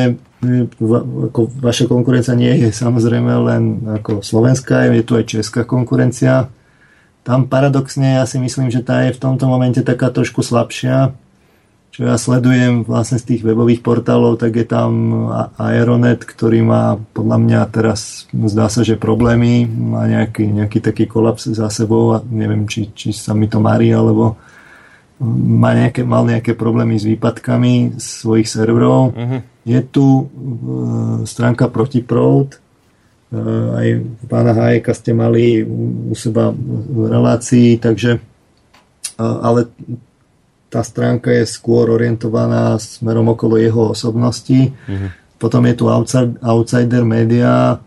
ako 1.34 1.50
vaša 1.58 1.90
konkurencia 1.90 2.38
nie 2.38 2.52
je 2.62 2.70
samozrejme 2.70 3.32
len 3.48 3.64
ako 4.04 4.22
slovenská, 4.22 4.92
je 4.92 5.04
tu 5.04 5.18
aj 5.18 5.26
česká 5.26 5.62
konkurencia. 5.66 6.52
Tam 7.24 7.48
paradoxne 7.48 8.20
ja 8.20 8.28
si 8.28 8.38
myslím, 8.38 8.68
že 8.68 8.84
tá 8.84 9.08
je 9.08 9.16
v 9.16 9.22
tomto 9.24 9.48
momente 9.48 9.80
taká 9.80 10.12
trošku 10.12 10.44
slabšia. 10.44 11.16
Čo 11.94 12.10
ja 12.10 12.18
sledujem 12.18 12.90
vlastne 12.90 13.22
z 13.22 13.34
tých 13.34 13.42
webových 13.46 13.86
portálov, 13.86 14.42
tak 14.42 14.58
je 14.58 14.66
tam 14.66 14.92
Aeronet, 15.62 16.26
ktorý 16.26 16.66
má 16.66 16.98
podľa 17.14 17.38
mňa 17.38 17.60
teraz 17.70 18.26
zdá 18.34 18.66
sa, 18.66 18.82
že 18.82 18.98
problémy, 18.98 19.70
má 19.70 20.10
nejaký, 20.10 20.42
nejaký 20.58 20.82
taký 20.82 21.06
kolaps 21.06 21.54
za 21.54 21.70
sebou 21.70 22.18
a 22.18 22.26
neviem, 22.26 22.66
či, 22.66 22.90
či 22.98 23.14
sa 23.14 23.38
mi 23.38 23.46
to 23.46 23.62
marí, 23.62 23.94
alebo 23.94 24.42
má 25.24 25.72
nejaké, 25.72 26.04
mal 26.04 26.28
nejaké 26.28 26.54
problémy 26.54 27.00
s 27.00 27.08
výpadkami 27.08 27.96
svojich 27.96 28.48
serverov. 28.48 29.16
Uh-huh. 29.16 29.40
Je 29.64 29.80
tu 29.88 30.06
uh, 30.06 31.24
stránka 31.24 31.72
Protiproud, 31.72 32.60
uh, 33.32 33.80
aj 33.80 33.88
pána 34.28 34.52
Hajeka 34.52 34.92
ste 34.92 35.16
mali 35.16 35.64
u, 35.64 36.12
u 36.12 36.14
seba 36.14 36.52
v 36.54 37.08
relácii, 37.08 37.80
takže 37.80 38.20
uh, 38.20 39.38
ale 39.40 39.72
tá 40.68 40.84
stránka 40.84 41.32
je 41.32 41.48
skôr 41.48 41.88
orientovaná 41.88 42.76
smerom 42.82 43.32
okolo 43.32 43.56
jeho 43.56 43.96
osobnosti. 43.96 44.76
Uh-huh. 44.76 45.10
Potom 45.40 45.64
je 45.64 45.74
tu 45.80 45.86
Outsider, 45.88 46.36
Outsider 46.44 47.04
Media. 47.08 47.80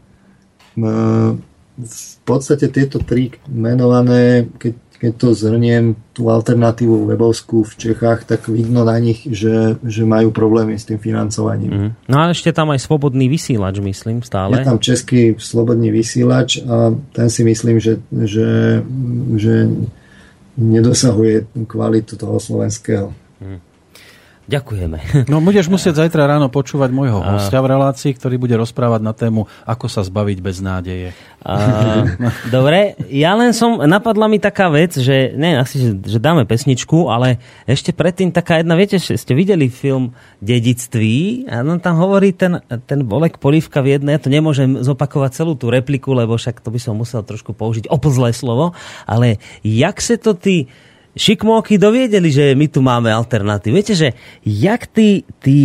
Uh, 0.77 1.37
v 1.77 2.17
podstate 2.25 2.73
tieto 2.73 3.05
tri 3.05 3.29
menované, 3.53 4.49
keď 4.57 4.73
keď 4.97 5.13
to 5.17 5.29
zhrniem, 5.37 5.97
tú 6.17 6.33
alternatívu 6.33 7.05
webovskú 7.13 7.63
v 7.65 7.75
Čechách, 7.77 8.25
tak 8.25 8.49
vidno 8.49 8.83
na 8.89 8.97
nich, 8.97 9.29
že, 9.29 9.77
že 9.85 10.03
majú 10.09 10.33
problémy 10.33 10.81
s 10.81 10.89
tým 10.89 10.97
financovaním. 10.97 11.71
Mm. 11.71 11.91
No 12.09 12.17
a 12.25 12.33
ešte 12.33 12.53
tam 12.57 12.73
aj 12.73 12.81
slobodný 12.81 13.29
vysielač, 13.29 13.77
myslím, 13.85 14.25
stále. 14.25 14.57
Je 14.57 14.65
tam 14.65 14.81
český 14.81 15.37
slobodný 15.37 15.93
vysielač 15.93 16.65
a 16.65 16.97
ten 17.13 17.29
si 17.29 17.45
myslím, 17.45 17.77
že, 17.77 18.01
že, 18.25 18.81
že 19.37 19.55
nedosahuje 20.57 21.53
kvalitu 21.69 22.17
toho 22.17 22.41
slovenského. 22.41 23.13
Ďakujeme. 24.47 24.99
No 25.33 25.43
budeš 25.43 25.67
musieť 25.67 25.99
zajtra 26.07 26.31
ráno 26.31 26.47
počúvať 26.47 26.95
môjho 26.95 27.19
hostia 27.19 27.59
v 27.59 27.75
relácii, 27.75 28.15
ktorý 28.15 28.39
bude 28.39 28.55
rozprávať 28.55 29.01
na 29.03 29.11
tému, 29.11 29.51
ako 29.67 29.87
sa 29.91 30.07
zbaviť 30.07 30.39
bez 30.39 30.63
nádeje. 30.63 31.11
A, 31.43 31.55
dobre, 32.51 32.95
ja 33.11 33.35
len 33.35 33.51
som, 33.51 33.83
napadla 33.83 34.31
mi 34.31 34.39
taká 34.39 34.71
vec, 34.71 34.95
že, 34.99 35.35
ne, 35.35 35.59
asi, 35.59 35.79
že, 35.79 35.91
že 35.99 36.19
dáme 36.23 36.47
pesničku, 36.47 37.11
ale 37.11 37.43
ešte 37.67 37.91
predtým 37.91 38.31
taká 38.31 38.63
jedna, 38.63 38.79
viete, 38.79 38.99
ste 38.99 39.33
videli 39.35 39.67
film 39.71 40.15
Dedictví 40.43 41.47
a 41.51 41.63
no, 41.67 41.79
tam 41.83 41.99
hovorí 41.99 42.35
ten, 42.35 42.63
ten 42.87 43.03
Bolek 43.03 43.39
Polívka 43.39 43.83
v 43.83 43.99
jednej, 43.99 44.19
ja 44.19 44.23
to 44.23 44.31
nemôžem 44.31 44.83
zopakovať 44.83 45.31
celú 45.43 45.55
tú 45.59 45.71
repliku, 45.71 46.15
lebo 46.15 46.39
však 46.39 46.63
to 46.63 46.71
by 46.71 46.79
som 46.83 46.99
musel 46.99 47.23
trošku 47.23 47.55
použiť 47.55 47.91
oplzlé 47.91 48.31
slovo, 48.35 48.75
ale 49.07 49.43
jak 49.63 49.99
sa 50.03 50.19
to 50.19 50.35
ty 50.35 50.71
šikmóky 51.17 51.81
doviedeli, 51.81 52.29
že 52.29 52.53
my 52.53 52.69
tu 52.69 52.85
máme 52.85 53.09
alternatívu. 53.09 53.73
Viete, 53.73 53.97
že 53.97 54.13
jak 54.45 54.85
tí, 54.87 55.25
tí, 55.41 55.61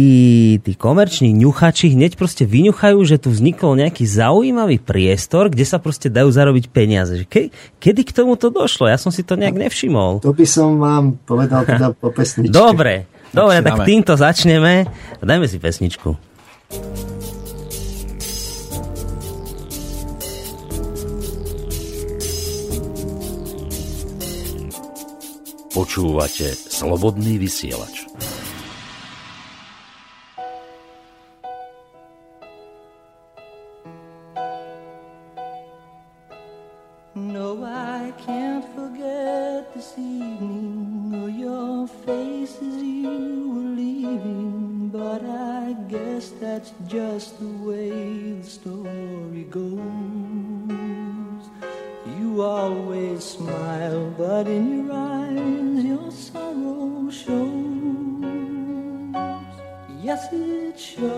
tí 0.63 0.71
komerční 0.79 1.35
ňuchači 1.35 1.91
hneď 1.93 2.15
proste 2.15 2.47
vyňuchajú, 2.47 2.97
že 3.03 3.19
tu 3.19 3.29
vznikol 3.29 3.75
nejaký 3.75 4.07
zaujímavý 4.07 4.79
priestor, 4.79 5.51
kde 5.51 5.67
sa 5.67 5.77
proste 5.77 6.07
dajú 6.07 6.31
zarobiť 6.31 6.71
peniaze. 6.71 7.21
Že 7.21 7.25
ke, 7.27 7.41
kedy 7.83 8.01
k 8.07 8.15
tomu 8.15 8.39
to 8.39 8.47
došlo? 8.47 8.87
Ja 8.87 8.95
som 8.95 9.11
si 9.11 9.27
to 9.27 9.35
nejak 9.35 9.59
nevšimol. 9.59 10.23
To 10.23 10.31
by 10.31 10.47
som 10.47 10.79
vám 10.79 11.19
povedal 11.27 11.67
teda 11.67 11.91
po 11.91 12.09
pesničke. 12.15 12.55
Dobre, 12.55 13.11
dobre, 13.35 13.59
tak, 13.59 13.83
tak 13.83 13.85
týmto 13.85 14.15
začneme. 14.15 14.87
Dajme 15.19 15.45
si 15.51 15.59
pesničku. 15.59 16.15
Počúvate 25.71 26.51
Slobodný 26.51 27.39
vysielač. 27.39 28.03
No, 37.15 37.63
I 37.63 38.11
can't 38.19 38.67
forget 38.75 39.71
this 39.71 39.95
evening 39.95 41.15
or 41.23 41.31
your 41.31 41.87
face 41.87 42.59
as 42.59 42.75
you 42.83 43.55
were 43.55 43.71
leaving, 43.71 44.91
but 44.91 45.23
I 45.23 45.71
guess 45.87 46.35
that's 46.35 46.75
just 46.87 47.39
the 47.39 47.47
way 47.63 48.43
the 48.43 48.43
story 48.43 49.47
goes. 49.47 50.50
You 52.41 52.47
always 52.47 53.23
smile, 53.23 54.09
but 54.17 54.47
in 54.47 54.87
your 54.87 54.91
eyes 54.91 55.83
your 55.85 56.09
sorrow 56.09 57.07
shows. 57.11 58.25
yes 60.01 60.27
it 60.33 60.79
shows. 60.79 61.13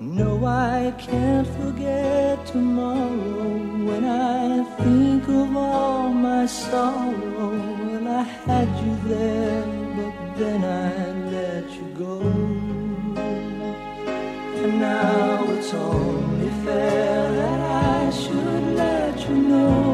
No, 0.00 0.30
I 0.46 0.94
can't 0.96 1.48
forget 1.58 2.46
tomorrow 2.46 3.52
when 3.88 4.04
I 4.06 4.64
think 4.80 5.28
of 5.28 5.54
all 5.54 6.08
my 6.08 6.46
sorrow. 6.46 7.50
Well, 7.84 8.08
I 8.08 8.22
had 8.22 8.68
you 8.82 8.96
there, 9.10 9.66
but 9.96 10.38
then 10.38 10.64
I 10.64 11.30
let 11.34 11.70
you 11.70 11.86
go. 12.04 12.35
Now 14.86 15.50
it's 15.50 15.74
only 15.74 16.50
fair 16.64 17.32
that 17.40 17.60
I 17.60 18.10
should 18.10 18.76
let 18.76 19.28
you 19.28 19.36
know. 19.36 19.85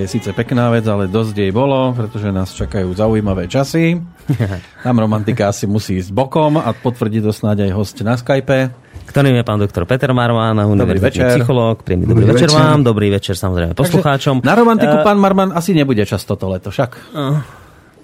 Je 0.00 0.08
síce 0.10 0.30
pekná 0.30 0.68
vec, 0.68 0.82
ale 0.84 1.04
dosť 1.04 1.34
jej 1.38 1.50
bolo, 1.50 1.92
pretože 1.92 2.28
nás 2.28 2.50
čakajú 2.50 2.88
zaujímavé 2.90 3.44
časy. 3.46 4.00
Tam 4.84 4.96
romantika 4.96 5.46
asi 5.46 5.64
musí 5.64 5.96
ísť 5.96 6.10
bokom 6.10 6.56
a 6.56 6.72
potvrdí 6.72 7.18
to 7.18 7.30
snáď 7.30 7.66
aj 7.66 7.72
host 7.72 7.96
na 8.00 8.14
Skype. 8.14 8.72
Ktorým 9.04 9.34
je 9.34 9.42
pán 9.42 9.58
doktor 9.58 9.84
Peter 9.84 10.10
Marman, 10.10 10.54
Dobrý 10.54 10.96
večer. 10.96 11.26
univerzitný 11.26 11.26
psychológ. 11.36 11.82
Príjemný 11.82 12.06
dobrý, 12.06 12.22
Dobrý 12.22 12.32
večer 12.32 12.48
večer. 12.48 12.60
vám, 12.62 12.78
dobrý 12.80 13.08
večer 13.10 13.34
samozrejme 13.34 13.72
poslucháčom. 13.74 14.34
Na 14.40 14.54
romantiku 14.54 14.96
Eh, 14.96 15.02
pán 15.02 15.18
Marman 15.18 15.50
asi 15.50 15.74
nebude 15.74 16.02
často 16.02 16.34
to 16.34 16.46
leto, 16.46 16.70
však. 16.70 16.90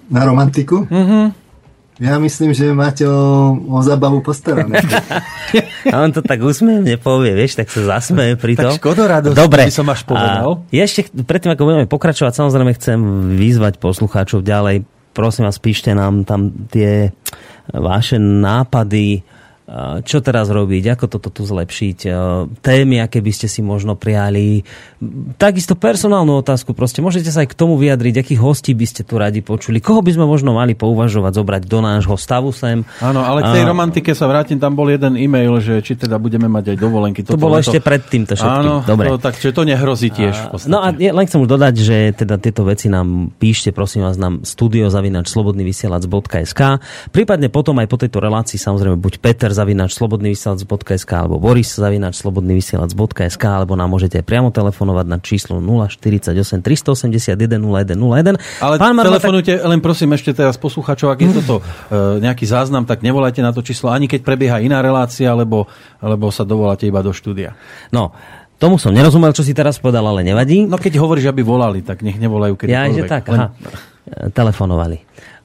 Na 0.07 0.21
romantiku? 0.21 0.83
Ja 1.97 2.21
myslím, 2.21 2.53
že 2.53 2.69
máte 2.69 3.03
o, 3.03 3.17
o 3.57 3.81
zabavu 3.81 4.21
postarané. 4.21 4.77
A 5.93 6.03
on 6.03 6.11
to 6.11 6.21
tak 6.21 6.43
úsmevne 6.43 6.99
povie, 6.99 7.31
vieš, 7.33 7.57
tak 7.59 7.71
sa 7.71 7.99
zasmeje 7.99 8.35
pri 8.35 8.59
tom. 8.59 8.75
Tak 8.75 8.83
škodoradosť, 8.83 9.37
Dobre. 9.37 9.67
by 9.67 9.73
som 9.73 9.87
až 9.87 10.01
povedal. 10.03 10.63
A 10.67 10.75
ešte 10.75 11.07
predtým, 11.11 11.55
ako 11.55 11.63
budeme 11.63 11.85
pokračovať, 11.87 12.33
samozrejme 12.35 12.71
chcem 12.75 12.99
vyzvať 13.39 13.79
poslucháčov 13.79 14.43
ďalej. 14.43 14.83
Prosím 15.15 15.49
vás, 15.49 15.57
píšte 15.57 15.95
nám 15.95 16.27
tam 16.27 16.53
tie 16.69 17.09
vaše 17.73 18.19
nápady, 18.19 19.23
čo 20.07 20.23
teraz 20.23 20.47
robiť, 20.47 20.95
ako 20.95 21.11
toto 21.11 21.27
tu 21.27 21.43
zlepšiť, 21.43 21.97
a 22.07 22.47
témy, 22.63 23.03
aké 23.03 23.19
by 23.19 23.31
ste 23.35 23.51
si 23.51 23.59
možno 23.59 23.99
prijali. 23.99 24.63
Takisto 25.35 25.75
personálnu 25.75 26.39
otázku, 26.39 26.71
proste 26.71 27.03
môžete 27.03 27.35
sa 27.35 27.43
aj 27.43 27.51
k 27.51 27.59
tomu 27.59 27.75
vyjadriť, 27.75 28.23
akých 28.23 28.39
hostí 28.39 28.71
by 28.71 28.87
ste 28.87 29.03
tu 29.03 29.19
radi 29.19 29.43
počuli, 29.43 29.83
koho 29.83 29.99
by 29.99 30.15
sme 30.15 30.23
možno 30.23 30.55
mali 30.55 30.71
pouvažovať, 30.71 31.35
zobrať 31.35 31.67
do 31.67 31.83
nášho 31.83 32.15
stavu 32.15 32.55
sem. 32.55 32.87
Áno, 33.03 33.27
ale 33.27 33.43
k 33.43 33.59
tej 33.59 33.67
A- 33.67 33.69
romantike 33.75 34.15
sa 34.15 34.31
vrátim, 34.31 34.55
tam 34.55 34.71
bol 34.71 34.87
jeden 34.87 35.19
e-mail, 35.19 35.59
že 35.59 35.83
či 35.83 35.99
teda 35.99 36.15
budeme 36.15 36.47
mať 36.47 36.71
aj 36.71 36.77
dovolenky. 36.79 37.27
To 37.27 37.35
toto 37.35 37.43
bolo 37.43 37.59
leto. 37.59 37.67
ešte 37.67 37.83
pred 37.83 38.07
týmto 38.07 38.39
všetkým. 38.39 38.63
Áno, 38.63 38.87
Dobre. 38.87 39.11
To, 39.11 39.19
tak 39.19 39.35
čiže 39.35 39.51
to 39.51 39.67
nehrozí 39.67 40.15
tiež 40.15 40.47
v 40.47 40.55
podstate. 40.55 40.71
No 40.71 40.79
a 40.79 40.95
len 40.95 41.25
chcem 41.27 41.43
už 41.43 41.49
dodať, 41.51 41.75
že 41.75 42.15
teda 42.15 42.39
tieto 42.39 42.63
veci 42.63 42.87
nám 42.87 43.35
píšte, 43.35 43.75
prosím 43.75 44.07
vás, 44.07 44.15
nám 44.15 44.47
studiozavinačslobodnyvysielac.sk 44.47 46.61
prípadne 47.11 47.51
potom 47.51 47.75
aj 47.83 47.87
po 47.91 47.99
tejto 47.99 48.23
relácii 48.23 48.55
samozrejme 48.55 48.95
buď 48.95 49.19
Peter 49.19 49.56
zavinač 49.57 49.97
slobodnyvysielac.sk 49.97 51.11
alebo 51.17 51.41
Boris 51.41 51.73
zavinač 51.73 52.21
slobodnyvysielac.sk 52.21 53.43
alebo 53.43 53.73
nám 53.73 53.89
môžete 53.89 54.21
priamo 54.21 54.53
telefonovať 54.53 55.05
na 55.09 55.17
číslo 55.17 55.57
048 55.57 56.37
381 56.61 57.33
0101. 57.57 58.37
Ale 58.61 58.75
Pán 58.77 58.93
Marman, 58.93 59.17
telefonujte 59.17 59.57
len 59.65 59.81
prosím 59.81 60.13
ešte 60.13 60.37
teraz 60.37 60.61
posluchačov, 60.61 61.09
ak 61.09 61.19
je 61.25 61.29
toto 61.41 61.55
e, 61.59 62.21
nejaký 62.21 62.45
záznam, 62.45 62.85
tak 62.85 63.01
nevolajte 63.01 63.41
na 63.41 63.49
to 63.49 63.65
číslo, 63.65 63.89
ani 63.89 64.05
keď 64.05 64.21
prebieha 64.21 64.57
iná 64.61 64.85
relácia, 64.85 65.33
lebo, 65.33 65.65
lebo 65.99 66.29
sa 66.29 66.45
dovoláte 66.45 66.85
iba 66.85 67.01
do 67.01 67.09
štúdia. 67.09 67.57
No, 67.89 68.13
tomu 68.57 68.81
som 68.81 68.89
nerozumel, 68.93 69.33
čo 69.37 69.45
si 69.45 69.53
teraz 69.53 69.77
povedal, 69.77 70.01
ale 70.05 70.25
nevadí. 70.25 70.65
No 70.65 70.81
keď 70.81 70.97
hovoríš, 71.01 71.29
aby 71.29 71.45
volali, 71.45 71.85
tak 71.85 72.01
nech 72.01 72.17
nevolajú 72.17 72.57
Ja, 72.65 72.85
kedykoľvek. 72.85 72.97
že 72.97 73.03
tak, 73.05 73.23
aha. 73.29 73.47
Telefonovali. 74.33 74.97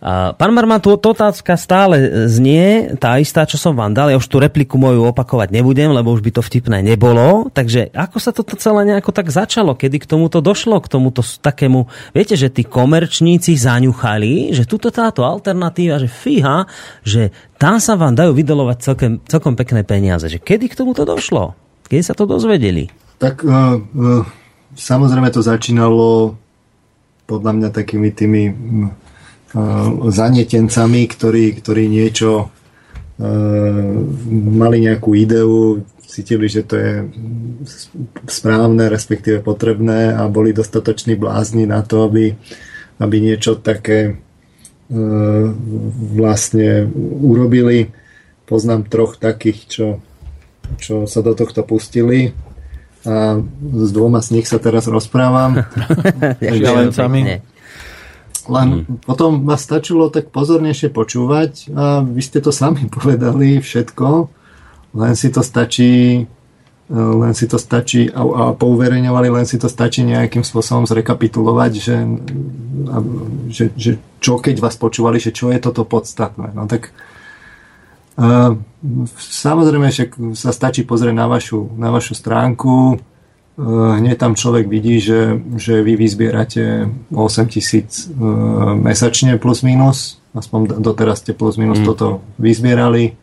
Pán 0.03 0.51
Marman, 0.51 0.83
tu 0.83 0.91
otázka 0.91 1.55
stále 1.55 2.27
znie, 2.27 2.99
tá 2.99 3.23
istá, 3.23 3.47
čo 3.47 3.55
som 3.55 3.71
vám 3.79 3.95
dal. 3.95 4.11
Ja 4.11 4.19
už 4.19 4.27
tú 4.27 4.43
repliku 4.43 4.75
moju 4.75 5.07
opakovať 5.15 5.55
nebudem, 5.55 5.95
lebo 5.95 6.11
už 6.11 6.27
by 6.27 6.35
to 6.35 6.43
vtipné 6.43 6.83
nebolo. 6.83 7.47
Takže 7.55 7.95
ako 7.95 8.19
sa 8.19 8.35
toto 8.35 8.59
celé 8.59 8.83
nejako 8.83 9.15
tak 9.15 9.31
začalo? 9.31 9.79
Kedy 9.79 10.03
k 10.03 10.11
tomuto 10.11 10.43
došlo? 10.43 10.83
K 10.83 10.91
tomuto 10.91 11.23
takému... 11.23 11.87
Viete, 12.11 12.35
že 12.35 12.51
tí 12.51 12.67
komerčníci 12.67 13.55
zaňuchali, 13.55 14.51
že 14.51 14.67
tuto 14.67 14.91
táto 14.91 15.23
alternatíva, 15.23 16.03
že 16.03 16.11
fíha, 16.11 16.67
že 17.07 17.31
tam 17.63 17.79
sa 17.79 17.95
vám 17.95 18.19
dajú 18.19 18.35
vydolovať 18.35 18.77
celkem, 18.83 19.23
celkom 19.31 19.55
pekné 19.55 19.87
peniaze. 19.87 20.27
Že 20.27 20.43
kedy 20.43 20.67
k 20.67 20.79
tomuto 20.83 21.07
došlo? 21.07 21.55
Kedy 21.87 22.03
sa 22.03 22.19
to 22.19 22.27
dozvedeli? 22.27 22.91
Tak 23.23 23.47
uh, 23.47 23.79
uh, 23.79 24.27
samozrejme 24.75 25.31
to 25.31 25.47
začínalo 25.47 26.35
podľa 27.31 27.53
mňa 27.55 27.69
takými 27.71 28.11
tými 28.11 28.43
uh, 28.51 29.02
zanietencami, 30.09 31.03
ktorí, 31.09 31.61
ktorí 31.61 31.85
niečo 31.89 32.49
uh, 32.49 33.89
mali 34.33 34.77
nejakú 34.81 35.13
ideu, 35.13 35.85
cítili, 36.09 36.49
že 36.49 36.65
to 36.65 36.75
je 36.77 36.93
správne, 38.29 38.93
respektíve 38.93 39.41
potrebné 39.41 40.13
a 40.13 40.29
boli 40.29 40.53
dostatoční 40.53 41.17
blázni 41.17 41.65
na 41.65 41.81
to, 41.81 42.09
aby, 42.09 42.37
aby 43.01 43.17
niečo 43.21 43.57
také 43.57 44.17
uh, 44.17 45.47
vlastne 46.17 46.89
urobili. 47.21 47.93
Poznám 48.45 48.89
troch 48.89 49.17
takých, 49.17 49.59
čo, 49.69 49.87
čo 50.81 51.09
sa 51.09 51.21
do 51.25 51.33
tohto 51.33 51.65
pustili 51.65 52.37
a 53.03 53.35
s 53.83 53.91
dvoma 53.91 54.23
z 54.23 54.39
nich 54.39 54.47
sa 54.47 54.63
teraz 54.63 54.87
rozprávam. 54.87 55.67
Šialencami. 56.39 57.52
Len 58.51 58.87
potom 59.07 59.43
ma 59.43 59.55
stačilo 59.55 60.11
tak 60.11 60.35
pozornejšie 60.35 60.91
počúvať 60.91 61.71
a 61.77 62.03
vy 62.03 62.23
ste 62.23 62.43
to 62.43 62.51
sami 62.51 62.91
povedali 62.97 63.63
všetko, 63.63 64.09
len 64.99 65.13
si 65.15 65.29
to 65.31 65.45
stačí 65.45 66.27
len 66.93 67.33
si 67.33 67.49
to 67.49 67.57
stačí 67.57 68.13
a, 68.13 68.21
a 68.21 68.45
pouverejňovali, 68.53 69.29
len 69.33 69.47
si 69.49 69.57
to 69.57 69.71
stačí 69.71 70.05
nejakým 70.05 70.45
spôsobom 70.45 70.85
zrekapitulovať, 70.85 71.73
že, 71.73 71.97
a, 72.93 72.97
že, 73.49 73.65
že 73.73 73.93
čo 74.21 74.37
keď 74.37 74.61
vás 74.61 74.77
počúvali, 74.77 75.17
že 75.17 75.33
čo 75.33 75.49
je 75.49 75.63
toto 75.63 75.89
podstatné. 75.89 76.53
No 76.53 76.69
tak 76.69 76.93
uh, 78.21 78.61
samozrejme, 79.17 79.89
že 79.89 80.13
sa 80.37 80.53
stačí 80.53 80.85
pozrieť 80.85 81.17
na 81.17 81.31
vašu, 81.33 81.73
na 81.81 81.89
vašu 81.89 82.13
stránku, 82.13 83.01
hneď 83.61 84.17
tam 84.17 84.33
človek 84.33 84.65
vidí, 84.65 84.97
že, 84.97 85.37
že 85.61 85.85
vy 85.85 86.01
vyzbierate 86.01 86.89
8 87.13 87.53
tisíc 87.53 88.09
uh, 88.09 88.73
mesačne 88.73 89.37
plus 89.37 89.61
minus, 89.61 90.23
aspoň 90.33 90.81
doteraz 90.81 91.21
ste 91.21 91.37
plus 91.37 91.61
minus 91.61 91.81
mm. 91.81 91.87
toto 91.87 92.25
vyzbierali 92.41 93.21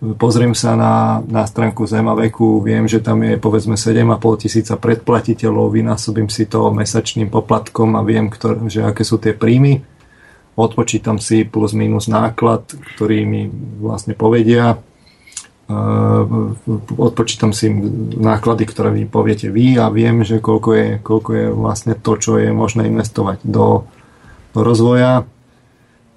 pozriem 0.00 0.56
sa 0.56 0.72
na, 0.76 1.20
na 1.28 1.44
stránku 1.44 1.84
Zema 1.84 2.16
veku, 2.16 2.64
viem, 2.64 2.88
že 2.88 3.04
tam 3.04 3.20
je 3.20 3.36
povedzme 3.36 3.76
7,5 3.76 4.42
tisíca 4.48 4.74
predplatiteľov, 4.80 5.76
vynásobím 5.76 6.32
si 6.32 6.48
to 6.48 6.72
mesačným 6.72 7.28
poplatkom 7.28 7.94
a 7.96 8.00
viem, 8.00 8.32
ktor, 8.32 8.56
že 8.66 8.80
aké 8.80 9.04
sú 9.04 9.20
tie 9.20 9.36
príjmy. 9.36 9.84
Odpočítam 10.56 11.20
si 11.20 11.44
plus 11.44 11.76
minus 11.76 12.08
náklad, 12.08 12.64
ktorý 12.96 13.28
mi 13.28 13.48
vlastne 13.80 14.16
povedia. 14.16 14.80
Odpočítam 16.98 17.54
si 17.54 17.70
náklady, 18.18 18.66
ktoré 18.66 18.90
mi 18.90 19.06
poviete 19.06 19.52
vy 19.52 19.78
a 19.78 19.86
viem, 19.88 20.26
že 20.26 20.42
koľko 20.42 20.70
je, 20.74 20.86
koľko 20.98 21.30
je 21.36 21.46
vlastne 21.54 21.94
to, 21.94 22.12
čo 22.18 22.42
je 22.42 22.50
možné 22.50 22.90
investovať 22.90 23.46
do, 23.46 23.86
do 24.50 24.60
rozvoja 24.66 25.30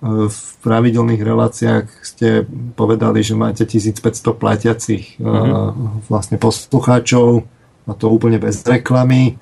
v 0.04 0.40
pravidelných 0.60 1.22
reláciách 1.24 1.86
ste 2.04 2.44
povedali, 2.76 3.24
že 3.24 3.40
máte 3.40 3.64
1500 3.64 4.36
platiacich 4.36 5.16
mm-hmm. 5.16 6.12
vlastne 6.12 6.36
poslucháčov 6.36 7.48
a 7.88 7.92
to 7.96 8.12
úplne 8.12 8.36
bez 8.36 8.68
reklamy. 8.68 9.40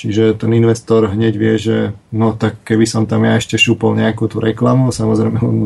Čiže 0.00 0.40
ten 0.40 0.56
investor 0.56 1.12
hneď 1.12 1.34
vie, 1.36 1.54
že 1.60 1.76
no 2.08 2.32
tak 2.32 2.56
keby 2.64 2.88
som 2.88 3.04
tam 3.04 3.28
ja 3.28 3.36
ešte 3.36 3.60
šúpol 3.60 3.92
nejakú 3.92 4.32
tú 4.32 4.40
reklamu, 4.40 4.88
samozrejme 4.88 5.38
on 5.44 5.56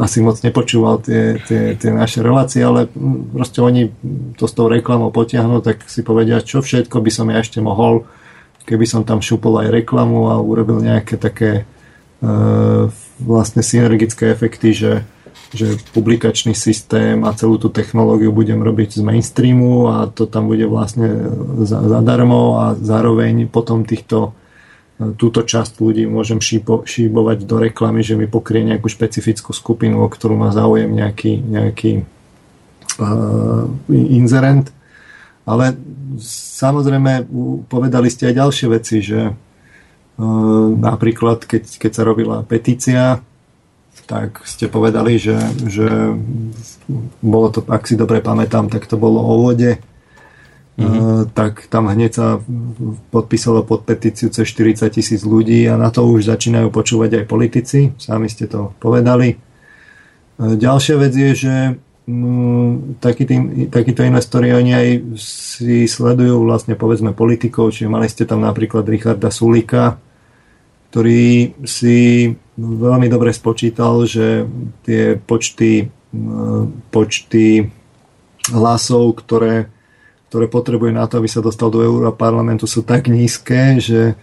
asi 0.00 0.24
moc 0.24 0.40
nepočúval 0.40 1.04
tie, 1.04 1.36
tie, 1.44 1.76
tie 1.76 1.90
naše 1.92 2.24
relácie, 2.24 2.64
ale 2.64 2.88
proste 3.36 3.60
oni 3.60 3.92
to 4.40 4.48
s 4.48 4.56
tou 4.56 4.72
reklamou 4.72 5.12
potiahnu, 5.12 5.60
tak 5.60 5.84
si 5.92 6.00
povedia, 6.00 6.40
čo 6.40 6.64
všetko 6.64 7.04
by 7.04 7.10
som 7.12 7.28
ja 7.28 7.44
ešte 7.44 7.60
mohol, 7.60 8.08
keby 8.64 8.88
som 8.88 9.04
tam 9.04 9.20
šúpol 9.20 9.60
aj 9.60 9.84
reklamu 9.84 10.32
a 10.32 10.40
urobil 10.40 10.80
nejaké 10.80 11.20
také 11.20 11.68
uh, 12.24 12.88
vlastne 13.20 13.60
synergické 13.60 14.32
efekty, 14.32 14.72
že, 14.72 14.92
že 15.52 15.76
publikačný 15.92 16.56
systém 16.56 17.20
a 17.28 17.36
celú 17.36 17.60
tú 17.60 17.68
technológiu 17.68 18.32
budem 18.32 18.64
robiť 18.64 18.98
z 18.98 19.02
mainstreamu 19.04 19.92
a 19.92 20.08
to 20.08 20.24
tam 20.24 20.48
bude 20.48 20.64
vlastne 20.64 21.12
zadarmo 21.68 22.56
a 22.56 22.64
zároveň 22.80 23.46
potom 23.52 23.84
týchto 23.84 24.32
túto 25.18 25.42
časť 25.42 25.82
ľudí 25.82 26.04
môžem 26.06 26.38
šípo, 26.38 26.86
šíbovať 26.86 27.42
do 27.42 27.56
reklamy, 27.58 28.06
že 28.06 28.14
mi 28.14 28.30
pokrie 28.30 28.62
nejakú 28.62 28.86
špecifickú 28.86 29.50
skupinu, 29.50 30.04
o 30.04 30.08
ktorú 30.08 30.38
má 30.38 30.54
záujem 30.54 30.86
nejaký, 30.86 31.42
nejaký 31.42 31.92
uh, 33.02 33.66
inzerent. 33.90 34.70
Ale 35.42 35.74
samozrejme 36.62 37.26
povedali 37.66 38.08
ste 38.12 38.30
aj 38.30 38.38
ďalšie 38.38 38.66
veci, 38.70 38.96
že 39.02 39.20
uh, 39.32 40.66
napríklad 40.70 41.42
keď, 41.50 41.82
keď 41.82 41.90
sa 41.90 42.02
robila 42.06 42.46
petícia, 42.46 43.24
tak 44.06 44.42
ste 44.44 44.66
povedali, 44.66 45.16
že, 45.16 45.38
že 45.66 45.88
bolo 47.22 47.48
to, 47.54 47.60
ak 47.66 47.86
si 47.86 47.94
dobre 47.94 48.18
pamätám, 48.20 48.68
tak 48.68 48.84
to 48.90 48.98
bolo 48.98 49.22
o 49.22 49.34
vode 49.48 49.80
mm-hmm. 50.78 51.32
tak 51.36 51.68
tam 51.68 51.88
hneď 51.88 52.12
sa 52.12 52.26
podpísalo 53.12 53.64
pod 53.66 53.84
petíciu 53.84 54.32
cez 54.32 54.48
40 54.48 54.88
tisíc 54.88 55.20
ľudí 55.24 55.64
a 55.68 55.76
na 55.76 55.92
to 55.92 56.06
už 56.06 56.28
začínajú 56.28 56.72
počúvať 56.72 57.22
aj 57.22 57.30
politici, 57.30 57.78
sami 58.00 58.28
ste 58.32 58.48
to 58.48 58.72
povedali. 58.80 59.36
Eh, 59.36 60.54
ďalšia 60.56 60.96
vec 60.96 61.12
je, 61.12 61.30
že 61.36 61.54
mm, 62.08 62.98
takí 63.02 63.24
tí, 63.28 63.36
takíto 63.68 64.02
investori, 64.02 64.52
oni 64.52 64.72
aj 64.72 64.88
si 65.20 65.84
sledujú 65.84 66.42
vlastne 66.42 66.74
povedzme 66.74 67.12
politikov, 67.12 67.72
čiže 67.72 67.92
mali 67.92 68.08
ste 68.08 68.24
tam 68.24 68.40
napríklad 68.42 68.88
Richarda 68.88 69.28
Sulika, 69.28 70.00
ktorý 70.92 71.56
si 71.64 72.32
veľmi 72.60 73.08
dobre 73.08 73.32
spočítal, 73.32 74.04
že 74.04 74.44
tie 74.84 75.16
počty, 75.16 75.88
mm, 76.12 76.92
počty 76.92 77.70
hlasov, 78.52 79.22
ktoré 79.22 79.72
ktoré 80.32 80.48
potrebuje 80.48 80.96
na 80.96 81.04
to, 81.04 81.20
aby 81.20 81.28
sa 81.28 81.44
dostal 81.44 81.68
do 81.68 81.84
Európarlamentu, 81.84 82.64
sú 82.64 82.80
tak 82.80 83.04
nízke, 83.04 83.76
že, 83.76 84.16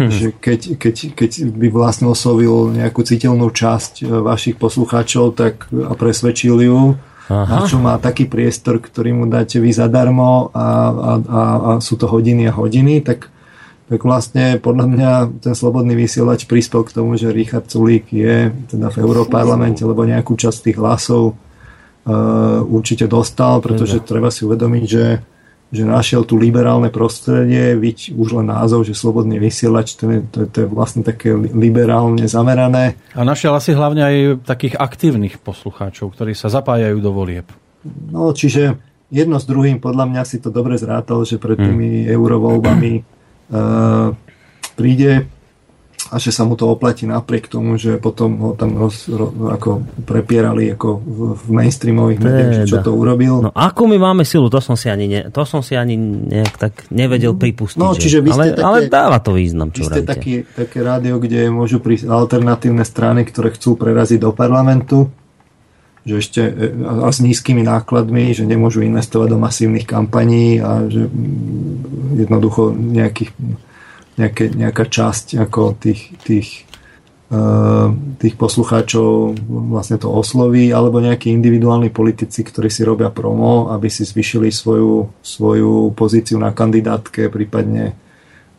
hm. 0.00 0.08
že 0.08 0.26
keď, 0.32 0.80
keď, 0.80 0.94
keď 1.12 1.30
by 1.52 1.68
vlastne 1.68 2.08
oslovil 2.08 2.72
nejakú 2.72 3.04
citeľnú 3.04 3.52
časť 3.52 4.00
e, 4.00 4.04
vašich 4.08 4.56
poslucháčov 4.56 5.36
tak, 5.36 5.68
a 5.68 5.92
presvedčil 5.92 6.64
ju, 6.64 6.96
Aha. 7.28 7.44
na 7.44 7.58
čo 7.68 7.76
má 7.76 8.00
taký 8.00 8.24
priestor, 8.24 8.80
ktorý 8.80 9.12
mu 9.12 9.28
dáte 9.28 9.60
vy 9.60 9.68
zadarmo 9.68 10.48
a, 10.56 10.64
a, 10.64 11.12
a, 11.28 11.42
a 11.44 11.70
sú 11.84 12.00
to 12.00 12.08
hodiny 12.08 12.48
a 12.48 12.56
hodiny, 12.56 13.04
tak, 13.04 13.28
tak 13.90 14.06
vlastne 14.06 14.62
podľa 14.62 14.86
mňa 14.86 15.12
ten 15.42 15.54
slobodný 15.58 15.98
vysielač 15.98 16.46
prispel 16.46 16.86
k 16.86 16.94
tomu, 16.94 17.18
že 17.18 17.34
Richard 17.34 17.66
Sulík 17.66 18.14
je 18.14 18.54
teda 18.70 18.86
v 18.86 18.96
Európarlamente, 19.02 19.82
lebo 19.82 20.06
nejakú 20.06 20.38
časť 20.38 20.70
tých 20.70 20.78
hlasov 20.78 21.34
uh, 21.34 22.62
určite 22.62 23.10
dostal, 23.10 23.58
pretože 23.58 23.98
treba 24.06 24.30
si 24.30 24.46
uvedomiť, 24.46 24.84
že 24.86 25.04
že 25.70 25.86
našiel 25.86 26.26
tu 26.26 26.34
liberálne 26.34 26.90
prostredie, 26.90 27.78
viď 27.78 28.18
už 28.18 28.42
len 28.42 28.50
názov, 28.50 28.82
že 28.82 28.90
slobodný 28.90 29.38
vysielač, 29.38 29.94
to 29.94 30.10
je, 30.10 30.18
to, 30.26 30.38
je, 30.42 30.46
to 30.50 30.56
je 30.62 30.66
vlastne 30.66 31.06
také 31.06 31.30
liberálne 31.38 32.26
zamerané. 32.26 32.98
A 33.14 33.22
našiel 33.22 33.54
asi 33.54 33.70
hlavne 33.70 34.02
aj 34.02 34.16
takých 34.42 34.74
aktívnych 34.74 35.38
poslucháčov, 35.38 36.10
ktorí 36.18 36.34
sa 36.34 36.50
zapájajú 36.50 36.98
do 36.98 37.14
volieb. 37.14 37.46
No, 37.86 38.34
čiže 38.34 38.82
jedno 39.14 39.38
s 39.38 39.46
druhým, 39.46 39.78
podľa 39.78 40.10
mňa 40.10 40.22
si 40.26 40.42
to 40.42 40.50
dobre 40.50 40.74
zrátal, 40.74 41.22
že 41.22 41.38
pred 41.38 41.54
tými 41.54 42.02
hmm. 42.02 42.18
eurovoľbami 42.18 42.92
príde 44.78 45.26
a 46.10 46.18
že 46.18 46.34
sa 46.34 46.42
mu 46.42 46.58
to 46.58 46.66
oplatí 46.66 47.06
napriek 47.06 47.46
tomu, 47.46 47.78
že 47.78 48.00
potom 48.02 48.34
ho 48.42 48.50
tam 48.58 48.74
roz, 48.74 49.06
ro, 49.06 49.30
ako 49.52 49.86
prepierali 50.02 50.74
ako 50.74 50.88
v, 50.98 51.18
v 51.38 51.44
mainstreamových 51.54 52.18
médiách, 52.18 52.66
čo 52.66 52.82
to 52.82 52.90
urobil. 52.90 53.46
No 53.46 53.50
ako 53.54 53.86
my 53.86 53.96
máme 54.10 54.26
silu, 54.26 54.50
to 54.50 54.58
som 54.58 54.74
si 54.74 54.90
ani, 54.90 55.06
ne, 55.06 55.20
to 55.30 55.46
som 55.46 55.62
si 55.62 55.78
ani 55.78 55.94
nejak 56.00 56.54
tak 56.58 56.72
nevedel 56.90 57.38
pripustiť. 57.38 57.78
No, 57.78 57.94
čiže 57.94 58.26
vy 58.26 58.34
ste 58.34 58.42
ale, 58.42 58.46
také, 58.58 58.66
ale 58.66 58.78
dáva 58.90 59.18
to 59.22 59.38
význam, 59.38 59.70
čo 59.70 59.86
ste 59.86 60.02
taký, 60.02 60.42
také 60.50 60.82
rádio, 60.82 61.22
kde 61.22 61.46
môžu 61.46 61.78
prísť 61.78 62.10
alternatívne 62.10 62.82
strany, 62.82 63.22
ktoré 63.22 63.54
chcú 63.54 63.78
preraziť 63.78 64.18
do 64.18 64.34
parlamentu, 64.34 65.14
že 66.00 66.14
ešte 66.16 66.40
a 66.86 67.12
s 67.12 67.20
nízkymi 67.20 67.60
nákladmi, 67.60 68.32
že 68.32 68.48
nemôžu 68.48 68.80
investovať 68.80 69.28
do 69.30 69.38
masívnych 69.38 69.84
kampaní 69.84 70.56
a 70.58 70.88
že 70.88 71.08
jednoducho 72.16 72.72
nejakých 72.72 73.36
nejaké, 74.20 74.52
nejaká 74.52 74.84
časť 74.84 75.40
ako 75.40 75.80
tých, 75.80 76.12
tých, 76.20 76.48
uh, 77.32 77.88
tých 78.20 78.36
poslucháčov 78.36 79.40
vlastne 79.48 79.96
to 79.96 80.12
osloví, 80.12 80.68
alebo 80.68 81.00
nejakí 81.00 81.32
individuálni 81.32 81.88
politici, 81.88 82.44
ktorí 82.44 82.68
si 82.68 82.84
robia 82.84 83.08
promo, 83.08 83.72
aby 83.72 83.88
si 83.88 84.04
zvyšili 84.04 84.52
svoju, 84.52 85.08
svoju 85.24 85.96
pozíciu 85.96 86.36
na 86.36 86.52
kandidátke, 86.52 87.32
prípadne 87.32 87.96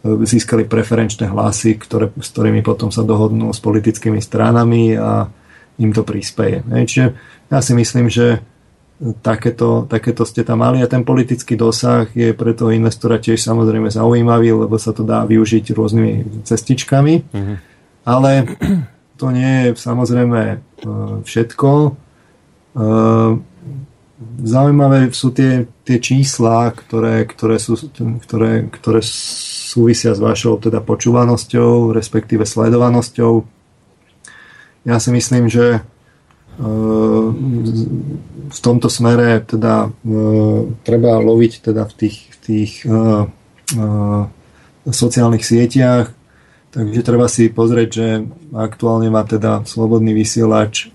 uh, 0.01 0.17
získali 0.25 0.65
preferenčné 0.65 1.29
hlasy, 1.29 1.77
ktoré, 1.77 2.09
s 2.17 2.33
ktorými 2.33 2.65
potom 2.65 2.89
sa 2.89 3.05
dohodnú 3.05 3.53
s 3.53 3.61
politickými 3.61 4.17
stranami 4.17 4.97
a 4.97 5.29
im 5.81 5.91
to 5.91 6.05
prispieje. 6.05 6.61
Čiže 6.61 7.17
ja 7.49 7.59
si 7.59 7.73
myslím, 7.73 8.07
že 8.07 8.45
takéto, 9.25 9.89
takéto 9.89 10.21
ste 10.29 10.45
tam 10.45 10.61
mali 10.61 10.77
a 10.85 10.87
ten 10.87 11.01
politický 11.01 11.57
dosah 11.57 12.05
je 12.13 12.37
pre 12.37 12.53
toho 12.53 12.69
investora 12.69 13.17
tiež 13.17 13.41
samozrejme 13.41 13.89
zaujímavý, 13.89 14.53
lebo 14.53 14.77
sa 14.77 14.93
to 14.93 15.01
dá 15.01 15.25
využiť 15.25 15.73
rôznymi 15.73 16.45
cestičkami. 16.45 17.13
Uh-huh. 17.33 17.57
Ale 18.05 18.29
to 19.19 19.33
nie 19.33 19.69
je 19.69 19.69
samozrejme 19.73 20.41
e, 20.45 20.57
všetko. 21.25 21.69
E, 21.81 21.89
zaujímavé 24.45 25.09
sú 25.09 25.33
tie, 25.33 25.65
tie 25.81 25.97
čísla, 25.97 26.69
ktoré, 26.69 27.25
ktoré, 27.25 27.57
sú, 27.57 27.77
ktoré, 28.21 28.69
ktoré 28.69 29.01
súvisia 29.01 30.13
s 30.13 30.21
vašou 30.21 30.61
teda 30.61 30.77
počúvanosťou, 30.77 31.89
respektíve 31.89 32.45
sledovanosťou. 32.45 33.60
Ja 34.85 34.97
si 34.97 35.09
myslím, 35.13 35.45
že 35.45 35.85
v 38.51 38.59
tomto 38.59 38.91
smere 38.91 39.41
teda 39.41 39.89
treba 40.83 41.11
loviť 41.17 41.71
teda 41.71 41.87
v 41.87 41.93
tých, 41.95 42.17
v 42.27 42.37
tých 42.43 42.71
sociálnych 44.85 45.45
sieťach, 45.45 46.11
takže 46.75 47.01
treba 47.01 47.25
si 47.31 47.47
pozrieť, 47.49 47.89
že 47.89 48.07
aktuálne 48.51 49.07
má 49.09 49.23
teda 49.23 49.63
slobodný 49.63 50.11
vysielač 50.11 50.91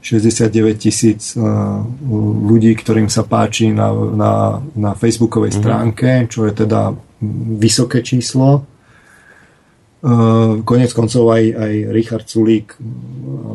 69 0.00 0.80
tisíc 0.80 1.36
ľudí, 1.36 2.72
ktorým 2.72 3.12
sa 3.12 3.22
páči 3.28 3.68
na, 3.68 3.92
na, 3.92 4.32
na 4.72 4.90
facebookovej 4.96 5.52
mhm. 5.52 5.58
stránke, 5.60 6.08
čo 6.32 6.48
je 6.48 6.52
teda 6.64 6.96
vysoké 7.60 8.00
číslo. 8.00 8.64
Uh, 10.00 10.64
konec 10.64 10.96
koncov 10.96 11.28
aj, 11.28 11.44
aj 11.60 11.72
Richard 11.92 12.24
Sulík 12.24 12.72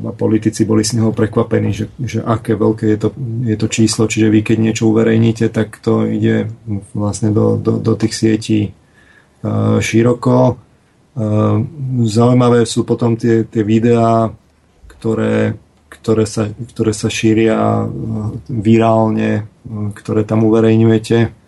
a 0.05 0.13
politici 0.13 0.61
boli 0.61 0.85
z 0.85 1.01
neho 1.01 1.09
prekvapení, 1.09 1.73
že, 1.73 1.89
že 1.97 2.21
aké 2.21 2.53
veľké 2.53 2.85
je 2.85 2.97
to, 3.01 3.09
je 3.41 3.57
to 3.57 3.65
číslo, 3.65 4.05
čiže 4.05 4.29
vy 4.29 4.45
keď 4.45 4.57
niečo 4.61 4.85
uverejníte, 4.93 5.49
tak 5.49 5.81
to 5.81 6.05
ide 6.05 6.53
vlastne 6.93 7.33
do, 7.33 7.57
do, 7.57 7.81
do 7.81 7.93
tých 7.97 8.13
sietí 8.13 8.59
uh, 8.69 9.81
široko. 9.81 10.61
Zaujímavé 12.05 12.67
sú 12.67 12.83
potom 12.83 13.15
tie, 13.15 13.47
tie 13.47 13.63
videá, 13.63 14.35
ktoré, 14.91 15.55
ktoré, 15.87 16.27
sa, 16.27 16.51
ktoré 16.51 16.91
sa 16.91 17.07
šíria 17.07 17.87
virálne, 18.51 19.47
ktoré 19.95 20.27
tam 20.27 20.43
uverejňujete 20.43 21.44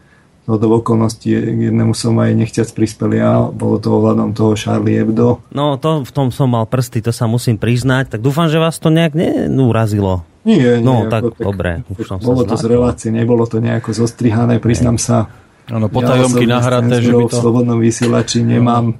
do 0.55 0.67
okolností 0.79 1.35
jednému 1.35 1.91
som 1.91 2.15
aj 2.23 2.31
nechťac 2.31 2.71
prispel 2.71 3.19
ja, 3.19 3.51
bolo 3.51 3.83
to 3.83 3.91
ohľadom 3.91 4.31
toho 4.31 4.55
Charlie 4.55 4.95
Hebdo. 4.95 5.43
No 5.51 5.75
to 5.75 6.07
v 6.07 6.11
tom 6.15 6.31
som 6.31 6.55
mal 6.55 6.63
prsty, 6.63 7.03
to 7.03 7.11
sa 7.11 7.27
musím 7.27 7.59
priznať, 7.59 8.15
tak 8.15 8.23
dúfam, 8.23 8.47
že 8.47 8.55
vás 8.55 8.79
to 8.79 8.87
nejak 8.87 9.11
neurazilo. 9.51 10.23
Nie, 10.47 10.79
nie. 10.79 10.87
No 10.87 11.11
tak, 11.11 11.35
tak 11.35 11.43
dobre. 11.43 11.83
Už 11.91 12.07
som 12.07 12.23
bolo 12.23 12.47
to 12.47 12.55
z 12.55 12.63
relácie, 12.63 13.11
nebolo 13.11 13.43
to 13.43 13.59
nejako 13.59 13.91
zostrihané, 13.91 14.63
priznám 14.63 14.95
sa. 14.95 15.27
Áno, 15.67 15.91
potajomky 15.91 16.47
ja 16.47 16.63
nahraté, 16.63 17.03
že 17.03 17.11
by 17.11 17.27
to... 17.27 17.35
v 17.35 17.39
slobodnom 17.43 17.79
vysielači 17.83 18.39
nemám 18.39 18.95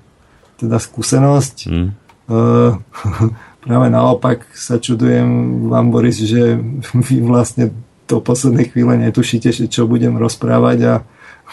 teda 0.60 0.84
skúsenosť. 0.84 1.56
Hmm. 1.72 1.95
Uh, 2.28 2.76
práve 3.64 3.88
naopak 3.88 4.44
sa 4.52 4.84
čudujem 4.84 5.24
vám, 5.72 5.95
Boris, 5.95 6.19
že 6.19 6.60
vy 7.07 7.24
vlastne 7.24 7.72
do 8.07 8.19
poslednej 8.19 8.72
chvíle 8.72 8.99
netušíte, 8.99 9.52
čo 9.72 9.88
budem 9.88 10.19
rozprávať 10.19 10.80
a 10.84 10.94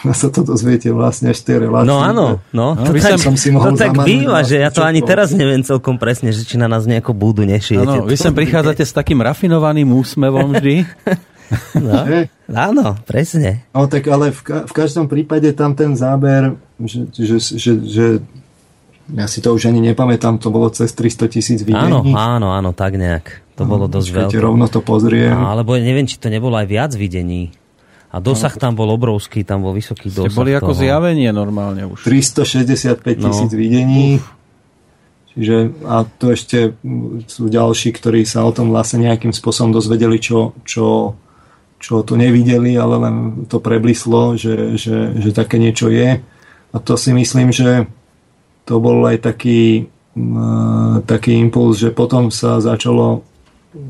sa 0.03 0.27
to 0.27 0.43
dozviete 0.43 0.91
vlastne 0.91 1.31
až 1.31 1.39
tej 1.41 1.65
relácie. 1.65 1.87
No 1.87 2.03
áno, 2.03 2.43
no. 2.51 2.75
no 2.75 2.83
to, 2.83 2.91
tak, 2.99 3.15
som 3.15 3.39
si 3.39 3.49
mohol 3.49 3.73
to 3.73 3.87
tak 3.87 3.95
býva, 4.03 4.43
že 4.43 4.59
ja 4.59 4.67
to 4.67 4.83
ani 4.83 4.99
teraz 4.99 5.31
neviem 5.31 5.63
celkom 5.63 5.95
presne, 5.95 6.35
že 6.35 6.43
či 6.43 6.59
na 6.59 6.67
nás 6.67 6.83
nejako 6.83 7.15
budú 7.15 7.47
nešijete. 7.47 8.03
Áno, 8.03 8.05
vy 8.05 8.15
sem 8.19 8.35
prichádzate 8.35 8.83
s 8.83 8.91
takým 8.91 9.23
rafinovaným 9.23 9.87
úsmevom 9.95 10.51
vždy. 10.51 10.75
No, 11.77 12.01
áno, 12.57 12.97
presne. 13.05 13.69
No 13.69 13.85
tak 13.85 14.09
ale 14.09 14.33
v, 14.33 14.41
ka- 14.41 14.65
v 14.65 14.73
každom 14.73 15.05
prípade 15.05 15.45
tam 15.53 15.77
ten 15.77 15.93
záber, 15.93 16.57
že, 16.81 17.05
že, 17.13 17.37
že, 17.37 17.71
že 17.85 18.05
ja 19.13 19.29
si 19.29 19.45
to 19.45 19.53
už 19.53 19.69
ani 19.69 19.77
nepamätám, 19.93 20.41
to 20.41 20.49
bolo 20.49 20.73
cez 20.73 20.89
300 20.97 21.29
tisíc 21.29 21.61
videní. 21.61 21.93
Áno, 21.93 22.01
áno, 22.17 22.49
áno, 22.49 22.73
tak 22.73 22.97
nejak. 22.97 23.45
To 23.61 23.69
no, 23.69 23.77
bolo 23.77 23.85
dosť 23.85 24.09
veľké. 24.09 24.41
rovno 24.41 24.65
to 24.65 24.81
pozriem. 24.81 25.37
No, 25.37 25.53
alebo 25.53 25.77
neviem, 25.77 26.09
či 26.09 26.17
to 26.17 26.33
nebolo 26.33 26.57
aj 26.57 26.65
viac 26.65 26.91
videní 26.97 27.53
A 28.15 28.23
dosah 28.23 28.55
tam 28.55 28.79
bol 28.79 28.87
obrovský, 28.87 29.43
tam 29.43 29.59
bol 29.59 29.75
vysoký 29.75 30.07
Ste 30.07 30.23
dosah 30.23 30.31
boli 30.31 30.55
ako 30.55 30.71
toho. 30.71 30.79
zjavenie 30.79 31.35
normálne 31.35 31.83
už. 31.83 32.07
365 32.07 33.03
tisíc 33.19 33.51
No. 33.51 33.59
videní. 33.59 34.23
Čiže, 35.35 35.83
a 35.83 36.07
to 36.07 36.31
ešte 36.31 36.79
sú 37.27 37.51
ďalší, 37.51 37.91
ktorí 37.91 38.23
sa 38.23 38.47
o 38.47 38.55
tom 38.55 38.71
vlastne 38.71 39.03
nejakým 39.03 39.35
spôsobom 39.35 39.75
dozvedeli, 39.75 40.15
čo, 40.15 40.55
čo, 40.63 41.11
čo 41.75 42.07
to 42.07 42.15
nevideli, 42.15 42.71
ale 42.79 42.95
len 43.03 43.15
to 43.51 43.59
preblislo, 43.59 44.39
že, 44.39 44.79
že, 44.79 45.11
že 45.19 45.35
také 45.35 45.59
niečo 45.59 45.91
je. 45.91 46.23
A 46.71 46.77
to 46.79 46.95
si 46.95 47.11
myslím, 47.11 47.51
že 47.51 47.83
to 48.63 48.79
bol 48.79 49.03
aj 49.03 49.27
taký, 49.27 49.91
mm, 50.15 51.03
taký 51.03 51.35
impuls, 51.35 51.83
že 51.83 51.91
potom 51.91 52.31
sa 52.31 52.63
začalo, 52.63 53.27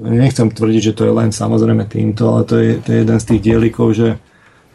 nechcem 0.01 0.49
tvrdiť, 0.49 0.81
že 0.91 0.95
to 0.97 1.05
je 1.05 1.13
len 1.13 1.29
samozrejme 1.29 1.85
týmto, 1.85 2.35
ale 2.35 2.41
to 2.43 2.55
je, 2.57 2.69
to 2.81 2.89
je 2.91 2.97
jeden 3.05 3.17
z 3.21 3.25
tých 3.25 3.41
dielikov, 3.41 3.93
že 3.93 4.17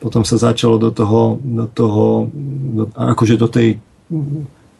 potom 0.00 0.24
sa 0.24 0.40
začalo 0.40 0.80
do 0.80 0.90
toho, 0.94 1.36
do 1.42 1.66
toho 1.68 2.30
do, 2.74 2.84
akože 2.96 3.36
do 3.36 3.48
tej 3.50 3.68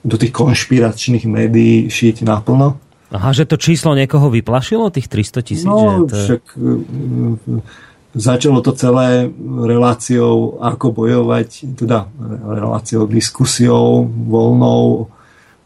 do 0.01 0.17
tých 0.17 0.33
konšpiračných 0.33 1.29
médií 1.29 1.93
šiť 1.93 2.25
naplno. 2.25 2.81
Aha, 3.11 3.35
že 3.35 3.45
to 3.45 3.59
číslo 3.59 3.93
niekoho 3.93 4.31
vyplašilo, 4.31 4.89
tých 4.95 5.11
300 5.11 5.43
tisíc? 5.43 5.67
No, 5.67 6.07
že 6.07 6.09
to... 6.09 6.15
však 6.15 6.43
e, 6.57 6.63
začalo 8.15 8.59
to 8.63 8.73
celé 8.73 9.29
reláciou, 9.67 10.63
ako 10.63 10.95
bojovať, 10.95 11.75
teda 11.75 12.07
reláciou, 12.47 13.11
diskusiou 13.11 14.07
voľnou, 14.07 15.11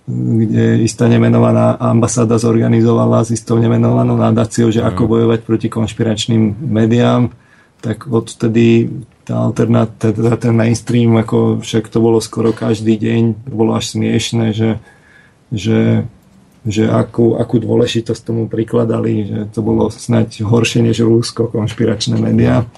kde 0.05 0.85
istá 0.85 1.09
nemenovaná 1.09 1.81
ambasáda 1.81 2.37
zorganizovala 2.37 3.25
s 3.25 3.33
istou 3.33 3.57
nemenovanou 3.57 4.21
nadáciou, 4.21 4.69
že 4.69 4.85
ako 4.85 5.09
bojovať 5.09 5.41
proti 5.49 5.69
konšpiračným 5.73 6.61
médiám, 6.61 7.33
tak 7.81 8.05
odtedy 8.09 8.93
tá 9.25 9.41
alternát, 9.41 9.89
teda 9.97 10.37
ten 10.37 10.53
mainstream, 10.53 11.17
ako 11.17 11.65
však 11.65 11.89
to 11.89 11.99
bolo 12.05 12.21
skoro 12.21 12.53
každý 12.53 13.01
deň, 13.01 13.49
to 13.49 13.53
bolo 13.57 13.73
až 13.73 13.97
smiešné, 13.97 14.53
že, 14.53 14.77
že, 15.49 16.05
že 16.69 16.85
akú, 16.85 17.41
akú 17.41 17.57
dôležitosť 17.57 18.21
tomu 18.21 18.45
prikladali, 18.53 19.25
že 19.25 19.41
to 19.57 19.65
bolo 19.65 19.89
snať 19.89 20.45
horšie 20.45 20.85
než 20.85 21.01
Rusko, 21.01 21.49
konšpiračné 21.49 22.21
médiá. 22.21 22.69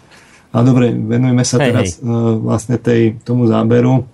A 0.54 0.62
dobre, 0.62 0.94
venujeme 0.94 1.42
sa 1.42 1.58
Hej, 1.58 1.66
teraz 1.66 1.88
hej. 1.98 2.06
vlastne 2.38 2.78
tej, 2.78 3.18
tomu 3.26 3.50
záberu. 3.50 4.06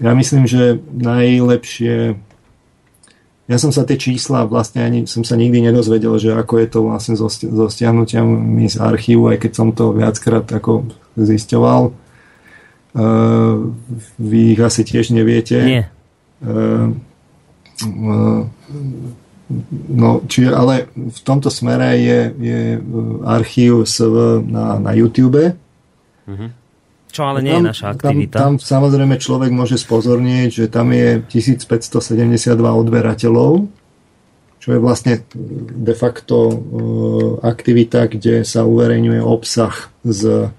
Ja 0.00 0.16
myslím, 0.16 0.48
že 0.48 0.80
najlepšie 0.96 2.16
ja 3.44 3.56
som 3.60 3.68
sa 3.68 3.84
tie 3.84 4.00
čísla 4.00 4.48
vlastne 4.48 4.80
ani 4.80 5.04
som 5.04 5.20
sa 5.20 5.36
nikdy 5.36 5.60
nedozvedel, 5.60 6.16
že 6.16 6.32
ako 6.32 6.54
je 6.64 6.68
to 6.68 6.78
vlastne 6.80 7.14
so, 7.14 7.28
so 7.28 7.66
stiahnutiami 7.68 8.64
z 8.72 8.80
archívu, 8.80 9.28
aj 9.28 9.38
keď 9.44 9.52
som 9.52 9.68
to 9.76 9.92
viackrát 9.92 10.48
ako 10.48 10.88
zisťoval. 11.20 11.92
Uh, 12.94 13.74
vy 14.16 14.56
ich 14.56 14.60
asi 14.62 14.86
tiež 14.86 15.12
neviete. 15.12 15.58
Nie. 15.60 15.84
Uh, 16.40 16.94
uh, 17.84 18.42
no, 19.92 20.08
čiže 20.24 20.48
ale 20.54 20.88
v 20.94 21.20
tomto 21.20 21.52
smere 21.52 22.00
je, 22.00 22.20
je 22.38 22.60
archív 23.28 23.84
na, 24.46 24.80
na 24.80 24.92
YouTube. 24.96 25.52
Čo 27.14 27.30
ale 27.30 27.46
nie 27.46 27.54
je 27.54 27.70
naša 27.70 27.94
aktivita. 27.94 28.42
Tam, 28.42 28.58
tam 28.58 28.66
samozrejme 28.66 29.14
človek 29.22 29.54
môže 29.54 29.78
spozornieť, 29.78 30.50
že 30.50 30.64
tam 30.66 30.90
je 30.90 31.22
1572 31.30 32.58
odberateľov, 32.58 33.70
čo 34.58 34.68
je 34.74 34.80
vlastne 34.82 35.22
de 35.78 35.94
facto 35.94 36.36
e, 36.50 36.54
aktivita, 37.46 38.10
kde 38.10 38.42
sa 38.42 38.66
uverejňuje 38.66 39.22
obsah 39.22 39.94
z, 40.02 40.50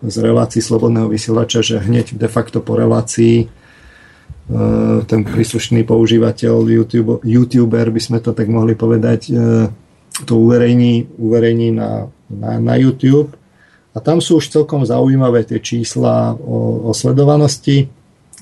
z 0.00 0.14
relácií 0.16 0.64
Slobodného 0.64 1.12
vysielača, 1.12 1.60
že 1.60 1.84
hneď 1.84 2.16
de 2.16 2.28
facto 2.32 2.64
po 2.64 2.80
relácii 2.80 3.44
e, 3.44 3.46
ten 5.04 5.20
príslušný 5.28 5.84
používateľ, 5.84 6.64
YouTube, 6.72 7.20
YouTuber, 7.20 7.92
by 7.92 8.00
sme 8.00 8.18
to 8.24 8.32
tak 8.32 8.48
mohli 8.48 8.72
povedať, 8.72 9.20
e, 9.28 9.68
to 10.24 10.32
uverejní, 10.40 11.20
uverejní 11.20 11.76
na, 11.76 12.08
na, 12.32 12.56
na 12.56 12.74
YouTube 12.80 13.37
a 13.98 14.00
tam 14.00 14.22
sú 14.22 14.38
už 14.38 14.54
celkom 14.54 14.86
zaujímavé 14.86 15.42
tie 15.42 15.58
čísla 15.58 16.38
o, 16.38 16.86
o 16.86 16.90
sledovanosti. 16.94 17.90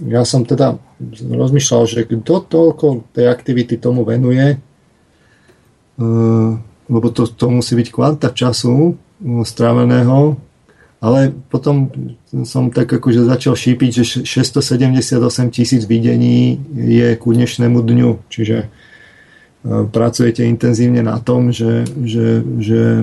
Ja 0.05 0.21
som 0.29 0.45
teda 0.45 0.77
rozmýšľal, 1.25 1.83
že 1.89 2.05
kto 2.05 2.45
toľko 2.45 3.17
tej 3.17 3.33
aktivity 3.33 3.81
tomu 3.81 4.05
venuje, 4.05 4.61
uh, 4.61 6.53
lebo 6.93 7.07
to, 7.09 7.25
to 7.25 7.49
musí 7.49 7.73
byť 7.73 7.89
kvanta 7.89 8.29
času 8.37 8.93
uh, 8.93 8.97
stráveného, 9.49 10.37
ale 11.01 11.33
potom 11.49 11.89
som 12.45 12.69
tak 12.69 12.93
akože 12.93 13.25
začal 13.25 13.57
šípiť, 13.57 13.91
že 13.97 14.05
678 14.29 15.17
tisíc 15.57 15.89
videní 15.89 16.61
je 16.77 17.17
ku 17.17 17.33
dnešnému 17.33 17.81
dňu, 17.81 18.29
čiže 18.29 18.69
pracujete 19.67 20.47
intenzívne 20.47 21.03
na 21.03 21.19
tom, 21.19 21.51
že, 21.51 21.83
že, 22.07 22.43
že 22.63 23.03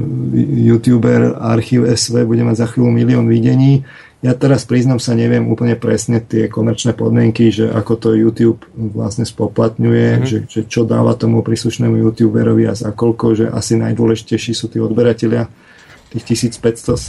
youtuber 0.64 1.36
Archív 1.36 1.84
SV 1.84 2.24
bude 2.24 2.44
mať 2.48 2.64
za 2.64 2.68
chvíľu 2.72 2.90
milión 2.90 3.28
videní. 3.28 3.84
Ja 4.24 4.32
teraz 4.32 4.64
priznám 4.64 5.04
sa, 5.04 5.20
neviem 5.20 5.44
úplne 5.52 5.76
presne 5.76 6.24
tie 6.24 6.48
komerčné 6.48 6.96
podmienky, 6.96 7.52
že 7.52 7.68
ako 7.68 7.94
to 8.00 8.10
YouTube 8.16 8.64
vlastne 8.72 9.28
spoplatňuje, 9.28 10.08
mm-hmm. 10.16 10.28
že, 10.28 10.38
že 10.48 10.62
čo 10.64 10.88
dáva 10.88 11.12
tomu 11.20 11.44
príslušnému 11.44 12.00
youtuberovi 12.00 12.64
a 12.64 12.72
za 12.72 12.96
koľko, 12.96 13.36
že 13.36 13.46
asi 13.52 13.76
najdôležitejší 13.76 14.56
sú 14.56 14.72
tí 14.72 14.80
odberatelia. 14.80 15.52
Tých 16.16 16.48
1570 16.48 17.04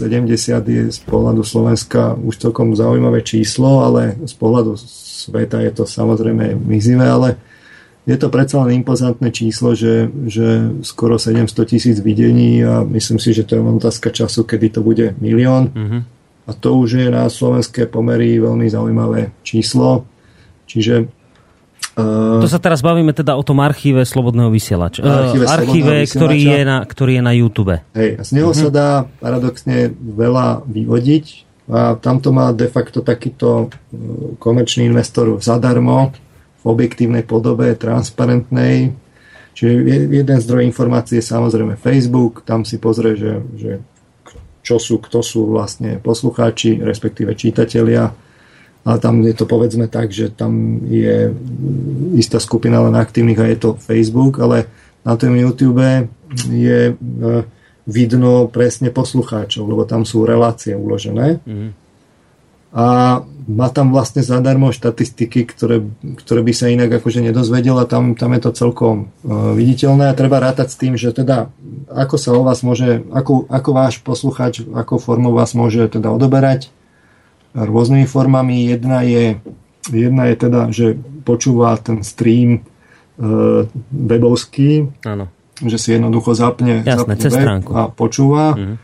je 0.66 0.82
z 0.90 1.00
pohľadu 1.06 1.46
Slovenska 1.46 2.18
už 2.18 2.40
celkom 2.50 2.74
zaujímavé 2.74 3.22
číslo, 3.22 3.86
ale 3.86 4.18
z 4.26 4.34
pohľadu 4.34 4.74
sveta 4.74 5.62
je 5.62 5.70
to 5.70 5.84
samozrejme 5.86 6.58
mizivé, 6.58 7.06
ale 7.06 7.38
je 8.04 8.16
to 8.20 8.28
predsa 8.28 8.60
len 8.60 8.84
impozantné 8.84 9.32
číslo, 9.32 9.72
že, 9.72 10.12
že 10.28 10.76
skoro 10.84 11.16
700 11.16 11.48
tisíc 11.64 11.96
videní 12.04 12.60
a 12.60 12.84
myslím 12.84 13.16
si, 13.16 13.32
že 13.32 13.48
to 13.48 13.56
je 13.56 13.64
len 13.64 13.80
otázka 13.80 14.12
času, 14.12 14.44
kedy 14.44 14.76
to 14.76 14.80
bude 14.84 15.16
milión. 15.24 15.72
Mhm. 15.72 15.98
A 16.44 16.52
to 16.52 16.76
už 16.76 17.00
je 17.00 17.08
na 17.08 17.24
slovenské 17.32 17.88
pomery 17.88 18.36
veľmi 18.36 18.68
zaujímavé 18.68 19.32
číslo. 19.40 20.04
Čiže 20.68 21.08
uh, 21.96 22.44
To 22.44 22.48
sa 22.52 22.60
teraz 22.60 22.84
bavíme 22.84 23.16
teda 23.16 23.32
o 23.32 23.40
tom 23.40 23.64
archíve 23.64 24.04
Slobodného 24.04 24.52
vysielača. 24.52 25.00
Archíve 25.00 25.48
Archíve, 25.48 25.48
archíve 25.48 25.94
Slobodného 26.04 26.12
ktorý, 26.12 26.36
je 26.36 26.44
vysielača. 26.44 26.68
na, 26.68 26.76
ktorý 26.84 27.12
je 27.16 27.22
na 27.24 27.32
YouTube. 27.32 27.74
Hej, 27.96 28.10
a 28.20 28.22
z 28.28 28.30
neho 28.36 28.52
sa 28.52 28.68
dá 28.68 28.88
paradoxne 29.24 29.96
veľa 29.96 30.68
vyvodiť 30.68 31.24
a 31.72 31.96
tamto 31.96 32.28
má 32.28 32.52
de 32.52 32.68
facto 32.68 33.00
takýto 33.00 33.48
uh, 33.48 34.36
komerčný 34.36 34.84
investor 34.84 35.40
zadarmo 35.40 36.12
objektívnej 36.64 37.22
podobe, 37.22 37.76
transparentnej. 37.76 38.96
Čiže 39.54 39.70
je- 39.70 40.08
jeden 40.24 40.38
zdroj 40.40 40.66
informácií 40.66 41.20
je 41.20 41.30
samozrejme 41.30 41.78
Facebook, 41.78 42.42
tam 42.42 42.64
si 42.64 42.80
pozrie, 42.80 43.14
že, 43.14 43.32
že 43.54 43.72
čo 44.64 44.80
sú, 44.80 44.98
kto 44.98 45.20
sú 45.20 45.46
vlastne 45.46 46.00
poslucháči, 46.00 46.80
respektíve 46.80 47.36
čítatelia. 47.36 48.10
Ale 48.84 48.96
tam 49.00 49.20
je 49.24 49.32
to 49.32 49.44
povedzme 49.48 49.88
tak, 49.88 50.12
že 50.12 50.28
tam 50.32 50.80
je 50.84 51.32
mm, 51.32 52.16
istá 52.16 52.40
skupina 52.40 52.80
len 52.84 52.96
aktívnych 52.96 53.40
a 53.40 53.48
je 53.48 53.58
to 53.60 53.70
Facebook, 53.80 54.40
ale 54.40 54.68
na 55.04 55.16
tom 55.16 55.36
YouTube 55.36 56.08
je 56.48 56.92
e, 56.92 56.94
vidno 57.84 58.48
presne 58.48 58.88
poslucháčov, 58.88 59.68
lebo 59.68 59.84
tam 59.84 60.04
sú 60.08 60.24
relácie 60.24 60.72
uložené. 60.72 61.40
A 62.74 63.22
má 63.44 63.68
tam 63.68 63.92
vlastne 63.92 64.24
zadarmo 64.24 64.72
štatistiky, 64.72 65.44
ktoré, 65.44 65.84
ktoré 66.18 66.40
by 66.40 66.52
sa 66.56 66.72
inak 66.72 66.90
akože 66.90 67.20
nedozvedel 67.20 67.76
a 67.76 67.84
tam, 67.84 68.16
tam 68.16 68.32
je 68.32 68.40
to 68.40 68.50
celkom 68.56 69.12
uh, 69.22 69.52
viditeľné 69.52 70.10
a 70.10 70.16
treba 70.16 70.40
rátať 70.40 70.72
s 70.72 70.80
tým, 70.80 70.96
že 70.96 71.12
teda 71.12 71.52
ako 71.92 72.16
sa 72.16 72.32
o 72.32 72.42
vás 72.42 72.64
môže, 72.64 73.04
ako, 73.12 73.44
ako 73.52 73.70
váš 73.76 74.00
poslucháč, 74.00 74.64
ako 74.64 74.96
formou 74.96 75.36
vás 75.36 75.52
môže 75.52 75.84
teda 75.92 76.08
odoberať 76.08 76.72
rôznymi 77.54 78.08
formami. 78.08 78.66
Jedna 78.66 79.04
je, 79.06 79.38
jedna 79.92 80.32
je 80.32 80.34
teda, 80.34 80.60
že 80.72 80.86
počúva 81.22 81.76
ten 81.78 82.00
stream 82.02 82.64
uh, 83.20 83.68
webovský, 83.92 84.88
Áno. 85.04 85.28
že 85.60 85.76
si 85.76 85.92
jednoducho 85.92 86.32
zapne, 86.32 86.82
Jasné, 86.82 86.96
zapne 86.96 87.16
cez 87.20 87.32
web 87.36 87.44
stránku. 87.44 87.70
a 87.76 87.82
počúva. 87.92 88.56
Mhm. 88.56 88.76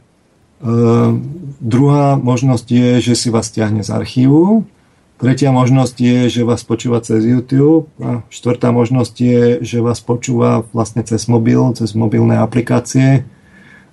Uh, 0.60 1.16
druhá 1.56 2.20
možnosť 2.20 2.66
je, 2.68 2.90
že 3.00 3.14
si 3.16 3.28
vás 3.32 3.48
stiahne 3.48 3.80
z 3.80 3.90
archívu. 3.96 4.68
Tretia 5.16 5.52
možnosť 5.52 5.96
je, 5.96 6.18
že 6.28 6.42
vás 6.44 6.60
počúva 6.68 7.00
cez 7.00 7.24
YouTube. 7.24 7.88
A 8.00 8.20
štvrtá 8.28 8.68
možnosť 8.68 9.14
je, 9.16 9.42
že 9.64 9.80
vás 9.80 10.04
počúva 10.04 10.68
vlastne 10.76 11.00
cez 11.00 11.24
mobil, 11.32 11.60
cez 11.72 11.96
mobilné 11.96 12.36
aplikácie. 12.36 13.24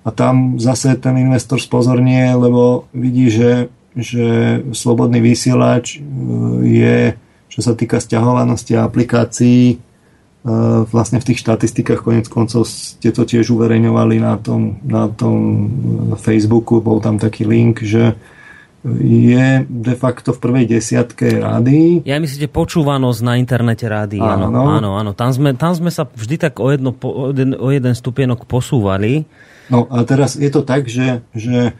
A 0.04 0.08
tam 0.12 0.60
zase 0.60 0.92
ten 1.00 1.16
investor 1.16 1.56
spozornie, 1.56 2.36
lebo 2.36 2.84
vidí, 2.92 3.32
že, 3.32 3.72
že 3.96 4.60
slobodný 4.76 5.24
vysielač 5.24 6.00
uh, 6.00 6.60
je, 6.68 7.16
čo 7.48 7.60
sa 7.64 7.72
týka 7.72 7.96
stiahovanosti 7.96 8.76
aplikácií, 8.76 9.80
vlastne 10.88 11.20
v 11.20 11.26
tých 11.32 11.44
štatistikách 11.44 12.00
konec 12.02 12.26
koncov 12.32 12.64
ste 12.64 13.12
to 13.12 13.28
tiež 13.28 13.52
uverejňovali 13.52 14.16
na 14.22 14.34
tom, 14.40 14.80
na 14.86 15.06
tom 15.10 15.36
uh, 15.36 15.68
Facebooku, 16.16 16.80
bol 16.80 16.98
tam 17.04 17.20
taký 17.20 17.44
link, 17.44 17.84
že, 17.84 18.16
je 19.02 19.66
de 19.66 19.94
facto 19.98 20.30
v 20.30 20.38
prvej 20.38 20.64
desiatke 20.70 21.42
rádií. 21.42 22.06
Ja 22.06 22.22
myslíte 22.22 22.46
počúvanosť 22.46 23.20
na 23.26 23.34
internete 23.34 23.90
rádií, 23.90 24.22
áno. 24.22 24.54
Áno, 24.54 24.70
áno. 24.70 24.90
áno. 24.94 25.10
Tam, 25.18 25.34
sme, 25.34 25.50
tam 25.58 25.74
sme 25.74 25.90
sa 25.90 26.06
vždy 26.06 26.36
tak 26.38 26.62
o, 26.62 26.70
jedno, 26.70 26.94
o, 26.94 27.34
jeden, 27.34 27.58
o 27.58 27.74
jeden 27.74 27.94
stupienok 27.98 28.46
posúvali. 28.46 29.26
No 29.66 29.90
a 29.90 30.06
teraz 30.06 30.38
je 30.38 30.46
to 30.48 30.62
tak, 30.62 30.86
že, 30.86 31.26
že 31.34 31.74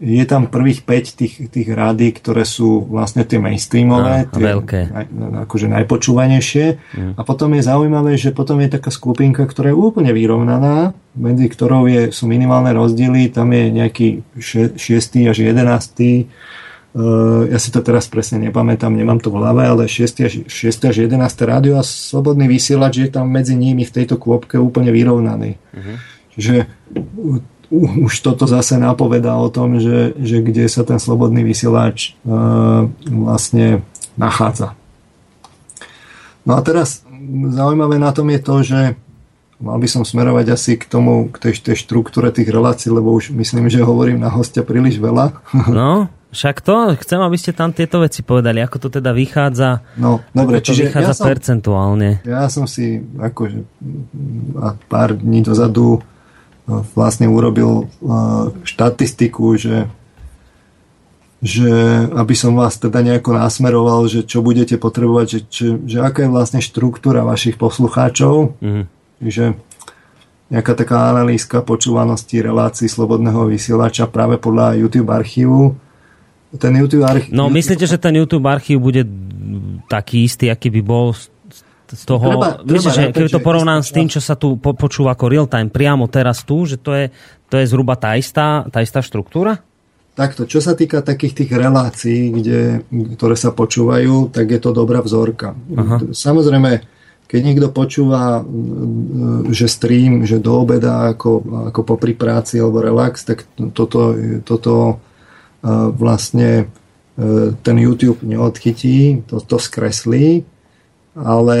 je 0.00 0.24
tam 0.24 0.48
prvých 0.48 0.88
5 0.88 1.20
tých, 1.20 1.34
tých 1.52 1.68
rádií, 1.68 2.16
ktoré 2.16 2.48
sú 2.48 2.88
vlastne 2.88 3.28
tie 3.28 3.36
mainstreamové, 3.36 4.24
Á, 4.24 4.32
tie 4.32 4.40
veľké. 4.48 4.80
Naj, 4.88 5.06
akože 5.44 5.68
najpočúvanejšie. 5.68 6.66
Mm. 6.96 7.12
A 7.14 7.22
potom 7.22 7.52
je 7.52 7.62
zaujímavé, 7.68 8.16
že 8.16 8.32
potom 8.32 8.64
je 8.64 8.72
taká 8.72 8.88
skupinka, 8.88 9.44
ktorá 9.44 9.68
je 9.68 9.76
úplne 9.76 10.08
vyrovnaná, 10.16 10.96
medzi 11.12 11.52
ktorou 11.52 11.84
je, 11.84 12.16
sú 12.16 12.24
minimálne 12.24 12.72
rozdiely, 12.72 13.28
tam 13.28 13.52
je 13.52 13.64
nejaký 13.68 14.08
6. 14.40 14.80
až 15.28 15.36
11. 15.36 15.68
Uh, 16.90 17.46
ja 17.52 17.60
si 17.60 17.70
to 17.70 17.84
teraz 17.84 18.08
presne 18.10 18.50
nepamätám, 18.50 18.90
nemám 18.90 19.20
to 19.20 19.28
v 19.30 19.38
hlave, 19.38 19.62
ale 19.68 19.84
6. 19.84 20.26
až, 20.26 20.34
6. 20.48 20.90
až 20.90 20.96
11. 21.06 21.22
rádio 21.44 21.76
a 21.76 21.84
slobodný 21.84 22.48
vysielač 22.48 23.04
je 23.04 23.08
tam 23.12 23.28
medzi 23.28 23.52
nimi 23.52 23.84
v 23.84 23.94
tejto 23.94 24.16
kôpke 24.16 24.56
úplne 24.56 24.90
vyrovnaný. 24.90 25.60
Mm-hmm. 25.60 25.96
Čiže 26.34 26.54
už 27.70 28.12
toto 28.26 28.50
zase 28.50 28.76
napovedá 28.82 29.38
o 29.38 29.46
tom, 29.46 29.78
že, 29.78 30.18
že 30.18 30.42
kde 30.42 30.66
sa 30.66 30.82
ten 30.82 30.98
slobodný 30.98 31.46
vysielač 31.46 32.18
uh, 32.26 32.90
vlastne 33.06 33.86
nachádza. 34.18 34.74
No 36.42 36.58
a 36.58 36.60
teraz 36.66 37.06
zaujímavé 37.54 38.02
na 38.02 38.10
tom 38.10 38.26
je 38.34 38.40
to, 38.42 38.54
že 38.66 38.80
mal 39.60 39.76
by 39.76 39.86
som 39.86 40.02
smerovať 40.02 40.46
asi 40.50 40.72
k 40.80 40.88
tomu, 40.88 41.28
k 41.30 41.36
tej, 41.36 41.62
tej 41.62 41.76
štruktúre 41.78 42.32
tých 42.32 42.48
relácií, 42.48 42.90
lebo 42.90 43.12
už 43.12 43.30
myslím, 43.36 43.68
že 43.68 43.84
hovorím 43.84 44.18
na 44.18 44.32
hostia 44.32 44.66
príliš 44.66 44.98
veľa. 44.98 45.36
No, 45.70 46.10
však 46.30 46.62
to, 46.62 46.94
chcem, 47.02 47.20
aby 47.22 47.36
ste 47.38 47.50
tam 47.50 47.74
tieto 47.74 48.02
veci 48.02 48.22
povedali, 48.22 48.62
ako 48.62 48.86
to 48.86 48.88
teda 48.98 49.10
vychádza, 49.10 49.82
no, 49.98 50.22
dobre, 50.30 50.62
čiže 50.62 50.90
vychádza 50.90 51.14
ja 51.14 51.18
som, 51.18 51.26
percentuálne. 51.26 52.10
Ja 52.22 52.46
som 52.46 52.64
si 52.70 53.02
akože 53.18 53.66
pár 54.86 55.18
dní 55.18 55.42
dozadu 55.42 55.98
vlastne 56.94 57.26
urobil 57.26 57.90
štatistiku, 58.62 59.58
že, 59.58 59.90
že 61.42 61.70
aby 62.14 62.34
som 62.36 62.54
vás 62.54 62.78
teda 62.78 63.02
nejako 63.02 63.36
nasmeroval, 63.36 64.06
že 64.06 64.22
čo 64.22 64.44
budete 64.44 64.76
potrebovať, 64.76 65.26
že, 65.26 65.38
že, 65.48 65.68
že 65.84 65.98
aká 66.00 66.26
je 66.26 66.34
vlastne 66.34 66.60
štruktúra 66.62 67.26
vašich 67.26 67.58
poslucháčov. 67.58 68.56
Mm. 68.62 68.84
Že 69.20 69.44
nejaká 70.50 70.74
taká 70.74 71.14
analýzka 71.14 71.62
počúvanosti 71.62 72.42
relácií 72.42 72.90
slobodného 72.90 73.46
vysielača 73.46 74.10
práve 74.10 74.34
podľa 74.34 74.82
YouTube 74.82 75.14
archívu. 75.14 75.78
Ten 76.58 76.74
YouTube 76.74 77.06
archív... 77.06 77.30
No 77.30 77.46
myslíte, 77.46 77.86
že 77.86 78.02
ten 78.02 78.18
YouTube 78.18 78.50
archív 78.50 78.82
bude 78.82 79.06
taký 79.86 80.26
istý, 80.26 80.50
aký 80.50 80.74
by 80.74 80.82
bol 80.82 81.14
toho, 82.06 82.22
treba, 82.22 82.48
vieš, 82.62 82.90
treba 82.90 82.94
že 82.94 83.02
keď 83.10 83.24
to 83.34 83.40
porovnám 83.42 83.80
s 83.82 83.90
tým, 83.90 84.06
čo 84.06 84.22
sa 84.22 84.38
tu 84.38 84.54
po, 84.56 84.74
počúva 84.78 85.18
ako 85.18 85.26
real 85.26 85.46
time 85.50 85.66
priamo 85.66 86.06
teraz 86.06 86.46
tu, 86.46 86.62
že 86.62 86.78
to 86.78 86.94
je, 86.94 87.04
to 87.50 87.58
je 87.58 87.66
zhruba 87.66 87.98
tá 87.98 88.14
istá, 88.14 88.66
tá 88.70 88.78
istá 88.78 89.02
štruktúra? 89.02 89.58
Takto, 90.14 90.44
čo 90.44 90.60
sa 90.60 90.74
týka 90.74 91.00
takých 91.00 91.42
tých 91.42 91.50
relácií, 91.54 92.30
kde, 92.34 92.84
ktoré 93.16 93.34
sa 93.38 93.54
počúvajú, 93.54 94.30
tak 94.34 94.50
je 94.52 94.60
to 94.60 94.70
dobrá 94.74 95.00
vzorka. 95.00 95.54
Aha. 95.54 96.12
Samozrejme, 96.12 96.82
keď 97.30 97.40
niekto 97.46 97.70
počúva, 97.70 98.42
že 99.54 99.70
stream, 99.70 100.26
že 100.26 100.42
do 100.42 100.66
obeda 100.66 101.14
ako, 101.14 101.46
ako 101.70 101.80
popri 101.86 102.18
práci 102.18 102.58
alebo 102.58 102.82
relax, 102.82 103.22
tak 103.22 103.46
toto, 103.70 104.18
toto 104.42 104.98
vlastne 105.94 106.66
ten 107.62 107.76
YouTube 107.78 108.26
neodchytí, 108.26 109.24
to, 109.30 109.38
to 109.40 109.56
skreslí 109.62 110.42
ale 111.14 111.58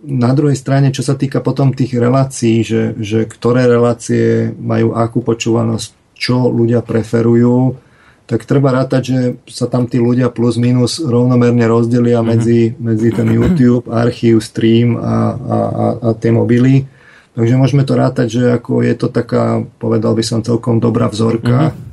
na 0.00 0.32
druhej 0.32 0.56
strane, 0.56 0.92
čo 0.92 1.04
sa 1.04 1.12
týka 1.16 1.44
potom 1.44 1.76
tých 1.76 1.92
relácií, 1.96 2.64
že, 2.64 2.96
že 2.96 3.28
ktoré 3.28 3.68
relácie 3.68 4.52
majú 4.56 4.96
akú 4.96 5.20
počúvanosť, 5.20 6.16
čo 6.16 6.48
ľudia 6.48 6.80
preferujú, 6.80 7.76
tak 8.24 8.46
treba 8.46 8.70
rátať, 8.70 9.02
že 9.02 9.18
sa 9.50 9.66
tam 9.66 9.90
tí 9.90 9.98
ľudia 9.98 10.30
plus 10.30 10.54
minus 10.54 11.02
rovnomerne 11.02 11.66
rozdelia 11.66 12.22
mm-hmm. 12.22 12.30
medzi, 12.30 12.60
medzi 12.78 13.08
ten 13.10 13.28
YouTube, 13.28 13.90
archív, 13.90 14.40
stream 14.40 14.96
a, 14.96 15.34
a, 15.34 15.58
a, 15.58 15.86
a 16.00 16.08
tie 16.14 16.30
mobily. 16.30 16.86
Takže 17.34 17.58
môžeme 17.58 17.82
to 17.82 17.94
rátať, 17.98 18.26
že 18.30 18.42
ako 18.56 18.86
je 18.86 18.94
to 18.94 19.10
taká, 19.10 19.66
povedal 19.82 20.14
by 20.14 20.22
som, 20.22 20.46
celkom 20.46 20.78
dobrá 20.78 21.10
vzorka. 21.10 21.74
Mm-hmm 21.74 21.89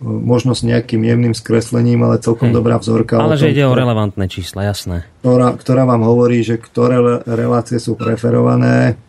možno 0.00 0.52
s 0.52 0.60
nejakým 0.60 1.00
jemným 1.00 1.32
skreslením, 1.32 2.04
ale 2.04 2.20
celkom 2.20 2.52
Hej. 2.52 2.56
dobrá 2.60 2.76
vzorka. 2.76 3.16
Ale 3.16 3.40
že 3.40 3.48
ide 3.48 3.64
o 3.64 3.72
relevantné 3.72 4.28
čísla, 4.28 4.68
jasné. 4.68 5.08
Ktorá, 5.24 5.56
ktorá 5.56 5.88
vám 5.88 6.04
hovorí, 6.04 6.44
že 6.44 6.60
ktoré 6.60 7.24
relácie 7.24 7.80
sú 7.80 7.96
preferované, 7.96 9.00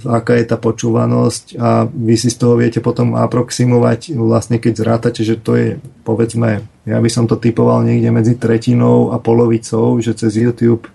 aká 0.00 0.40
je 0.40 0.48
tá 0.48 0.56
počúvanosť 0.56 1.60
a 1.60 1.84
vy 1.84 2.16
si 2.16 2.32
z 2.32 2.40
toho 2.40 2.56
viete 2.56 2.80
potom 2.80 3.12
aproximovať, 3.12 4.16
vlastne 4.16 4.56
keď 4.56 4.72
zrátate, 4.72 5.20
že 5.20 5.36
to 5.36 5.52
je, 5.52 5.68
povedzme, 6.08 6.64
ja 6.88 6.98
by 6.98 7.10
som 7.12 7.28
to 7.28 7.36
typoval 7.36 7.84
niekde 7.84 8.08
medzi 8.08 8.40
tretinou 8.40 9.12
a 9.12 9.20
polovicou, 9.20 10.00
že 10.00 10.16
cez 10.16 10.40
YouTube 10.40 10.88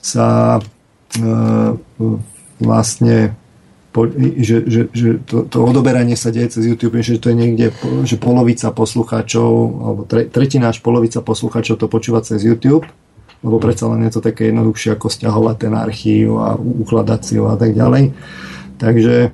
sa 0.00 0.56
e, 0.56 0.60
vlastne 2.56 3.36
že, 4.36 4.68
že, 4.68 4.80
že 4.92 5.08
to, 5.24 5.48
to 5.48 5.58
odoberanie 5.64 6.20
sa 6.20 6.28
deje 6.28 6.60
cez 6.60 6.68
YouTube, 6.68 7.00
že 7.00 7.16
to 7.16 7.32
je 7.32 7.36
niekde, 7.36 7.72
že 8.04 8.20
polovica 8.20 8.68
poslucháčov, 8.68 9.50
alebo 9.80 10.00
tre, 10.04 10.28
tretina 10.28 10.68
až 10.68 10.84
polovica 10.84 11.24
poslucháčov 11.24 11.80
to 11.80 11.88
počúva 11.88 12.20
cez 12.20 12.44
YouTube, 12.44 12.84
lebo 13.40 13.56
predsa 13.56 13.88
len 13.88 14.04
je 14.04 14.12
to 14.12 14.20
také 14.20 14.52
jednoduchšie 14.52 14.92
ako 14.92 15.08
stiahovať 15.08 15.56
ten 15.56 15.72
archív 15.72 16.36
a 16.44 16.60
ukladať 16.60 17.20
si 17.24 17.34
ho 17.40 17.48
a 17.48 17.56
tak 17.56 17.72
ďalej. 17.72 18.12
Takže 18.76 19.32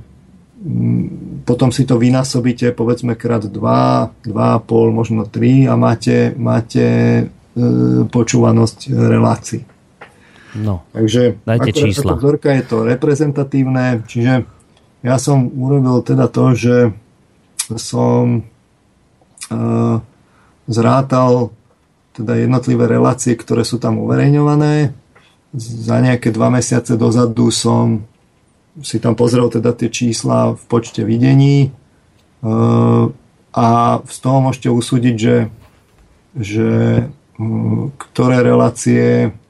mm, 0.63 1.07
potom 1.43 1.75
si 1.75 1.83
to 1.83 1.99
vynásobíte 1.99 2.71
povedzme 2.71 3.19
krát 3.19 3.43
2, 3.43 3.51
2,5, 3.51 4.31
možno 4.95 5.27
3 5.27 5.67
a 5.67 5.75
máte, 5.75 6.39
máte 6.39 6.87
e, 6.87 7.25
počúvanosť 8.07 8.79
relácií. 8.95 9.72
No, 10.53 10.85
Takže 10.93 11.41
dajte 11.49 11.73
čísla. 11.73 12.21
Vzorka 12.21 12.53
je 12.53 12.65
to 12.69 12.85
reprezentatívne, 12.85 14.05
čiže 14.05 14.45
ja 15.01 15.17
som 15.17 15.49
urobil 15.49 16.05
teda 16.05 16.29
to, 16.29 16.53
že 16.53 16.77
som 17.81 18.45
uh, 19.49 19.97
zrátal 20.69 21.57
teda 22.13 22.37
jednotlivé 22.37 22.85
relácie, 22.85 23.33
ktoré 23.33 23.65
sú 23.65 23.81
tam 23.81 23.97
uverejňované. 24.05 24.93
Za 25.57 25.97
nejaké 26.05 26.29
dva 26.29 26.53
mesiace 26.53 27.01
dozadu 27.01 27.49
som 27.49 28.05
si 28.85 29.01
tam 29.01 29.17
pozrel 29.17 29.49
teda 29.49 29.73
tie 29.73 29.89
čísla 29.89 30.57
v 30.57 30.63
počte 30.69 31.01
videní 31.05 31.73
uh, 32.45 33.09
a 33.57 33.67
z 34.05 34.17
toho 34.21 34.39
môžete 34.45 34.69
usúdiť, 34.69 35.17
že, 35.17 35.37
že 36.37 36.69
uh, 37.09 37.89
ktoré 37.97 38.45
relácie 38.45 39.33
E, 39.33 39.42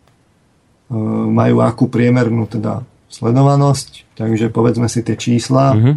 majú 1.33 1.65
akú 1.65 1.89
priemernú 1.89 2.45
teda 2.45 2.85
sledovanosť, 3.13 4.17
takže 4.17 4.49
povedzme 4.49 4.89
si 4.89 5.01
tie 5.05 5.17
čísla. 5.17 5.77
Mm-hmm. 5.77 5.97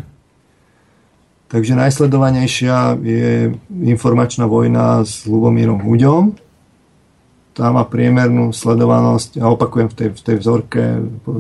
Takže 1.45 1.73
najsledovanejšia 1.77 2.99
je 2.99 3.55
informačná 3.87 4.49
vojna 4.49 5.05
s 5.05 5.23
Lubomírom 5.23 5.79
Huďom. 5.79 6.35
Tá 7.55 7.71
má 7.71 7.87
priemernú 7.87 8.51
sledovanosť, 8.51 9.39
a 9.39 9.47
opakujem 9.47 9.87
v 9.87 9.95
tej, 9.95 10.09
v 10.11 10.21
tej 10.27 10.35
vzorke 10.43 10.83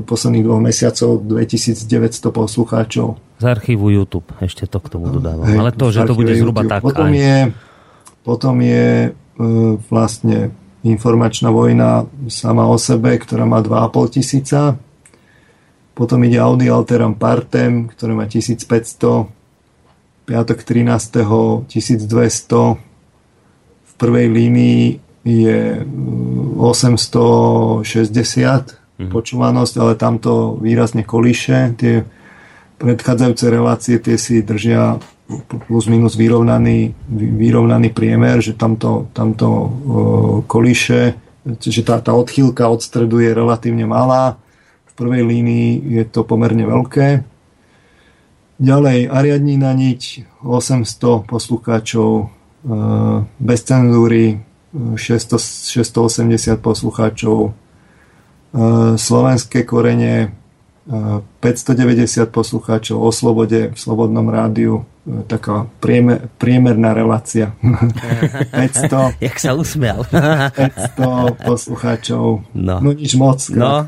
posledných 0.07 0.45
dvoch 0.47 0.63
mesiacov 0.63 1.19
2900 1.27 2.31
poslucháčov. 2.31 3.07
Z 3.35 3.45
archívu 3.51 3.91
YouTube, 3.91 4.31
ešte 4.39 4.63
to 4.63 4.79
k 4.79 4.87
tomu 4.95 5.11
dodávam. 5.11 5.43
Hej, 5.43 5.59
Ale 5.59 5.71
to, 5.75 5.91
že 5.91 6.07
to 6.07 6.15
bude 6.15 6.31
zhruba 6.31 6.63
YouTube. 6.63 6.71
tak. 6.71 6.81
Potom 6.87 7.09
aj. 7.11 7.19
je, 7.19 7.35
potom 8.23 8.55
je 8.63 8.87
e, 9.03 9.09
vlastne 9.91 10.55
informačná 10.85 11.49
vojna 11.49 12.05
sama 12.29 12.69
o 12.69 12.77
sebe, 12.77 13.17
ktorá 13.17 13.49
má 13.49 13.65
2,5 13.65 14.21
tisíca. 14.21 14.77
Potom 15.97 16.21
ide 16.21 16.37
Audi 16.37 16.69
Alteram 16.69 17.17
Partem, 17.17 17.89
ktoré 17.89 18.13
má 18.13 18.29
1500. 18.29 19.25
Piatok 20.29 20.61
13. 20.61 21.65
1200. 21.65 22.77
V 23.81 23.93
prvej 23.97 24.27
línii 24.29 25.01
je 25.25 25.81
860 26.61 28.13
mm. 29.01 29.09
počúvanosť, 29.09 29.73
ale 29.81 29.97
tamto 29.97 30.61
výrazne 30.61 31.01
kolíše. 31.01 31.73
Tie 31.81 32.05
predchádzajúce 32.77 33.45
relácie 33.49 33.97
tie 33.97 34.21
si 34.21 34.45
držia 34.45 35.01
plus 35.67 35.89
minus 35.89 36.13
vyrovnaný, 36.13 36.93
vyrovnaný 37.09 37.89
priemer, 37.89 38.41
že 38.41 38.53
tamto, 38.53 39.09
tamto 39.13 39.49
uh, 39.49 39.69
kolíše, 40.45 41.17
že 41.45 41.81
tá, 41.85 42.01
tá 42.01 42.13
odchýlka 42.13 42.65
od 42.69 42.81
stredu 42.81 43.21
je 43.21 43.33
relatívne 43.33 43.85
malá. 43.85 44.37
V 44.89 44.93
prvej 44.97 45.25
línii 45.25 45.97
je 45.97 46.03
to 46.05 46.25
pomerne 46.25 46.65
veľké. 46.65 47.25
Ďalej 48.55 49.11
Ariadnina 49.11 49.75
niť 49.75 50.31
800 50.47 51.27
poslucháčov, 51.27 52.31
bez 53.37 53.59
cenzúry 53.67 54.39
600, 54.73 55.83
680 55.83 56.63
poslucháčov, 56.63 57.51
slovenské 58.95 59.67
korene 59.67 60.31
590 60.85 62.29
poslucháčov 62.29 63.01
o 63.01 63.09
slobode 63.09 63.73
v 63.73 63.77
Slobodnom 63.77 64.29
rádiu. 64.29 64.85
E, 65.09 65.25
taká 65.25 65.65
priemer, 65.81 66.29
priemerná 66.37 66.93
relácia. 66.93 67.57
500, 68.53 69.17
Jak 69.17 69.37
sa 69.41 69.57
usmial. 69.57 70.05
500 70.05 71.41
poslucháčov. 71.41 72.45
No, 72.53 72.75
no 72.85 72.89
nič 72.93 73.17
moc. 73.17 73.41
No. 73.49 73.81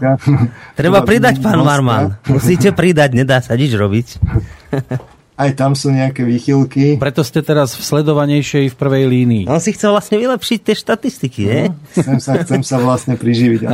Treba 0.74 1.06
pridať, 1.06 1.38
pán 1.38 1.61
Marman. 1.61 2.18
Musíte 2.26 2.74
pridať, 2.74 3.14
nedá 3.14 3.45
sa 3.45 3.53
nič 3.53 3.78
robiť. 3.78 4.07
Aj 5.38 5.53
tam 5.53 5.78
sú 5.78 5.94
nejaké 5.94 6.26
výchylky. 6.26 6.98
Preto 6.98 7.22
ste 7.22 7.45
teraz 7.45 7.78
v 7.78 7.86
sledovanejšej 7.86 8.74
v 8.74 8.76
prvej 8.76 9.06
línii. 9.06 9.44
On 9.45 9.61
si 9.61 9.69
chcel 9.69 9.94
vlastne 9.94 10.18
vylepšiť 10.18 10.60
tie 10.65 10.74
štatistiky, 10.74 11.41
nie? 11.45 11.64
No, 11.69 11.78
chcem, 11.94 12.18
sa, 12.18 12.32
chcem 12.41 12.61
sa 12.65 12.82
vlastne 12.82 13.14
priživiť. 13.14 13.61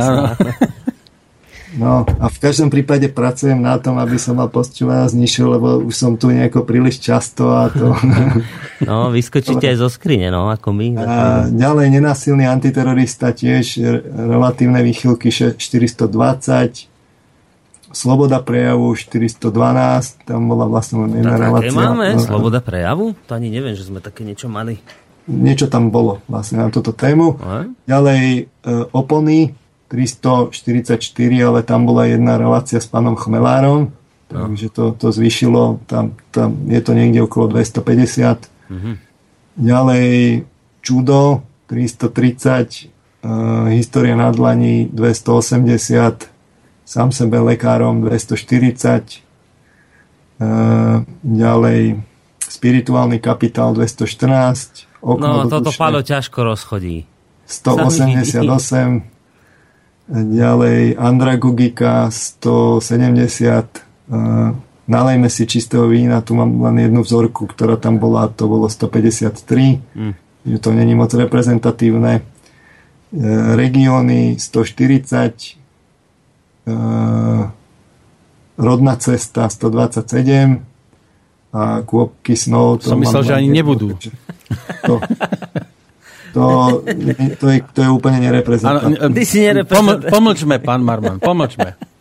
No 1.74 2.06
a 2.06 2.26
v 2.30 2.38
každom 2.38 2.70
prípade 2.70 3.10
pracujem 3.10 3.58
na 3.58 3.74
tom, 3.82 3.98
aby 3.98 4.14
som 4.14 4.38
mal 4.38 4.46
postčúvanosť 4.46 5.14
nižšiu, 5.18 5.44
lebo 5.50 5.68
už 5.82 5.94
som 5.94 6.14
tu 6.14 6.30
nejako 6.30 6.62
príliš 6.62 7.02
často 7.02 7.50
a 7.50 7.66
to... 7.70 7.94
No, 8.84 9.08
vyskočíte 9.08 9.64
aj 9.70 9.80
zo 9.80 9.88
skrine, 9.88 10.28
no, 10.28 10.50
ako 10.50 10.74
my. 10.74 10.98
A 10.98 11.46
ďalej, 11.48 11.94
nenasilný 11.94 12.44
antiterorista 12.44 13.32
tiež 13.32 13.80
relatívne 14.12 14.82
výchylky 14.84 15.30
420, 15.30 16.90
Sloboda 17.94 18.42
prejavu 18.42 18.90
412, 18.98 20.26
tam 20.26 20.50
bola 20.50 20.66
vlastne 20.66 21.06
len 21.06 21.22
jedna 21.22 21.38
relácia. 21.38 21.70
máme? 21.70 22.18
No, 22.18 22.26
Sloboda 22.26 22.58
prejavu? 22.58 23.14
To 23.30 23.38
ani 23.38 23.54
neviem, 23.54 23.78
že 23.78 23.86
sme 23.86 24.02
také 24.02 24.26
niečo 24.26 24.50
mali. 24.50 24.82
Niečo 25.30 25.70
tam 25.70 25.94
bolo 25.94 26.18
vlastne 26.26 26.60
na 26.60 26.68
túto 26.74 26.90
tému. 26.90 27.38
Aj? 27.38 27.64
Ďalej 27.86 28.20
e, 28.20 28.42
opony 28.90 29.54
344, 29.94 31.06
ale 31.38 31.62
tam 31.62 31.86
bola 31.86 32.10
jedna 32.10 32.34
relácia 32.34 32.82
s 32.82 32.90
pánom 32.90 33.14
Chmelárom, 33.14 33.94
takže 34.26 34.66
to, 34.74 34.90
to 34.98 35.14
zvyšilo, 35.14 35.78
tam, 35.86 36.18
tam 36.34 36.66
je 36.66 36.82
to 36.82 36.98
niekde 36.98 37.22
okolo 37.22 37.54
250. 37.54 38.50
Mm-hmm. 38.74 38.94
Ďalej 39.54 40.06
Čudo 40.82 41.46
330, 41.70 42.90
uh, 43.22 43.70
História 43.70 44.18
na 44.18 44.34
dlani 44.34 44.90
280, 44.90 46.34
Sám 46.84 47.16
sebe 47.16 47.38
lekárom 47.38 48.02
240, 48.02 49.22
uh, 50.42 51.06
ďalej 51.22 52.02
Spirituálny 52.44 53.22
kapitál 53.22 53.72
214, 53.78 54.90
Okno 55.04 55.44
No, 55.44 55.52
toto 55.52 55.70
Palo 55.76 56.00
ťažko 56.02 56.42
rozchodí. 56.42 57.04
188, 57.44 59.13
Ďalej 60.08 60.96
Andragogika 61.00 62.12
170. 62.12 64.12
Nalejme 64.84 65.32
si 65.32 65.48
čistého 65.48 65.88
vína, 65.88 66.20
tu 66.20 66.36
mám 66.36 66.52
len 66.68 66.84
jednu 66.84 67.00
vzorku, 67.00 67.48
ktorá 67.48 67.80
tam 67.80 67.96
bola, 67.96 68.28
to 68.28 68.44
bolo 68.44 68.68
153. 68.68 69.80
Mm. 69.96 70.12
Že 70.44 70.58
to 70.60 70.70
není 70.76 70.92
moc 70.92 71.08
reprezentatívne. 71.08 72.20
E, 72.20 72.22
regióny 73.56 74.36
140. 74.36 75.08
E, 75.08 75.56
rodná 78.60 78.94
cesta 79.00 79.48
127 79.48 80.60
a 81.54 81.86
kôpky 81.86 82.34
snov 82.36 82.82
som 82.82 82.98
myslel, 82.98 83.22
že 83.24 83.34
ani 83.38 83.48
nebudú 83.48 83.94
to, 84.82 84.98
to, 86.34 86.44
to, 87.38 87.46
je, 87.46 87.58
to 87.70 87.80
je 87.86 87.90
úplne 87.90 88.18
nereprezentatívne. 88.18 89.14
Ty 89.14 89.22
si 89.22 89.38
nereprezentatívne. 89.46 90.10
pomlčme, 90.10 90.56
pán 90.58 90.82
Marman, 90.82 91.22
pomlčme. 91.22 91.78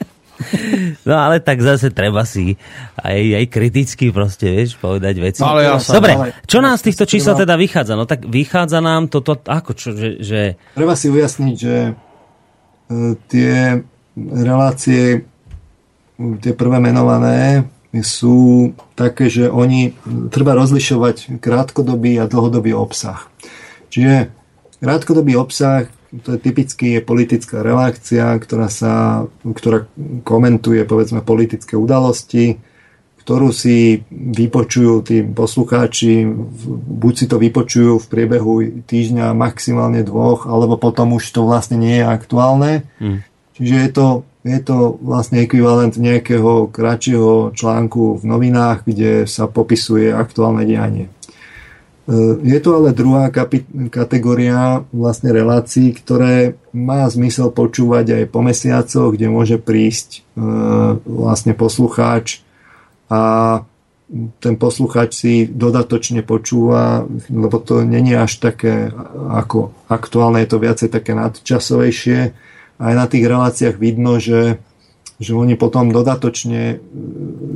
No 1.08 1.16
ale 1.16 1.40
tak 1.40 1.62
zase 1.62 1.94
treba 1.94 2.26
si 2.28 2.58
aj, 3.00 3.22
aj 3.38 3.46
kriticky 3.54 4.10
proste, 4.10 4.50
vieš, 4.50 4.76
povedať 4.82 5.16
veci. 5.22 5.40
No, 5.40 5.56
ale 5.56 5.70
ja 5.70 5.78
sa, 5.78 5.96
Dobre, 5.96 6.14
ale, 6.18 6.28
čo 6.50 6.60
nám 6.60 6.76
z 6.76 6.90
týchto 6.90 7.06
čísel 7.06 7.38
teda 7.38 7.54
vychádza? 7.56 7.94
No 7.94 8.10
tak 8.10 8.26
vychádza 8.28 8.82
nám 8.82 9.08
toto, 9.08 9.40
ako 9.46 9.72
čo, 9.78 9.94
že... 9.94 10.20
že... 10.20 10.58
Treba 10.74 10.98
si 10.98 11.08
ujasniť, 11.14 11.56
že 11.56 11.76
e, 11.86 11.92
tie 13.30 13.78
relácie, 14.18 15.24
tie 16.18 16.54
prvé 16.58 16.78
menované, 16.82 17.70
sú 18.02 18.74
také, 18.98 19.30
že 19.30 19.54
oni, 19.54 19.94
treba 20.34 20.58
rozlišovať 20.58 21.38
krátkodobý 21.38 22.18
a 22.18 22.26
dlhodobý 22.26 22.74
obsah. 22.74 23.30
Čiže 23.94 24.34
krátkodobý 24.82 25.38
obsah, 25.38 25.86
to 26.26 26.34
je 26.34 26.40
typicky 26.42 26.98
je 26.98 27.02
politická 27.06 27.62
reakcia, 27.62 28.34
ktorá, 28.42 28.74
sa, 28.74 29.26
ktorá 29.46 29.86
komentuje 30.26 30.82
povedzme 30.86 31.22
politické 31.22 31.78
udalosti, 31.78 32.58
ktorú 33.22 33.54
si 33.54 34.02
vypočujú 34.12 34.94
tí 35.06 35.22
poslucháči, 35.24 36.26
buď 36.90 37.14
si 37.14 37.26
to 37.30 37.38
vypočujú 37.38 38.02
v 38.02 38.10
priebehu 38.10 38.54
týždňa 38.84 39.32
maximálne 39.38 40.02
dvoch, 40.02 40.50
alebo 40.50 40.76
potom 40.76 41.16
už 41.16 41.30
to 41.30 41.46
vlastne 41.46 41.78
nie 41.78 42.02
je 42.02 42.06
aktuálne. 42.06 42.84
Hmm. 42.98 43.22
Čiže 43.54 43.76
je 43.78 43.90
to, 43.94 44.08
je 44.44 44.60
to 44.60 44.98
vlastne 45.00 45.40
ekvivalent 45.40 45.96
nejakého 45.96 46.68
kratšieho 46.74 47.54
článku 47.54 48.20
v 48.20 48.24
novinách, 48.26 48.90
kde 48.90 49.30
sa 49.30 49.46
popisuje 49.46 50.10
aktuálne 50.10 50.66
dianie. 50.66 51.14
E, 52.04 52.16
je 52.44 52.60
to 52.60 52.70
ale 52.84 52.92
druhá 52.92 53.32
kategória 53.88 54.84
vlastne 54.92 55.32
relácií, 55.32 55.96
ktoré 55.96 56.60
má 56.76 57.08
zmysel 57.08 57.52
počúvať 57.56 58.20
aj 58.20 58.24
po 58.28 58.40
mesiacoch, 58.44 59.16
kde 59.16 59.28
môže 59.32 59.56
prísť 59.56 60.20
e, 60.20 60.44
vlastne 61.08 61.56
poslucháč 61.56 62.44
a 63.08 63.64
ten 64.44 64.60
poslucháč 64.60 65.26
si 65.26 65.34
dodatočne 65.50 66.22
počúva, 66.22 67.08
lebo 67.32 67.58
to 67.58 67.82
není 67.82 68.14
až 68.14 68.38
také 68.38 68.94
ako 69.32 69.74
aktuálne, 69.90 70.44
je 70.44 70.50
to 70.54 70.62
viacej 70.62 70.90
také 70.94 71.18
nadčasovejšie. 71.18 72.20
Aj 72.78 72.94
na 72.94 73.06
tých 73.10 73.26
reláciách 73.26 73.80
vidno, 73.80 74.22
že 74.22 74.62
že 75.22 75.38
oni 75.38 75.54
potom 75.54 75.94
dodatočne, 75.94 76.82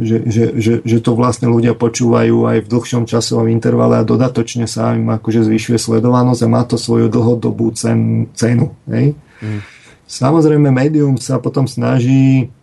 že, 0.02 0.18
že, 0.30 0.44
že, 0.58 0.74
že 0.86 0.98
to 1.02 1.18
vlastne 1.18 1.50
ľudia 1.50 1.74
počúvajú 1.74 2.46
aj 2.46 2.58
v 2.64 2.72
dlhšom 2.72 3.10
časovom 3.10 3.50
intervale 3.50 3.98
a 3.98 4.08
dodatočne 4.08 4.70
sa 4.70 4.94
im 4.94 5.10
akože 5.10 5.48
zvyšuje 5.50 5.78
sledovanosť 5.82 6.42
a 6.46 6.52
má 6.52 6.62
to 6.64 6.78
svoju 6.78 7.10
dlhodobú 7.10 7.74
cen, 7.74 8.30
cenu. 8.38 8.78
Hej? 8.86 9.18
Mm. 9.42 9.62
Samozrejme, 10.08 10.70
médium 10.70 11.18
sa 11.18 11.42
potom 11.42 11.66
snaží 11.66 12.54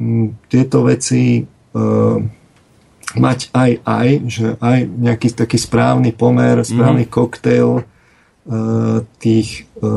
m, 0.00 0.34
tieto 0.48 0.82
veci 0.88 1.40
e, 1.40 1.42
mať 3.16 3.40
aj 3.52 3.70
aj, 3.84 4.08
že 4.28 4.46
aj 4.58 4.78
nejaký 4.84 5.28
taký 5.36 5.60
správny 5.60 6.16
pomer, 6.16 6.64
správny 6.64 7.04
mm. 7.04 7.12
koktail 7.12 7.70
e, 7.80 7.84
tých 9.20 9.68
e, 9.78 9.92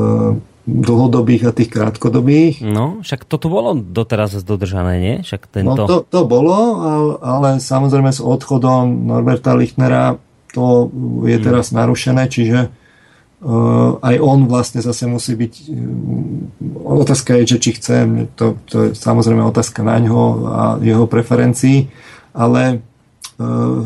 dlhodobých 0.72 1.42
a 1.48 1.52
tých 1.52 1.68
krátkodobých. 1.68 2.64
No, 2.64 3.04
však 3.04 3.28
to 3.28 3.36
tu 3.36 3.52
bolo 3.52 3.76
doteraz 3.76 4.32
dodržané, 4.40 4.94
nie? 4.98 5.16
Však 5.20 5.52
tento... 5.52 5.84
No 5.84 5.84
to, 5.84 5.96
to 6.08 6.24
bolo, 6.24 6.56
ale, 6.80 7.12
ale 7.20 7.48
samozrejme 7.60 8.08
s 8.08 8.24
odchodom 8.24 9.04
Norberta 9.04 9.52
Lichnera 9.52 10.16
to 10.52 10.88
je 11.28 11.36
hmm. 11.36 11.44
teraz 11.44 11.72
narušené, 11.72 12.28
čiže 12.28 12.68
uh, 12.68 14.00
aj 14.00 14.16
on 14.20 14.48
vlastne 14.48 14.84
zase 14.84 15.08
musí 15.08 15.32
byť 15.36 15.52
uh, 15.68 17.00
otázka 17.04 17.40
je, 17.40 17.56
že 17.56 17.58
či 17.60 17.70
chce 17.76 17.96
to, 18.36 18.60
to 18.68 18.76
je 18.84 18.88
samozrejme 18.92 19.40
otázka 19.40 19.80
na 19.80 19.96
ňo 19.96 20.22
a 20.48 20.62
jeho 20.80 21.08
preferencií, 21.08 21.88
ale 22.36 22.84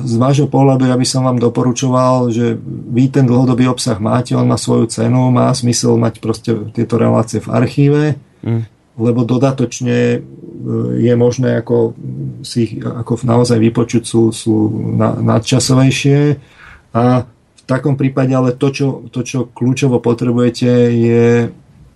z 0.04 0.14
vášho 0.18 0.50
pohľadu 0.50 0.90
ja 0.90 0.96
by 0.98 1.06
som 1.06 1.22
vám 1.22 1.38
doporučoval, 1.38 2.34
že 2.34 2.58
vy 2.66 3.08
ten 3.08 3.24
dlhodobý 3.24 3.70
obsah 3.70 3.96
máte, 4.02 4.34
on 4.34 4.50
má 4.50 4.58
svoju 4.58 4.90
cenu, 4.90 5.30
má 5.30 5.54
smysel 5.54 5.94
mať 5.96 6.18
proste 6.18 6.50
tieto 6.74 6.98
relácie 6.98 7.38
v 7.38 7.52
archíve, 7.54 8.02
mm. 8.42 8.62
lebo 8.98 9.22
dodatočne 9.22 9.98
e, 10.16 10.18
je 10.98 11.14
možné 11.14 11.62
ako 11.62 11.94
si 12.42 12.58
ich 12.66 12.72
ako 12.82 13.22
naozaj 13.22 13.62
vypočuť 13.62 14.02
sú, 14.02 14.34
sú 14.34 14.54
nadčasovejšie 15.22 16.18
a 16.96 17.22
v 17.26 17.62
takom 17.64 17.94
prípade 17.94 18.34
ale 18.34 18.54
to 18.54 18.68
čo, 18.74 18.86
to, 19.14 19.22
čo 19.22 19.46
kľúčovo 19.46 20.02
potrebujete 20.02 20.70
je 20.90 21.26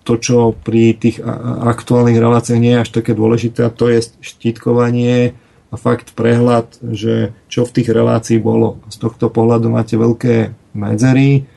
to, 0.01 0.17
čo 0.17 0.57
pri 0.57 0.97
tých 0.97 1.21
aktuálnych 1.21 2.17
reláciách 2.17 2.57
nie 2.57 2.73
je 2.73 2.81
až 2.81 2.89
také 2.89 3.13
dôležité 3.13 3.69
a 3.69 3.73
to 3.73 3.85
je 3.85 4.01
štítkovanie 4.23 5.37
a 5.71 5.75
fakt 5.79 6.11
prehľad, 6.11 6.83
že 6.83 7.31
čo 7.47 7.63
v 7.63 7.73
tých 7.79 7.89
relácií 7.95 8.43
bolo. 8.43 8.83
Z 8.91 8.99
tohto 8.99 9.31
pohľadu 9.31 9.71
máte 9.71 9.95
veľké 9.95 10.51
medzery, 10.75 11.47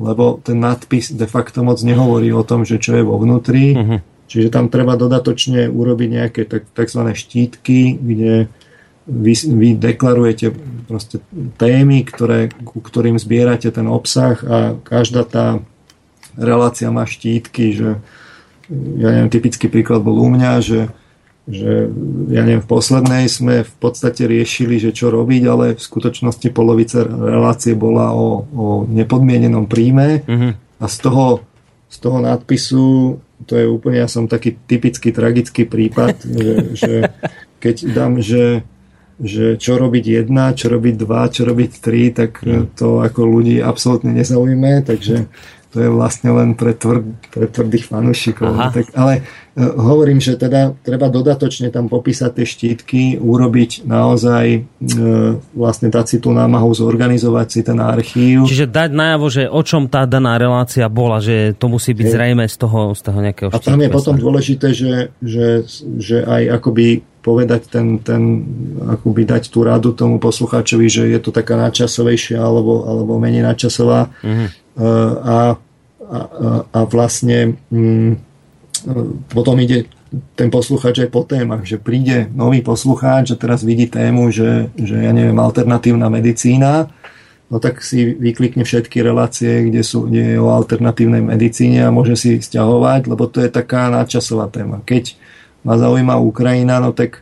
lebo 0.00 0.40
ten 0.40 0.56
nadpis 0.56 1.12
de 1.12 1.28
facto 1.28 1.60
moc 1.60 1.76
nehovorí 1.84 2.32
o 2.32 2.46
tom, 2.46 2.64
že 2.64 2.80
čo 2.80 2.96
je 2.96 3.04
vo 3.04 3.20
vnútri. 3.20 3.76
Uh-huh. 3.76 4.00
Čiže 4.28 4.48
tam 4.52 4.72
treba 4.72 4.96
dodatočne 4.96 5.68
urobiť 5.68 6.08
nejaké 6.08 6.40
tzv. 6.48 7.02
štítky, 7.12 7.96
kde 7.96 8.48
vy, 9.08 9.32
vy 9.32 9.68
deklarujete 9.76 10.52
proste 10.84 11.24
témy, 11.56 12.04
ktoré, 12.04 12.52
ku 12.52 12.84
ktorým 12.84 13.16
zbierate 13.16 13.72
ten 13.72 13.88
obsah 13.88 14.36
a 14.44 14.76
každá 14.84 15.24
tá 15.24 15.46
relácia 16.36 16.92
má 16.92 17.08
štítky, 17.08 17.72
že 17.72 17.88
ja 19.00 19.08
neviem, 19.16 19.32
typický 19.32 19.72
príklad 19.72 20.04
bol 20.04 20.20
u 20.20 20.28
mňa, 20.28 20.52
že, 20.60 20.80
že 21.48 21.88
ja 22.28 22.44
neviem, 22.44 22.60
v 22.60 22.68
poslednej 22.68 23.24
sme 23.24 23.64
v 23.64 23.74
podstate 23.80 24.28
riešili, 24.28 24.76
že 24.76 24.92
čo 24.92 25.08
robiť, 25.08 25.42
ale 25.48 25.64
v 25.72 25.80
skutočnosti 25.80 26.48
polovica 26.52 27.08
relácie 27.08 27.72
bola 27.72 28.12
o, 28.12 28.44
o 28.44 28.66
nepodmienenom 28.84 29.64
príjme 29.64 30.28
mm-hmm. 30.28 30.52
a 30.78 30.86
z 30.86 30.96
toho, 31.00 31.26
z 31.88 31.96
toho 32.04 32.20
nadpisu 32.20 33.16
to 33.48 33.54
je 33.56 33.64
úplne, 33.64 34.02
ja 34.02 34.10
som 34.10 34.26
taký 34.26 34.60
typický 34.66 35.14
tragický 35.14 35.64
prípad, 35.64 36.20
že, 36.42 36.52
že 36.76 36.92
keď 37.64 37.76
dám, 37.96 38.20
že, 38.20 38.66
že 39.16 39.56
čo 39.56 39.80
robiť 39.80 40.04
jedna, 40.04 40.52
čo 40.52 40.68
robiť 40.68 40.94
dva, 41.00 41.32
čo 41.32 41.48
robiť 41.48 41.70
tri, 41.80 42.12
tak 42.12 42.44
mm. 42.44 42.76
to 42.76 43.00
ako 43.00 43.24
ľudí 43.24 43.62
absolútne 43.64 44.12
nezaujíme, 44.12 44.84
takže 44.84 45.30
to 45.68 45.84
je 45.84 45.88
vlastne 45.92 46.32
len 46.32 46.56
pre, 46.56 46.72
tvr, 46.72 47.04
pre 47.28 47.44
tvrdých 47.44 47.92
fanúšikov. 47.92 48.56
Tak, 48.72 48.96
ale 48.96 49.20
uh, 49.20 49.76
hovorím, 49.76 50.16
že 50.16 50.40
teda 50.40 50.72
treba 50.80 51.12
dodatočne 51.12 51.68
tam 51.68 51.92
popísať 51.92 52.30
tie 52.32 52.46
štítky, 52.48 53.02
urobiť 53.20 53.84
naozaj 53.84 54.44
uh, 54.56 55.36
vlastne 55.52 55.92
dať 55.92 56.06
si 56.08 56.16
tú 56.24 56.32
námahu 56.32 56.72
zorganizovať 56.72 57.46
si 57.52 57.60
ten 57.60 57.76
archív. 57.84 58.48
Čiže 58.48 58.64
dať 58.64 58.90
najavo, 58.96 59.26
že 59.28 59.44
o 59.44 59.60
čom 59.60 59.92
tá 59.92 60.08
daná 60.08 60.40
relácia 60.40 60.88
bola, 60.88 61.20
že 61.20 61.52
to 61.60 61.68
musí 61.68 61.92
byť 61.92 62.06
zrejme 62.08 62.44
z 62.48 62.56
toho, 62.56 62.96
z 62.96 63.00
toho 63.04 63.18
nejakého 63.20 63.48
štítku. 63.52 63.60
A 63.60 63.68
tam 63.68 63.80
je 63.84 63.90
potom 63.92 64.16
dôležité, 64.16 64.72
že, 64.72 65.12
že, 65.20 65.68
že 66.00 66.24
aj 66.24 66.64
akoby 66.64 67.04
povedať 67.20 67.68
ten, 67.68 68.00
ten, 68.00 68.22
akoby 68.88 69.28
dať 69.28 69.52
tú 69.52 69.60
radu 69.60 69.92
tomu 69.92 70.16
poslucháčovi, 70.16 70.88
že 70.88 71.12
je 71.12 71.20
to 71.20 71.28
taká 71.28 71.60
nadčasovejšia 71.60 72.40
alebo, 72.40 72.88
alebo 72.88 73.20
menej 73.20 73.44
nadčasová. 73.44 74.08
Mm-hmm 74.24 74.67
a, 74.78 75.58
a, 76.08 76.18
a 76.70 76.80
vlastne 76.86 77.58
mm, 77.68 78.12
potom 79.28 79.58
ide 79.58 79.90
ten 80.38 80.48
poslucháč 80.48 81.04
aj 81.04 81.10
po 81.12 81.22
témach, 81.26 81.68
že 81.68 81.76
príde 81.76 82.32
nový 82.32 82.64
poslucháč 82.64 83.34
a 83.34 83.40
teraz 83.40 83.60
vidí 83.60 83.90
tému, 83.90 84.32
že, 84.32 84.72
že 84.78 84.96
ja 84.96 85.12
neviem, 85.12 85.36
alternatívna 85.36 86.08
medicína, 86.08 86.88
no 87.52 87.60
tak 87.60 87.84
si 87.84 88.16
vyklikne 88.16 88.64
všetky 88.64 89.04
relácie, 89.04 89.68
kde, 89.68 89.84
sú, 89.84 90.08
kde 90.08 90.36
je 90.36 90.38
o 90.40 90.48
alternatívnej 90.48 91.20
medicíne 91.20 91.84
a 91.84 91.92
môže 91.92 92.16
si 92.16 92.40
stiahovať, 92.40 93.08
lebo 93.08 93.28
to 93.28 93.44
je 93.44 93.52
taká 93.52 93.92
nadčasová 93.92 94.48
téma. 94.48 94.80
Keď 94.84 95.16
ma 95.64 95.76
zaujíma 95.76 96.16
Ukrajina, 96.20 96.80
no 96.80 96.96
tak 96.96 97.20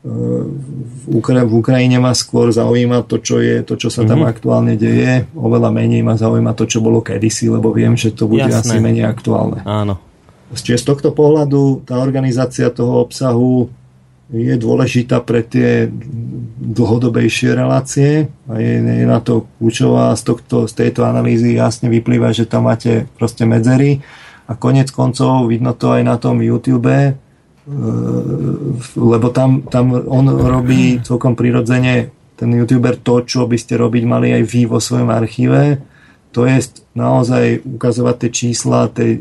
v, 0.00 1.04
Ukra- 1.12 1.44
v 1.44 1.52
Ukrajine 1.60 2.00
ma 2.00 2.16
skôr 2.16 2.48
zaujíma 2.48 3.04
to, 3.04 3.20
čo 3.20 3.36
je, 3.44 3.60
to, 3.60 3.76
čo 3.76 3.92
sa 3.92 4.08
tam 4.08 4.24
mm-hmm. 4.24 4.32
aktuálne 4.32 4.74
deje. 4.80 5.28
Oveľa 5.36 5.68
menej 5.68 6.00
ma 6.00 6.16
zaujíma 6.16 6.56
to, 6.56 6.64
čo 6.64 6.80
bolo 6.80 7.04
kedysi, 7.04 7.52
lebo 7.52 7.68
viem, 7.76 7.92
že 8.00 8.16
to 8.16 8.24
bude 8.24 8.48
Jasné. 8.48 8.64
asi 8.64 8.76
menej 8.80 9.04
aktuálne. 9.04 9.60
Áno. 9.68 10.00
Čiže 10.50 10.82
z 10.82 10.86
tohto 10.88 11.08
pohľadu 11.12 11.84
tá 11.84 12.00
organizácia 12.00 12.72
toho 12.72 13.04
obsahu 13.04 13.70
je 14.30 14.54
dôležitá 14.56 15.20
pre 15.20 15.42
tie 15.42 15.90
dlhodobejšie 16.60 17.50
relácie 17.50 18.30
a 18.46 18.62
je, 18.62 18.74
je 18.78 19.06
na 19.06 19.18
to 19.20 19.50
kľúčová. 19.58 20.14
Z, 20.16 20.22
tohto, 20.26 20.56
z 20.70 20.74
tejto 20.86 21.04
analýzy 21.04 21.58
jasne 21.58 21.90
vyplýva, 21.92 22.32
že 22.32 22.48
tam 22.48 22.70
máte 22.70 23.10
proste 23.18 23.44
medzery 23.44 24.00
a 24.48 24.56
konec 24.56 24.90
koncov 24.90 25.46
vidno 25.50 25.76
to 25.76 25.92
aj 25.94 26.02
na 26.02 26.16
tom 26.16 26.40
YouTube, 26.40 27.14
lebo 28.96 29.26
tam, 29.30 29.66
tam 29.68 29.92
on 29.92 30.26
robí 30.32 31.00
celkom 31.04 31.36
prirodzene 31.36 32.08
ten 32.34 32.50
youtuber 32.56 32.96
to, 32.96 33.20
čo 33.26 33.44
by 33.44 33.60
ste 33.60 33.76
robiť 33.76 34.04
mali 34.08 34.32
aj 34.32 34.42
vy 34.48 34.64
vo 34.64 34.80
svojom 34.80 35.12
archíve 35.12 35.90
to 36.30 36.46
je 36.46 36.62
naozaj 36.94 37.66
ukazovať 37.66 38.16
tie 38.22 38.30
čísla 38.30 38.86
tej, 38.86 39.18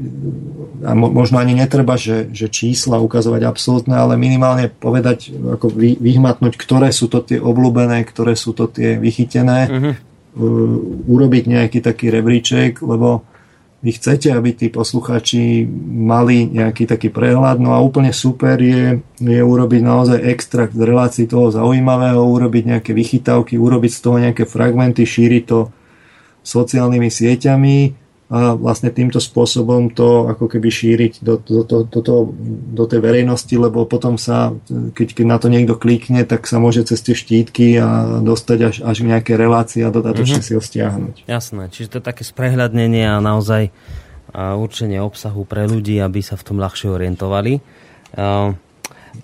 a 0.86 0.94
možno 0.94 1.42
ani 1.42 1.58
netreba, 1.58 1.98
že, 1.98 2.30
že 2.30 2.54
čísla 2.54 3.02
ukazovať 3.02 3.50
absolútne, 3.50 3.98
ale 3.98 4.14
minimálne 4.14 4.70
povedať, 4.70 5.34
ako 5.34 5.74
vy, 5.74 5.98
vyhmatnúť, 5.98 6.54
ktoré 6.54 6.94
sú 6.94 7.10
to 7.10 7.26
tie 7.26 7.42
obľúbené, 7.42 8.06
ktoré 8.06 8.38
sú 8.38 8.54
to 8.54 8.70
tie 8.70 9.02
vychytené, 9.02 9.60
uh-huh. 9.66 9.94
urobiť 11.10 11.44
nejaký 11.50 11.82
taký 11.82 12.14
rebríček, 12.14 12.86
lebo 12.86 13.26
vy 13.80 13.92
chcete, 13.96 14.28
aby 14.36 14.52
tí 14.52 14.68
posluchači 14.68 15.64
mali 15.88 16.52
nejaký 16.52 16.84
taký 16.84 17.08
prehľad, 17.08 17.64
no 17.64 17.72
a 17.72 17.80
úplne 17.80 18.12
super 18.12 18.60
je, 18.60 19.00
je 19.24 19.40
urobiť 19.40 19.82
naozaj 19.84 20.20
extrakt 20.20 20.76
z 20.76 20.84
relácií 20.84 21.26
toho 21.32 21.48
zaujímavého, 21.48 22.20
urobiť 22.20 22.76
nejaké 22.76 22.92
vychytávky, 22.92 23.56
urobiť 23.56 23.92
z 23.96 24.00
toho 24.04 24.18
nejaké 24.20 24.44
fragmenty, 24.44 25.08
šíriť 25.08 25.44
to 25.48 25.72
sociálnymi 26.44 27.08
sieťami 27.08 27.78
a 28.30 28.54
vlastne 28.54 28.94
týmto 28.94 29.18
spôsobom 29.18 29.90
to 29.90 30.30
ako 30.30 30.46
keby 30.46 30.70
šíriť 30.70 31.26
do, 31.26 31.42
do, 31.42 31.66
do, 31.66 31.78
do, 31.82 32.00
do, 32.00 32.16
do 32.78 32.84
tej 32.86 33.02
verejnosti, 33.02 33.52
lebo 33.58 33.90
potom 33.90 34.22
sa, 34.22 34.54
keď, 34.70 35.18
keď 35.18 35.26
na 35.26 35.38
to 35.42 35.50
niekto 35.50 35.74
klikne, 35.74 36.22
tak 36.30 36.46
sa 36.46 36.62
môže 36.62 36.86
cez 36.86 37.02
tie 37.02 37.18
štítky 37.18 37.82
a 37.82 38.22
dostať 38.22 38.60
až, 38.62 38.76
až 38.86 38.98
nejaké 39.02 39.34
relácie 39.34 39.82
a 39.82 39.90
dodatočne 39.90 40.46
mm-hmm. 40.46 40.54
si 40.54 40.58
ho 40.58 40.62
stiahnuť. 40.62 41.16
Jasné, 41.26 41.74
čiže 41.74 41.90
to 41.90 41.98
je 41.98 42.06
také 42.06 42.22
sprehľadnenie 42.22 43.10
a 43.10 43.18
naozaj 43.18 43.74
a 44.30 44.54
určenie 44.54 45.02
obsahu 45.02 45.42
pre 45.42 45.66
ľudí, 45.66 45.98
aby 45.98 46.22
sa 46.22 46.38
v 46.38 46.46
tom 46.46 46.62
ľahšie 46.62 46.94
orientovali. 46.94 47.66
Uh, 48.14 48.54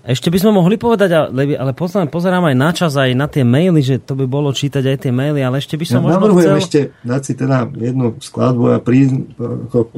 ešte 0.05 0.29
by 0.29 0.37
sme 0.37 0.51
mohli 0.53 0.77
povedať, 0.77 1.33
ale 1.33 1.71
pozerám, 1.73 2.09
pozerám 2.13 2.45
aj 2.49 2.55
na 2.57 2.69
čas, 2.73 2.93
aj 2.93 3.17
na 3.17 3.25
tie 3.25 3.41
maily, 3.41 3.81
že 3.81 3.97
to 3.97 4.13
by 4.13 4.29
bolo 4.29 4.53
čítať 4.53 4.81
aj 4.85 4.97
tie 5.07 5.11
maily, 5.13 5.41
ale 5.41 5.57
ešte 5.57 5.77
by 5.77 5.85
som 5.85 6.01
ja 6.05 6.21
možno 6.21 6.37
chcel... 6.37 6.57
ešte 6.61 6.79
dať 7.01 7.21
si 7.25 7.33
teda 7.33 7.65
jednu 7.73 8.13
skladbu 8.21 8.63
a 8.69 8.77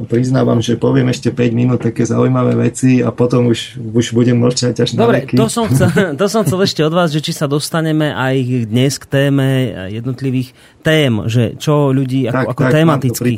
priznávam, 0.08 0.64
že 0.64 0.80
poviem 0.80 1.12
ešte 1.12 1.32
5 1.32 1.52
minút 1.52 1.80
také 1.84 2.08
zaujímavé 2.08 2.56
veci 2.56 3.04
a 3.04 3.12
potom 3.12 3.52
už, 3.52 3.80
už 3.80 4.16
budem 4.16 4.40
mlčať 4.40 4.76
až 4.84 4.90
Dobre, 4.96 5.28
na 5.28 5.44
to 5.44 5.46
som, 5.52 5.68
chcel, 5.68 5.92
to 6.20 6.26
som 6.32 6.48
chcel 6.48 6.60
ešte 6.64 6.82
od 6.88 6.94
vás, 6.96 7.12
že 7.12 7.20
či 7.20 7.36
sa 7.36 7.52
dostaneme 7.52 8.16
aj 8.16 8.68
dnes 8.72 8.96
k 8.96 9.06
téme 9.08 9.48
jednotlivých 9.92 10.56
tém, 10.84 11.12
že 11.28 11.60
čo 11.60 11.92
ľudí 11.92 12.32
ako, 12.32 12.36
tak, 12.36 12.46
ako 12.48 12.62
tak, 12.64 12.72
tematicky. 12.72 13.32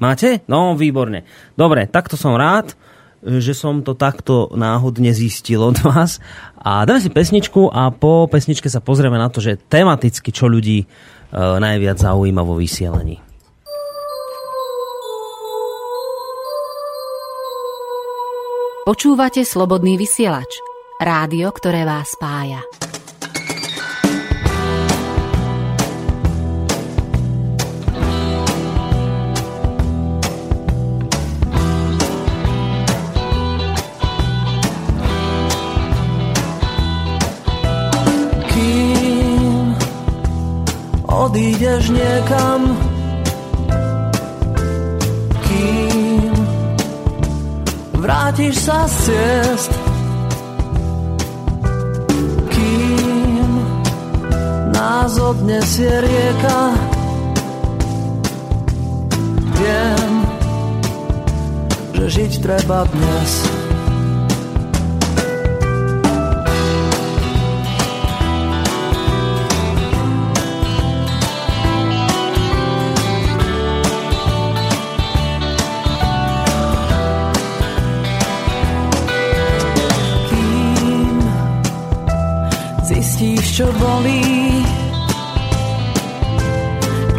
Máte? 0.00 0.40
No, 0.48 0.72
výborne. 0.72 1.28
Dobre, 1.52 1.84
takto 1.84 2.16
som 2.16 2.32
rád 2.32 2.72
že 3.24 3.56
som 3.56 3.80
to 3.80 3.96
takto 3.96 4.52
náhodne 4.52 5.10
zistil 5.16 5.64
od 5.64 5.80
vás. 5.80 6.20
A 6.60 6.84
dáme 6.84 7.00
si 7.00 7.08
pesničku 7.08 7.72
a 7.72 7.88
po 7.92 8.28
pesničke 8.28 8.68
sa 8.68 8.84
pozrieme 8.84 9.16
na 9.16 9.32
to, 9.32 9.40
že 9.40 9.56
tematicky 9.56 10.28
čo 10.28 10.48
ľudí 10.48 10.84
e, 10.84 10.86
najviac 11.36 11.96
zaujíma 11.96 12.44
vo 12.44 12.56
vysielaní. 12.60 13.20
Počúvate 18.84 19.48
slobodný 19.48 19.96
vysielač. 19.96 20.60
Rádio, 21.00 21.48
ktoré 21.56 21.88
vás 21.88 22.12
spája. 22.12 22.60
Odídeš 41.24 41.88
niekam, 41.88 42.76
kým 45.40 46.32
vrátiš 47.96 48.60
sa 48.60 48.84
z 48.84 48.94
ciest, 49.08 49.72
kým 52.52 53.50
nás 54.76 55.16
odnesie 55.16 55.88
rieka. 56.04 56.60
Viem, 59.56 60.12
že 61.96 62.04
žiť 62.20 62.32
treba 62.44 62.84
dnes. 62.92 63.73
čo 83.54 83.70
bolí 83.78 84.66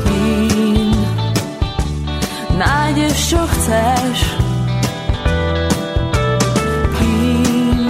Kým 0.03 0.91
nájdeš, 2.59 3.15
čo 3.31 3.39
chceš. 3.39 4.17
Kým 6.99 7.87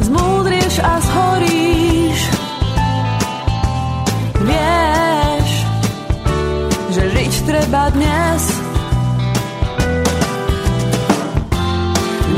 zmúdrieš 0.00 0.74
a 0.80 0.94
zhoríš. 1.04 2.20
Vieš, 4.48 5.48
že 6.96 7.02
žiť 7.04 7.34
treba 7.44 7.92
dnes. 7.92 8.42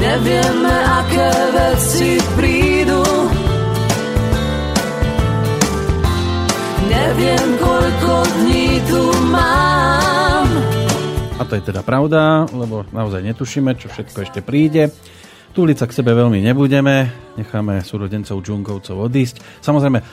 Nevieme, 0.03 0.77
aké 0.99 1.31
veci 1.55 2.11
prídu. 2.35 3.03
Neviem, 6.91 7.49
koľko 7.63 8.13
dní 8.43 8.83
tu 8.91 9.03
mám 9.31 10.51
A 11.39 11.43
to 11.47 11.55
je 11.55 11.63
teda 11.63 11.87
pravda, 11.87 12.51
lebo 12.51 12.83
naozaj 12.91 13.23
netušíme, 13.23 13.79
čo 13.79 13.87
všetko 13.87 14.19
ešte 14.27 14.41
príde. 14.43 14.91
Túliť 15.51 15.77
sa 15.83 15.87
k 15.91 15.97
sebe 15.99 16.15
veľmi 16.15 16.39
nebudeme, 16.47 17.11
necháme 17.35 17.83
súrodencov 17.83 18.39
džungovcov 18.39 18.95
odísť. 19.11 19.63
Samozrejme, 19.63 19.99
e, 19.99 20.05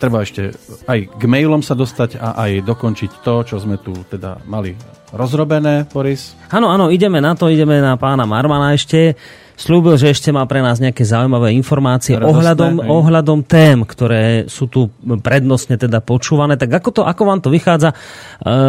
treba 0.00 0.24
ešte 0.24 0.56
aj 0.88 1.12
k 1.12 1.22
mailom 1.28 1.60
sa 1.60 1.76
dostať 1.76 2.16
a 2.16 2.40
aj 2.40 2.64
dokončiť 2.64 3.20
to, 3.20 3.44
čo 3.44 3.60
sme 3.60 3.76
tu 3.76 3.92
teda 4.08 4.40
mali 4.48 4.72
rozrobené, 5.12 5.84
Boris. 5.92 6.32
Áno, 6.48 6.72
áno, 6.72 6.88
ideme 6.88 7.20
na 7.20 7.36
to, 7.36 7.52
ideme 7.52 7.84
na 7.84 8.00
pána 8.00 8.24
Marmana 8.24 8.72
ešte. 8.72 9.12
Slúbil, 9.56 10.00
že 10.00 10.10
ešte 10.10 10.32
má 10.32 10.42
pre 10.48 10.64
nás 10.64 10.80
nejaké 10.80 11.04
zaujímavé 11.04 11.52
informácie 11.54 12.16
Radostné, 12.16 12.32
ohľadom, 12.32 12.72
ohľadom 12.82 13.38
tém, 13.44 13.84
ktoré 13.84 14.48
sú 14.48 14.66
tu 14.66 14.88
prednostne 15.02 15.76
teda 15.76 16.00
počúvané. 16.00 16.56
Tak 16.56 16.82
ako, 16.82 16.90
to, 16.90 17.02
ako 17.04 17.22
vám 17.28 17.40
to 17.44 17.52
vychádza 17.52 17.92
e, 17.92 17.96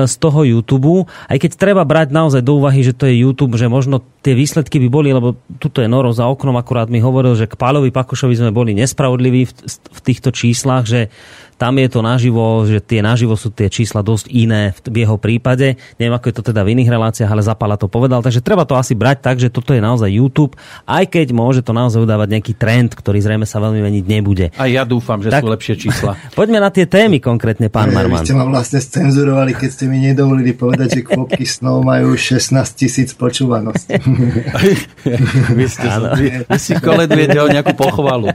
z 0.05 0.15
toho 0.19 0.43
YouTube? 0.43 1.07
Aj 1.07 1.37
keď 1.39 1.55
treba 1.55 1.87
brať 1.87 2.11
naozaj 2.11 2.43
do 2.43 2.59
úvahy, 2.59 2.83
že 2.83 2.93
to 2.93 3.07
je 3.07 3.15
YouTube, 3.23 3.55
že 3.55 3.71
možno 3.71 4.03
tie 4.23 4.35
výsledky 4.35 4.79
by 4.83 4.87
boli, 4.91 5.09
lebo 5.15 5.39
tuto 5.59 5.79
je 5.83 5.87
Noro 5.87 6.11
za 6.11 6.27
oknom, 6.27 6.55
akurát 6.59 6.91
mi 6.91 6.99
hovoril, 6.99 7.35
že 7.35 7.47
k 7.47 7.59
Pálovi 7.59 7.91
Pakošovi 7.91 8.35
sme 8.39 8.51
boli 8.55 8.75
nespravodliví 8.75 9.47
v, 9.47 9.51
v 9.67 9.99
týchto 10.03 10.35
číslach, 10.35 10.87
že 10.87 11.11
tam 11.55 11.77
je 11.79 11.87
to 11.87 11.99
naživo, 12.03 12.65
že 12.67 12.81
tie 12.83 12.99
naživo 12.99 13.37
sú 13.37 13.53
tie 13.53 13.69
čísla 13.71 14.03
dosť 14.03 14.27
iné 14.33 14.73
v, 14.83 15.05
jeho 15.05 15.15
prípade. 15.15 15.79
Neviem, 16.01 16.15
ako 16.17 16.27
je 16.29 16.35
to 16.35 16.43
teda 16.51 16.61
v 16.65 16.75
iných 16.75 16.89
reláciách, 16.91 17.29
ale 17.29 17.45
Zapala 17.45 17.75
to 17.79 17.87
povedal. 17.87 18.19
Takže 18.19 18.43
treba 18.43 18.67
to 18.67 18.75
asi 18.75 18.93
brať 18.93 19.17
tak, 19.23 19.35
že 19.39 19.47
toto 19.47 19.71
je 19.71 19.79
naozaj 19.79 20.11
YouTube, 20.11 20.59
aj 20.83 21.07
keď 21.07 21.27
môže 21.31 21.61
to 21.63 21.71
naozaj 21.71 22.03
udávať 22.03 22.39
nejaký 22.39 22.53
trend, 22.57 22.91
ktorý 22.93 23.23
zrejme 23.23 23.47
sa 23.47 23.63
veľmi 23.63 23.79
meniť 23.79 24.03
nebude. 24.05 24.45
A 24.59 24.67
ja 24.67 24.83
dúfam, 24.83 25.23
že 25.23 25.31
Tak. 25.31 25.45
sú 25.45 25.47
lepšie 25.47 25.75
čísla. 25.79 26.19
Poďme 26.39 26.59
na 26.59 26.69
tie 26.73 26.89
témy 26.89 27.23
konkrétne, 27.23 27.71
pán 27.71 27.93
Vy 27.93 27.95
Marman. 27.95 28.23
ste 28.25 28.35
ma 28.35 28.45
vlastne 28.47 28.83
scenzurovali, 28.83 29.55
keď 29.55 29.69
ste 29.69 29.85
mi 29.87 30.03
nedovolili 30.03 30.51
povedať, 30.51 30.99
že 30.99 31.01
kvopky 31.07 31.45
snov 31.47 31.85
majú 31.85 32.15
16 32.17 32.55
tisíc 32.75 33.15
počúvanosť. 33.15 33.85
vy, 35.59 35.65
ste, 35.69 35.87
vy, 36.17 36.25
vy 36.49 36.57
si 36.59 36.73
koledujete 36.79 37.37
o 37.39 37.47
nejakú 37.47 37.73
pochvalu. 37.77 38.33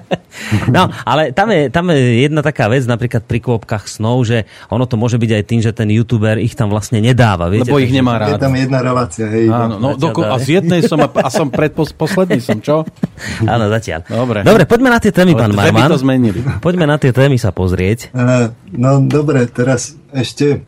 No, 0.71 0.87
ale 1.03 1.35
tam 1.35 1.51
je, 1.51 1.73
tam 1.73 1.91
je 1.91 2.29
jedna 2.29 2.41
taká 2.45 2.71
vec, 2.71 2.87
napríklad 2.87 3.08
pri 3.11 3.41
kôpkach 3.41 3.85
snov, 3.85 4.21
že 4.23 4.39
ono 4.67 4.85
to 4.85 4.95
môže 4.95 5.17
byť 5.17 5.31
aj 5.33 5.45
tým, 5.45 5.61
že 5.61 5.73
ten 5.73 5.89
youtuber 5.89 6.37
ich 6.37 6.53
tam 6.53 6.69
vlastne 6.69 7.01
nedáva. 7.01 7.49
Viete? 7.49 7.67
Lebo 7.67 7.81
ich 7.81 7.89
nemá 7.91 8.21
Je 8.21 8.23
rád. 8.29 8.39
tam 8.39 8.53
jedna 8.53 8.79
relácia, 8.79 9.25
hej. 9.27 9.49
Áno, 9.49 9.77
no, 9.79 9.89
doko- 9.95 10.23
a 10.23 10.37
z 10.37 10.61
jednej 10.61 10.81
som 10.83 10.99
a, 10.99 11.09
a 11.09 11.29
som 11.29 11.49
predposledný 11.49 12.39
som, 12.39 12.59
čo? 12.59 12.85
Áno, 13.49 13.67
zatiaľ. 13.67 14.05
Dobre. 14.05 14.39
Dobre, 14.43 14.63
poďme 14.63 14.89
na 14.91 15.01
tie 15.01 15.11
témy, 15.11 15.33
Ale 15.33 15.49
pán 15.49 15.57
Marman. 15.57 15.89
to 15.89 15.97
zmenili. 15.97 16.41
Poďme 16.61 16.85
na 16.85 16.97
tie 16.97 17.11
témy 17.11 17.35
sa 17.35 17.49
pozrieť. 17.49 18.13
Eh, 18.13 18.53
No 18.71 19.01
dobre, 19.01 19.47
teraz 19.47 19.97
ešte 20.11 20.61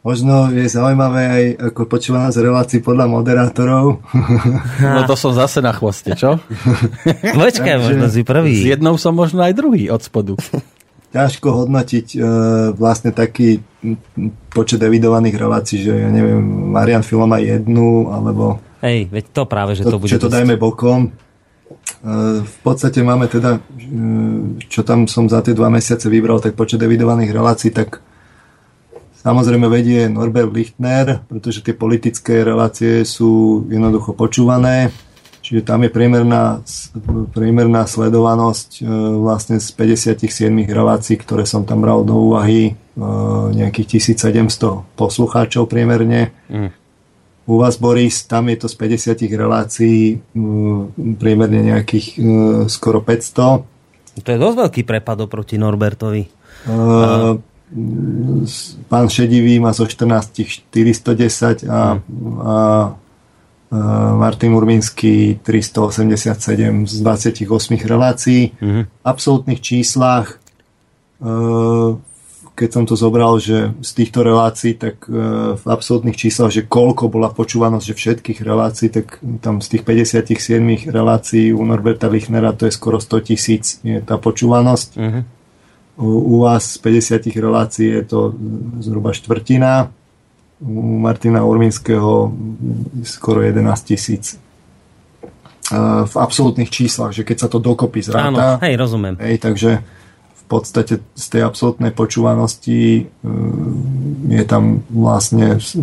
možno 0.00 0.48
je 0.48 0.64
zaujímavé 0.64 1.22
aj 1.22 1.44
ako 1.66 1.80
počúva 1.86 2.24
nás 2.24 2.32
relácií 2.32 2.80
podľa 2.80 3.04
moderátorov. 3.06 4.00
No 4.80 5.04
to 5.04 5.12
som 5.12 5.30
zase 5.30 5.60
na 5.60 5.70
chvoste, 5.70 6.12
čo? 6.12 6.40
Počkaj, 7.14 7.76
možno 7.78 8.06
si 8.06 8.20
S 8.20 8.26
prvý. 8.26 8.52
jednou 8.62 8.96
som 8.96 9.12
možno 9.12 9.40
aj 9.40 9.52
druhý 9.52 9.88
od 9.88 10.00
spodu. 10.00 10.34
Ťažko 11.10 11.66
hodnotiť 11.66 12.06
e, 12.14 12.18
vlastne 12.78 13.10
taký 13.10 13.58
počet 14.54 14.78
evidovaných 14.78 15.36
relácií, 15.36 15.82
že 15.82 15.90
ja 15.90 16.06
neviem, 16.06 16.38
Marian 16.70 17.02
Filo 17.02 17.26
má 17.26 17.42
jednu, 17.42 18.14
alebo 18.14 18.62
Hej, 18.80 19.12
veď 19.12 19.24
to 19.36 19.42
práve, 19.44 19.76
že 19.76 19.84
to, 19.84 19.92
to 19.92 20.00
bude... 20.00 20.08
že 20.08 20.16
to 20.16 20.30
dosť- 20.30 20.36
dajme 20.40 20.54
bokom. 20.56 21.00
E, 21.04 21.10
v 22.40 22.56
podstate 22.64 23.04
máme 23.04 23.28
teda, 23.28 23.60
e, 23.60 23.60
čo 24.70 24.80
tam 24.86 25.04
som 25.04 25.28
za 25.28 25.44
tie 25.44 25.52
dva 25.52 25.68
mesiace 25.68 26.08
vybral, 26.08 26.40
tak 26.40 26.56
počet 26.56 26.80
evidovaných 26.80 27.34
relácií, 27.34 27.74
tak 27.74 28.00
samozrejme 29.20 29.68
vedie 29.68 30.08
Norbert 30.08 30.48
Lichtner, 30.48 31.20
pretože 31.28 31.60
tie 31.60 31.76
politické 31.76 32.40
relácie 32.40 33.04
sú 33.04 33.62
jednoducho 33.68 34.16
počúvané. 34.16 34.88
Čiže 35.50 35.66
tam 35.66 35.82
je 35.82 35.90
priemerná, 35.90 36.62
priemerná 37.34 37.82
sledovanosť 37.82 38.70
e, 38.78 38.82
vlastne 39.18 39.58
z 39.58 39.66
57 39.74 40.46
relácií, 40.70 41.18
ktoré 41.18 41.42
som 41.42 41.66
tam 41.66 41.82
bral 41.82 42.06
do 42.06 42.14
úvahy, 42.14 42.70
e, 42.70 42.72
nejakých 43.58 43.98
1700 43.98 44.94
poslucháčov 44.94 45.66
priemerne. 45.66 46.30
U 47.50 47.58
vás, 47.58 47.82
Boris, 47.82 48.30
tam 48.30 48.46
je 48.46 48.62
to 48.62 48.70
z 48.70 48.78
50 48.78 49.26
relácií 49.34 50.22
mm, 50.22 51.18
priemerne 51.18 51.74
nejakých 51.74 52.06
e, 52.14 52.18
skoro 52.70 53.02
500. 53.02 54.22
To 54.22 54.28
je 54.30 54.38
dosť 54.38 54.56
veľký 54.62 54.82
prepad 54.86 55.18
oproti 55.26 55.58
Norbertovi. 55.58 56.22
E, 56.22 56.30
Pán 58.86 59.06
Šedivý 59.10 59.58
má 59.58 59.74
zo 59.74 59.82
14 59.82 60.46
410 60.70 61.66
a, 61.66 61.98
a 61.98 62.54
e, 62.86 62.99
Martin 64.18 64.50
Urminský 64.50 65.38
387 65.46 66.90
z 66.90 66.94
28 67.00 67.46
relácií. 67.86 68.50
V 68.58 69.06
absolútnych 69.06 69.62
číslach 69.62 70.42
e, 71.22 71.94
keď 72.60 72.70
som 72.76 72.84
to 72.84 72.92
zobral, 72.92 73.40
že 73.40 73.72
z 73.80 73.90
týchto 73.96 74.20
relácií, 74.20 74.76
tak 74.76 75.08
e, 75.08 75.56
v 75.56 75.64
absolútnych 75.64 76.12
číslach, 76.12 76.52
že 76.52 76.68
koľko 76.68 77.08
bola 77.08 77.32
počúvanosť 77.32 77.86
že 77.88 77.94
všetkých 77.96 78.38
relácií, 78.44 78.92
tak 78.92 79.16
tam 79.40 79.64
z 79.64 79.78
tých 79.78 79.82
57 79.88 80.92
relácií 80.92 81.56
u 81.56 81.64
Norberta 81.64 82.12
Lichnera 82.12 82.52
to 82.52 82.68
je 82.68 82.76
skoro 82.76 83.00
100 83.00 83.28
tisíc 83.32 83.80
je 83.80 84.04
tá 84.04 84.20
počúvanosť. 84.20 84.88
U, 85.96 86.36
u 86.36 86.44
vás 86.44 86.76
z 86.76 86.84
50 86.84 87.32
relácií 87.40 87.88
je 87.96 88.04
to 88.04 88.36
zhruba 88.84 89.16
štvrtina, 89.16 89.88
u 90.60 90.72
Martina 90.96 91.40
Urminského 91.40 92.32
skoro 93.02 93.40
11 93.40 93.56
tisíc. 93.82 94.34
E, 94.34 94.38
v 96.04 96.14
absolútnych 96.14 96.68
číslach, 96.68 97.10
že 97.10 97.24
keď 97.24 97.36
sa 97.38 97.48
to 97.48 97.58
dokopy 97.58 98.04
Áno, 98.04 98.36
zráta, 98.36 98.46
hej, 98.62 98.76
rozumiem. 98.76 99.16
Hej, 99.16 99.36
takže 99.38 99.70
v 100.36 100.44
podstate 100.50 100.98
z 101.14 101.26
tej 101.30 101.42
absolútnej 101.42 101.90
počúvanosti 101.90 103.06
mm, 103.22 104.34
je 104.34 104.44
tam 104.44 104.82
vlastne 104.86 105.56
s- 105.56 105.78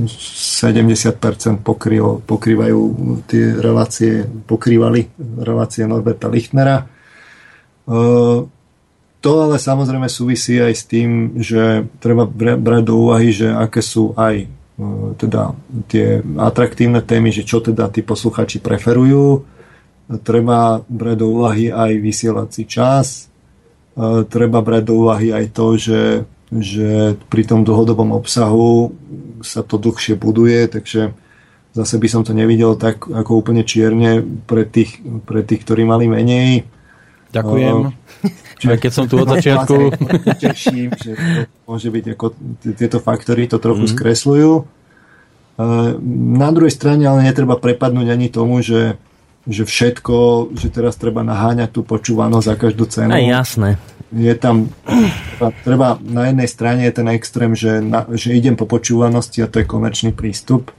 70% 0.60 1.18
pokrylo, 1.64 2.20
pokrývajú 2.22 2.80
tie 3.26 3.56
relácie, 3.56 4.12
pokrývali 4.44 5.08
relácie 5.40 5.88
Norberta 5.88 6.28
Lichtnera. 6.28 6.84
E, 7.88 8.46
To 9.18 9.32
ale 9.42 9.58
samozrejme 9.58 10.06
súvisí 10.08 10.62
aj 10.62 10.74
s 10.74 10.84
tým, 10.86 11.10
že 11.42 11.90
treba 11.98 12.24
bra- 12.24 12.54
brať 12.56 12.84
do 12.86 13.02
úvahy, 13.02 13.34
že 13.34 13.50
aké 13.50 13.82
sú 13.82 14.14
aj 14.14 14.46
e, 14.46 14.48
teda 15.18 15.58
tie 15.90 16.22
atraktívne 16.38 17.02
témy, 17.02 17.34
že 17.34 17.42
čo 17.42 17.60
teda 17.60 17.90
tí 17.90 18.06
posluchači 18.06 18.62
preferujú. 18.62 19.42
Treba 20.22 20.86
brať 20.86 21.18
do 21.20 21.28
úvahy 21.34 21.74
aj 21.74 21.92
vysielací 22.00 22.64
čas, 22.70 23.28
E, 23.98 24.24
treba 24.30 24.62
brať 24.62 24.84
do 24.86 24.94
úvahy 25.02 25.34
aj 25.34 25.46
to, 25.58 25.68
že, 25.74 26.04
že 26.54 27.18
pri 27.34 27.44
tom 27.50 27.66
dlhodobom 27.66 28.14
obsahu 28.14 28.94
sa 29.42 29.66
to 29.66 29.82
dlhšie 29.82 30.14
buduje, 30.14 30.70
takže 30.70 31.18
zase 31.74 31.96
by 31.98 32.08
som 32.08 32.22
to 32.22 32.38
nevidel 32.38 32.78
tak 32.78 33.10
ako 33.10 33.42
úplne 33.42 33.66
čierne 33.66 34.22
pre 34.46 34.70
tých, 34.70 35.02
pre 35.26 35.42
tých 35.42 35.66
ktorí 35.66 35.82
mali 35.82 36.06
menej. 36.06 36.70
Ďakujem. 37.32 37.76
Aj 38.72 38.80
keď 38.82 38.92
som 38.92 39.06
tu 39.06 39.22
od 39.22 39.30
začiatku. 39.38 39.76
Vlastne 39.94 40.34
Teším, 40.42 40.90
že 40.98 41.12
to 41.14 41.58
môže 41.70 41.90
byť 41.94 42.06
ako 42.18 42.26
tieto 42.74 42.98
faktory 42.98 43.46
to 43.46 43.62
trochu 43.62 43.86
mm. 43.86 43.92
skresľujú. 43.94 44.52
E, 44.58 44.64
Na 46.38 46.50
druhej 46.50 46.74
strane 46.74 47.06
ale 47.06 47.28
netreba 47.28 47.60
prepadnúť 47.60 48.08
ani 48.10 48.28
tomu, 48.34 48.60
že 48.66 48.98
že 49.48 49.64
všetko, 49.64 50.52
že 50.60 50.68
teraz 50.68 51.00
treba 51.00 51.24
naháňať 51.24 51.80
tú 51.80 51.82
počúvanosť 51.88 52.46
za 52.46 52.56
každú 52.60 52.84
cenu. 52.92 53.16
Aj 53.16 53.24
jasné. 53.24 53.80
Je 54.12 54.32
tam, 54.36 54.72
treba, 55.64 56.00
na 56.04 56.32
jednej 56.32 56.48
strane 56.52 56.84
je 56.88 56.94
ten 56.96 57.08
extrém, 57.12 57.56
že, 57.56 57.80
na, 57.80 58.08
že 58.12 58.36
idem 58.36 58.60
po 58.60 58.68
počúvanosti 58.68 59.44
a 59.44 59.52
to 59.52 59.64
je 59.64 59.68
komerčný 59.68 60.12
prístup. 60.12 60.72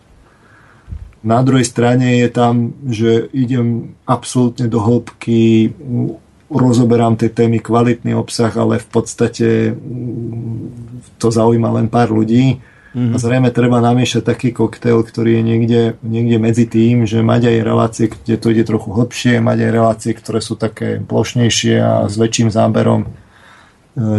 Na 1.25 1.41
druhej 1.41 1.65
strane 1.65 2.21
je 2.25 2.29
tam, 2.29 2.77
že 2.89 3.27
idem 3.33 3.97
absolútne 4.05 4.69
do 4.69 4.81
hĺbky, 4.81 5.73
rozoberám 6.49 7.21
tie 7.21 7.29
témy, 7.29 7.61
kvalitný 7.61 8.17
obsah, 8.17 8.53
ale 8.57 8.81
v 8.81 8.89
podstate 8.89 9.77
mm, 9.77 11.21
to 11.21 11.29
zaujíma 11.29 11.69
len 11.77 11.87
pár 11.93 12.09
ľudí. 12.09 12.61
Mm-hmm. 12.89 13.15
A 13.15 13.17
zrejme 13.21 13.49
treba 13.53 13.85
namiešať 13.85 14.25
taký 14.25 14.49
koktail, 14.57 15.05
ktorý 15.05 15.39
je 15.39 15.43
niekde, 15.45 15.83
niekde 16.01 16.37
medzi 16.41 16.65
tým, 16.65 17.05
že 17.05 17.21
mať 17.21 17.53
aj 17.53 17.57
relácie, 17.61 18.07
kde 18.09 18.35
to 18.41 18.49
ide 18.49 18.65
trochu 18.65 18.89
hlbšie, 18.89 19.45
mať 19.45 19.59
aj 19.69 19.71
relácie, 19.71 20.13
ktoré 20.17 20.41
sú 20.41 20.57
také 20.57 20.97
plošnejšie 21.05 21.75
a 21.85 21.93
s 22.09 22.17
väčším 22.17 22.49
záberom. 22.49 23.05
E, 23.05 23.09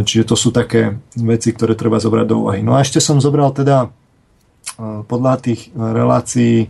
Čiže 0.06 0.30
to 0.30 0.36
sú 0.38 0.54
také 0.54 1.02
veci, 1.18 1.50
ktoré 1.50 1.74
treba 1.74 1.98
zobrať 1.98 2.26
do 2.30 2.46
úvahy. 2.46 2.62
No 2.62 2.78
a 2.78 2.86
ešte 2.86 3.02
som 3.02 3.18
zobral 3.18 3.50
teda 3.58 3.90
e, 3.90 5.02
podľa 5.02 5.34
tých 5.42 5.74
relácií 5.74 6.56
e, 6.62 6.68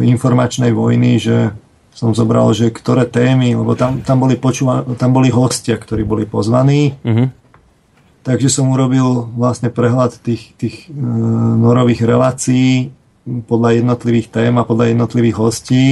informačnej 0.00 0.72
vojny, 0.72 1.20
že 1.20 1.52
som 1.96 2.12
zobral, 2.12 2.52
že 2.52 2.68
ktoré 2.68 3.08
témy, 3.08 3.56
lebo 3.56 3.72
tam, 3.72 4.04
tam, 4.04 4.20
boli, 4.20 4.36
počúva, 4.36 4.84
tam 5.00 5.16
boli 5.16 5.32
hostia, 5.32 5.80
ktorí 5.80 6.04
boli 6.04 6.28
pozvaní. 6.28 6.92
Uh-huh. 7.00 7.32
Takže 8.20 8.52
som 8.52 8.68
urobil 8.68 9.32
vlastne 9.32 9.72
prehľad 9.72 10.20
tých, 10.20 10.52
tých 10.60 10.92
e, 10.92 11.00
norových 11.56 12.04
relácií 12.04 12.92
podľa 13.48 13.80
jednotlivých 13.80 14.28
tém 14.28 14.52
a 14.60 14.68
podľa 14.68 14.92
jednotlivých 14.92 15.36
hostí. 15.40 15.86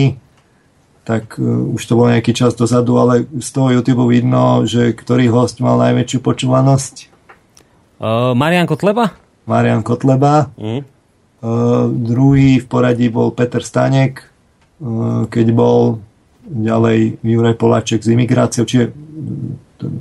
Tak 1.08 1.40
e, 1.40 1.72
už 1.72 1.80
to 1.80 1.96
bol 1.96 2.12
nejaký 2.12 2.36
čas 2.36 2.52
dozadu, 2.52 3.00
ale 3.00 3.24
z 3.40 3.48
toho 3.48 3.72
YouTube 3.72 4.04
vidno, 4.04 4.68
že 4.68 4.92
ktorý 4.92 5.32
host 5.32 5.64
mal 5.64 5.80
najväčšiu 5.80 6.20
počúvanosť. 6.20 6.94
Uh, 7.96 8.36
Marian 8.36 8.68
Kotleba? 8.68 9.16
Marian 9.48 9.80
Kotleba. 9.80 10.52
Uh-huh. 10.60 10.84
Uh, 11.40 11.88
druhý 11.88 12.60
v 12.60 12.66
poradí 12.68 13.08
bol 13.08 13.32
Peter 13.32 13.64
Stanek 13.64 14.33
keď 15.32 15.46
bol 15.56 16.04
ďalej 16.44 17.24
Juraj 17.24 17.56
Poláček 17.56 18.04
s 18.04 18.12
imigráciou, 18.12 18.68
čiže 18.68 18.92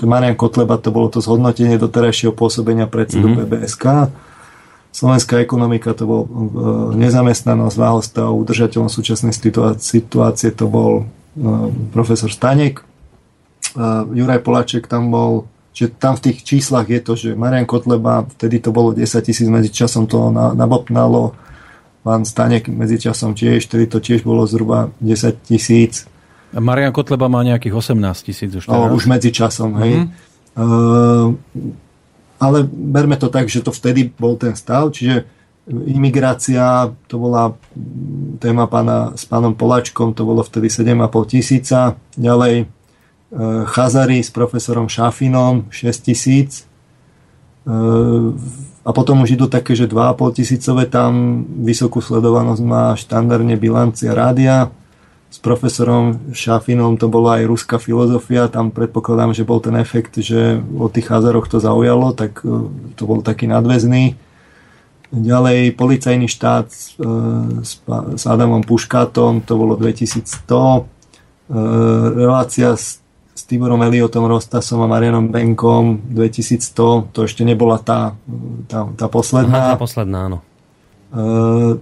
Marian 0.03 0.35
Kotleba 0.35 0.80
to 0.80 0.91
bolo 0.91 1.11
to 1.11 1.19
zhodnotenie 1.23 1.80
doterajšieho 1.80 2.35
pôsobenia 2.35 2.88
predsedu 2.88 3.31
mm-hmm. 3.31 3.47
PBSK. 3.47 3.85
Slovenská 4.93 5.41
ekonomika 5.41 5.97
to 5.97 6.03
bol 6.05 6.22
eh, 6.23 6.30
nezamestnanosť, 6.99 7.76
váhostav, 7.76 8.27
udržateľom 8.31 8.91
súčasnej 8.91 9.34
situácie 9.80 10.49
to 10.53 10.65
bol 10.68 10.91
eh, 11.03 11.68
profesor 11.91 12.31
Stanek. 12.31 12.84
Juraj 14.14 14.45
Poláček 14.45 14.85
tam 14.85 15.10
bol, 15.10 15.49
že 15.73 15.89
tam 15.89 16.14
v 16.14 16.30
tých 16.30 16.45
číslach 16.45 16.85
je 16.85 17.01
to, 17.01 17.18
že 17.18 17.34
Marian 17.34 17.65
Kotleba, 17.65 18.22
vtedy 18.38 18.61
to 18.61 18.69
bolo 18.69 18.93
10 18.93 19.01
tisíc, 19.26 19.49
medzi 19.49 19.73
časom 19.73 20.05
to 20.05 20.30
nabopnalo 20.30 21.34
pán 22.03 22.27
Stanek 22.27 22.67
medzičasom 22.67 23.31
tiež, 23.34 23.65
vtedy 23.65 23.88
to 23.88 24.03
tiež 24.03 24.27
bolo 24.27 24.43
zhruba 24.43 24.91
10 24.99 25.39
tisíc. 25.47 26.05
Marian 26.53 26.93
Kotleba 26.93 27.31
má 27.31 27.41
nejakých 27.41 27.73
18 27.73 28.27
tisíc 28.27 28.51
už 28.53 28.69
teraz. 28.69 28.77
No, 28.77 28.93
už 28.93 29.09
medzičasom, 29.09 29.71
hej. 29.81 30.05
Mm-hmm. 30.05 30.31
Uh, 30.53 31.34
ale 32.38 32.67
berme 32.69 33.17
to 33.17 33.31
tak, 33.31 33.49
že 33.49 33.65
to 33.65 33.73
vtedy 33.73 34.05
bol 34.05 34.38
ten 34.38 34.53
stav, 34.53 34.93
čiže 34.93 35.25
imigrácia, 35.65 36.91
to 37.07 37.15
bola 37.15 37.55
téma 38.38 38.67
pána, 38.67 39.15
s 39.15 39.23
pánom 39.23 39.55
Poláčkom, 39.55 40.11
to 40.11 40.27
bolo 40.27 40.43
vtedy 40.43 40.67
7,5 40.67 41.34
tisíca. 41.39 41.95
Ďalej 42.19 42.67
uh, 42.67 43.63
Chazary 43.71 44.19
s 44.21 44.30
profesorom 44.30 44.91
Šafinom 44.91 45.71
6 45.71 46.05
tisíc. 46.05 46.67
A 48.84 48.91
potom 48.91 49.23
už 49.23 49.39
idú 49.39 49.47
také, 49.47 49.80
že 49.80 49.88
2,5 49.88 50.43
tisícové, 50.43 50.84
tam 50.91 51.43
vysokú 51.64 52.03
sledovanosť 52.03 52.61
má 52.68 52.91
štandardne 52.99 53.55
bilancia 53.55 54.11
rádia. 54.11 54.76
S 55.31 55.39
profesorom 55.39 56.30
Šafinom 56.35 56.99
to 56.99 57.07
bola 57.10 57.41
aj 57.41 57.49
ruská 57.49 57.76
filozofia, 57.80 58.51
tam 58.51 58.69
predpokladám, 58.69 59.34
že 59.34 59.47
bol 59.47 59.64
ten 59.64 59.73
efekt, 59.80 60.19
že 60.19 60.61
o 60.77 60.91
tých 60.91 61.10
Hazaroch 61.10 61.49
to 61.49 61.57
zaujalo, 61.57 62.14
tak 62.14 62.43
e, 62.45 62.69
to 62.93 63.03
bol 63.10 63.26
taký 63.26 63.49
nadväzný. 63.49 64.14
Ďalej 65.10 65.73
policajný 65.73 66.27
štát 66.30 66.69
e, 66.69 66.77
s 68.14 68.23
Adamom 68.30 68.61
Puškátom, 68.61 69.41
to 69.41 69.53
bolo 69.57 69.73
2100. 69.80 70.23
E, 70.23 70.81
relácia 72.14 72.77
s 72.77 73.02
s 73.34 73.41
Tiborom 73.49 73.81
Eliotom, 73.81 74.30
Rostasom 74.30 74.85
a 74.85 74.88
Marianom 74.88 75.27
Benkom 75.27 76.05
2100, 76.05 77.10
to 77.10 77.26
ešte 77.26 77.41
nebola 77.41 77.81
tá, 77.81 78.14
tá, 78.69 78.85
tá 78.93 79.10
posledná. 79.10 79.73
Aha, 79.73 79.73
tá 79.73 79.81
posledná, 79.81 80.19
áno. 80.30 80.39
Uh, 81.10 81.81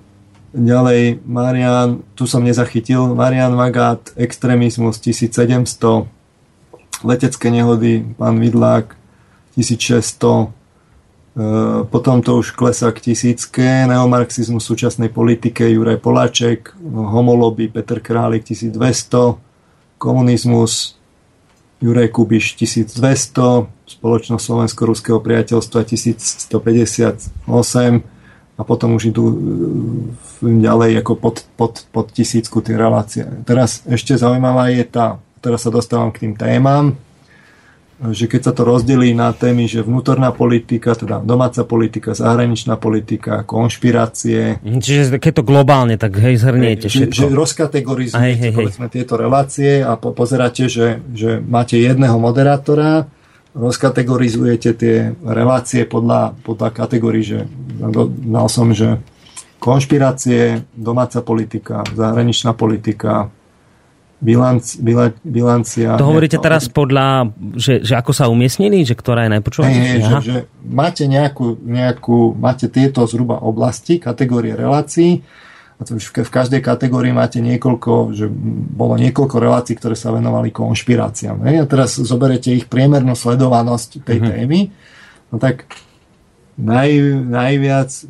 ďalej, 0.56 1.20
Marian, 1.28 2.00
tu 2.16 2.24
som 2.24 2.40
nezachytil, 2.40 3.12
Marian 3.12 3.52
Magát, 3.52 4.00
extrémizmus 4.16 5.04
1700, 5.04 6.08
letecké 7.04 7.48
nehody, 7.52 8.08
pán 8.16 8.40
Vidlák 8.40 8.96
1600, 9.60 10.56
Uh, 11.32 11.88
potom 11.88 12.20
to 12.20 12.44
už 12.44 12.52
klesá 12.60 12.92
k 12.92 13.08
tisícke, 13.08 13.64
neomarxizmus 13.64 14.68
v 14.68 14.70
súčasnej 14.76 15.08
politike 15.08 15.64
Juraj 15.64 16.04
Poláček, 16.04 16.76
homoloby 16.84 17.72
Peter 17.72 18.04
Králik 18.04 18.44
1200, 18.44 19.40
komunizmus 19.96 21.00
Juraj 21.82 22.14
Kubiš 22.14 22.62
1200, 22.62 23.66
spoločnosť 23.98 24.44
Slovensko-Ruského 24.46 25.18
priateľstva 25.18 25.82
1158 25.82 27.42
a 28.56 28.62
potom 28.62 28.94
už 28.94 29.10
idú 29.10 29.26
e, 29.34 29.36
ďalej 30.62 31.02
ako 31.02 31.14
pod, 31.18 31.36
pod, 31.58 31.82
pod 31.90 32.14
tisícku 32.14 32.62
tie 32.62 32.78
relácie. 32.78 33.26
Teraz 33.50 33.82
ešte 33.90 34.14
zaujímavá 34.14 34.70
je 34.70 34.86
tá, 34.86 35.18
teraz 35.42 35.66
sa 35.66 35.74
dostávam 35.74 36.14
k 36.14 36.30
tým 36.30 36.34
témam, 36.38 36.94
že 38.10 38.26
keď 38.26 38.42
sa 38.50 38.54
to 38.58 38.66
rozdelí 38.66 39.14
na 39.14 39.30
témy, 39.30 39.70
že 39.70 39.86
vnútorná 39.86 40.34
politika, 40.34 40.98
teda 40.98 41.22
domáca 41.22 41.62
politika, 41.62 42.18
zahraničná 42.18 42.74
politika, 42.82 43.46
konšpirácie. 43.46 44.58
Čiže 44.66 45.22
keď 45.22 45.32
to 45.38 45.44
globálne, 45.46 46.02
tak 46.02 46.18
hej, 46.18 46.42
zhrniete 46.42 46.90
všetko. 46.90 47.14
Že, 47.14 47.30
že 47.30 47.38
rozkategorizujete 47.38 48.26
hej, 48.26 48.36
hej, 48.42 48.54
povedzme, 48.58 48.86
hej. 48.90 48.94
tieto 48.98 49.14
relácie 49.22 49.86
a 49.86 49.94
po, 50.02 50.18
pozeráte, 50.18 50.66
že, 50.66 50.98
že 51.14 51.38
máte 51.38 51.78
jedného 51.78 52.18
moderátora, 52.18 53.06
rozkategorizujete 53.54 54.70
tie 54.74 54.96
relácie 55.22 55.86
podľa, 55.86 56.34
podľa 56.42 56.70
kategórií, 56.74 57.22
že 57.22 57.40
dal 58.26 58.48
som, 58.50 58.74
že 58.74 58.98
konšpirácie, 59.62 60.66
domáca 60.74 61.22
politika, 61.22 61.86
zahraničná 61.94 62.58
politika, 62.58 63.30
bilanc, 64.22 64.62
bilan, 64.80 65.12
bilancia. 65.26 65.98
To 65.98 66.08
hovoríte 66.08 66.38
nejaká... 66.38 66.48
teraz 66.48 66.64
podľa, 66.70 67.34
že, 67.58 67.82
že 67.82 67.98
ako 67.98 68.12
sa 68.14 68.30
umiestnili, 68.30 68.86
že 68.86 68.94
ktorá 68.94 69.26
je 69.26 69.32
najpočúvanejšia? 69.42 70.00
Že, 70.00 70.16
že 70.22 70.38
máte 70.62 71.10
nejakú, 71.10 71.58
nejakú, 71.58 72.38
máte 72.38 72.70
tieto 72.70 73.04
zhruba 73.10 73.42
oblasti, 73.42 73.98
kategórie 73.98 74.54
relácií, 74.54 75.26
a 75.82 75.82
to 75.82 75.98
už 75.98 76.14
v 76.14 76.30
každej 76.30 76.62
kategórii 76.62 77.10
máte 77.10 77.42
niekoľko, 77.42 78.14
že 78.14 78.30
bolo 78.78 79.02
niekoľko 79.02 79.42
relácií, 79.42 79.74
ktoré 79.74 79.98
sa 79.98 80.14
venovali 80.14 80.54
konšpiráciám. 80.54 81.42
Ne? 81.42 81.58
A 81.58 81.66
teraz 81.66 81.98
zoberete 81.98 82.54
ich 82.54 82.70
priemernú 82.70 83.18
sledovanosť 83.18 84.06
tej 84.06 84.22
mm-hmm. 84.22 84.32
témy, 84.38 84.60
no 85.34 85.42
tak 85.42 85.66
naj, 86.62 86.90
najviac 87.26 87.90
e, 87.90 88.04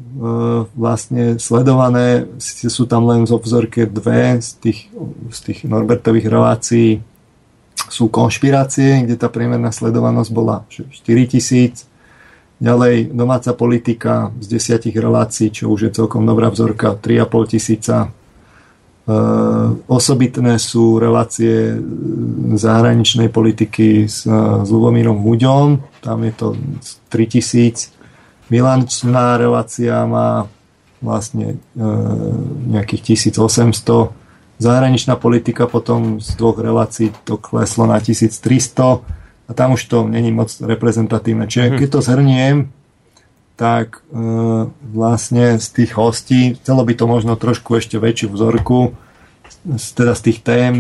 vlastne 0.76 1.24
sledované 1.40 2.28
sú 2.44 2.84
tam 2.86 3.08
len 3.08 3.24
zo 3.24 3.40
vzorke 3.40 3.88
dve 3.88 4.44
z 4.44 4.50
tých, 4.60 4.80
z 5.32 5.40
tých 5.40 5.60
Norbertových 5.64 6.28
relácií. 6.28 7.00
Sú 7.88 8.12
konšpirácie, 8.12 9.08
kde 9.08 9.16
tá 9.16 9.32
priemerná 9.32 9.72
sledovanosť 9.72 10.30
bola 10.32 10.68
4000 10.68 11.92
Ďalej 12.62 13.10
domáca 13.10 13.58
politika 13.58 14.30
z 14.38 14.46
desiatich 14.46 14.94
relácií, 14.94 15.50
čo 15.50 15.74
už 15.74 15.90
je 15.90 15.98
celkom 15.98 16.30
dobrá 16.30 16.46
vzorka, 16.54 16.94
3,5 16.94 17.58
tisíca. 17.58 17.98
E, 18.06 18.10
osobitné 19.90 20.62
sú 20.62 21.02
relácie 21.02 21.74
zahraničnej 22.54 23.34
politiky 23.34 24.06
s, 24.06 24.30
s 24.30 24.70
Lubomírom 24.70 25.26
Huďom, 25.26 25.82
tam 26.06 26.22
je 26.22 26.34
to 26.38 26.48
3000 27.10 28.01
Bilančná 28.52 29.40
relácia 29.40 30.04
má 30.04 30.52
vlastne 31.00 31.56
e, 31.72 31.88
nejakých 32.68 33.16
1800. 33.16 34.12
Zahraničná 34.60 35.16
politika 35.16 35.72
potom 35.72 36.20
z 36.20 36.36
dvoch 36.36 36.60
relácií 36.60 37.16
to 37.24 37.40
kleslo 37.40 37.88
na 37.88 38.04
1300 38.04 39.48
a 39.48 39.52
tam 39.56 39.80
už 39.80 39.88
to 39.88 40.04
není 40.04 40.36
moc 40.36 40.52
reprezentatívne. 40.60 41.48
Čiže 41.48 41.72
mhm. 41.72 41.78
keď 41.80 41.88
to 41.88 42.00
zhrniem, 42.04 42.56
tak 43.56 44.04
e, 44.12 44.20
vlastne 44.84 45.56
z 45.56 45.68
tých 45.72 45.96
hostí, 45.96 46.60
chcelo 46.60 46.84
by 46.84 46.94
to 47.00 47.06
možno 47.08 47.40
trošku 47.40 47.80
ešte 47.80 47.96
väčšiu 48.04 48.36
vzorku, 48.36 49.00
teda 49.96 50.12
z 50.12 50.22
tých 50.28 50.40
tém, 50.44 50.74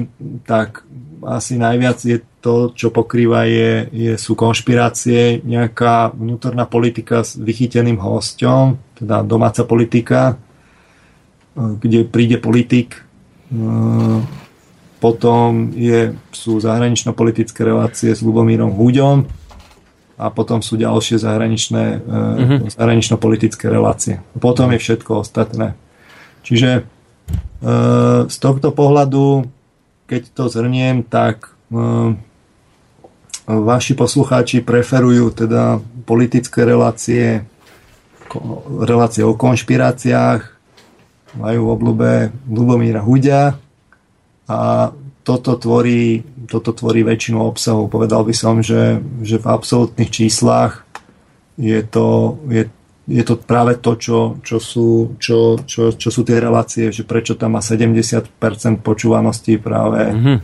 tak 0.43 0.83
asi 1.21 1.55
najviac 1.55 2.01
je 2.01 2.19
to, 2.41 2.73
čo 2.73 2.89
pokrýva, 2.89 3.45
je, 3.45 3.87
je, 3.93 4.11
sú 4.17 4.33
konšpirácie, 4.33 5.45
nejaká 5.45 6.11
vnútorná 6.11 6.65
politika 6.65 7.21
s 7.21 7.37
vychyteným 7.37 8.01
hosťom, 8.01 8.97
teda 8.97 9.21
domáca 9.21 9.61
politika, 9.63 10.41
kde 11.55 12.03
príde 12.09 12.41
politik. 12.41 13.05
Potom 14.97 15.73
je, 15.77 16.17
sú 16.33 16.57
zahranično-politické 16.57 17.61
relácie 17.61 18.09
s 18.09 18.25
Lubomírom 18.25 18.73
Huďom 18.73 19.29
a 20.17 20.29
potom 20.29 20.61
sú 20.65 20.77
ďalšie 20.77 21.21
zahraničné, 21.21 21.85
uh-huh. 22.01 22.59
zahranično-politické 22.73 23.69
relácie. 23.69 24.21
Potom 24.37 24.69
je 24.73 24.81
všetko 24.81 25.25
ostatné. 25.25 25.77
Čiže 26.41 26.85
z 28.25 28.37
tohto 28.41 28.73
pohľadu 28.73 29.45
keď 30.11 30.23
to 30.35 30.51
zhrniem, 30.51 31.07
tak 31.07 31.55
vaši 33.59 33.93
poslucháči 33.97 34.63
preferujú 34.63 35.35
teda 35.35 35.83
politické 36.07 36.63
relácie, 36.63 37.43
relácie 38.87 39.27
o 39.27 39.35
konšpiráciách, 39.35 40.41
majú 41.35 41.59
v 41.67 41.71
oblúbe 41.71 42.11
Lubomíra 42.47 43.03
Hudia 43.03 43.55
a 44.47 44.91
toto 45.21 45.55
tvorí, 45.55 46.25
toto 46.49 46.73
tvorí 46.73 47.05
väčšinu 47.05 47.39
obsahu. 47.39 47.87
Povedal 47.87 48.25
by 48.25 48.33
som, 48.35 48.59
že, 48.59 48.99
že 49.21 49.37
v 49.37 49.47
absolútnych 49.47 50.09
číslach 50.09 50.83
je 51.55 51.79
to, 51.85 52.39
je, 52.49 52.67
je 53.05 53.23
to 53.23 53.37
práve 53.37 53.77
to, 53.79 53.95
čo, 53.95 54.17
čo, 54.41 54.57
sú, 54.57 55.15
čo, 55.21 55.61
čo, 55.63 55.93
čo 55.93 56.09
sú 56.09 56.21
tie 56.25 56.41
relácie, 56.41 56.89
že 56.89 57.05
prečo 57.05 57.37
tam 57.37 57.55
má 57.55 57.61
70% 57.61 58.33
počúvanosti 58.81 59.61
práve 59.61 60.09
mm-hmm. 60.09 60.37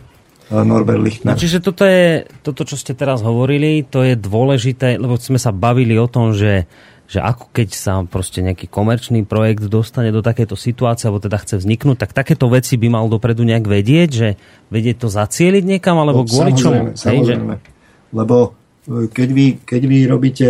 Norbert 0.51 1.01
Lichtner. 1.03 1.35
No, 1.35 1.39
čiže 1.39 1.59
toto 1.59 1.83
je, 1.83 2.23
toto, 2.39 2.63
čo 2.63 2.79
ste 2.79 2.95
teraz 2.95 3.19
hovorili, 3.19 3.83
to 3.83 4.03
je 4.03 4.15
dôležité, 4.15 4.95
lebo 4.95 5.19
sme 5.19 5.35
sa 5.35 5.51
bavili 5.51 5.99
o 5.99 6.07
tom, 6.07 6.31
že 6.31 6.67
že 7.07 7.23
ako 7.23 7.55
keď 7.55 7.69
sa 7.71 8.03
proste 8.03 8.43
nejaký 8.43 8.67
komerčný 8.67 9.23
projekt 9.23 9.63
dostane 9.71 10.11
do 10.11 10.19
takéto 10.19 10.59
situácie, 10.59 11.07
alebo 11.07 11.23
teda 11.23 11.39
chce 11.39 11.63
vzniknúť, 11.63 12.03
tak 12.03 12.11
takéto 12.11 12.51
veci 12.51 12.75
by 12.75 12.91
mal 12.91 13.07
dopredu 13.07 13.47
nejak 13.47 13.63
vedieť, 13.63 14.09
že 14.11 14.29
vedieť 14.67 15.07
to 15.07 15.07
zacieliť 15.07 15.63
niekam, 15.63 15.95
alebo 15.95 16.27
no, 16.27 16.27
kvôli 16.27 16.51
čomu? 16.51 16.91
Samozrejme, 16.99 17.53
že... 17.55 17.63
Lebo 18.11 18.59
e, 18.83 19.07
keď 19.07 19.29
vy, 19.31 19.45
keď 19.63 19.81
vy 19.87 19.99
robíte, 20.03 20.49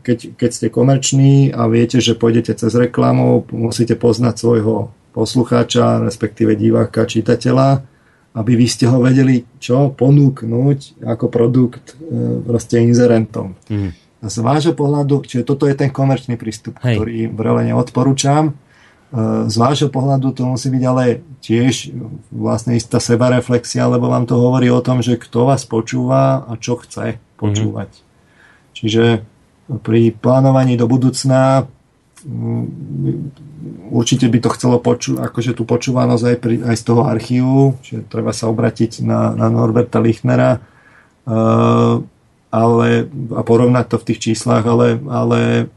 keď, 0.00 0.40
keď 0.40 0.50
ste 0.56 0.66
komerční 0.72 1.52
a 1.52 1.68
viete, 1.68 2.00
že 2.00 2.16
pôjdete 2.16 2.56
cez 2.56 2.72
reklamu, 2.72 3.44
musíte 3.52 3.92
poznať 3.92 4.40
svojho 4.40 4.88
poslucháča, 5.12 6.00
respektíve 6.00 6.56
diváka, 6.56 7.04
čitateľa, 7.04 7.84
aby 8.30 8.52
vy 8.54 8.66
ste 8.70 8.86
ho 8.86 9.02
vedeli 9.02 9.42
čo 9.58 9.90
ponúknuť 9.90 11.02
ako 11.02 11.26
produkt 11.26 11.98
e, 11.98 12.44
proste 12.46 12.82
inzerentom. 12.82 13.58
Mm 13.66 14.10
z 14.20 14.36
vášho 14.44 14.76
pohľadu, 14.76 15.24
čiže 15.24 15.48
toto 15.48 15.64
je 15.64 15.72
ten 15.72 15.88
komerčný 15.88 16.36
prístup, 16.36 16.76
Hej. 16.84 17.00
ktorý 17.00 17.18
vrele 17.32 17.72
neodporúčam. 17.72 18.52
E, 18.52 19.48
z 19.48 19.56
vášho 19.56 19.88
pohľadu 19.88 20.36
to 20.36 20.44
musí 20.44 20.68
byť 20.68 20.84
ale 20.84 21.24
tiež 21.40 21.96
vlastne 22.28 22.76
istá 22.76 23.00
sebareflexia, 23.00 23.88
lebo 23.88 24.12
vám 24.12 24.28
to 24.28 24.36
hovorí 24.36 24.68
o 24.68 24.84
tom, 24.84 25.00
že 25.00 25.16
kto 25.16 25.48
vás 25.48 25.64
počúva 25.64 26.44
a 26.44 26.52
čo 26.60 26.76
chce 26.76 27.16
počúvať. 27.40 27.90
Mm-hmm. 27.96 28.08
Čiže 28.76 29.04
pri 29.80 30.12
plánovaní 30.12 30.76
do 30.76 30.84
budúcna 30.84 31.64
mm, 32.20 32.64
určite 33.90 34.26
by 34.26 34.38
to 34.40 34.50
chcelo 34.56 34.76
poču- 34.80 35.20
akože 35.20 35.56
tú 35.56 35.68
počúvanosť 35.68 36.24
aj, 36.24 36.36
pri, 36.40 36.54
aj 36.64 36.76
z 36.76 36.84
toho 36.84 37.02
archívu, 37.06 37.80
čiže 37.84 38.08
treba 38.08 38.32
sa 38.32 38.48
obratiť 38.48 39.04
na, 39.04 39.32
na 39.36 39.46
Norberta 39.52 40.00
Lichnera. 40.00 40.60
Uh, 41.28 42.02
ale, 42.50 43.06
a 43.30 43.40
porovnať 43.46 43.86
to 43.86 43.96
v 44.02 44.06
tých 44.10 44.20
číslach, 44.30 44.66
ale, 44.66 44.98
ale 45.06 45.70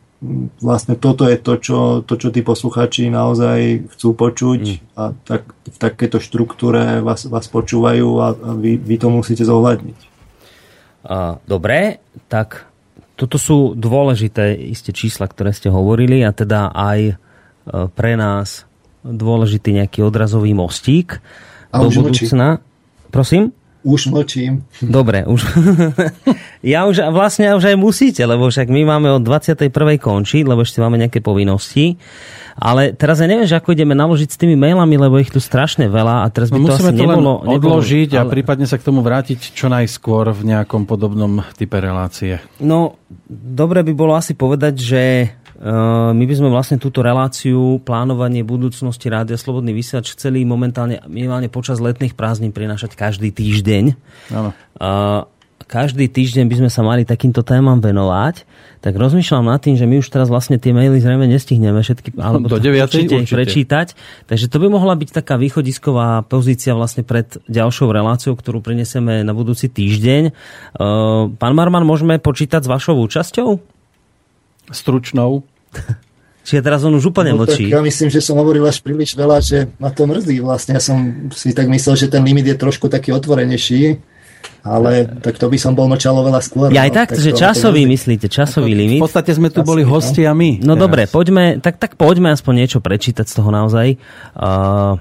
vlastne 0.63 0.95
toto 0.95 1.27
je 1.27 1.37
to 1.37 1.53
čo, 1.59 1.79
to, 2.01 2.15
čo 2.15 2.33
tí 2.33 2.41
posluchači 2.41 3.11
naozaj 3.11 3.91
chcú 3.93 4.09
počuť 4.15 4.61
mm. 4.63 4.79
a 4.97 5.03
tak, 5.27 5.51
v 5.67 5.77
takéto 5.77 6.17
štruktúre 6.17 7.03
vás, 7.03 7.27
vás 7.27 7.45
počúvajú 7.51 8.09
a, 8.23 8.27
a 8.33 8.49
vy, 8.55 8.79
vy 8.79 8.95
to 8.97 9.07
musíte 9.11 9.43
zohľadniť. 9.43 10.15
Dobre, 11.43 11.99
tak 12.31 12.63
toto 13.19 13.35
sú 13.35 13.75
dôležité 13.75 14.55
isté 14.55 14.95
čísla, 14.95 15.27
ktoré 15.27 15.51
ste 15.51 15.67
hovorili 15.67 16.23
a 16.23 16.31
teda 16.31 16.71
aj 16.71 17.19
pre 17.67 18.19
nás 18.19 18.67
dôležitý 19.03 19.83
nejaký 19.83 19.99
odrazový 20.03 20.55
mostík 20.55 21.19
a 21.71 21.83
do 21.83 21.89
budúcna. 21.91 22.59
Mlčí. 22.59 23.11
Prosím? 23.11 23.43
Už 23.83 24.07
mlčím. 24.15 24.63
Dobre, 24.79 25.27
už. 25.27 25.43
ja 26.63 26.87
už 26.87 27.03
vlastne 27.11 27.51
už 27.51 27.75
aj 27.75 27.75
musíte, 27.75 28.23
lebo 28.23 28.47
však 28.47 28.71
my 28.71 28.87
máme 28.87 29.11
od 29.19 29.27
21. 29.27 29.67
končiť, 29.99 30.47
lebo 30.47 30.63
ešte 30.63 30.79
máme 30.79 30.95
nejaké 30.95 31.19
povinnosti. 31.19 31.99
Ale 32.55 32.95
teraz 32.95 33.19
ja 33.19 33.27
neviem, 33.27 33.43
že 33.43 33.59
ako 33.59 33.75
ideme 33.75 33.91
naložiť 33.91 34.29
s 34.31 34.37
tými 34.39 34.55
mailami, 34.55 34.95
lebo 34.95 35.19
ich 35.19 35.33
tu 35.33 35.43
strašne 35.43 35.91
veľa 35.91 36.23
a 36.23 36.27
teraz 36.31 36.47
by 36.47 36.63
no, 36.63 36.71
to 36.71 36.79
asi 36.79 36.85
to 36.85 36.95
nebolo, 36.95 37.43
odložiť 37.43 38.15
nebolo, 38.15 38.23
ale... 38.23 38.29
a 38.29 38.33
prípadne 38.39 38.65
sa 38.69 38.79
k 38.79 38.87
tomu 38.87 39.03
vrátiť 39.03 39.51
čo 39.51 39.67
najskôr 39.67 40.31
v 40.31 40.55
nejakom 40.55 40.87
podobnom 40.87 41.43
type 41.59 41.75
relácie. 41.75 42.39
No, 42.63 43.03
dobre 43.27 43.83
by 43.83 43.91
bolo 43.91 44.15
asi 44.15 44.31
povedať, 44.31 44.79
že 44.79 45.01
my 45.63 46.23
by 46.27 46.35
sme 46.35 46.51
vlastne 46.51 46.75
túto 46.75 46.99
reláciu 46.99 47.79
plánovanie 47.87 48.43
budúcnosti 48.43 49.07
Rádia 49.07 49.39
Slobodný 49.39 49.71
vysielač 49.71 50.11
chceli 50.11 50.43
momentálne 50.43 50.99
minimálne 51.07 51.47
počas 51.47 51.79
letných 51.79 52.19
prázdnin 52.19 52.51
prinášať 52.51 52.99
každý 52.99 53.31
týždeň. 53.31 53.95
Áno. 54.35 54.51
Každý 55.63 56.11
týždeň 56.11 56.45
by 56.51 56.55
sme 56.59 56.69
sa 56.69 56.83
mali 56.83 57.07
takýmto 57.07 57.41
témam 57.41 57.79
venovať, 57.79 58.43
tak 58.83 58.99
rozmýšľam 58.99 59.47
nad 59.47 59.63
tým, 59.63 59.79
že 59.79 59.87
my 59.87 60.03
už 60.03 60.11
teraz 60.11 60.27
vlastne 60.27 60.59
tie 60.59 60.75
maily 60.75 60.99
zrejme 60.99 61.23
nestihneme 61.23 61.79
všetky, 61.79 62.19
alebo 62.19 62.51
Do 62.51 62.59
9. 62.59 62.83
určite, 62.83 63.15
určite. 63.23 63.33
prečítať. 63.33 63.87
Takže 64.27 64.51
to 64.51 64.57
by 64.59 64.67
mohla 64.67 64.93
byť 64.99 65.09
taká 65.15 65.39
východisková 65.39 66.27
pozícia 66.27 66.75
vlastne 66.75 67.07
pred 67.07 67.39
ďalšou 67.47 67.89
reláciou, 67.89 68.35
ktorú 68.35 68.59
prinesieme 68.59 69.23
na 69.23 69.31
budúci 69.31 69.71
týždeň. 69.71 70.23
Eh, 70.27 70.33
pán 71.31 71.53
Marman, 71.55 71.87
môžeme 71.87 72.19
počítať 72.19 72.67
s 72.67 72.69
vašou 72.69 72.99
účasťou? 72.99 73.49
Stručnou. 74.67 75.47
Čiže 76.43 76.59
teraz 76.59 76.83
on 76.83 76.91
už 76.91 77.15
úplne 77.15 77.31
no, 77.31 77.47
mlčí. 77.47 77.71
ja 77.71 77.79
myslím, 77.79 78.11
že 78.11 78.19
som 78.19 78.35
hovoril 78.35 78.67
až 78.67 78.83
príliš 78.83 79.15
veľa, 79.15 79.39
že 79.39 79.71
ma 79.79 79.87
to 79.95 80.03
mrzí 80.03 80.43
vlastne. 80.43 80.75
Ja 80.75 80.83
som 80.83 81.31
si 81.31 81.55
tak 81.55 81.71
myslel, 81.71 81.95
že 81.95 82.11
ten 82.11 82.19
limit 82.19 82.43
je 82.51 82.59
trošku 82.59 82.91
taký 82.91 83.15
otvorenejší, 83.15 83.95
ale 84.59 85.07
tak 85.23 85.39
to 85.39 85.47
by 85.47 85.55
som 85.55 85.71
bol 85.71 85.87
mlčal 85.87 86.11
veľa 86.19 86.43
skôr. 86.43 86.67
Ja 86.75 86.83
aj 86.83 86.91
no, 86.91 86.97
tak, 86.99 87.07
tak 87.15 87.23
že 87.23 87.31
časový 87.31 87.87
myslíte, 87.87 88.27
časový 88.27 88.75
Ako, 88.75 88.81
limit. 88.83 88.99
V 88.99 89.05
podstate 89.07 89.31
sme 89.31 89.55
tu 89.55 89.63
boli 89.63 89.87
hosti 89.87 90.27
a 90.27 90.35
my. 90.35 90.59
No 90.59 90.75
teraz. 90.75 90.83
dobre, 90.83 91.01
poďme, 91.07 91.63
tak, 91.63 91.79
tak 91.79 91.95
poďme 91.95 92.35
aspoň 92.35 92.53
niečo 92.67 92.79
prečítať 92.83 93.23
z 93.23 93.33
toho 93.39 93.47
naozaj. 93.47 93.95
Uh, 94.35 94.99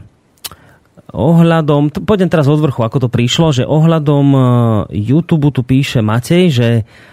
ohľadom, 1.12 1.92
poďme 2.08 2.32
teraz 2.32 2.48
od 2.48 2.62
vrchu, 2.62 2.86
ako 2.86 3.06
to 3.06 3.08
prišlo, 3.12 3.52
že 3.52 3.68
ohľadom 3.68 4.26
YouTube 4.88 5.52
tu 5.52 5.60
píše 5.60 6.00
Matej, 6.00 6.44
že 6.48 6.68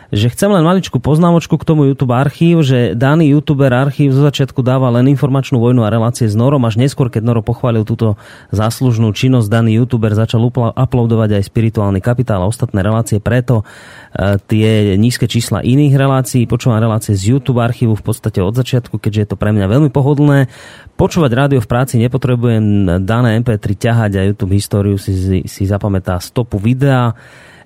že 0.09 0.33
chcem 0.33 0.49
len 0.49 0.65
maličku 0.65 0.97
poznámočku 0.97 1.53
k 1.61 1.67
tomu 1.67 1.85
YouTube 1.85 2.17
archív, 2.17 2.65
že 2.65 2.97
daný 2.97 3.29
YouTuber 3.37 3.69
archív 3.69 4.09
zo 4.09 4.25
začiatku 4.25 4.65
dáva 4.65 4.89
len 4.89 5.05
informačnú 5.13 5.61
vojnu 5.61 5.85
a 5.85 5.93
relácie 5.93 6.25
s 6.25 6.33
Norom, 6.33 6.65
až 6.65 6.81
neskôr, 6.81 7.13
keď 7.13 7.21
Noro 7.29 7.45
pochválil 7.45 7.85
túto 7.85 8.17
záslužnú 8.49 9.13
činnosť, 9.13 9.45
daný 9.45 9.77
YouTuber 9.77 10.17
začal 10.17 10.41
uploadovať 10.73 11.37
aj 11.37 11.43
spirituálny 11.45 12.01
kapitál 12.01 12.41
a 12.41 12.49
ostatné 12.49 12.81
relácie, 12.81 13.21
preto 13.21 13.61
e, 13.61 14.41
tie 14.49 14.97
nízke 14.97 15.29
čísla 15.29 15.61
iných 15.61 15.93
relácií, 15.93 16.49
počúvam 16.49 16.81
relácie 16.81 17.13
z 17.13 17.37
YouTube 17.37 17.61
archívu 17.61 17.93
v 17.93 18.03
podstate 18.03 18.41
od 18.41 18.57
začiatku, 18.57 18.97
keďže 18.97 19.19
je 19.21 19.29
to 19.29 19.37
pre 19.37 19.53
mňa 19.53 19.69
veľmi 19.69 19.89
pohodlné. 19.93 20.49
Počúvať 20.97 21.31
rádio 21.31 21.59
v 21.61 21.69
práci 21.69 22.01
nepotrebujem 22.01 22.97
dané 23.05 23.39
MP3 23.39 23.65
ťahať 23.77 24.11
a 24.17 24.25
YouTube 24.25 24.57
históriu 24.57 24.97
si, 24.97 25.45
si 25.45 25.63
zapamätá 25.69 26.17
stopu 26.17 26.57
videa 26.57 27.13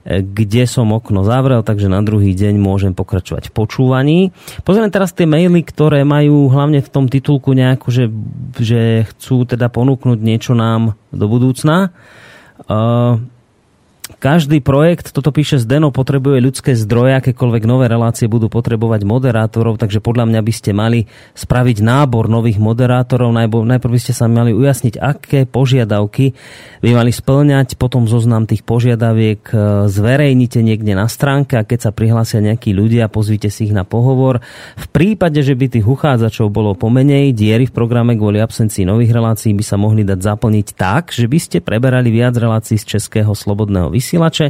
kde 0.08 0.64
som 0.68 0.92
okno 0.92 1.24
zavrel, 1.24 1.64
takže 1.64 1.88
na 1.88 2.04
druhý 2.04 2.36
deň 2.36 2.60
môžem 2.60 2.92
pokračovať 2.92 3.50
v 3.50 3.56
počúvaní. 3.56 4.20
Pozriem 4.68 4.92
teraz 4.92 5.16
tie 5.16 5.24
maily, 5.24 5.64
ktoré 5.64 6.04
majú 6.04 6.52
hlavne 6.52 6.84
v 6.84 6.92
tom 6.92 7.08
titulku 7.08 7.56
nejako, 7.56 7.88
že, 7.88 8.06
že 8.60 9.08
chcú 9.16 9.48
teda 9.48 9.72
ponúknuť 9.72 10.20
niečo 10.20 10.54
nám 10.54 11.00
do 11.16 11.26
budúcna. 11.32 11.96
Uh, 12.68 13.24
každý 14.04 14.60
projekt, 14.60 15.16
toto 15.16 15.32
píše 15.32 15.64
Zdeno, 15.64 15.88
potrebuje 15.88 16.44
ľudské 16.44 16.72
zdroje, 16.76 17.24
akékoľvek 17.24 17.64
nové 17.64 17.88
relácie 17.88 18.28
budú 18.28 18.52
potrebovať 18.52 19.08
moderátorov, 19.08 19.80
takže 19.80 20.04
podľa 20.04 20.28
mňa 20.28 20.42
by 20.44 20.54
ste 20.54 20.72
mali 20.76 21.08
spraviť 21.40 21.80
nábor 21.80 22.28
nových 22.28 22.60
moderátorov. 22.60 23.32
Najprv 23.32 23.92
by 23.96 24.02
ste 24.04 24.12
sa 24.12 24.28
mali 24.28 24.52
ujasniť, 24.52 25.00
aké 25.00 25.48
požiadavky 25.48 26.36
by 26.84 26.90
mali 26.92 27.16
splňať, 27.16 27.80
potom 27.80 28.04
zoznam 28.04 28.44
tých 28.44 28.68
požiadaviek 28.68 29.40
e, 29.48 29.88
zverejnite 29.88 30.60
niekde 30.60 31.00
na 31.00 31.08
stránke 31.08 31.56
a 31.56 31.64
keď 31.64 31.88
sa 31.88 31.92
prihlásia 31.96 32.44
nejakí 32.44 32.76
ľudia, 32.76 33.08
pozvite 33.08 33.48
si 33.48 33.72
ich 33.72 33.74
na 33.76 33.88
pohovor. 33.88 34.44
V 34.76 34.88
prípade, 34.92 35.40
že 35.40 35.56
by 35.56 35.80
tých 35.80 35.88
uchádzačov 35.88 36.52
bolo 36.52 36.76
pomenej, 36.76 37.32
diery 37.32 37.72
v 37.72 37.76
programe 37.76 38.20
kvôli 38.20 38.44
absencii 38.44 38.84
nových 38.84 39.16
relácií 39.16 39.56
by 39.56 39.64
sa 39.64 39.80
mohli 39.80 40.04
dať 40.04 40.20
zaplniť 40.20 40.68
tak, 40.76 41.16
že 41.16 41.32
by 41.32 41.40
ste 41.40 41.58
preberali 41.64 42.12
viac 42.12 42.36
relácií 42.36 42.76
z 42.76 43.00
Českého 43.00 43.32
slobodného 43.32 43.93
vysielače, 43.94 44.50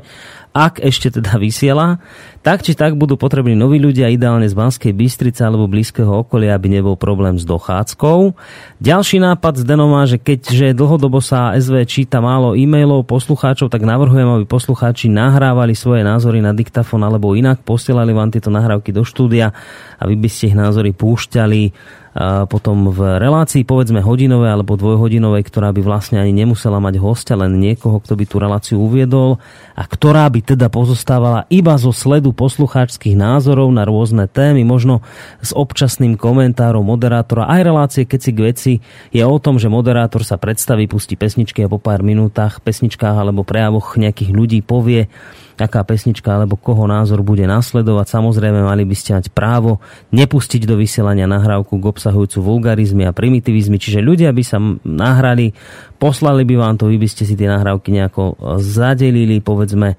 ak 0.54 0.86
ešte 0.86 1.10
teda 1.10 1.42
vysiela, 1.42 1.98
tak 2.46 2.62
či 2.62 2.78
tak 2.78 2.94
budú 2.94 3.18
potrební 3.18 3.58
noví 3.58 3.82
ľudia, 3.82 4.14
ideálne 4.14 4.46
z 4.46 4.54
Banskej 4.54 4.94
Bystrice 4.94 5.42
alebo 5.42 5.66
blízkeho 5.66 6.24
okolia, 6.24 6.54
aby 6.54 6.70
nebol 6.70 6.94
problém 6.94 7.42
s 7.42 7.44
dochádzkou. 7.44 8.38
Ďalší 8.78 9.18
nápad 9.18 9.60
z 9.60 9.64
Denoma, 9.66 10.06
že 10.06 10.22
keďže 10.22 10.78
dlhodobo 10.78 11.26
sa 11.26 11.58
SV 11.58 11.90
číta 11.90 12.22
málo 12.22 12.54
e-mailov 12.54 13.10
poslucháčov, 13.10 13.74
tak 13.74 13.82
navrhujem, 13.82 14.30
aby 14.30 14.46
poslucháči 14.46 15.10
nahrávali 15.10 15.74
svoje 15.74 16.06
názory 16.06 16.38
na 16.40 16.54
diktafon 16.54 17.02
alebo 17.02 17.34
inak 17.34 17.66
posielali 17.66 18.14
vám 18.14 18.30
tieto 18.30 18.54
nahrávky 18.54 18.94
do 18.94 19.02
štúdia, 19.02 19.50
aby 19.98 20.14
by 20.14 20.30
ste 20.30 20.54
ich 20.54 20.56
názory 20.56 20.94
púšťali 20.94 21.62
a 21.64 22.03
potom 22.46 22.94
v 22.94 23.18
relácii 23.18 23.66
povedzme 23.66 23.98
hodinovej 23.98 24.54
alebo 24.54 24.78
dvojhodinovej, 24.78 25.50
ktorá 25.50 25.74
by 25.74 25.82
vlastne 25.82 26.22
ani 26.22 26.30
nemusela 26.30 26.78
mať 26.78 27.02
hostia, 27.02 27.34
len 27.34 27.58
niekoho, 27.58 27.98
kto 27.98 28.14
by 28.14 28.24
tú 28.30 28.36
reláciu 28.38 28.78
uviedol 28.78 29.42
a 29.74 29.84
ktorá 29.90 30.30
by 30.30 30.46
teda 30.46 30.70
pozostávala 30.70 31.50
iba 31.50 31.74
zo 31.82 31.90
sledu 31.90 32.30
poslucháčských 32.30 33.18
názorov 33.18 33.74
na 33.74 33.82
rôzne 33.82 34.30
témy, 34.30 34.62
možno 34.62 35.02
s 35.42 35.58
občasným 35.58 36.14
komentárom 36.14 36.86
moderátora. 36.86 37.50
Aj 37.50 37.66
relácie, 37.66 38.06
keď 38.06 38.20
si 38.22 38.32
k 38.32 38.40
veci 38.46 38.74
je 39.10 39.26
o 39.26 39.38
tom, 39.42 39.58
že 39.58 39.74
moderátor 39.74 40.22
sa 40.22 40.38
predstaví, 40.38 40.86
pustí 40.86 41.18
pesničky 41.18 41.66
a 41.66 41.72
po 41.72 41.82
pár 41.82 42.06
minútach, 42.06 42.62
pesničkách 42.62 43.18
alebo 43.18 43.42
prejavoch 43.42 43.98
nejakých 43.98 44.30
ľudí 44.30 44.60
povie, 44.62 45.10
aká 45.58 45.86
pesnička 45.86 46.34
alebo 46.34 46.58
koho 46.58 46.90
názor 46.90 47.22
bude 47.22 47.46
nasledovať. 47.46 48.10
Samozrejme, 48.10 48.66
mali 48.66 48.84
by 48.86 48.96
ste 48.98 49.18
mať 49.18 49.30
právo 49.30 49.78
nepustiť 50.14 50.66
do 50.66 50.80
vysielania 50.80 51.30
nahrávku 51.30 51.78
k 51.78 51.90
obsahujúcu 51.90 52.40
vulgarizmy 52.42 53.06
a 53.06 53.16
primitivizmy, 53.16 53.78
čiže 53.78 54.02
ľudia 54.02 54.34
by 54.34 54.44
sa 54.46 54.58
nahrali, 54.82 55.54
poslali 56.02 56.48
by 56.48 56.56
vám 56.58 56.76
to, 56.82 56.90
vy 56.90 56.98
by 56.98 57.08
ste 57.10 57.24
si 57.28 57.38
tie 57.38 57.50
nahrávky 57.50 57.94
nejako 57.94 58.38
zadelili, 58.58 59.40
povedzme, 59.40 59.96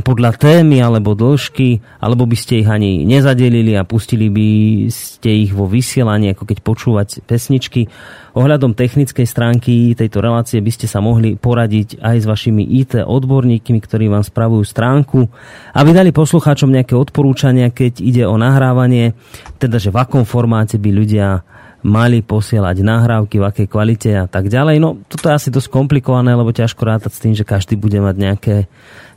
podľa 0.00 0.40
témy 0.40 0.80
alebo 0.80 1.12
dĺžky, 1.12 2.00
alebo 2.00 2.24
by 2.24 2.32
ste 2.32 2.64
ich 2.64 2.68
ani 2.68 3.04
nezadelili 3.04 3.76
a 3.76 3.84
pustili 3.84 4.32
by 4.32 4.48
ste 4.88 5.44
ich 5.44 5.52
vo 5.52 5.68
vysielaní, 5.68 6.32
ako 6.32 6.48
keď 6.48 6.58
počúvať 6.64 7.08
pesničky. 7.28 7.92
Ohľadom 8.32 8.72
technickej 8.72 9.28
stránky 9.28 9.92
tejto 9.92 10.24
relácie 10.24 10.64
by 10.64 10.72
ste 10.72 10.88
sa 10.88 11.04
mohli 11.04 11.36
poradiť 11.36 12.00
aj 12.00 12.16
s 12.24 12.24
vašimi 12.24 12.64
IT 12.80 13.04
odborníkmi, 13.04 13.78
ktorí 13.84 14.08
vám 14.08 14.24
spravujú 14.24 14.64
stránku, 14.64 15.28
aby 15.76 15.90
dali 15.92 16.08
poslucháčom 16.08 16.72
nejaké 16.72 16.96
odporúčania, 16.96 17.68
keď 17.68 18.00
ide 18.00 18.24
o 18.24 18.40
nahrávanie, 18.40 19.12
teda 19.60 19.76
že 19.76 19.92
v 19.92 20.00
akom 20.00 20.24
formáte 20.24 20.80
by 20.80 20.88
ľudia 20.88 21.44
mali 21.82 22.22
posielať 22.22 22.78
nahrávky, 22.82 23.42
v 23.42 23.46
akej 23.46 23.66
kvalite 23.66 24.10
a 24.14 24.26
tak 24.30 24.46
ďalej. 24.46 24.78
No, 24.78 25.02
toto 25.10 25.30
je 25.30 25.34
asi 25.34 25.48
dosť 25.50 25.68
komplikované, 25.70 26.34
lebo 26.34 26.54
ťažko 26.54 26.82
rátať 26.86 27.12
s 27.14 27.22
tým, 27.22 27.34
že 27.34 27.42
každý 27.42 27.74
bude 27.74 27.98
mať 27.98 28.16
nejaké 28.18 28.56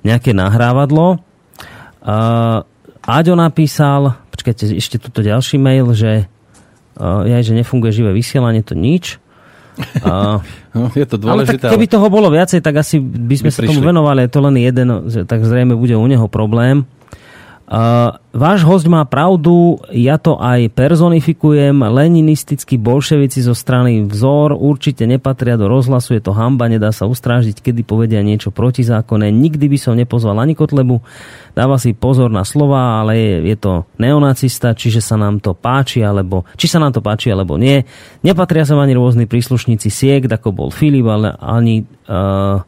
nejaké 0.06 0.38
nahrávadlo. 0.38 1.18
Uh, 2.06 2.62
Aďo 3.06 3.34
napísal, 3.34 4.18
počkajte, 4.30 4.70
ešte 4.78 5.02
tuto 5.02 5.26
ďalší 5.26 5.58
mail, 5.58 5.90
že 5.98 6.30
uh, 7.02 7.26
ja, 7.26 7.42
že 7.42 7.58
nefunguje 7.58 7.90
živé 7.90 8.14
vysielanie, 8.14 8.62
to 8.62 8.78
nič. 8.78 9.18
Uh, 10.06 10.42
no, 10.78 10.94
je 10.94 11.06
to 11.10 11.18
dôležité. 11.18 11.58
Ale 11.58 11.70
tak 11.70 11.74
keby 11.74 11.86
toho 11.90 12.08
bolo 12.14 12.30
viacej, 12.30 12.62
tak 12.62 12.78
asi 12.78 13.02
by 13.02 13.36
sme 13.42 13.50
sa 13.50 13.66
tomu 13.66 13.82
venovali, 13.82 14.30
je 14.30 14.32
to 14.32 14.40
len 14.46 14.56
jeden, 14.62 14.88
že, 15.10 15.22
tak 15.26 15.42
zrejme 15.42 15.74
bude 15.74 15.98
u 15.98 16.06
neho 16.06 16.30
problém. 16.30 16.86
Uh, 17.66 18.14
váš 18.30 18.62
host 18.62 18.86
má 18.86 19.02
pravdu, 19.10 19.82
ja 19.90 20.22
to 20.22 20.38
aj 20.38 20.70
personifikujem. 20.78 21.74
Leninistickí 21.74 22.78
bolševici 22.78 23.42
zo 23.42 23.58
strany 23.58 24.06
vzor 24.06 24.54
určite 24.54 25.10
nepatria 25.10 25.58
do 25.58 25.66
rozhlasu, 25.66 26.14
je 26.14 26.22
to 26.22 26.30
hamba, 26.30 26.70
nedá 26.70 26.94
sa 26.94 27.10
ustrážiť, 27.10 27.66
kedy 27.66 27.82
povedia 27.82 28.22
niečo 28.22 28.54
protizákonné. 28.54 29.34
Nikdy 29.34 29.66
by 29.66 29.78
som 29.82 29.98
nepozval 29.98 30.38
ani 30.38 30.54
Kotlebu, 30.54 31.02
dáva 31.58 31.82
si 31.82 31.98
pozor 31.98 32.30
na 32.30 32.46
slova, 32.46 33.02
ale 33.02 33.18
je, 33.18 33.34
je 33.50 33.58
to 33.58 33.90
neonacista, 33.98 34.78
čiže 34.78 35.02
sa 35.02 35.18
nám 35.18 35.42
to 35.42 35.58
páči, 35.58 36.06
alebo 36.06 36.46
či 36.62 36.70
sa 36.70 36.78
nám 36.78 36.94
to 36.94 37.02
páči, 37.02 37.34
alebo 37.34 37.58
nie. 37.58 37.82
Nepatria 38.22 38.62
sa 38.62 38.78
ani 38.78 38.94
rôzni 38.94 39.26
príslušníci 39.26 39.90
siek, 39.90 40.22
ako 40.30 40.54
bol 40.54 40.70
Filip, 40.70 41.10
ale 41.10 41.34
ani... 41.42 41.82
Uh, 42.06 42.62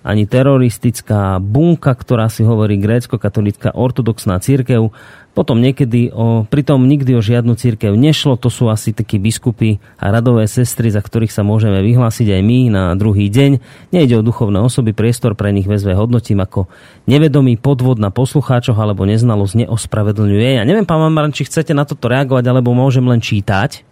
ani 0.00 0.24
teroristická 0.24 1.36
bunka, 1.38 1.92
ktorá 1.92 2.32
si 2.32 2.40
hovorí 2.40 2.80
grécko-katolická 2.80 3.76
ortodoxná 3.76 4.40
církev. 4.40 4.88
Potom 5.30 5.62
niekedy, 5.62 6.10
o, 6.10 6.42
pritom 6.42 6.82
nikdy 6.90 7.14
o 7.14 7.22
žiadnu 7.22 7.54
církev 7.54 7.94
nešlo, 7.94 8.34
to 8.34 8.50
sú 8.50 8.66
asi 8.66 8.90
takí 8.90 9.20
biskupy 9.22 9.78
a 10.00 10.10
radové 10.10 10.50
sestry, 10.50 10.90
za 10.90 10.98
ktorých 10.98 11.30
sa 11.30 11.46
môžeme 11.46 11.78
vyhlásiť 11.86 12.34
aj 12.34 12.42
my 12.42 12.58
na 12.72 12.84
druhý 12.98 13.30
deň. 13.30 13.62
Nejde 13.94 14.18
o 14.18 14.26
duchovné 14.26 14.58
osoby, 14.58 14.90
priestor 14.90 15.38
pre 15.38 15.54
nich 15.54 15.70
väzve 15.70 15.94
hodnotím 15.94 16.42
ako 16.42 16.66
nevedomý 17.06 17.60
podvod 17.60 18.02
na 18.02 18.10
poslucháčoch 18.10 18.74
alebo 18.74 19.06
neznalosť 19.06 19.68
neospravedlňuje. 19.68 20.58
Ja 20.58 20.66
neviem, 20.66 20.88
pán 20.88 20.98
Mamran, 20.98 21.30
či 21.30 21.46
chcete 21.46 21.78
na 21.78 21.86
toto 21.86 22.10
reagovať, 22.10 22.44
alebo 22.50 22.74
môžem 22.74 23.06
len 23.06 23.22
čítať. 23.22 23.89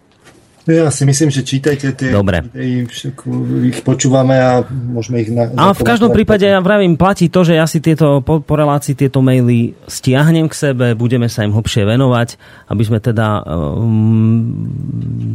Ja 0.69 0.93
si 0.93 1.01
myslím, 1.01 1.33
že 1.33 1.41
čítajte 1.41 1.97
tie, 1.97 2.13
Dobre. 2.13 2.45
ich 2.53 3.81
počúvame 3.81 4.37
a 4.37 4.61
môžeme 4.69 5.25
ich... 5.25 5.33
Na, 5.33 5.49
a 5.49 5.73
v 5.73 5.81
každom 5.81 6.13
prípade, 6.13 6.45
ja 6.45 6.61
vravím, 6.61 6.93
platí 6.93 7.25
to, 7.25 7.41
že 7.41 7.57
ja 7.57 7.65
si 7.65 7.81
tieto, 7.81 8.21
po, 8.21 8.37
po 8.37 8.53
relácii 8.53 8.93
tieto 8.93 9.25
maily 9.25 9.73
stiahnem 9.89 10.45
k 10.45 10.53
sebe, 10.53 10.93
budeme 10.93 11.25
sa 11.25 11.41
im 11.41 11.57
hlbšie 11.57 11.89
venovať, 11.89 12.37
aby 12.69 12.83
sme 12.85 13.01
teda 13.01 13.41
um, 13.49 14.69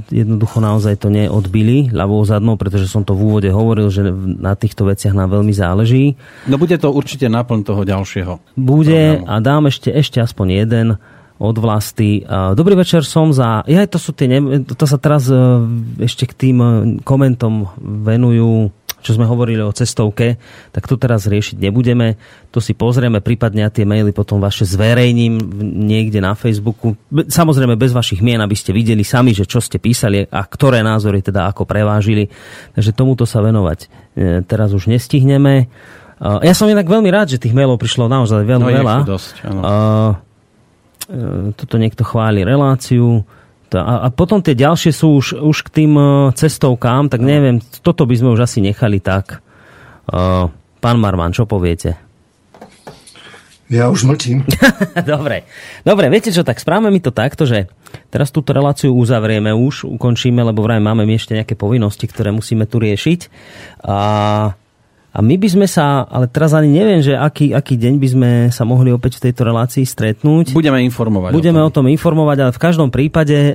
jednoducho 0.07 0.63
naozaj 0.63 1.03
to 1.03 1.11
neodbili 1.11 1.91
ľavou 1.91 2.23
zadnou, 2.23 2.55
pretože 2.55 2.87
som 2.87 3.03
to 3.03 3.19
v 3.19 3.27
úvode 3.27 3.51
hovoril, 3.51 3.91
že 3.91 4.07
na 4.39 4.55
týchto 4.55 4.87
veciach 4.87 5.19
nám 5.19 5.35
veľmi 5.35 5.51
záleží. 5.51 6.15
No 6.47 6.63
bude 6.63 6.79
to 6.79 6.95
určite 6.95 7.27
náplň 7.27 7.61
toho 7.67 7.83
ďalšieho. 7.83 8.55
Bude 8.55 9.19
programu. 9.19 9.35
a 9.35 9.35
dám 9.43 9.63
ešte, 9.67 9.91
ešte 9.91 10.23
aspoň 10.23 10.47
jeden 10.63 10.87
od 11.39 11.57
vlasti. 11.59 12.23
Dobrý 12.55 12.79
večer 12.79 13.03
som 13.03 13.35
za... 13.35 13.67
Ja, 13.67 13.83
to 13.91 13.99
sú 13.99 14.15
tie... 14.15 14.31
To 14.71 14.87
sa 14.87 14.99
teraz 15.03 15.27
e, 15.27 15.35
ešte 16.07 16.31
k 16.31 16.35
tým 16.35 16.59
e, 16.63 16.69
komentom 17.03 17.75
venujú 17.83 18.71
čo 19.05 19.21
sme 19.21 19.29
hovorili 19.29 19.61
o 19.61 19.69
cestovke, 19.69 20.41
tak 20.73 20.89
to 20.89 20.97
teraz 20.97 21.29
riešiť 21.29 21.61
nebudeme. 21.61 22.17
To 22.57 22.59
si 22.65 22.73
pozrieme, 22.73 23.21
prípadne 23.21 23.69
a 23.69 23.71
tie 23.71 23.85
maily 23.85 24.17
potom 24.17 24.41
vaše 24.41 24.65
zverejním 24.65 25.37
niekde 25.85 26.25
na 26.25 26.33
Facebooku. 26.33 26.97
Samozrejme 27.13 27.77
bez 27.77 27.93
vašich 27.93 28.25
mien, 28.25 28.41
aby 28.41 28.57
ste 28.57 28.73
videli 28.73 29.05
sami, 29.05 29.37
že 29.37 29.45
čo 29.45 29.61
ste 29.61 29.77
písali 29.77 30.25
a 30.25 30.41
ktoré 30.49 30.81
názory 30.81 31.21
teda 31.21 31.53
ako 31.53 31.69
prevážili. 31.69 32.33
Takže 32.73 32.97
tomuto 32.97 33.29
sa 33.29 33.45
venovať 33.45 33.79
e, 34.17 34.41
teraz 34.49 34.73
už 34.73 34.89
nestihneme. 34.89 35.69
Ja 36.25 36.57
som 36.57 36.73
inak 36.73 36.89
veľmi 36.89 37.13
rád, 37.13 37.37
že 37.37 37.43
tých 37.43 37.53
mailov 37.53 37.77
prišlo 37.77 38.09
naozaj 38.09 38.49
veľmi 38.49 38.73
no, 38.73 38.77
veľa. 38.81 38.97
Dosť, 39.05 39.35
áno. 39.45 39.61
E, 39.61 40.34
toto 41.55 41.77
niekto 41.77 42.03
chváli 42.05 42.47
reláciu. 42.47 43.25
A, 43.75 44.07
a 44.07 44.09
potom 44.15 44.39
tie 44.39 44.55
ďalšie 44.55 44.95
sú 44.95 45.19
už, 45.19 45.27
už 45.35 45.59
k 45.67 45.83
tým 45.83 45.93
e, 45.99 46.05
cestovkám, 46.39 47.11
tak 47.11 47.19
neviem, 47.27 47.59
toto 47.83 48.07
by 48.07 48.15
sme 48.15 48.31
už 48.39 48.47
asi 48.47 48.63
nechali 48.63 49.03
tak. 49.03 49.43
E, 50.07 50.17
pán 50.79 50.97
Marman, 51.03 51.35
čo 51.35 51.43
poviete? 51.43 51.99
Ja 53.67 53.91
už 53.91 54.07
mlčím. 54.07 54.47
Dobre. 55.13 55.43
Dobre, 55.83 56.07
viete 56.07 56.31
čo, 56.31 56.47
tak 56.47 56.63
správame 56.63 56.95
mi 56.95 57.03
to 57.03 57.11
takto, 57.11 57.49
že 57.49 57.67
teraz 58.15 58.31
túto 58.31 58.55
reláciu 58.55 58.95
uzavrieme 58.95 59.51
už, 59.51 59.91
ukončíme, 59.91 60.39
lebo 60.45 60.63
vraj 60.63 60.79
máme 60.79 61.03
ešte 61.11 61.35
nejaké 61.35 61.59
povinnosti, 61.59 62.07
ktoré 62.07 62.31
musíme 62.31 62.71
tu 62.71 62.79
riešiť. 62.79 63.21
A 63.83 63.99
a 65.15 65.23
my 65.23 65.39
by 65.39 65.47
sme 65.47 65.71
sa, 65.71 66.03
ale 66.11 66.27
teraz 66.27 66.59
ani 66.59 66.75
neviem, 66.75 66.99
že 66.99 67.15
aký, 67.15 67.55
aký 67.55 67.79
deň 67.79 67.95
by 68.03 68.09
sme 68.11 68.31
sa 68.51 68.67
mohli 68.67 68.91
opäť 68.91 69.23
v 69.23 69.31
tejto 69.31 69.47
relácii 69.47 69.87
stretnúť. 69.87 70.51
Budeme 70.51 70.83
informovať. 70.83 71.31
Budeme 71.31 71.63
o 71.63 71.71
tom, 71.71 71.87
o 71.87 71.87
tom 71.87 71.95
informovať, 71.95 72.39
ale 72.43 72.51
v 72.51 72.59
každom 72.59 72.91
prípade 72.91 73.55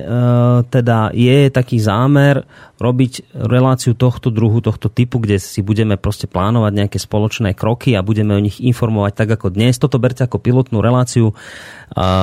teda 0.72 1.12
je 1.12 1.52
taký 1.52 1.76
zámer 1.76 2.48
robiť 2.80 3.36
reláciu 3.36 3.92
tohto 3.92 4.32
druhu, 4.32 4.64
tohto 4.64 4.88
typu, 4.88 5.20
kde 5.20 5.36
si 5.36 5.60
budeme 5.60 6.00
proste 6.00 6.24
plánovať 6.24 6.72
nejaké 6.72 6.96
spoločné 6.96 7.52
kroky 7.52 7.92
a 7.92 8.00
budeme 8.00 8.32
o 8.32 8.40
nich 8.40 8.56
informovať 8.56 9.12
tak 9.20 9.28
ako 9.36 9.52
dnes. 9.52 9.76
Toto 9.76 10.00
berte 10.00 10.24
ako 10.24 10.40
pilotnú 10.40 10.80
reláciu. 10.80 11.28
E, 11.28 11.34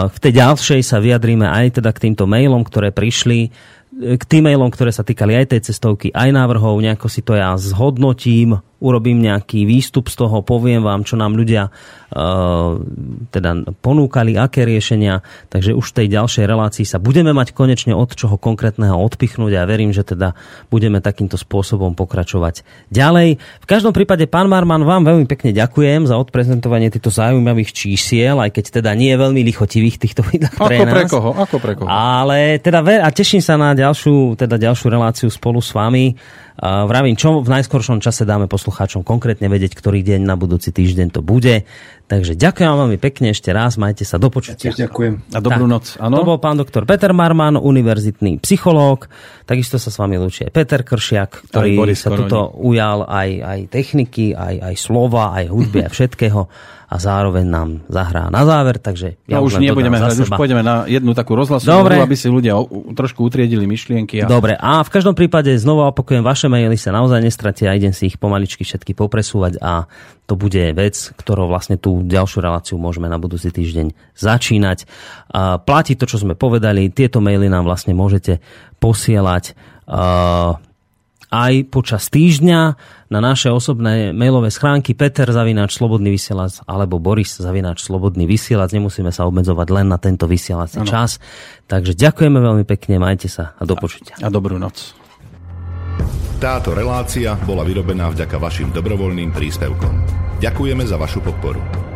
v 0.10 0.18
tej 0.18 0.34
ďalšej 0.34 0.82
sa 0.82 0.98
vyjadríme 0.98 1.46
aj 1.46 1.78
teda 1.78 1.94
k 1.94 2.10
týmto 2.10 2.26
mailom, 2.26 2.66
ktoré 2.66 2.90
prišli 2.90 3.54
k 3.98 4.24
tým 4.30 4.46
mailom, 4.46 4.70
ktoré 4.70 4.94
sa 4.94 5.02
týkali 5.02 5.34
aj 5.34 5.58
tej 5.58 5.62
cestovky, 5.72 6.14
aj 6.14 6.30
návrhov, 6.30 6.78
nejako 6.78 7.08
si 7.10 7.26
to 7.26 7.34
ja 7.34 7.58
zhodnotím, 7.58 8.62
urobím 8.78 9.26
nejaký 9.26 9.66
výstup 9.66 10.08
z 10.08 10.16
toho, 10.22 10.46
poviem 10.46 10.86
vám, 10.86 11.02
čo 11.02 11.18
nám 11.18 11.34
ľudia 11.34 11.74
uh, 11.74 12.78
teda 13.34 13.74
ponúkali, 13.82 14.38
aké 14.38 14.70
riešenia. 14.70 15.26
Takže 15.50 15.74
už 15.74 15.86
v 15.94 15.96
tej 16.04 16.08
ďalšej 16.14 16.46
relácii 16.46 16.86
sa 16.86 17.02
budeme 17.02 17.34
mať 17.34 17.58
konečne 17.58 17.98
od 17.98 18.14
čoho 18.14 18.38
konkrétneho 18.38 18.94
odpichnúť 18.94 19.54
a 19.58 19.66
verím, 19.66 19.90
že 19.90 20.06
teda 20.06 20.38
budeme 20.70 21.02
takýmto 21.02 21.42
spôsobom 21.42 21.98
pokračovať 21.98 22.62
ďalej. 22.94 23.42
V 23.42 23.68
každom 23.68 23.98
prípade, 23.98 24.30
pán 24.30 24.46
Marman, 24.46 24.86
vám 24.86 25.10
veľmi 25.10 25.26
pekne 25.26 25.50
ďakujem 25.58 26.06
za 26.06 26.16
odprezentovanie 26.22 26.94
týchto 26.94 27.10
zaujímavých 27.10 27.74
čísiel, 27.74 28.38
aj 28.38 28.54
keď 28.54 28.82
teda 28.82 28.94
nie 28.94 29.10
je 29.14 29.18
veľmi 29.18 29.42
lichotivých 29.42 29.98
týchto 29.98 30.22
videách 30.30 30.58
pre 30.58 30.78
ako 30.78 30.86
nás. 30.86 30.94
Pre 30.94 31.04
koho, 31.10 31.30
ako 31.34 31.56
pre 31.58 31.74
koho. 31.74 31.88
Ale 31.90 32.62
teda 32.62 32.86
ver, 32.86 33.02
a 33.02 33.10
teším 33.10 33.42
sa 33.42 33.58
na 33.58 33.74
ďalšiu, 33.74 34.38
teda 34.38 34.62
ďalšiu 34.62 34.88
reláciu 34.94 35.30
spolu 35.34 35.66
s 35.66 35.74
vami. 35.74 36.14
Vravím, 36.58 37.14
čo 37.14 37.38
v 37.38 37.50
najskoršom 37.54 38.02
čase 38.02 38.26
dáme 38.26 38.50
poslucháčom 38.50 39.06
konkrétne 39.06 39.46
vedieť, 39.46 39.78
ktorý 39.78 40.02
deň 40.02 40.26
na 40.26 40.34
budúci 40.34 40.74
týždeň 40.74 41.14
to 41.14 41.22
bude. 41.22 41.70
Takže 42.10 42.34
ďakujem 42.34 42.66
vám 42.66 42.80
veľmi 42.88 42.98
pekne 42.98 43.30
ešte 43.30 43.54
raz, 43.54 43.78
majte 43.78 44.02
sa 44.08 44.18
do 44.18 44.34
počutia. 44.34 44.74
Ja 44.74 44.90
ďakujem. 44.90 45.38
A 45.38 45.40
dobrú 45.44 45.70
tak, 45.70 45.74
noc. 45.78 45.86
Ano? 46.02 46.18
To 46.18 46.26
bol 46.26 46.40
pán 46.42 46.58
doktor 46.58 46.90
Peter 46.90 47.14
Marman, 47.14 47.62
univerzitný 47.62 48.42
psychológ. 48.42 49.06
Takisto 49.46 49.78
sa 49.78 49.94
s 49.94 50.02
vami 50.02 50.18
lúči 50.18 50.50
aj 50.50 50.52
Peter 50.56 50.82
Kršiak, 50.82 51.54
ktorý 51.54 51.94
sa 51.94 52.10
tuto 52.10 52.58
ujal 52.58 53.06
aj, 53.06 53.30
aj 53.38 53.60
techniky, 53.70 54.34
aj, 54.34 54.74
aj 54.74 54.76
slova, 54.82 55.38
aj 55.38 55.54
hudby, 55.54 55.86
aj 55.86 55.92
všetkého. 55.94 56.42
A 56.88 56.96
zároveň 56.96 57.44
nám 57.44 57.70
zahrá 57.92 58.32
na 58.32 58.48
záver, 58.48 58.80
takže 58.80 59.20
ja 59.28 59.44
no 59.44 59.48
už 59.48 59.60
nebudeme 59.60 60.00
hrať, 60.00 60.24
už 60.24 60.32
pôjdeme 60.32 60.64
na 60.64 60.88
jednu 60.88 61.12
takú 61.12 61.36
rozhlasovú, 61.36 61.84
Dobre. 61.84 62.00
aby 62.00 62.16
si 62.16 62.32
ľudia 62.32 62.56
trošku 62.96 63.28
utriedili 63.28 63.68
myšlienky. 63.68 64.24
A... 64.24 64.32
Dobre, 64.32 64.56
a 64.56 64.80
v 64.88 64.90
každom 64.90 65.12
prípade 65.12 65.52
znova 65.60 65.92
opakujem, 65.92 66.24
vaše 66.24 66.48
maily 66.48 66.80
sa 66.80 66.96
naozaj 66.96 67.20
nestratia, 67.20 67.76
idem 67.76 67.92
si 67.92 68.08
ich 68.08 68.16
pomaličky 68.16 68.64
všetky 68.64 68.96
popresúvať 68.96 69.60
a 69.60 69.84
to 70.28 70.40
bude 70.40 70.60
vec, 70.76 70.96
ktorou 71.20 71.52
vlastne 71.52 71.76
tú 71.76 72.04
ďalšiu 72.08 72.40
reláciu 72.40 72.76
môžeme 72.80 73.12
na 73.12 73.20
budúci 73.20 73.52
týždeň 73.52 74.16
začínať. 74.16 74.88
A 75.32 75.60
platí 75.60 76.00
to, 76.00 76.08
čo 76.08 76.24
sme 76.24 76.40
povedali, 76.40 76.88
tieto 76.88 77.20
maily 77.20 77.52
nám 77.52 77.68
vlastne 77.68 77.92
môžete 77.96 78.40
posielať 78.80 79.56
uh, 79.88 80.60
aj 81.28 81.68
počas 81.68 82.08
týždňa 82.08 82.60
na 83.12 83.20
naše 83.20 83.52
osobné 83.52 84.16
mailové 84.16 84.52
schránky 84.52 84.96
Peter 84.96 85.28
Zavináč 85.28 85.76
Slobodný 85.76 86.12
vysielač 86.12 86.64
alebo 86.64 87.00
Boris 87.00 87.36
Zavináč 87.36 87.84
Slobodný 87.84 88.24
vysielač. 88.24 88.72
Nemusíme 88.72 89.12
sa 89.12 89.28
obmedzovať 89.28 89.68
len 89.72 89.88
na 89.92 90.00
tento 90.00 90.28
vysielací 90.28 90.80
čas. 90.88 91.20
Takže 91.68 91.96
ďakujeme 91.96 92.40
veľmi 92.40 92.64
pekne, 92.64 93.00
majte 93.00 93.28
sa 93.28 93.56
a 93.60 93.64
do 93.68 93.76
počutia. 93.76 94.16
A, 94.24 94.28
a 94.28 94.34
dobrú 94.34 94.56
noc. 94.56 94.96
Táto 96.38 96.78
relácia 96.78 97.34
bola 97.50 97.66
vyrobená 97.66 98.14
vďaka 98.14 98.38
vašim 98.38 98.70
dobrovoľným 98.70 99.34
príspevkom. 99.34 99.94
Ďakujeme 100.38 100.86
za 100.86 100.96
vašu 101.02 101.26
podporu. 101.26 101.87